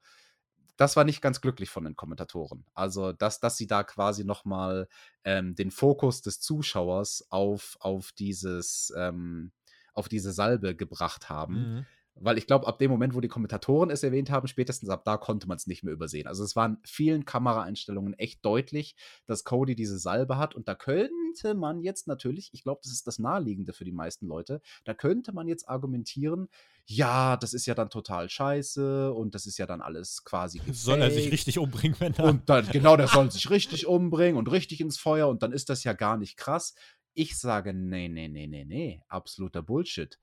Das 0.77 0.97
war 0.97 1.05
nicht 1.05 1.21
ganz 1.21 1.41
glücklich 1.43 1.69
von 1.69 1.85
den 1.85 1.97
Kommentatoren. 1.97 2.65
Also, 2.75 3.13
dass, 3.13 3.39
dass 3.41 3.57
sie 3.57 3.67
da 3.67 3.85
quasi 3.85 4.25
nochmal 4.25 4.89
ähm, 5.25 5.55
den 5.55 5.71
Fokus 5.71 6.23
des 6.23 6.41
Zuschauers 6.41 7.27
auf, 7.29 7.77
auf 7.81 8.13
dieses, 8.13 8.93
ähm, 8.97 9.53
auf 9.93 10.09
diese 10.09 10.33
Salbe 10.33 10.75
gebracht 10.75 11.29
haben. 11.29 11.55
Mhm. 11.55 11.87
Weil 12.23 12.37
ich 12.37 12.47
glaube, 12.47 12.67
ab 12.67 12.79
dem 12.79 12.91
Moment, 12.91 13.15
wo 13.15 13.21
die 13.21 13.29
Kommentatoren 13.29 13.91
es 13.91 14.03
erwähnt 14.03 14.31
haben, 14.31 14.47
spätestens 14.47 14.91
ab 14.91 15.05
da 15.05 15.17
konnte 15.17 15.49
man 15.49 15.57
es 15.57 15.67
nicht 15.67 15.83
mehr 15.83 15.95
übersehen. 15.95 16.27
Also 16.27 16.45
es 16.45 16.55
waren 16.55 16.79
vielen 16.85 17.25
Kameraeinstellungen 17.25 18.15
echt 18.15 18.45
deutlich, 18.45 18.95
dass 19.27 19.45
Cody 19.45 19.75
diese 19.75 19.99
Salbe 19.99 20.37
hat. 20.37 20.55
Und 20.55 20.69
da 20.69 20.75
könnte 20.75 21.55
man 21.55 21.81
jetzt 21.81 22.07
natürlich, 22.07 22.51
ich 22.53 22.63
glaube, 22.63 22.81
das 22.85 22.93
ist 22.93 23.07
das 23.07 23.19
Naheliegende 23.19 23.73
für 23.73 23.85
die 23.85 23.93
meisten 23.93 24.27
Leute, 24.27 24.61
da 24.85 24.93
könnte 24.93 25.33
man 25.33 25.49
jetzt 25.49 25.69
argumentieren, 25.69 26.49
ja, 26.85 27.37
das 27.37 27.55
ist 27.55 27.67
ja 27.67 27.75
dann 27.75 27.89
total 27.89 28.29
scheiße 28.29 29.13
und 29.13 29.35
das 29.35 29.47
ist 29.47 29.59
ja 29.59 29.67
dann 29.67 29.81
alles 29.81 30.25
quasi. 30.25 30.59
Gefaked. 30.59 30.77
Soll 30.77 31.01
er 31.01 31.11
sich 31.11 31.31
richtig 31.31 31.59
umbringen, 31.59 31.97
wenn 32.01 32.15
er. 32.15 32.25
Und 32.25 32.51
dann, 32.51 32.67
genau, 32.69 32.97
der 32.97 33.07
soll 33.09 33.31
sich 33.31 33.49
richtig 33.49 33.87
umbringen 33.87 34.37
und 34.37 34.51
richtig 34.51 34.81
ins 34.81 34.99
Feuer 34.99 35.29
und 35.29 35.43
dann 35.43 35.53
ist 35.53 35.71
das 35.71 35.85
ja 35.85 35.93
gar 35.93 36.17
nicht 36.17 36.37
krass. 36.37 36.75
Ich 37.15 37.39
sage, 37.39 37.73
nee, 37.73 38.09
nee, 38.09 38.29
nee, 38.29 38.47
nee, 38.47 38.65
nee, 38.65 39.03
absoluter 39.09 39.63
Bullshit. 39.63 40.19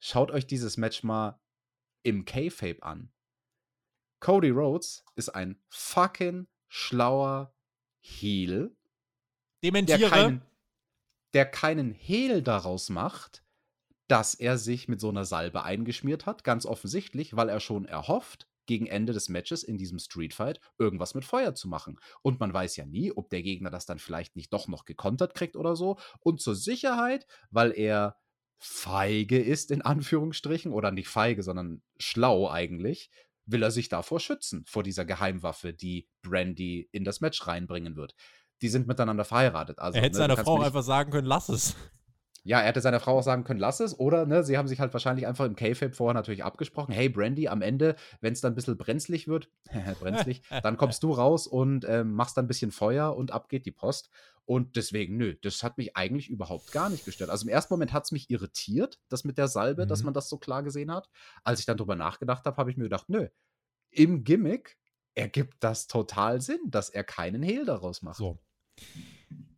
Schaut 0.00 0.30
euch 0.30 0.46
dieses 0.46 0.76
Match 0.76 1.02
mal 1.02 1.40
im 2.02 2.24
K-Fape 2.24 2.82
an. 2.82 3.12
Cody 4.20 4.50
Rhodes 4.50 5.04
ist 5.14 5.28
ein 5.30 5.62
fucking 5.68 6.48
schlauer 6.68 7.54
Heel. 8.00 8.76
Dementiere. 9.62 10.00
Der 10.00 10.10
keinen, 10.10 10.42
der 11.34 11.46
keinen 11.46 11.92
Hehl 11.92 12.42
daraus 12.42 12.88
macht, 12.88 13.44
dass 14.08 14.34
er 14.34 14.58
sich 14.58 14.88
mit 14.88 15.00
so 15.00 15.10
einer 15.10 15.24
Salbe 15.24 15.62
eingeschmiert 15.62 16.26
hat. 16.26 16.44
Ganz 16.44 16.66
offensichtlich, 16.66 17.36
weil 17.36 17.48
er 17.48 17.60
schon 17.60 17.84
erhofft, 17.84 18.50
gegen 18.66 18.86
Ende 18.86 19.12
des 19.12 19.28
Matches 19.28 19.64
in 19.64 19.78
diesem 19.78 19.98
Streetfight 19.98 20.60
irgendwas 20.78 21.14
mit 21.14 21.24
Feuer 21.24 21.56
zu 21.56 21.66
machen. 21.66 21.98
Und 22.22 22.38
man 22.38 22.54
weiß 22.54 22.76
ja 22.76 22.86
nie, 22.86 23.10
ob 23.10 23.28
der 23.28 23.42
Gegner 23.42 23.68
das 23.68 23.84
dann 23.84 23.98
vielleicht 23.98 24.36
nicht 24.36 24.52
doch 24.52 24.68
noch 24.68 24.84
gekontert 24.84 25.34
kriegt 25.34 25.56
oder 25.56 25.74
so. 25.74 25.98
Und 26.20 26.40
zur 26.40 26.54
Sicherheit, 26.54 27.26
weil 27.50 27.72
er 27.72 28.16
feige 28.60 29.38
ist, 29.38 29.70
in 29.70 29.82
Anführungsstrichen, 29.82 30.72
oder 30.72 30.90
nicht 30.90 31.08
feige, 31.08 31.42
sondern 31.42 31.82
schlau 31.98 32.50
eigentlich, 32.50 33.10
will 33.46 33.62
er 33.62 33.70
sich 33.70 33.88
davor 33.88 34.20
schützen, 34.20 34.64
vor 34.66 34.82
dieser 34.82 35.04
Geheimwaffe, 35.04 35.72
die 35.72 36.06
Brandy 36.22 36.88
in 36.92 37.04
das 37.04 37.20
Match 37.20 37.46
reinbringen 37.46 37.96
wird. 37.96 38.14
Die 38.62 38.68
sind 38.68 38.86
miteinander 38.86 39.24
verheiratet. 39.24 39.78
Also, 39.78 39.96
er 39.96 40.02
hätte 40.02 40.16
ne, 40.16 40.18
seiner 40.18 40.36
Frau 40.36 40.60
einfach 40.60 40.82
sagen 40.82 41.10
können, 41.10 41.26
lass 41.26 41.48
es. 41.48 41.74
Ja, 42.42 42.60
er 42.60 42.68
hätte 42.68 42.80
seiner 42.80 43.00
Frau 43.00 43.18
auch 43.18 43.22
sagen 43.22 43.44
können, 43.44 43.60
lass 43.60 43.80
es. 43.80 43.98
Oder 43.98 44.24
ne, 44.26 44.42
sie 44.42 44.56
haben 44.56 44.68
sich 44.68 44.80
halt 44.80 44.92
wahrscheinlich 44.92 45.26
einfach 45.26 45.44
im 45.44 45.56
K-Fape 45.56 45.92
vorher 45.92 46.14
natürlich 46.14 46.42
abgesprochen. 46.42 46.92
Hey, 46.92 47.08
Brandy, 47.08 47.48
am 47.48 47.60
Ende, 47.60 47.96
wenn 48.20 48.32
es 48.32 48.40
dann 48.40 48.52
ein 48.52 48.54
bisschen 48.54 48.78
brenzlig 48.78 49.28
wird, 49.28 49.50
brenzlig, 50.00 50.42
dann 50.62 50.76
kommst 50.76 51.02
du 51.02 51.12
raus 51.12 51.46
und 51.46 51.84
ähm, 51.88 52.12
machst 52.12 52.36
dann 52.36 52.46
ein 52.46 52.48
bisschen 52.48 52.70
Feuer 52.70 53.14
und 53.14 53.30
ab 53.30 53.48
geht 53.48 53.66
die 53.66 53.72
Post. 53.72 54.10
Und 54.46 54.76
deswegen, 54.76 55.16
nö, 55.16 55.36
das 55.42 55.62
hat 55.62 55.78
mich 55.78 55.96
eigentlich 55.96 56.28
überhaupt 56.28 56.72
gar 56.72 56.90
nicht 56.90 57.04
gestört. 57.04 57.30
Also 57.30 57.44
im 57.46 57.50
ersten 57.50 57.72
Moment 57.74 57.92
hat 57.92 58.04
es 58.04 58.12
mich 58.12 58.30
irritiert, 58.30 58.98
das 59.08 59.24
mit 59.24 59.38
der 59.38 59.48
Salbe, 59.48 59.84
mhm. 59.84 59.88
dass 59.88 60.02
man 60.02 60.14
das 60.14 60.28
so 60.28 60.38
klar 60.38 60.62
gesehen 60.62 60.90
hat. 60.90 61.08
Als 61.44 61.60
ich 61.60 61.66
dann 61.66 61.76
drüber 61.76 61.94
nachgedacht 61.94 62.44
habe, 62.46 62.56
habe 62.56 62.70
ich 62.70 62.76
mir 62.76 62.84
gedacht, 62.84 63.08
nö, 63.08 63.28
im 63.90 64.24
Gimmick 64.24 64.78
ergibt 65.14 65.62
das 65.62 65.86
total 65.86 66.40
Sinn, 66.40 66.60
dass 66.66 66.90
er 66.90 67.04
keinen 67.04 67.42
Hehl 67.42 67.64
daraus 67.64 68.02
macht. 68.02 68.16
So. 68.16 68.38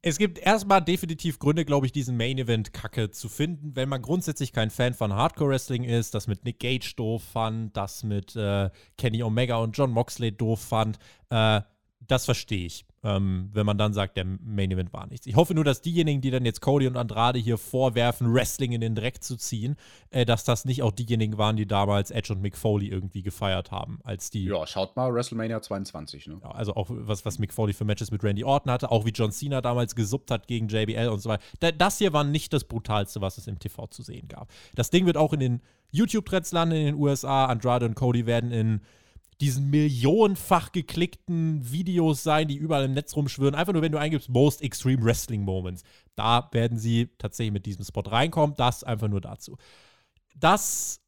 Es 0.05 0.19
gibt 0.19 0.39
erstmal 0.39 0.83
definitiv 0.83 1.39
Gründe, 1.39 1.65
glaube 1.65 1.87
ich, 1.87 1.93
diesen 1.93 2.17
Main 2.17 2.37
Event 2.37 2.73
Kacke 2.73 3.13
zu 3.13 3.29
finden, 3.29 3.77
wenn 3.77 3.89
man 3.89 4.03
grundsätzlich 4.03 4.53
kein 4.53 4.71
Fan 4.71 4.95
von 4.95 5.13
Hardcore 5.13 5.51
Wrestling 5.51 5.85
ist, 5.85 6.15
das 6.15 6.27
mit 6.27 6.45
Nick 6.45 6.59
Gage 6.59 6.95
doof 6.97 7.23
fand, 7.23 7.77
das 7.77 8.03
mit 8.03 8.35
äh, 8.35 8.71
Kenny 8.99 9.23
Omega 9.23 9.59
und 9.59 9.79
John 9.79 9.93
Moxley 9.93 10.33
doof 10.33 10.61
fand. 10.61 10.99
Äh, 11.31 11.61
das 12.01 12.25
verstehe 12.25 12.67
ich 12.67 12.85
ähm, 13.05 13.51
wenn 13.53 13.67
man 13.67 13.79
dann 13.79 13.93
sagt, 13.93 14.17
der 14.17 14.25
Main 14.25 14.71
Event 14.71 14.93
war 14.93 15.07
nichts. 15.07 15.27
Ich 15.27 15.37
hoffe 15.37 15.55
nur, 15.55 15.65
dass 15.65 15.83
diejenigen, 15.83 16.21
die 16.21 16.31
dann 16.31 16.45
jetzt 16.45 16.61
Cody 16.61 16.87
und 16.87 16.97
Andrade 16.97 17.39
hier 17.39 17.59
vorwerfen, 17.59 18.33
Wrestling 18.33 18.73
in 18.73 18.81
den 18.81 18.95
Dreck 18.95 19.23
zu 19.23 19.37
ziehen, 19.37 19.77
äh, 20.11 20.25
dass 20.25 20.45
das 20.45 20.65
nicht 20.65 20.83
auch 20.83 20.93
diejenigen 20.93 21.37
waren, 21.39 21.57
die 21.57 21.67
damals 21.67 22.11
Edge 22.11 22.33
und 22.33 22.41
Mick 22.41 22.57
Foley 22.57 22.89
irgendwie 22.89 23.23
gefeiert 23.23 23.71
haben, 23.71 23.99
als 24.05 24.31
die. 24.31 24.45
Ja, 24.45 24.67
schaut 24.67 24.95
mal 24.97 25.13
WrestleMania 25.13 25.61
22, 25.61 26.29
ne? 26.29 26.39
Ja, 26.43 26.51
also 26.53 26.75
auch 26.75 26.87
was, 26.91 27.25
was 27.25 27.39
Mick 27.39 27.53
Foley 27.53 27.73
für 27.73 27.85
Matches 27.85 28.11
mit 28.11 28.23
Randy 28.23 28.45
Orton 28.45 28.71
hatte, 28.71 28.91
auch 28.91 29.05
wie 29.05 29.11
John 29.11 29.33
Cena 29.33 29.61
damals 29.61 29.95
gesuppt 29.97 30.31
hat 30.31 30.47
gegen 30.47 30.69
JBL 30.69 31.09
und 31.09 31.21
so 31.21 31.29
weiter. 31.29 31.73
das 31.73 31.99
hier 31.99 32.13
war 32.13 32.25
nicht 32.25 32.53
das 32.53 32.65
Brutalste, 32.65 33.21
was 33.21 33.39
es 33.39 33.47
im 33.47 33.59
TV 33.59 33.87
zu 33.89 34.03
sehen 34.03 34.29
gab. 34.29 34.49
Das 34.75 34.91
Ding 34.91 35.07
wird 35.07 35.17
auch 35.17 35.33
in 35.33 35.41
den 35.41 35.63
YouTube-Threads 35.91 36.53
landen 36.53 36.77
in 36.77 36.87
den 36.87 36.95
USA. 36.95 37.47
Andrade 37.47 37.87
und 37.87 37.95
Cody 37.95 38.27
werden 38.27 38.51
in 38.51 38.81
diesen 39.41 39.71
millionenfach 39.71 40.73
geklickten 40.73 41.73
Videos 41.73 42.23
sein, 42.23 42.49
die 42.49 42.57
überall 42.57 42.85
im 42.85 42.93
Netz 42.93 43.17
rumschwirren. 43.17 43.55
Einfach 43.55 43.73
nur, 43.73 43.83
wenn 43.83 43.93
du 43.93 43.99
eingibst, 43.99 44.29
Most 44.29 44.63
Extreme 44.63 45.03
Wrestling 45.03 45.43
Moments. 45.43 45.83
Da 46.15 46.49
werden 46.53 46.79
sie 46.79 47.11
tatsächlich 47.19 47.53
mit 47.53 47.67
diesem 47.67 47.85
Spot 47.85 48.03
reinkommen. 48.03 48.57
Das 48.57 48.85
einfach 48.85 49.09
nur 49.09 49.21
dazu. 49.21 49.57
Das 50.37 51.01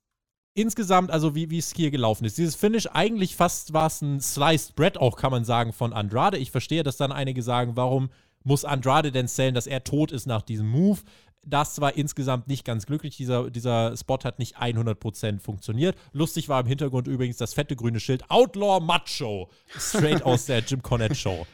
insgesamt, 0.55 1.11
also 1.11 1.35
wie, 1.35 1.51
wie 1.51 1.59
es 1.59 1.73
hier 1.75 1.91
gelaufen 1.91 2.25
ist. 2.25 2.39
Dieses 2.39 2.55
Finish, 2.55 2.87
eigentlich 2.93 3.37
fast 3.37 3.73
war 3.73 3.87
es 3.87 4.01
ein 4.01 4.21
Sliced 4.21 4.77
Bread, 4.77 4.99
auch 4.99 5.17
kann 5.17 5.33
man 5.33 5.45
sagen, 5.45 5.73
von 5.73 5.93
Andrade. 5.93 6.39
Ich 6.39 6.51
verstehe, 6.51 6.83
dass 6.83 6.97
dann 6.97 7.13
einige 7.13 7.43
sagen, 7.43 7.77
warum 7.77 8.11
muss 8.45 8.65
Andrade 8.65 9.11
denn 9.11 9.27
zählen, 9.27 9.55
dass 9.55 9.67
er 9.67 9.85
tot 9.85 10.13
ist 10.13 10.27
nach 10.27 10.43
diesem 10.43 10.69
Move? 10.69 11.01
Das 11.47 11.81
war 11.81 11.97
insgesamt 11.97 12.49
nicht 12.49 12.65
ganz 12.65 12.87
glücklich. 12.87 13.17
Dieser, 13.17 13.51
dieser 13.51 13.97
Spot 13.97 14.19
hat 14.25 14.39
nicht 14.39 14.57
100% 14.57 15.41
funktioniert. 15.41 15.97
Lustig 16.13 16.49
war 16.49 16.61
im 16.61 16.67
Hintergrund 16.67 17.07
übrigens 17.07 17.37
das 17.37 17.55
fette 17.55 17.77
grüne 17.77 18.01
Schild 18.01 18.31
Outlaw 18.31 18.81
Macho. 18.81 19.51
Straight 19.77 20.23
aus 20.25 20.47
der 20.47 20.61
Jim 20.61 20.83
Cornette 20.83 21.15
Show. 21.15 21.47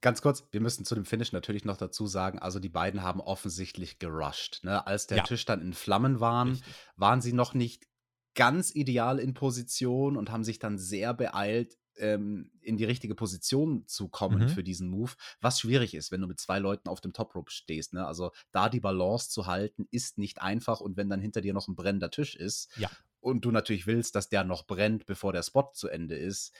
Ganz 0.00 0.22
kurz, 0.22 0.44
wir 0.52 0.60
müssen 0.60 0.84
zu 0.84 0.94
dem 0.94 1.04
Finish 1.04 1.32
natürlich 1.32 1.64
noch 1.64 1.76
dazu 1.76 2.06
sagen, 2.06 2.38
also 2.38 2.60
die 2.60 2.68
beiden 2.68 3.02
haben 3.02 3.20
offensichtlich 3.20 3.98
gerusht. 3.98 4.60
Ne? 4.62 4.86
Als 4.86 5.06
der 5.06 5.18
ja. 5.18 5.22
Tisch 5.24 5.44
dann 5.44 5.60
in 5.60 5.72
Flammen 5.72 6.20
waren, 6.20 6.50
Richtig. 6.50 6.74
waren 6.96 7.20
sie 7.20 7.32
noch 7.32 7.54
nicht 7.54 7.88
ganz 8.34 8.72
ideal 8.72 9.18
in 9.18 9.34
Position 9.34 10.16
und 10.16 10.30
haben 10.30 10.44
sich 10.44 10.60
dann 10.60 10.78
sehr 10.78 11.14
beeilt, 11.14 11.76
ähm, 11.98 12.50
in 12.60 12.76
die 12.76 12.84
richtige 12.84 13.14
Position 13.14 13.86
zu 13.86 14.08
kommen 14.08 14.42
mhm. 14.42 14.48
für 14.48 14.62
diesen 14.62 14.88
Move, 14.88 15.12
was 15.40 15.60
schwierig 15.60 15.94
ist, 15.94 16.10
wenn 16.12 16.20
du 16.20 16.26
mit 16.26 16.40
zwei 16.40 16.58
Leuten 16.58 16.88
auf 16.88 17.00
dem 17.00 17.12
Top 17.12 17.34
Rope 17.34 17.50
stehst. 17.50 17.94
Ne? 17.94 18.06
Also 18.06 18.32
da 18.52 18.68
die 18.68 18.80
Balance 18.80 19.30
zu 19.30 19.46
halten, 19.46 19.86
ist 19.90 20.18
nicht 20.18 20.40
einfach 20.40 20.80
und 20.80 20.96
wenn 20.96 21.08
dann 21.08 21.20
hinter 21.20 21.40
dir 21.40 21.54
noch 21.54 21.68
ein 21.68 21.76
brennender 21.76 22.10
Tisch 22.10 22.34
ist 22.34 22.70
ja. 22.76 22.90
und 23.20 23.44
du 23.44 23.50
natürlich 23.50 23.86
willst, 23.86 24.14
dass 24.14 24.28
der 24.28 24.44
noch 24.44 24.66
brennt, 24.66 25.06
bevor 25.06 25.32
der 25.32 25.42
Spot 25.42 25.70
zu 25.72 25.88
Ende 25.88 26.16
ist, 26.16 26.54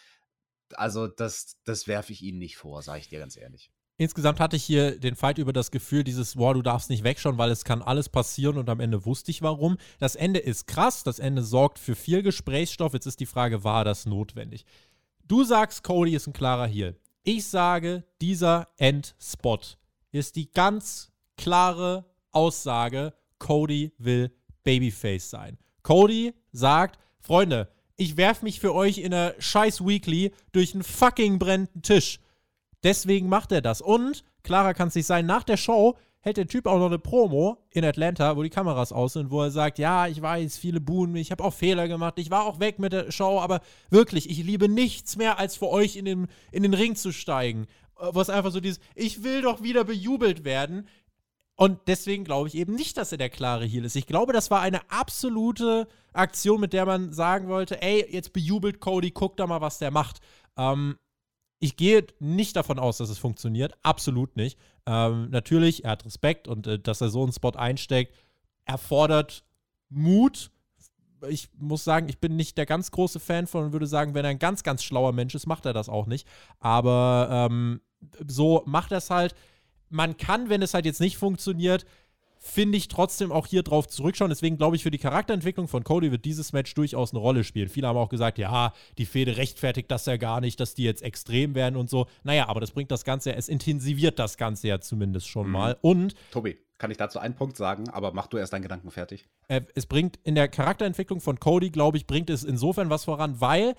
also 0.75 1.07
das, 1.07 1.57
das 1.65 1.87
werfe 1.87 2.13
ich 2.13 2.23
ihnen 2.23 2.39
nicht 2.39 2.57
vor, 2.57 2.83
sage 2.83 3.01
ich 3.01 3.09
dir 3.09 3.21
ganz 3.21 3.37
ehrlich. 3.37 3.71
Insgesamt 4.01 4.39
hatte 4.39 4.55
ich 4.55 4.63
hier 4.63 4.97
den 4.97 5.17
Fight 5.17 5.39
über 5.39 5.53
das 5.53 5.73
Gefühl, 5.73 6.05
dieses, 6.05 6.37
boah, 6.37 6.55
du 6.55 6.63
darfst 6.63 6.89
nicht 6.89 7.03
wegschauen, 7.03 7.37
weil 7.37 7.51
es 7.51 7.65
kann 7.65 7.83
alles 7.83 8.09
passieren 8.09 8.57
und 8.57 8.69
am 8.69 8.79
Ende 8.79 9.05
wusste 9.05 9.33
ich 9.33 9.43
warum. 9.43 9.77
Das 9.99 10.15
Ende 10.15 10.39
ist 10.39 10.69
krass, 10.69 11.03
das 11.03 11.19
Ende 11.19 11.43
sorgt 11.43 11.81
für 11.81 11.97
viel 11.97 12.23
Gesprächsstoff. 12.23 12.93
Jetzt 12.93 13.07
ist 13.07 13.19
die 13.19 13.27
Frage, 13.27 13.65
war 13.65 13.85
das 13.85 14.07
notwendig? 14.07 14.65
Du 15.29 15.45
sagst, 15.45 15.85
Cody 15.85 16.15
ist 16.15 16.27
ein 16.27 16.33
klarer 16.33 16.67
Heel. 16.67 16.99
Ich 17.23 17.47
sage, 17.47 18.03
dieser 18.23 18.69
Endspot 18.79 19.77
ist 20.11 20.37
die 20.37 20.51
ganz 20.51 21.13
klare 21.37 22.07
Aussage, 22.31 23.13
Cody 23.39 23.93
will 23.99 24.35
Babyface 24.65 25.29
sein. 25.29 25.59
Cody 25.83 26.33
sagt, 26.53 26.99
Freunde, 27.21 27.69
ich 27.97 28.17
werf 28.17 28.41
mich 28.41 28.59
für 28.59 28.75
euch 28.75 28.97
in 28.97 29.13
einer 29.13 29.35
scheiß 29.39 29.87
Weekly 29.87 30.33
durch 30.53 30.73
einen 30.73 30.83
fucking 30.83 31.39
brennenden 31.39 31.83
Tisch. 31.83 32.21
Deswegen 32.83 33.29
macht 33.29 33.53
er 33.53 33.61
das. 33.61 33.83
Und, 33.83 34.25
klarer 34.43 34.73
kann 34.73 34.89
es 34.89 34.95
nicht 34.95 35.07
sein, 35.07 35.27
nach 35.27 35.45
der 35.45 35.59
Show 35.59 35.99
hält 36.29 36.37
der 36.37 36.47
Typ 36.47 36.67
auch 36.67 36.79
noch 36.79 36.87
eine 36.87 36.99
Promo 36.99 37.57
in 37.71 37.87
Atlanta, 37.87 38.37
wo 38.37 38.43
die 38.43 38.51
Kameras 38.51 38.93
aus 38.93 39.15
sind, 39.15 39.31
wo 39.31 39.43
er 39.43 39.51
sagt, 39.51 39.79
ja, 39.79 40.07
ich 40.07 40.21
weiß, 40.21 40.59
viele 40.59 40.79
buhen 40.79 41.11
mich, 41.11 41.23
ich 41.23 41.31
habe 41.31 41.43
auch 41.43 41.55
Fehler 41.55 41.89
gemacht, 41.89 42.19
ich 42.19 42.31
war 42.31 42.45
auch 42.45 42.61
weg 42.61 42.79
mit 42.79 42.93
der 42.93 43.11
Show, 43.11 43.41
aber 43.41 43.61
wirklich, 43.89 44.29
ich 44.29 44.45
liebe 44.45 44.69
nichts 44.69 45.17
mehr, 45.17 45.39
als 45.39 45.57
für 45.57 45.71
euch 45.71 45.97
in 45.97 46.05
den, 46.05 46.27
in 46.53 46.63
den 46.63 46.75
Ring 46.75 46.97
zu 46.97 47.13
steigen. 47.13 47.67
Was 47.97 48.29
einfach 48.29 48.53
so 48.53 48.61
dieses, 48.61 48.79
ich 48.95 49.25
will 49.25 49.41
doch 49.41 49.63
wieder 49.63 49.85
bejubelt 49.85 50.45
werden. 50.45 50.87
Und 51.57 51.81
deswegen 51.89 52.25
glaube 52.25 52.47
ich 52.47 52.55
eben 52.55 52.75
nicht, 52.75 52.99
dass 52.99 53.11
er 53.11 53.19
der 53.19 53.31
klare 53.31 53.65
Heal 53.65 53.87
ist. 53.87 53.97
Ich 53.97 54.07
glaube, 54.07 54.33
das 54.35 54.51
war 54.51 54.61
eine 54.61 54.89
absolute 54.91 55.89
Aktion, 56.13 56.61
mit 56.61 56.75
der 56.75 56.85
man 56.85 57.13
sagen 57.13 57.49
wollte, 57.49 57.81
ey, 57.81 58.07
jetzt 58.09 58.35
bejubelt 58.35 58.81
Cody, 58.81 59.11
guck 59.11 59.37
da 59.39 59.47
mal, 59.47 59.63
was 59.63 59.79
der 59.79 59.91
macht. 59.91 60.21
Ähm, 60.57 60.99
ich 61.61 61.77
gehe 61.77 62.07
nicht 62.21 62.57
davon 62.57 62.79
aus, 62.79 62.99
dass 62.99 63.11
es 63.11 63.19
funktioniert. 63.19 63.75
Absolut 63.83 64.37
nicht. 64.37 64.59
Ähm, 64.87 65.29
natürlich, 65.31 65.85
er 65.85 65.93
hat 65.93 66.05
Respekt 66.05 66.47
und 66.49 66.67
äh, 66.67 66.79
dass 66.79 67.01
er 67.01 67.11
so 67.11 67.23
einen 67.23 67.33
Spot 67.33 67.51
einsteckt, 67.51 68.15
erfordert 68.65 69.45
Mut. 69.89 70.51
Ich 71.29 71.49
muss 71.59 71.83
sagen, 71.83 72.09
ich 72.09 72.21
bin 72.21 72.37
nicht 72.37 72.57
der 72.59 72.67
ganz 72.67 72.93
große 72.93 73.19
Fan 73.19 73.49
von 73.49 73.65
und 73.65 73.73
würde 73.73 73.89
sagen, 73.89 74.15
wenn 74.15 74.25
er 74.25 74.31
ein 74.31 74.39
ganz, 74.39 74.63
ganz 74.63 74.85
schlauer 74.85 75.13
Mensch 75.13 75.35
ist, 75.35 75.47
macht 75.47 75.67
er 75.67 75.73
das 75.73 75.89
auch 75.89 76.07
nicht. 76.07 76.29
Aber 76.61 77.29
ähm, 77.51 77.81
so 78.27 78.63
macht 78.67 78.93
er 78.93 78.99
es 78.99 79.11
halt. 79.11 79.35
Man 79.91 80.17
kann, 80.17 80.49
wenn 80.49 80.63
es 80.63 80.75
halt 80.75 80.85
jetzt 80.85 81.01
nicht 81.01 81.17
funktioniert, 81.17 81.87
finde 82.39 82.79
ich 82.79 82.89
trotzdem 82.89 83.33
auch 83.33 83.47
hier 83.47 83.63
drauf 83.63 83.89
zurückschauen. 83.89 84.31
Deswegen 84.31 84.57
glaube 84.57 84.77
ich, 84.77 84.83
für 84.83 84.91
die 84.91 84.99
Charakterentwicklung 84.99 85.69
von 85.69 85.85
Cody 85.85 86.11
wird 86.11 86.25
dieses 86.25 86.53
Match 86.53 86.73
durchaus 86.75 87.13
eine 87.13 87.21
Rolle 87.21 87.45
spielen. 87.45 87.69
Viele 87.69 87.89
haben 87.89 87.97
auch 87.97 88.09
gesagt, 88.09 88.39
ja, 88.39 88.73
die 88.97 89.07
Fehde 89.07 89.37
rechtfertigt 89.37 89.91
das 89.91 90.07
ja 90.07 90.17
gar 90.17 90.41
nicht, 90.41 90.61
dass 90.61 90.75
die 90.75 90.85
jetzt 90.85 91.03
extrem 91.03 91.55
werden 91.55 91.77
und 91.77 91.91
so. 91.91 92.07
Naja, 92.23 92.49
aber 92.49 92.61
das 92.61 92.71
bringt 92.71 92.91
das 92.91 93.05
Ganze, 93.05 93.35
es 93.35 93.49
intensiviert 93.49 94.19
das 94.19 94.37
Ganze 94.37 94.69
ja 94.69 94.81
zumindest 94.81 95.29
schon 95.29 95.47
mhm. 95.47 95.53
mal. 95.53 95.77
Und. 95.81 96.15
Tobi, 96.31 96.59
kann 96.79 96.91
ich 96.91 96.97
dazu 96.97 97.19
einen 97.19 97.35
Punkt 97.35 97.57
sagen, 97.57 97.89
aber 97.91 98.13
mach 98.13 98.29
du 98.29 98.37
erst 98.37 98.53
deinen 98.53 98.63
Gedanken 98.63 98.91
fertig. 98.91 99.27
Äh, 99.49 99.63
es 99.75 99.87
bringt 99.87 100.19
in 100.23 100.35
der 100.35 100.49
Charakterentwicklung 100.49 101.21
von 101.21 101.41
Cody, 101.41 101.71
glaube 101.71 101.97
ich, 101.97 102.07
bringt 102.07 102.31
es 102.31 102.45
insofern 102.45 102.89
was 102.89 103.05
voran, 103.05 103.41
weil 103.41 103.75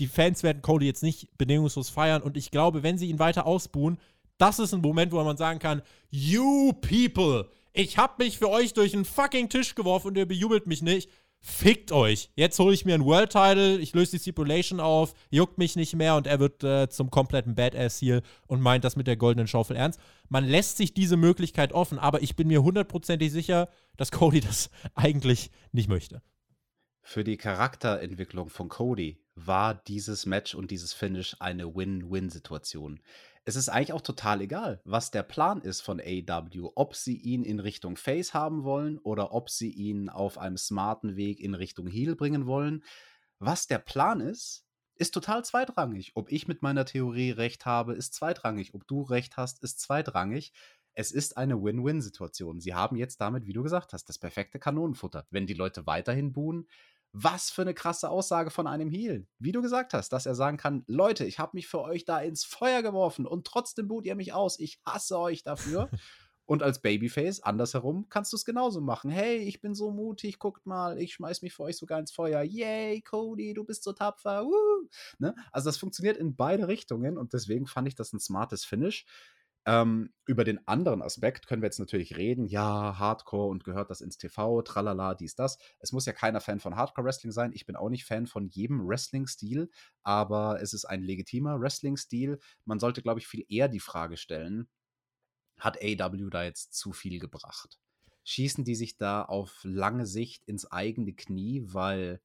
die 0.00 0.06
Fans 0.06 0.42
werden 0.42 0.62
Cody 0.62 0.86
jetzt 0.86 1.02
nicht 1.02 1.36
bedingungslos 1.36 1.90
feiern 1.90 2.22
und 2.22 2.36
ich 2.36 2.50
glaube, 2.50 2.82
wenn 2.82 2.98
sie 2.98 3.08
ihn 3.08 3.18
weiter 3.18 3.46
ausbuhen, 3.46 3.98
das 4.38 4.58
ist 4.58 4.72
ein 4.72 4.80
Moment, 4.80 5.12
wo 5.12 5.22
man 5.22 5.36
sagen 5.36 5.58
kann, 5.58 5.82
you 6.10 6.72
people, 6.72 7.48
ich 7.72 7.98
hab 7.98 8.18
mich 8.18 8.38
für 8.38 8.50
euch 8.50 8.74
durch 8.74 8.94
einen 8.94 9.04
fucking 9.04 9.48
Tisch 9.48 9.74
geworfen 9.74 10.08
und 10.08 10.18
ihr 10.18 10.26
bejubelt 10.26 10.66
mich 10.66 10.82
nicht. 10.82 11.10
Fickt 11.44 11.90
euch. 11.90 12.30
Jetzt 12.36 12.58
hole 12.60 12.72
ich 12.72 12.84
mir 12.84 12.94
einen 12.94 13.04
World 13.04 13.32
Title, 13.32 13.78
ich 13.78 13.92
löse 13.94 14.12
die 14.12 14.20
Stipulation 14.20 14.78
auf, 14.78 15.12
juckt 15.28 15.58
mich 15.58 15.74
nicht 15.74 15.96
mehr 15.96 16.14
und 16.14 16.28
er 16.28 16.38
wird 16.38 16.62
äh, 16.62 16.88
zum 16.88 17.10
kompletten 17.10 17.56
Badass 17.56 17.98
hier 17.98 18.22
und 18.46 18.60
meint 18.60 18.84
das 18.84 18.94
mit 18.94 19.08
der 19.08 19.16
goldenen 19.16 19.48
Schaufel 19.48 19.76
ernst. 19.76 19.98
Man 20.28 20.44
lässt 20.44 20.76
sich 20.76 20.94
diese 20.94 21.16
Möglichkeit 21.16 21.72
offen, 21.72 21.98
aber 21.98 22.22
ich 22.22 22.36
bin 22.36 22.46
mir 22.46 22.62
hundertprozentig 22.62 23.32
sicher, 23.32 23.68
dass 23.96 24.12
Cody 24.12 24.40
das 24.40 24.70
eigentlich 24.94 25.50
nicht 25.72 25.88
möchte. 25.88 26.22
Für 27.00 27.24
die 27.24 27.36
Charakterentwicklung 27.36 28.48
von 28.48 28.68
Cody 28.68 29.18
war 29.34 29.74
dieses 29.74 30.26
Match 30.26 30.54
und 30.54 30.70
dieses 30.70 30.92
Finish 30.92 31.34
eine 31.40 31.74
Win-Win-Situation 31.74 33.00
es 33.44 33.56
ist 33.56 33.68
eigentlich 33.68 33.92
auch 33.92 34.02
total 34.02 34.40
egal, 34.40 34.80
was 34.84 35.10
der 35.10 35.24
Plan 35.24 35.60
ist 35.60 35.80
von 35.80 36.00
AW, 36.00 36.70
ob 36.74 36.94
sie 36.94 37.16
ihn 37.16 37.42
in 37.42 37.58
Richtung 37.58 37.96
Face 37.96 38.34
haben 38.34 38.62
wollen 38.62 38.98
oder 38.98 39.32
ob 39.32 39.50
sie 39.50 39.70
ihn 39.70 40.08
auf 40.08 40.38
einem 40.38 40.56
smarten 40.56 41.16
Weg 41.16 41.40
in 41.40 41.54
Richtung 41.54 41.88
Heel 41.88 42.14
bringen 42.14 42.46
wollen. 42.46 42.84
Was 43.40 43.66
der 43.66 43.78
Plan 43.78 44.20
ist, 44.20 44.64
ist 44.94 45.12
total 45.12 45.44
zweitrangig. 45.44 46.12
Ob 46.14 46.30
ich 46.30 46.46
mit 46.46 46.62
meiner 46.62 46.84
Theorie 46.84 47.32
recht 47.32 47.66
habe, 47.66 47.94
ist 47.94 48.14
zweitrangig. 48.14 48.74
Ob 48.74 48.86
du 48.86 49.02
recht 49.02 49.36
hast, 49.36 49.60
ist 49.62 49.80
zweitrangig. 49.80 50.52
Es 50.94 51.10
ist 51.10 51.36
eine 51.36 51.60
Win-Win-Situation. 51.60 52.60
Sie 52.60 52.74
haben 52.74 52.96
jetzt 52.96 53.20
damit, 53.20 53.46
wie 53.46 53.52
du 53.52 53.64
gesagt 53.64 53.92
hast, 53.92 54.08
das 54.08 54.18
perfekte 54.18 54.60
Kanonenfutter. 54.60 55.26
Wenn 55.30 55.46
die 55.46 55.54
Leute 55.54 55.86
weiterhin 55.86 56.32
buhen, 56.32 56.68
was 57.12 57.50
für 57.50 57.62
eine 57.62 57.74
krasse 57.74 58.08
Aussage 58.08 58.50
von 58.50 58.66
einem 58.66 58.90
Heel. 58.90 59.26
Wie 59.38 59.52
du 59.52 59.60
gesagt 59.60 59.92
hast, 59.92 60.12
dass 60.12 60.26
er 60.26 60.34
sagen 60.34 60.56
kann, 60.56 60.84
Leute, 60.86 61.24
ich 61.24 61.38
habe 61.38 61.52
mich 61.54 61.68
für 61.68 61.82
euch 61.82 62.04
da 62.04 62.20
ins 62.20 62.44
Feuer 62.44 62.82
geworfen 62.82 63.26
und 63.26 63.46
trotzdem 63.46 63.88
boot 63.88 64.06
ihr 64.06 64.14
mich 64.14 64.32
aus. 64.32 64.58
Ich 64.58 64.80
hasse 64.86 65.18
euch 65.18 65.42
dafür. 65.42 65.90
und 66.46 66.62
als 66.62 66.80
Babyface, 66.80 67.40
andersherum, 67.40 68.08
kannst 68.08 68.32
du 68.32 68.36
es 68.36 68.44
genauso 68.44 68.80
machen. 68.80 69.10
Hey, 69.10 69.38
ich 69.38 69.60
bin 69.60 69.74
so 69.74 69.90
mutig, 69.90 70.38
guckt 70.38 70.66
mal, 70.66 70.98
ich 70.98 71.12
schmeiß 71.14 71.42
mich 71.42 71.52
für 71.52 71.64
euch 71.64 71.76
sogar 71.76 72.00
ins 72.00 72.12
Feuer. 72.12 72.42
Yay, 72.42 73.02
Cody, 73.02 73.52
du 73.52 73.64
bist 73.64 73.84
so 73.84 73.92
tapfer. 73.92 74.46
Ne? 75.18 75.34
Also 75.50 75.68
das 75.68 75.76
funktioniert 75.76 76.16
in 76.16 76.34
beide 76.34 76.66
Richtungen 76.66 77.18
und 77.18 77.34
deswegen 77.34 77.66
fand 77.66 77.88
ich 77.88 77.94
das 77.94 78.12
ein 78.12 78.20
smartes 78.20 78.64
Finish. 78.64 79.04
Ähm, 79.64 80.12
über 80.26 80.42
den 80.42 80.66
anderen 80.66 81.02
Aspekt 81.02 81.46
können 81.46 81.62
wir 81.62 81.68
jetzt 81.68 81.78
natürlich 81.78 82.16
reden. 82.16 82.46
Ja, 82.46 82.98
Hardcore 82.98 83.48
und 83.48 83.62
gehört 83.62 83.90
das 83.90 84.00
ins 84.00 84.18
TV, 84.18 84.62
tralala, 84.62 85.14
dies, 85.14 85.36
das. 85.36 85.56
Es 85.78 85.92
muss 85.92 86.06
ja 86.06 86.12
keiner 86.12 86.40
Fan 86.40 86.58
von 86.58 86.74
Hardcore-Wrestling 86.74 87.30
sein. 87.30 87.52
Ich 87.54 87.64
bin 87.64 87.76
auch 87.76 87.88
nicht 87.88 88.04
Fan 88.04 88.26
von 88.26 88.48
jedem 88.48 88.86
Wrestling-Stil, 88.86 89.70
aber 90.02 90.60
es 90.60 90.72
ist 90.72 90.84
ein 90.84 91.02
legitimer 91.02 91.60
Wrestling-Stil. 91.60 92.40
Man 92.64 92.80
sollte, 92.80 93.02
glaube 93.02 93.20
ich, 93.20 93.28
viel 93.28 93.44
eher 93.48 93.68
die 93.68 93.80
Frage 93.80 94.16
stellen, 94.16 94.68
hat 95.58 95.78
AW 95.80 96.30
da 96.30 96.42
jetzt 96.42 96.74
zu 96.74 96.92
viel 96.92 97.20
gebracht? 97.20 97.78
Schießen 98.24 98.64
die 98.64 98.74
sich 98.74 98.96
da 98.96 99.22
auf 99.22 99.60
lange 99.62 100.06
Sicht 100.06 100.44
ins 100.44 100.70
eigene 100.70 101.12
Knie, 101.12 101.62
weil 101.66 102.20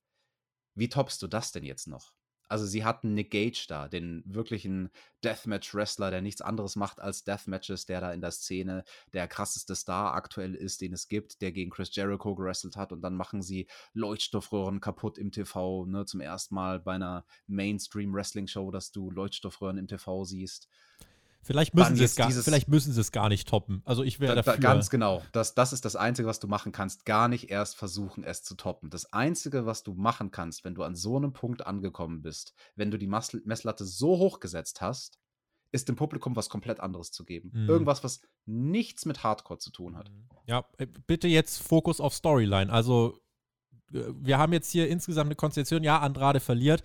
wie 0.75 0.89
toppst 0.89 1.21
du 1.21 1.27
das 1.27 1.51
denn 1.51 1.63
jetzt 1.63 1.88
noch? 1.88 2.13
Also 2.48 2.66
sie 2.66 2.86
hatten 2.86 3.14
Nick 3.14 3.32
Gage 3.32 3.66
da, 3.68 3.88
den 3.88 4.24
wirklichen 4.26 4.89
Deathmatch-Wrestler, 5.24 6.12
der 6.12 6.22
nichts 6.22 6.41
anderes 6.41 6.76
macht 6.76 7.00
als 7.00 7.24
Deathmatches, 7.24 7.86
der 7.86 8.02
da 8.02 8.14
in 8.14 8.22
der 8.22 8.32
Szene 8.32 8.84
der 9.14 9.28
krasseste 9.28 9.76
Star 9.76 10.14
aktuell 10.14 10.56
ist, 10.56 10.82
den 10.82 10.93
es 10.93 11.08
gibt, 11.08 11.41
der 11.41 11.52
gegen 11.52 11.72
Chris 11.72 11.95
Jericho 11.95 12.36
gewrestelt 12.36 12.78
hat 12.78 12.91
und 12.91 13.02
dann 13.02 13.16
machen 13.16 13.41
sie 13.41 13.68
Leuchtstoffröhren 13.93 14.80
kaputt 14.80 15.18
im 15.18 15.32
TV, 15.32 15.86
ne, 15.86 16.06
zum 16.06 16.22
ersten 16.22 16.56
Mal 16.56 16.80
bei 16.80 16.93
einer 16.93 17.26
Mainstream-Wrestling-Show, 17.48 18.72
dass 18.72 18.91
du 18.91 19.12
Leuchtstoffröhren 19.12 19.78
im 19.78 19.88
TV 19.88 20.24
siehst. 20.24 20.70
Vielleicht 21.48 21.74
müssen, 21.74 21.95
sie 21.95 22.04
es 22.04 22.18
gar, 22.18 22.30
vielleicht 22.30 22.68
müssen 22.68 22.91
sie 22.91 23.00
es 23.00 23.14
gar 23.14 23.30
nicht 23.30 23.48
toppen. 23.48 23.82
Also 23.86 24.04
ich 24.04 24.20
wäre 24.20 24.36
da, 24.36 24.41
dafür. 24.41 24.60
ganz 24.60 24.89
genau. 24.89 25.24
Das, 25.32 25.56
das 25.56 25.72
ist 25.72 25.86
das 25.86 25.95
Einzige, 25.95 26.28
was 26.28 26.41
du 26.41 26.48
machen 26.50 26.74
kannst. 26.74 27.06
Gar 27.06 27.30
nicht 27.30 27.50
erst 27.50 27.78
versuchen, 27.78 28.26
es 28.26 28.43
zu 28.43 28.56
toppen. 28.56 28.89
Das 28.89 29.14
Einzige, 29.14 29.66
was 29.66 29.84
du 29.84 29.93
machen 29.93 30.30
kannst, 30.30 30.66
wenn 30.66 30.76
du 30.76 30.84
an 30.84 30.98
so 30.98 31.16
einem 31.16 31.32
Punkt 31.32 31.66
angekommen 31.66 32.22
bist, 32.22 32.54
wenn 32.76 32.91
du 32.91 32.98
die 32.98 33.08
Messlatte 33.08 33.86
so 33.86 34.18
hoch 34.18 34.41
gesetzt 34.41 34.82
hast, 34.82 35.20
ist 35.72 35.88
dem 35.88 35.95
Publikum 35.95 36.36
was 36.36 36.50
komplett 36.50 36.82
anderes 36.82 37.12
zu 37.14 37.24
geben. 37.24 37.52
Mhm. 37.54 37.70
Irgendwas, 37.70 38.04
was 38.04 38.20
nichts 38.45 39.06
mit 39.06 39.24
Hardcore 39.24 39.60
zu 39.60 39.72
tun 39.72 39.95
hat. 39.95 40.12
Mhm. 40.12 40.28
Ja, 40.48 40.66
äh, 40.78 40.86
bitte 40.86 41.30
jetzt 41.30 41.62
Fokus 41.64 42.02
auf 42.02 42.14
Storyline. 42.14 42.72
Also 42.72 43.22
äh, 43.93 44.04
wir 44.20 44.38
haben 44.38 44.52
jetzt 44.52 44.70
hier 44.70 44.89
insgesamt 44.89 45.28
eine 45.28 45.36
Konstellation, 45.36 45.86
ja, 45.86 46.00
Andrade 46.00 46.41
verliert 46.41 46.84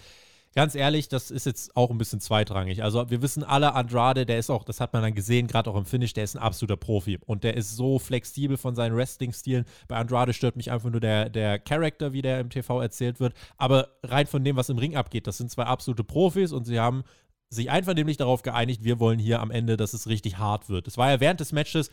ganz 0.54 0.74
ehrlich, 0.74 1.08
das 1.08 1.30
ist 1.30 1.46
jetzt 1.46 1.76
auch 1.76 1.90
ein 1.90 1.98
bisschen 1.98 2.20
zweitrangig. 2.20 2.82
Also 2.82 3.10
wir 3.10 3.22
wissen 3.22 3.44
alle, 3.44 3.74
Andrade, 3.74 4.26
der 4.26 4.38
ist 4.38 4.50
auch, 4.50 4.64
das 4.64 4.80
hat 4.80 4.92
man 4.92 5.02
dann 5.02 5.14
gesehen, 5.14 5.46
gerade 5.46 5.70
auch 5.70 5.76
im 5.76 5.86
Finish, 5.86 6.12
der 6.12 6.24
ist 6.24 6.36
ein 6.36 6.42
absoluter 6.42 6.76
Profi. 6.76 7.18
Und 7.26 7.44
der 7.44 7.56
ist 7.56 7.76
so 7.76 7.98
flexibel 7.98 8.56
von 8.56 8.74
seinen 8.74 8.96
Wrestling-Stilen. 8.96 9.64
Bei 9.88 9.96
Andrade 9.96 10.32
stört 10.32 10.56
mich 10.56 10.70
einfach 10.70 10.90
nur 10.90 11.00
der, 11.00 11.30
der 11.30 11.58
Charakter, 11.58 12.12
wie 12.12 12.22
der 12.22 12.40
im 12.40 12.50
TV 12.50 12.80
erzählt 12.80 13.20
wird. 13.20 13.34
Aber 13.56 13.88
rein 14.02 14.26
von 14.26 14.44
dem, 14.44 14.56
was 14.56 14.68
im 14.68 14.78
Ring 14.78 14.96
abgeht, 14.96 15.26
das 15.26 15.38
sind 15.38 15.50
zwei 15.50 15.64
absolute 15.64 16.04
Profis 16.04 16.52
und 16.52 16.64
sie 16.64 16.78
haben 16.78 17.04
sich 17.48 17.70
einfach 17.70 17.94
nämlich 17.94 18.16
darauf 18.16 18.42
geeinigt, 18.42 18.82
wir 18.82 18.98
wollen 18.98 19.18
hier 19.18 19.40
am 19.40 19.50
Ende, 19.50 19.76
dass 19.76 19.92
es 19.92 20.06
richtig 20.06 20.38
hart 20.38 20.68
wird. 20.68 20.86
Es 20.88 20.96
war 20.96 21.10
ja 21.10 21.20
während 21.20 21.40
des 21.40 21.52
Matches, 21.52 21.90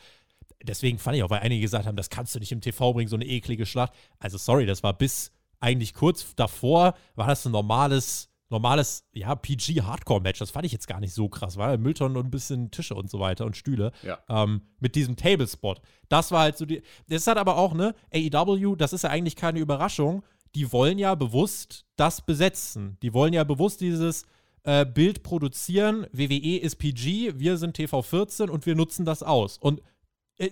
deswegen 0.63 0.99
fand 0.99 1.17
ich 1.17 1.23
auch, 1.23 1.29
weil 1.29 1.41
einige 1.41 1.61
gesagt 1.61 1.85
haben, 1.85 1.97
das 1.97 2.09
kannst 2.09 2.33
du 2.33 2.39
nicht 2.39 2.51
im 2.51 2.61
TV 2.61 2.93
bringen, 2.93 3.09
so 3.09 3.17
eine 3.17 3.25
eklige 3.25 3.65
Schlacht. 3.65 3.93
Also 4.19 4.37
sorry, 4.37 4.65
das 4.65 4.83
war 4.83 4.93
bis 4.93 5.31
eigentlich 5.59 5.93
kurz 5.93 6.33
davor, 6.35 6.93
war 7.15 7.27
das 7.27 7.45
ein 7.45 7.51
normales 7.51 8.28
normales, 8.49 9.05
ja, 9.13 9.35
PG-Hardcore-Match. 9.35 10.39
Das 10.39 10.51
fand 10.51 10.65
ich 10.65 10.71
jetzt 10.71 10.87
gar 10.87 10.99
nicht 10.99 11.13
so 11.13 11.29
krass, 11.29 11.57
weil 11.57 11.77
Mülltonnen 11.77 12.17
und 12.17 12.27
ein 12.27 12.31
bisschen 12.31 12.71
Tische 12.71 12.95
und 12.95 13.09
so 13.09 13.19
weiter 13.19 13.45
und 13.45 13.55
Stühle. 13.55 13.91
Ja. 14.03 14.19
Ähm, 14.27 14.61
mit 14.79 14.95
diesem 14.95 15.15
Tablespot. 15.15 15.81
Das 16.09 16.31
war 16.31 16.41
halt 16.41 16.57
so 16.57 16.65
die. 16.65 16.81
Das 17.07 17.27
hat 17.27 17.37
aber 17.37 17.57
auch, 17.57 17.73
ne, 17.73 17.95
AEW, 18.13 18.75
das 18.75 18.93
ist 18.93 19.03
ja 19.03 19.09
eigentlich 19.09 19.35
keine 19.35 19.59
Überraschung. 19.59 20.23
Die 20.55 20.71
wollen 20.71 20.97
ja 20.97 21.13
bewusst 21.15 21.85
das 21.95 22.25
besetzen. 22.25 22.97
Die 23.01 23.13
wollen 23.13 23.33
ja 23.33 23.43
bewusst 23.43 23.81
dieses 23.81 24.25
äh, 24.63 24.85
Bild 24.85 25.21
produzieren. 25.23 26.07
WWE 26.11 26.57
ist 26.57 26.77
PG, 26.77 27.39
wir 27.39 27.57
sind 27.57 27.75
TV 27.75 28.01
14 28.01 28.49
und 28.49 28.65
wir 28.65 28.75
nutzen 28.75 29.05
das 29.05 29.21
aus. 29.21 29.57
Und 29.57 29.81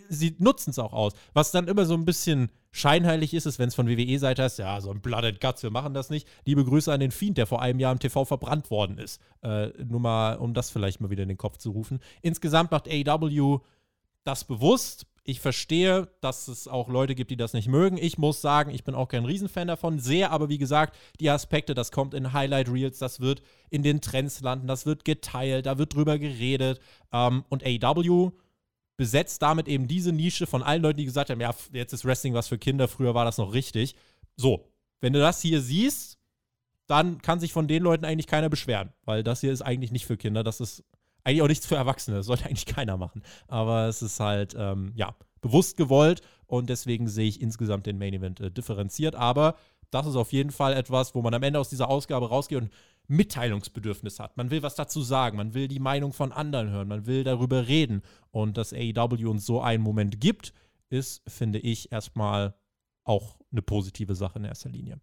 sie 0.09 0.35
nutzen 0.39 0.71
es 0.71 0.79
auch 0.79 0.93
aus. 0.93 1.13
Was 1.33 1.51
dann 1.51 1.67
immer 1.67 1.85
so 1.85 1.93
ein 1.93 2.05
bisschen 2.05 2.49
scheinheilig 2.71 3.33
ist, 3.33 3.45
ist, 3.45 3.59
wenn 3.59 3.69
es 3.69 3.75
von 3.75 3.87
WWE-Seite 3.87 4.43
heißt, 4.43 4.59
ja, 4.59 4.79
so 4.81 4.91
ein 4.91 5.01
Blood 5.01 5.23
and 5.23 5.41
Guts, 5.41 5.63
wir 5.63 5.71
machen 5.71 5.93
das 5.93 6.09
nicht. 6.09 6.27
Liebe 6.45 6.65
Grüße 6.65 6.91
an 6.91 6.99
den 6.99 7.11
Fiend, 7.11 7.37
der 7.37 7.47
vor 7.47 7.61
einem 7.61 7.79
Jahr 7.79 7.91
im 7.91 7.99
TV 7.99 8.25
verbrannt 8.25 8.69
worden 8.69 8.97
ist. 8.97 9.21
Äh, 9.41 9.69
nur 9.83 9.99
mal, 9.99 10.35
um 10.35 10.53
das 10.53 10.69
vielleicht 10.69 11.01
mal 11.01 11.09
wieder 11.09 11.23
in 11.23 11.29
den 11.29 11.37
Kopf 11.37 11.57
zu 11.57 11.71
rufen. 11.71 11.99
Insgesamt 12.21 12.71
macht 12.71 12.87
AEW 12.87 13.59
das 14.23 14.43
bewusst. 14.43 15.07
Ich 15.23 15.39
verstehe, 15.39 16.07
dass 16.21 16.47
es 16.47 16.67
auch 16.67 16.87
Leute 16.87 17.15
gibt, 17.15 17.31
die 17.31 17.37
das 17.37 17.53
nicht 17.53 17.67
mögen. 17.67 17.97
Ich 17.97 18.17
muss 18.17 18.41
sagen, 18.41 18.71
ich 18.71 18.83
bin 18.83 18.95
auch 18.95 19.09
kein 19.09 19.25
Riesenfan 19.25 19.67
davon. 19.67 19.99
Sehe 19.99 20.29
aber, 20.31 20.47
wie 20.47 20.57
gesagt, 20.57 20.95
die 21.19 21.29
Aspekte, 21.29 21.73
das 21.73 21.91
kommt 21.91 22.13
in 22.13 22.31
Highlight 22.31 22.69
Reels, 22.69 22.99
das 22.99 23.19
wird 23.19 23.41
in 23.69 23.83
den 23.83 23.99
Trends 23.99 24.41
landen, 24.41 24.67
das 24.67 24.85
wird 24.85 25.03
geteilt, 25.03 25.65
da 25.65 25.77
wird 25.77 25.95
drüber 25.95 26.17
geredet. 26.17 26.79
Ähm, 27.11 27.43
und 27.49 27.63
AEW 27.65 28.31
besetzt 28.97 29.41
damit 29.41 29.67
eben 29.67 29.87
diese 29.87 30.11
Nische 30.11 30.47
von 30.47 30.63
allen 30.63 30.81
Leuten, 30.81 30.97
die 30.97 31.05
gesagt 31.05 31.29
haben, 31.29 31.39
ja, 31.39 31.53
jetzt 31.71 31.93
ist 31.93 32.03
Wrestling 32.03 32.33
was 32.33 32.47
für 32.47 32.57
Kinder, 32.57 32.87
früher 32.87 33.13
war 33.13 33.25
das 33.25 33.37
noch 33.37 33.53
richtig. 33.53 33.95
So, 34.35 34.67
wenn 34.99 35.13
du 35.13 35.19
das 35.19 35.41
hier 35.41 35.61
siehst, 35.61 36.17
dann 36.87 37.21
kann 37.21 37.39
sich 37.39 37.53
von 37.53 37.67
den 37.67 37.83
Leuten 37.83 38.05
eigentlich 38.05 38.27
keiner 38.27 38.49
beschweren, 38.49 38.91
weil 39.05 39.23
das 39.23 39.41
hier 39.41 39.51
ist 39.51 39.61
eigentlich 39.61 39.91
nicht 39.91 40.05
für 40.05 40.17
Kinder, 40.17 40.43
das 40.43 40.59
ist 40.59 40.83
eigentlich 41.23 41.41
auch 41.41 41.47
nichts 41.47 41.65
für 41.65 41.75
Erwachsene, 41.75 42.17
das 42.17 42.25
sollte 42.25 42.45
eigentlich 42.45 42.65
keiner 42.75 42.97
machen. 42.97 43.21
Aber 43.47 43.87
es 43.87 44.01
ist 44.01 44.19
halt, 44.19 44.55
ähm, 44.57 44.93
ja, 44.95 45.15
bewusst 45.41 45.77
gewollt 45.77 46.21
und 46.45 46.69
deswegen 46.69 47.07
sehe 47.07 47.27
ich 47.27 47.41
insgesamt 47.41 47.85
den 47.85 47.97
Main 47.97 48.13
Event 48.13 48.39
äh, 48.39 48.51
differenziert. 48.51 49.15
Aber 49.15 49.55
das 49.91 50.05
ist 50.07 50.15
auf 50.15 50.31
jeden 50.33 50.51
Fall 50.51 50.73
etwas, 50.73 51.15
wo 51.15 51.21
man 51.21 51.33
am 51.33 51.43
Ende 51.43 51.59
aus 51.59 51.69
dieser 51.69 51.89
Ausgabe 51.89 52.29
rausgeht 52.29 52.61
und 52.61 52.71
Mitteilungsbedürfnis 53.07 54.19
hat. 54.19 54.37
Man 54.37 54.51
will 54.51 54.63
was 54.63 54.75
dazu 54.75 55.01
sagen, 55.01 55.37
man 55.37 55.53
will 55.53 55.67
die 55.67 55.79
Meinung 55.79 56.13
von 56.13 56.31
anderen 56.31 56.69
hören, 56.69 56.87
man 56.87 57.05
will 57.05 57.23
darüber 57.23 57.67
reden. 57.67 58.01
Und 58.31 58.57
dass 58.57 58.73
AEW 58.73 59.29
uns 59.29 59.45
so 59.45 59.61
einen 59.61 59.83
Moment 59.83 60.19
gibt, 60.19 60.53
ist, 60.89 61.21
finde 61.29 61.59
ich, 61.59 61.91
erstmal 61.91 62.55
auch 63.03 63.39
eine 63.51 63.61
positive 63.61 64.15
Sache 64.15 64.39
in 64.39 64.45
erster 64.45 64.69
Linie. 64.69 64.99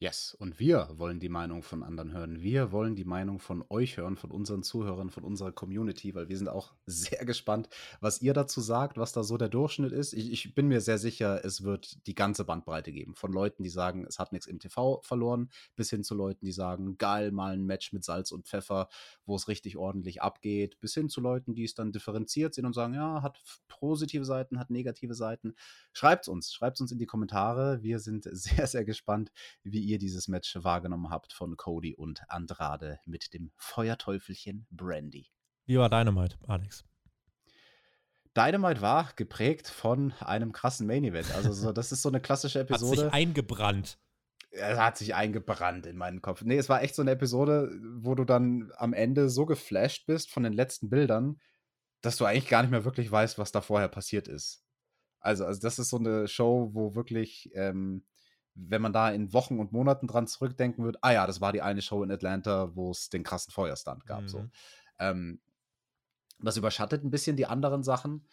Yes, 0.00 0.36
und 0.38 0.60
wir 0.60 0.88
wollen 0.92 1.18
die 1.18 1.28
Meinung 1.28 1.64
von 1.64 1.82
anderen 1.82 2.12
hören. 2.12 2.40
Wir 2.40 2.70
wollen 2.70 2.94
die 2.94 3.04
Meinung 3.04 3.40
von 3.40 3.64
euch 3.68 3.96
hören, 3.96 4.16
von 4.16 4.30
unseren 4.30 4.62
Zuhörern, 4.62 5.10
von 5.10 5.24
unserer 5.24 5.50
Community, 5.50 6.14
weil 6.14 6.28
wir 6.28 6.38
sind 6.38 6.48
auch 6.48 6.72
sehr 6.86 7.24
gespannt, 7.24 7.68
was 8.00 8.22
ihr 8.22 8.32
dazu 8.32 8.60
sagt, 8.60 8.96
was 8.96 9.12
da 9.12 9.24
so 9.24 9.36
der 9.36 9.48
Durchschnitt 9.48 9.90
ist. 9.90 10.12
Ich, 10.12 10.30
ich 10.30 10.54
bin 10.54 10.68
mir 10.68 10.80
sehr 10.80 10.98
sicher, 10.98 11.44
es 11.44 11.64
wird 11.64 12.06
die 12.06 12.14
ganze 12.14 12.44
Bandbreite 12.44 12.92
geben. 12.92 13.16
Von 13.16 13.32
Leuten, 13.32 13.64
die 13.64 13.70
sagen, 13.70 14.06
es 14.08 14.20
hat 14.20 14.30
nichts 14.30 14.46
im 14.46 14.60
TV 14.60 15.00
verloren, 15.02 15.50
bis 15.74 15.90
hin 15.90 16.04
zu 16.04 16.14
Leuten, 16.14 16.46
die 16.46 16.52
sagen, 16.52 16.96
geil, 16.96 17.32
mal 17.32 17.54
ein 17.54 17.66
Match 17.66 17.92
mit 17.92 18.04
Salz 18.04 18.30
und 18.30 18.46
Pfeffer, 18.46 18.88
wo 19.26 19.34
es 19.34 19.48
richtig 19.48 19.76
ordentlich 19.76 20.22
abgeht, 20.22 20.78
bis 20.78 20.94
hin 20.94 21.08
zu 21.08 21.20
Leuten, 21.20 21.56
die 21.56 21.64
es 21.64 21.74
dann 21.74 21.90
differenziert 21.90 22.54
sehen 22.54 22.66
und 22.66 22.72
sagen, 22.72 22.94
ja, 22.94 23.20
hat 23.20 23.40
positive 23.66 24.24
Seiten, 24.24 24.60
hat 24.60 24.70
negative 24.70 25.14
Seiten. 25.14 25.56
Schreibt 25.92 26.28
uns, 26.28 26.52
schreibt 26.52 26.80
uns 26.80 26.92
in 26.92 26.98
die 26.98 27.06
Kommentare. 27.06 27.82
Wir 27.82 27.98
sind 27.98 28.28
sehr, 28.30 28.68
sehr 28.68 28.84
gespannt, 28.84 29.32
wie 29.64 29.87
ihr 29.88 29.98
dieses 29.98 30.28
Match 30.28 30.56
wahrgenommen 30.62 31.10
habt 31.10 31.32
von 31.32 31.56
Cody 31.56 31.94
und 31.94 32.22
Andrade 32.28 33.00
mit 33.06 33.32
dem 33.32 33.50
Feuerteufelchen 33.56 34.66
Brandy. 34.70 35.30
Wie 35.66 35.78
war 35.78 35.88
Dynamite, 35.88 36.36
Alex? 36.46 36.84
Dynamite 38.36 38.80
war 38.80 39.10
geprägt 39.16 39.68
von 39.68 40.12
einem 40.20 40.52
krassen 40.52 40.86
Main 40.86 41.04
Event. 41.04 41.34
Also 41.34 41.52
so, 41.52 41.72
das 41.72 41.92
ist 41.92 42.02
so 42.02 42.08
eine 42.08 42.20
klassische 42.20 42.60
Episode. 42.60 43.04
Hat 43.04 43.12
sich 43.12 43.12
eingebrannt. 43.12 43.98
Er 44.50 44.82
hat 44.82 44.96
sich 44.96 45.14
eingebrannt 45.14 45.86
in 45.86 45.96
meinen 45.96 46.22
Kopf. 46.22 46.42
Nee, 46.42 46.56
es 46.56 46.68
war 46.68 46.82
echt 46.82 46.94
so 46.94 47.02
eine 47.02 47.10
Episode, 47.12 47.70
wo 47.96 48.14
du 48.14 48.24
dann 48.24 48.70
am 48.76 48.92
Ende 48.92 49.28
so 49.28 49.44
geflasht 49.44 50.06
bist 50.06 50.30
von 50.30 50.42
den 50.42 50.52
letzten 50.52 50.88
Bildern, 50.88 51.40
dass 52.00 52.16
du 52.16 52.24
eigentlich 52.24 52.48
gar 52.48 52.62
nicht 52.62 52.70
mehr 52.70 52.84
wirklich 52.84 53.10
weißt, 53.10 53.38
was 53.38 53.52
da 53.52 53.60
vorher 53.60 53.88
passiert 53.88 54.28
ist. 54.28 54.64
Also, 55.20 55.44
also 55.44 55.60
das 55.60 55.78
ist 55.78 55.90
so 55.90 55.98
eine 55.98 56.28
Show, 56.28 56.70
wo 56.72 56.94
wirklich 56.94 57.50
ähm, 57.54 58.06
wenn 58.60 58.82
man 58.82 58.92
da 58.92 59.10
in 59.10 59.32
Wochen 59.32 59.58
und 59.58 59.72
Monaten 59.72 60.06
dran 60.08 60.26
zurückdenken 60.26 60.84
wird, 60.84 60.98
ah 61.02 61.12
ja, 61.12 61.26
das 61.26 61.40
war 61.40 61.52
die 61.52 61.62
eine 61.62 61.82
Show 61.82 62.02
in 62.02 62.10
Atlanta, 62.10 62.74
wo 62.74 62.90
es 62.90 63.08
den 63.08 63.22
krassen 63.22 63.52
Feuerstand 63.52 64.04
gab. 64.06 64.22
Mhm. 64.22 64.28
So. 64.28 64.48
Ähm, 64.98 65.40
das 66.40 66.56
überschattet 66.56 67.04
ein 67.04 67.10
bisschen 67.10 67.36
die 67.36 67.46
anderen 67.46 67.82
Sachen, 67.82 68.26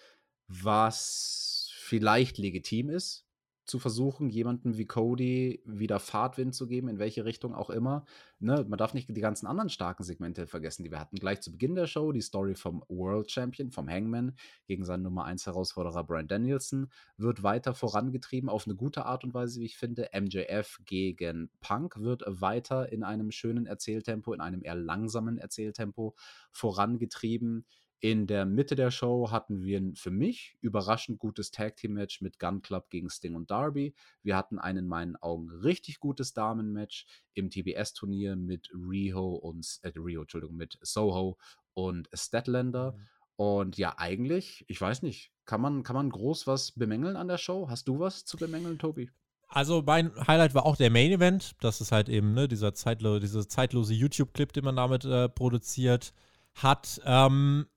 was 0.48 1.70
vielleicht 1.78 2.38
legitim 2.38 2.90
ist, 2.90 3.25
zu 3.66 3.80
versuchen, 3.80 4.30
jemandem 4.30 4.78
wie 4.78 4.86
Cody 4.86 5.61
wieder 5.66 5.99
Fahrtwind 5.99 6.53
zu 6.53 6.68
geben, 6.68 6.88
in 6.88 6.99
welche 6.99 7.26
Richtung 7.26 7.53
auch 7.53 7.70
immer. 7.70 8.05
Ne, 8.39 8.66
man 8.68 8.78
darf 8.78 8.93
nicht 8.93 9.09
die 9.09 9.22
ganzen 9.22 9.47
anderen 9.47 9.70
starken 9.70 10.03
Segmente 10.03 10.46
vergessen, 10.46 10.83
die 10.83 10.92
wir 10.92 11.00
hatten. 11.00 11.17
Gleich 11.17 11.42
zu 11.42 11.51
Beginn 11.51 11.75
der 11.75 11.87
Show 11.87 12.12
die 12.12 12.21
Story 12.21 12.55
vom 12.55 12.83
World 12.89 13.32
Champion, 13.32 13.71
vom 13.71 13.89
Hangman, 13.89 14.36
gegen 14.67 14.86
seinen 14.86 15.04
Nummer 15.04 15.25
1 15.25 15.46
Herausforderer 15.47 16.04
Brian 16.04 16.28
Danielson, 16.28 16.89
wird 17.17 17.43
weiter 17.43 17.74
vorangetrieben 17.74 18.50
auf 18.50 18.67
eine 18.67 18.75
gute 18.75 19.05
Art 19.05 19.24
und 19.24 19.33
Weise, 19.33 19.59
wie 19.59 19.66
ich 19.66 19.78
finde. 19.78 20.09
MJF 20.13 20.82
gegen 20.86 21.50
Punk 21.59 22.00
wird 22.00 22.24
weiter 22.28 22.92
in 22.92 23.04
einem 23.04 23.32
schönen 23.32 23.66
Erzähltempo, 23.66 24.33
in 24.33 24.42
einem 24.42 24.63
eher 24.63 24.75
langsamen 24.75 25.37
Erzähltempo 25.37 26.16
vorangetrieben. 26.51 27.66
In 28.00 28.28
der 28.28 28.46
Mitte 28.46 28.76
der 28.76 28.92
Show 28.92 29.32
hatten 29.32 29.63
wir 29.63 29.80
ein 29.80 29.96
für 29.96 30.12
mich 30.12 30.58
überraschend 30.62 31.17
gutes 31.17 31.51
Tag 31.51 31.78
Team 31.78 31.93
Match 31.93 32.22
mit 32.22 32.39
Gun 32.39 32.62
Club 32.62 32.89
gegen 32.89 33.09
Sting 33.09 33.36
und 33.36 33.50
Darby. 33.50 33.96
Wir 34.22 34.36
hatten 34.36 34.59
ein 34.59 34.78
in 34.78 34.88
meinen 34.88 35.16
Augen 35.16 35.50
richtig 35.50 36.00
gutes 36.00 36.34
Damen-Match 36.34 37.08
im 37.34 37.50
TBS-Turnier 37.50 38.36
mit 38.36 38.70
Rio 38.74 39.36
und 39.36 39.80
äh, 39.82 39.92
Rio, 39.96 40.22
Entschuldigung, 40.22 40.55
mit 40.55 40.78
Soho 40.82 41.38
und 41.74 42.09
Statlander. 42.13 42.93
Mhm. 42.93 43.08
Und 43.38 43.78
ja, 43.78 43.96
eigentlich, 43.97 44.66
ich 44.67 44.80
weiß 44.80 45.01
nicht, 45.01 45.32
kann 45.46 45.62
man, 45.62 45.84
kann 45.84 45.96
man 45.96 46.09
groß 46.09 46.47
was 46.47 46.72
bemängeln 46.72 47.16
an 47.16 47.28
der 47.28 47.38
Show? 47.38 47.67
Hast 47.70 47.88
du 47.88 48.00
was 48.00 48.26
zu 48.26 48.38
bemängeln, 48.38 48.80
Tobi? 48.80 49.09
Also 49.47 49.84
mein 49.86 50.12
Highlight 50.28 50.55
war 50.55 50.66
auch 50.66 50.76
der 50.76 50.89
Main 50.89 51.12
Event. 51.12 51.55
Das 51.62 51.82
ist 51.82 51.92
halt 51.92 52.09
eben 52.09 52.34
ne, 52.34 52.47
dieser 52.47 52.74
zeitlo 52.74 53.20
diese 53.20 53.47
zeitlose 53.47 53.93
YouTube-Clip, 53.93 54.51
den 54.51 54.66
man 54.66 54.76
damit 54.76 55.05
äh, 55.05 55.30
produziert 55.30 56.13
hat. 56.55 57.01
Ähm, 57.05 57.67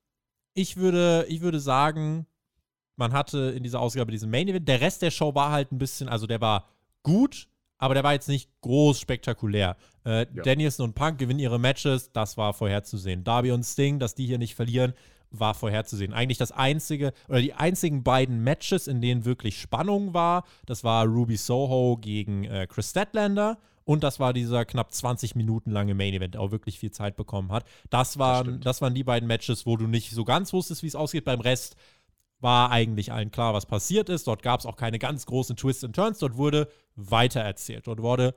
ich, 0.58 0.76
würde, 0.76 1.24
ich 1.28 1.40
würde 1.40 1.60
sagen, 1.60 2.26
man 2.96 3.12
hatte 3.12 3.54
in 3.56 3.62
dieser 3.62 3.80
Ausgabe 3.80 4.10
diesen 4.10 4.30
Main 4.30 4.48
Event. 4.48 4.66
Der 4.66 4.80
Rest 4.80 5.02
der 5.02 5.12
Show 5.12 5.34
war 5.34 5.52
halt 5.52 5.70
ein 5.70 5.78
bisschen, 5.78 6.08
also 6.08 6.26
der 6.26 6.40
war 6.40 6.68
gut, 7.04 7.48
aber 7.78 7.94
der 7.94 8.02
war 8.02 8.12
jetzt 8.12 8.28
nicht 8.28 8.50
groß 8.62 8.98
spektakulär. 8.98 9.76
Äh, 10.04 10.26
ja. 10.34 10.42
Danielson 10.42 10.86
und 10.86 10.94
Punk 10.94 11.18
gewinnen 11.18 11.38
ihre 11.38 11.60
Matches, 11.60 12.10
das 12.12 12.36
war 12.36 12.54
vorherzusehen. 12.54 13.22
Darby 13.22 13.52
und 13.52 13.62
Sting, 13.62 14.00
dass 14.00 14.16
die 14.16 14.26
hier 14.26 14.38
nicht 14.38 14.56
verlieren, 14.56 14.94
war 15.30 15.54
vorherzusehen. 15.54 16.12
Eigentlich 16.12 16.38
das 16.38 16.50
einzige 16.50 17.12
oder 17.28 17.40
die 17.40 17.54
einzigen 17.54 18.02
beiden 18.02 18.42
Matches, 18.42 18.88
in 18.88 19.00
denen 19.00 19.24
wirklich 19.24 19.60
Spannung 19.60 20.12
war, 20.12 20.44
das 20.66 20.82
war 20.82 21.06
Ruby 21.06 21.36
Soho 21.36 21.98
gegen 22.00 22.44
äh, 22.44 22.66
Chris 22.68 22.90
Statlander 22.90 23.58
und 23.88 24.04
das 24.04 24.20
war 24.20 24.34
dieser 24.34 24.66
knapp 24.66 24.92
20 24.92 25.34
Minuten 25.34 25.70
lange 25.70 25.94
Main 25.94 26.12
Event, 26.12 26.34
der 26.34 26.42
auch 26.42 26.50
wirklich 26.50 26.78
viel 26.78 26.90
Zeit 26.90 27.16
bekommen 27.16 27.50
hat. 27.50 27.64
Das 27.88 28.18
waren, 28.18 28.56
das, 28.56 28.64
das 28.64 28.82
waren 28.82 28.94
die 28.94 29.02
beiden 29.02 29.26
Matches, 29.26 29.64
wo 29.64 29.78
du 29.78 29.86
nicht 29.86 30.10
so 30.10 30.26
ganz 30.26 30.52
wusstest, 30.52 30.82
wie 30.82 30.88
es 30.88 30.94
ausgeht. 30.94 31.24
Beim 31.24 31.40
Rest 31.40 31.74
war 32.38 32.70
eigentlich 32.70 33.12
allen 33.12 33.30
klar, 33.30 33.54
was 33.54 33.64
passiert 33.64 34.10
ist. 34.10 34.26
Dort 34.26 34.42
gab 34.42 34.60
es 34.60 34.66
auch 34.66 34.76
keine 34.76 34.98
ganz 34.98 35.24
großen 35.24 35.56
Twists 35.56 35.84
and 35.84 35.96
Turns. 35.96 36.18
Dort 36.18 36.36
wurde 36.36 36.68
weitererzählt. 36.96 37.86
Dort 37.86 38.02
wurde 38.02 38.34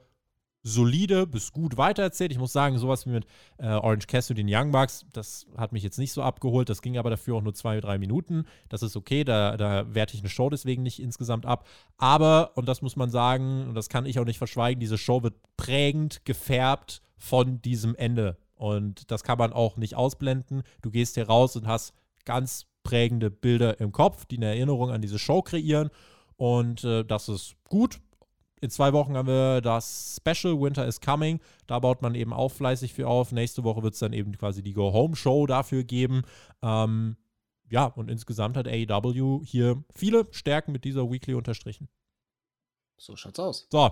solide 0.64 1.26
bis 1.28 1.52
gut 1.52 1.78
weitererzählt. 1.78 2.32
Ich 2.32 2.38
muss 2.38 2.54
sagen, 2.54 2.78
sowas 2.78 3.06
wie 3.06 3.12
mit 3.12 3.26
äh, 3.58 3.68
Orange 3.68 4.08
Cassidy 4.08 4.44
den 4.44 4.54
Young 4.54 4.72
Bucks, 4.72 5.06
das 5.14 5.48
hat 5.58 5.72
mich 5.72 5.84
jetzt 5.84 5.98
nicht 5.98 6.12
so 6.12 6.22
abgeholt. 6.22 6.70
Das 6.70 6.82
ging 6.82 6.98
aber 6.98 7.10
dafür 7.10 7.36
auch 7.36 7.42
nur 7.42 7.54
zwei, 7.54 7.80
drei 7.80 7.98
Minuten. 7.98 8.46
Das 8.70 8.84
ist 8.84 8.96
okay, 8.96 9.24
da, 9.24 9.58
da 9.58 9.94
werte 9.94 10.16
ich 10.16 10.22
eine 10.22 10.30
Show 10.30 10.50
deswegen 10.50 10.84
nicht 10.84 11.02
insgesamt 11.02 11.46
ab. 11.46 11.68
Aber, 11.98 12.52
und 12.56 12.68
das 12.68 12.82
muss 12.82 12.96
man 12.96 13.10
sagen, 13.10 13.68
und 13.68 13.76
das 13.76 13.90
kann 13.90 14.06
ich 14.06 14.20
auch 14.20 14.26
nicht 14.26 14.38
verschweigen, 14.38 14.80
diese 14.80 14.98
Show 14.98 15.24
wird 15.24 15.36
prägend 15.58 16.26
gefärbt 16.26 17.02
von 17.18 17.62
diesem 17.62 17.96
Ende. 17.96 18.38
Und 18.56 19.10
das 19.10 19.24
kann 19.24 19.38
man 19.38 19.54
auch 19.54 19.78
nicht 19.78 19.96
ausblenden. 19.96 20.64
Du 20.82 20.92
gehst 20.92 21.16
hier 21.16 21.28
raus 21.28 21.56
und 21.56 21.68
hast 21.68 21.94
ganz 22.26 22.68
prägende 22.84 23.32
Bilder 23.32 23.80
im 23.80 23.92
Kopf, 23.92 24.26
die 24.26 24.38
eine 24.38 24.48
Erinnerung 24.48 24.92
an 24.92 25.02
diese 25.02 25.20
Show 25.20 25.42
kreieren. 25.42 25.90
Und 26.38 26.84
äh, 26.84 27.04
das 27.04 27.30
ist 27.30 27.56
gut. 27.70 28.00
In 28.62 28.70
zwei 28.70 28.94
Wochen 28.94 29.18
haben 29.18 29.28
wir 29.28 29.60
das 29.60 30.18
Special 30.18 30.62
Winter 30.62 30.86
is 30.86 31.02
Coming. 31.02 31.40
Da 31.66 31.80
baut 31.80 32.04
man 32.04 32.14
eben 32.14 32.32
auch 32.32 32.50
fleißig 32.50 32.94
für 32.94 33.08
auf. 33.08 33.32
Nächste 33.32 33.64
Woche 33.64 33.82
wird 33.82 33.96
es 33.96 34.00
dann 34.00 34.14
eben 34.14 34.38
quasi 34.38 34.62
die 34.62 34.74
Go-Home-Show 34.74 35.48
dafür 35.48 35.84
geben. 35.84 36.22
Ähm, 36.62 37.18
ja, 37.70 37.86
und 37.86 38.10
insgesamt 38.12 38.58
hat 38.58 38.68
AEW 38.68 39.42
hier 39.44 39.84
viele 39.96 40.28
Stärken 40.32 40.74
mit 40.74 40.84
dieser 40.84 41.10
Weekly 41.10 41.34
unterstrichen. 41.34 41.90
So 42.98 43.16
schaut's 43.16 43.40
aus. 43.40 43.68
So, 43.72 43.92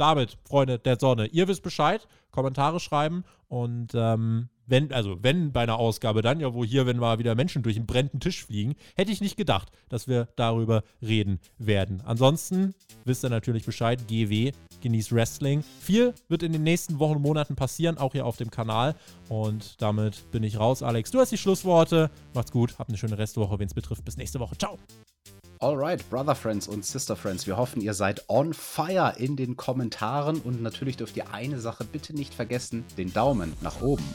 damit, 0.00 0.38
Freunde 0.44 0.78
der 0.78 0.98
Sonne, 0.98 1.26
ihr 1.26 1.48
wisst 1.48 1.62
Bescheid, 1.62 2.06
Kommentare 2.30 2.80
schreiben 2.80 3.24
und 3.48 3.92
ähm, 3.94 4.48
wenn, 4.70 4.92
also 4.92 5.18
wenn 5.22 5.52
bei 5.52 5.62
einer 5.62 5.78
Ausgabe 5.78 6.22
dann, 6.22 6.38
ja, 6.40 6.54
wo 6.54 6.64
hier, 6.64 6.86
wenn 6.86 6.96
mal 6.96 7.18
wieder 7.18 7.34
Menschen 7.34 7.62
durch 7.62 7.76
einen 7.76 7.86
brennenden 7.86 8.20
Tisch 8.20 8.44
fliegen, 8.44 8.76
hätte 8.94 9.10
ich 9.10 9.20
nicht 9.20 9.36
gedacht, 9.36 9.70
dass 9.88 10.06
wir 10.06 10.28
darüber 10.36 10.84
reden 11.02 11.40
werden. 11.58 12.00
Ansonsten 12.06 12.74
wisst 13.04 13.24
ihr 13.24 13.30
natürlich 13.30 13.66
Bescheid, 13.66 14.06
GW, 14.06 14.52
genießt 14.80 15.12
Wrestling. 15.12 15.64
Viel 15.80 16.14
wird 16.28 16.44
in 16.44 16.52
den 16.52 16.62
nächsten 16.62 17.00
Wochen 17.00 17.16
und 17.16 17.22
Monaten 17.22 17.56
passieren, 17.56 17.98
auch 17.98 18.12
hier 18.12 18.24
auf 18.24 18.36
dem 18.36 18.50
Kanal. 18.50 18.94
Und 19.28 19.82
damit 19.82 20.30
bin 20.30 20.44
ich 20.44 20.58
raus, 20.58 20.82
Alex. 20.82 21.10
Du 21.10 21.18
hast 21.18 21.32
die 21.32 21.38
Schlussworte. 21.38 22.10
Macht's 22.32 22.52
gut, 22.52 22.78
habt 22.78 22.90
eine 22.90 22.98
schöne 22.98 23.18
Restwoche, 23.18 23.58
wenn 23.58 23.66
es 23.66 23.74
betrifft. 23.74 24.04
Bis 24.04 24.16
nächste 24.16 24.38
Woche. 24.38 24.56
Ciao. 24.56 24.78
Alright, 25.62 26.08
Brother 26.08 26.34
Friends 26.34 26.66
und 26.68 26.86
Sister 26.86 27.16
Friends, 27.16 27.46
wir 27.46 27.58
hoffen, 27.58 27.82
ihr 27.82 27.92
seid 27.92 28.24
on 28.28 28.54
fire 28.54 29.12
in 29.18 29.36
den 29.36 29.58
Kommentaren 29.58 30.40
und 30.40 30.62
natürlich 30.62 30.96
dürft 30.96 31.18
ihr 31.18 31.34
eine 31.34 31.60
Sache 31.60 31.84
bitte 31.84 32.14
nicht 32.14 32.32
vergessen, 32.32 32.82
den 32.96 33.12
Daumen 33.12 33.52
nach 33.60 33.82
oben. 33.82 34.14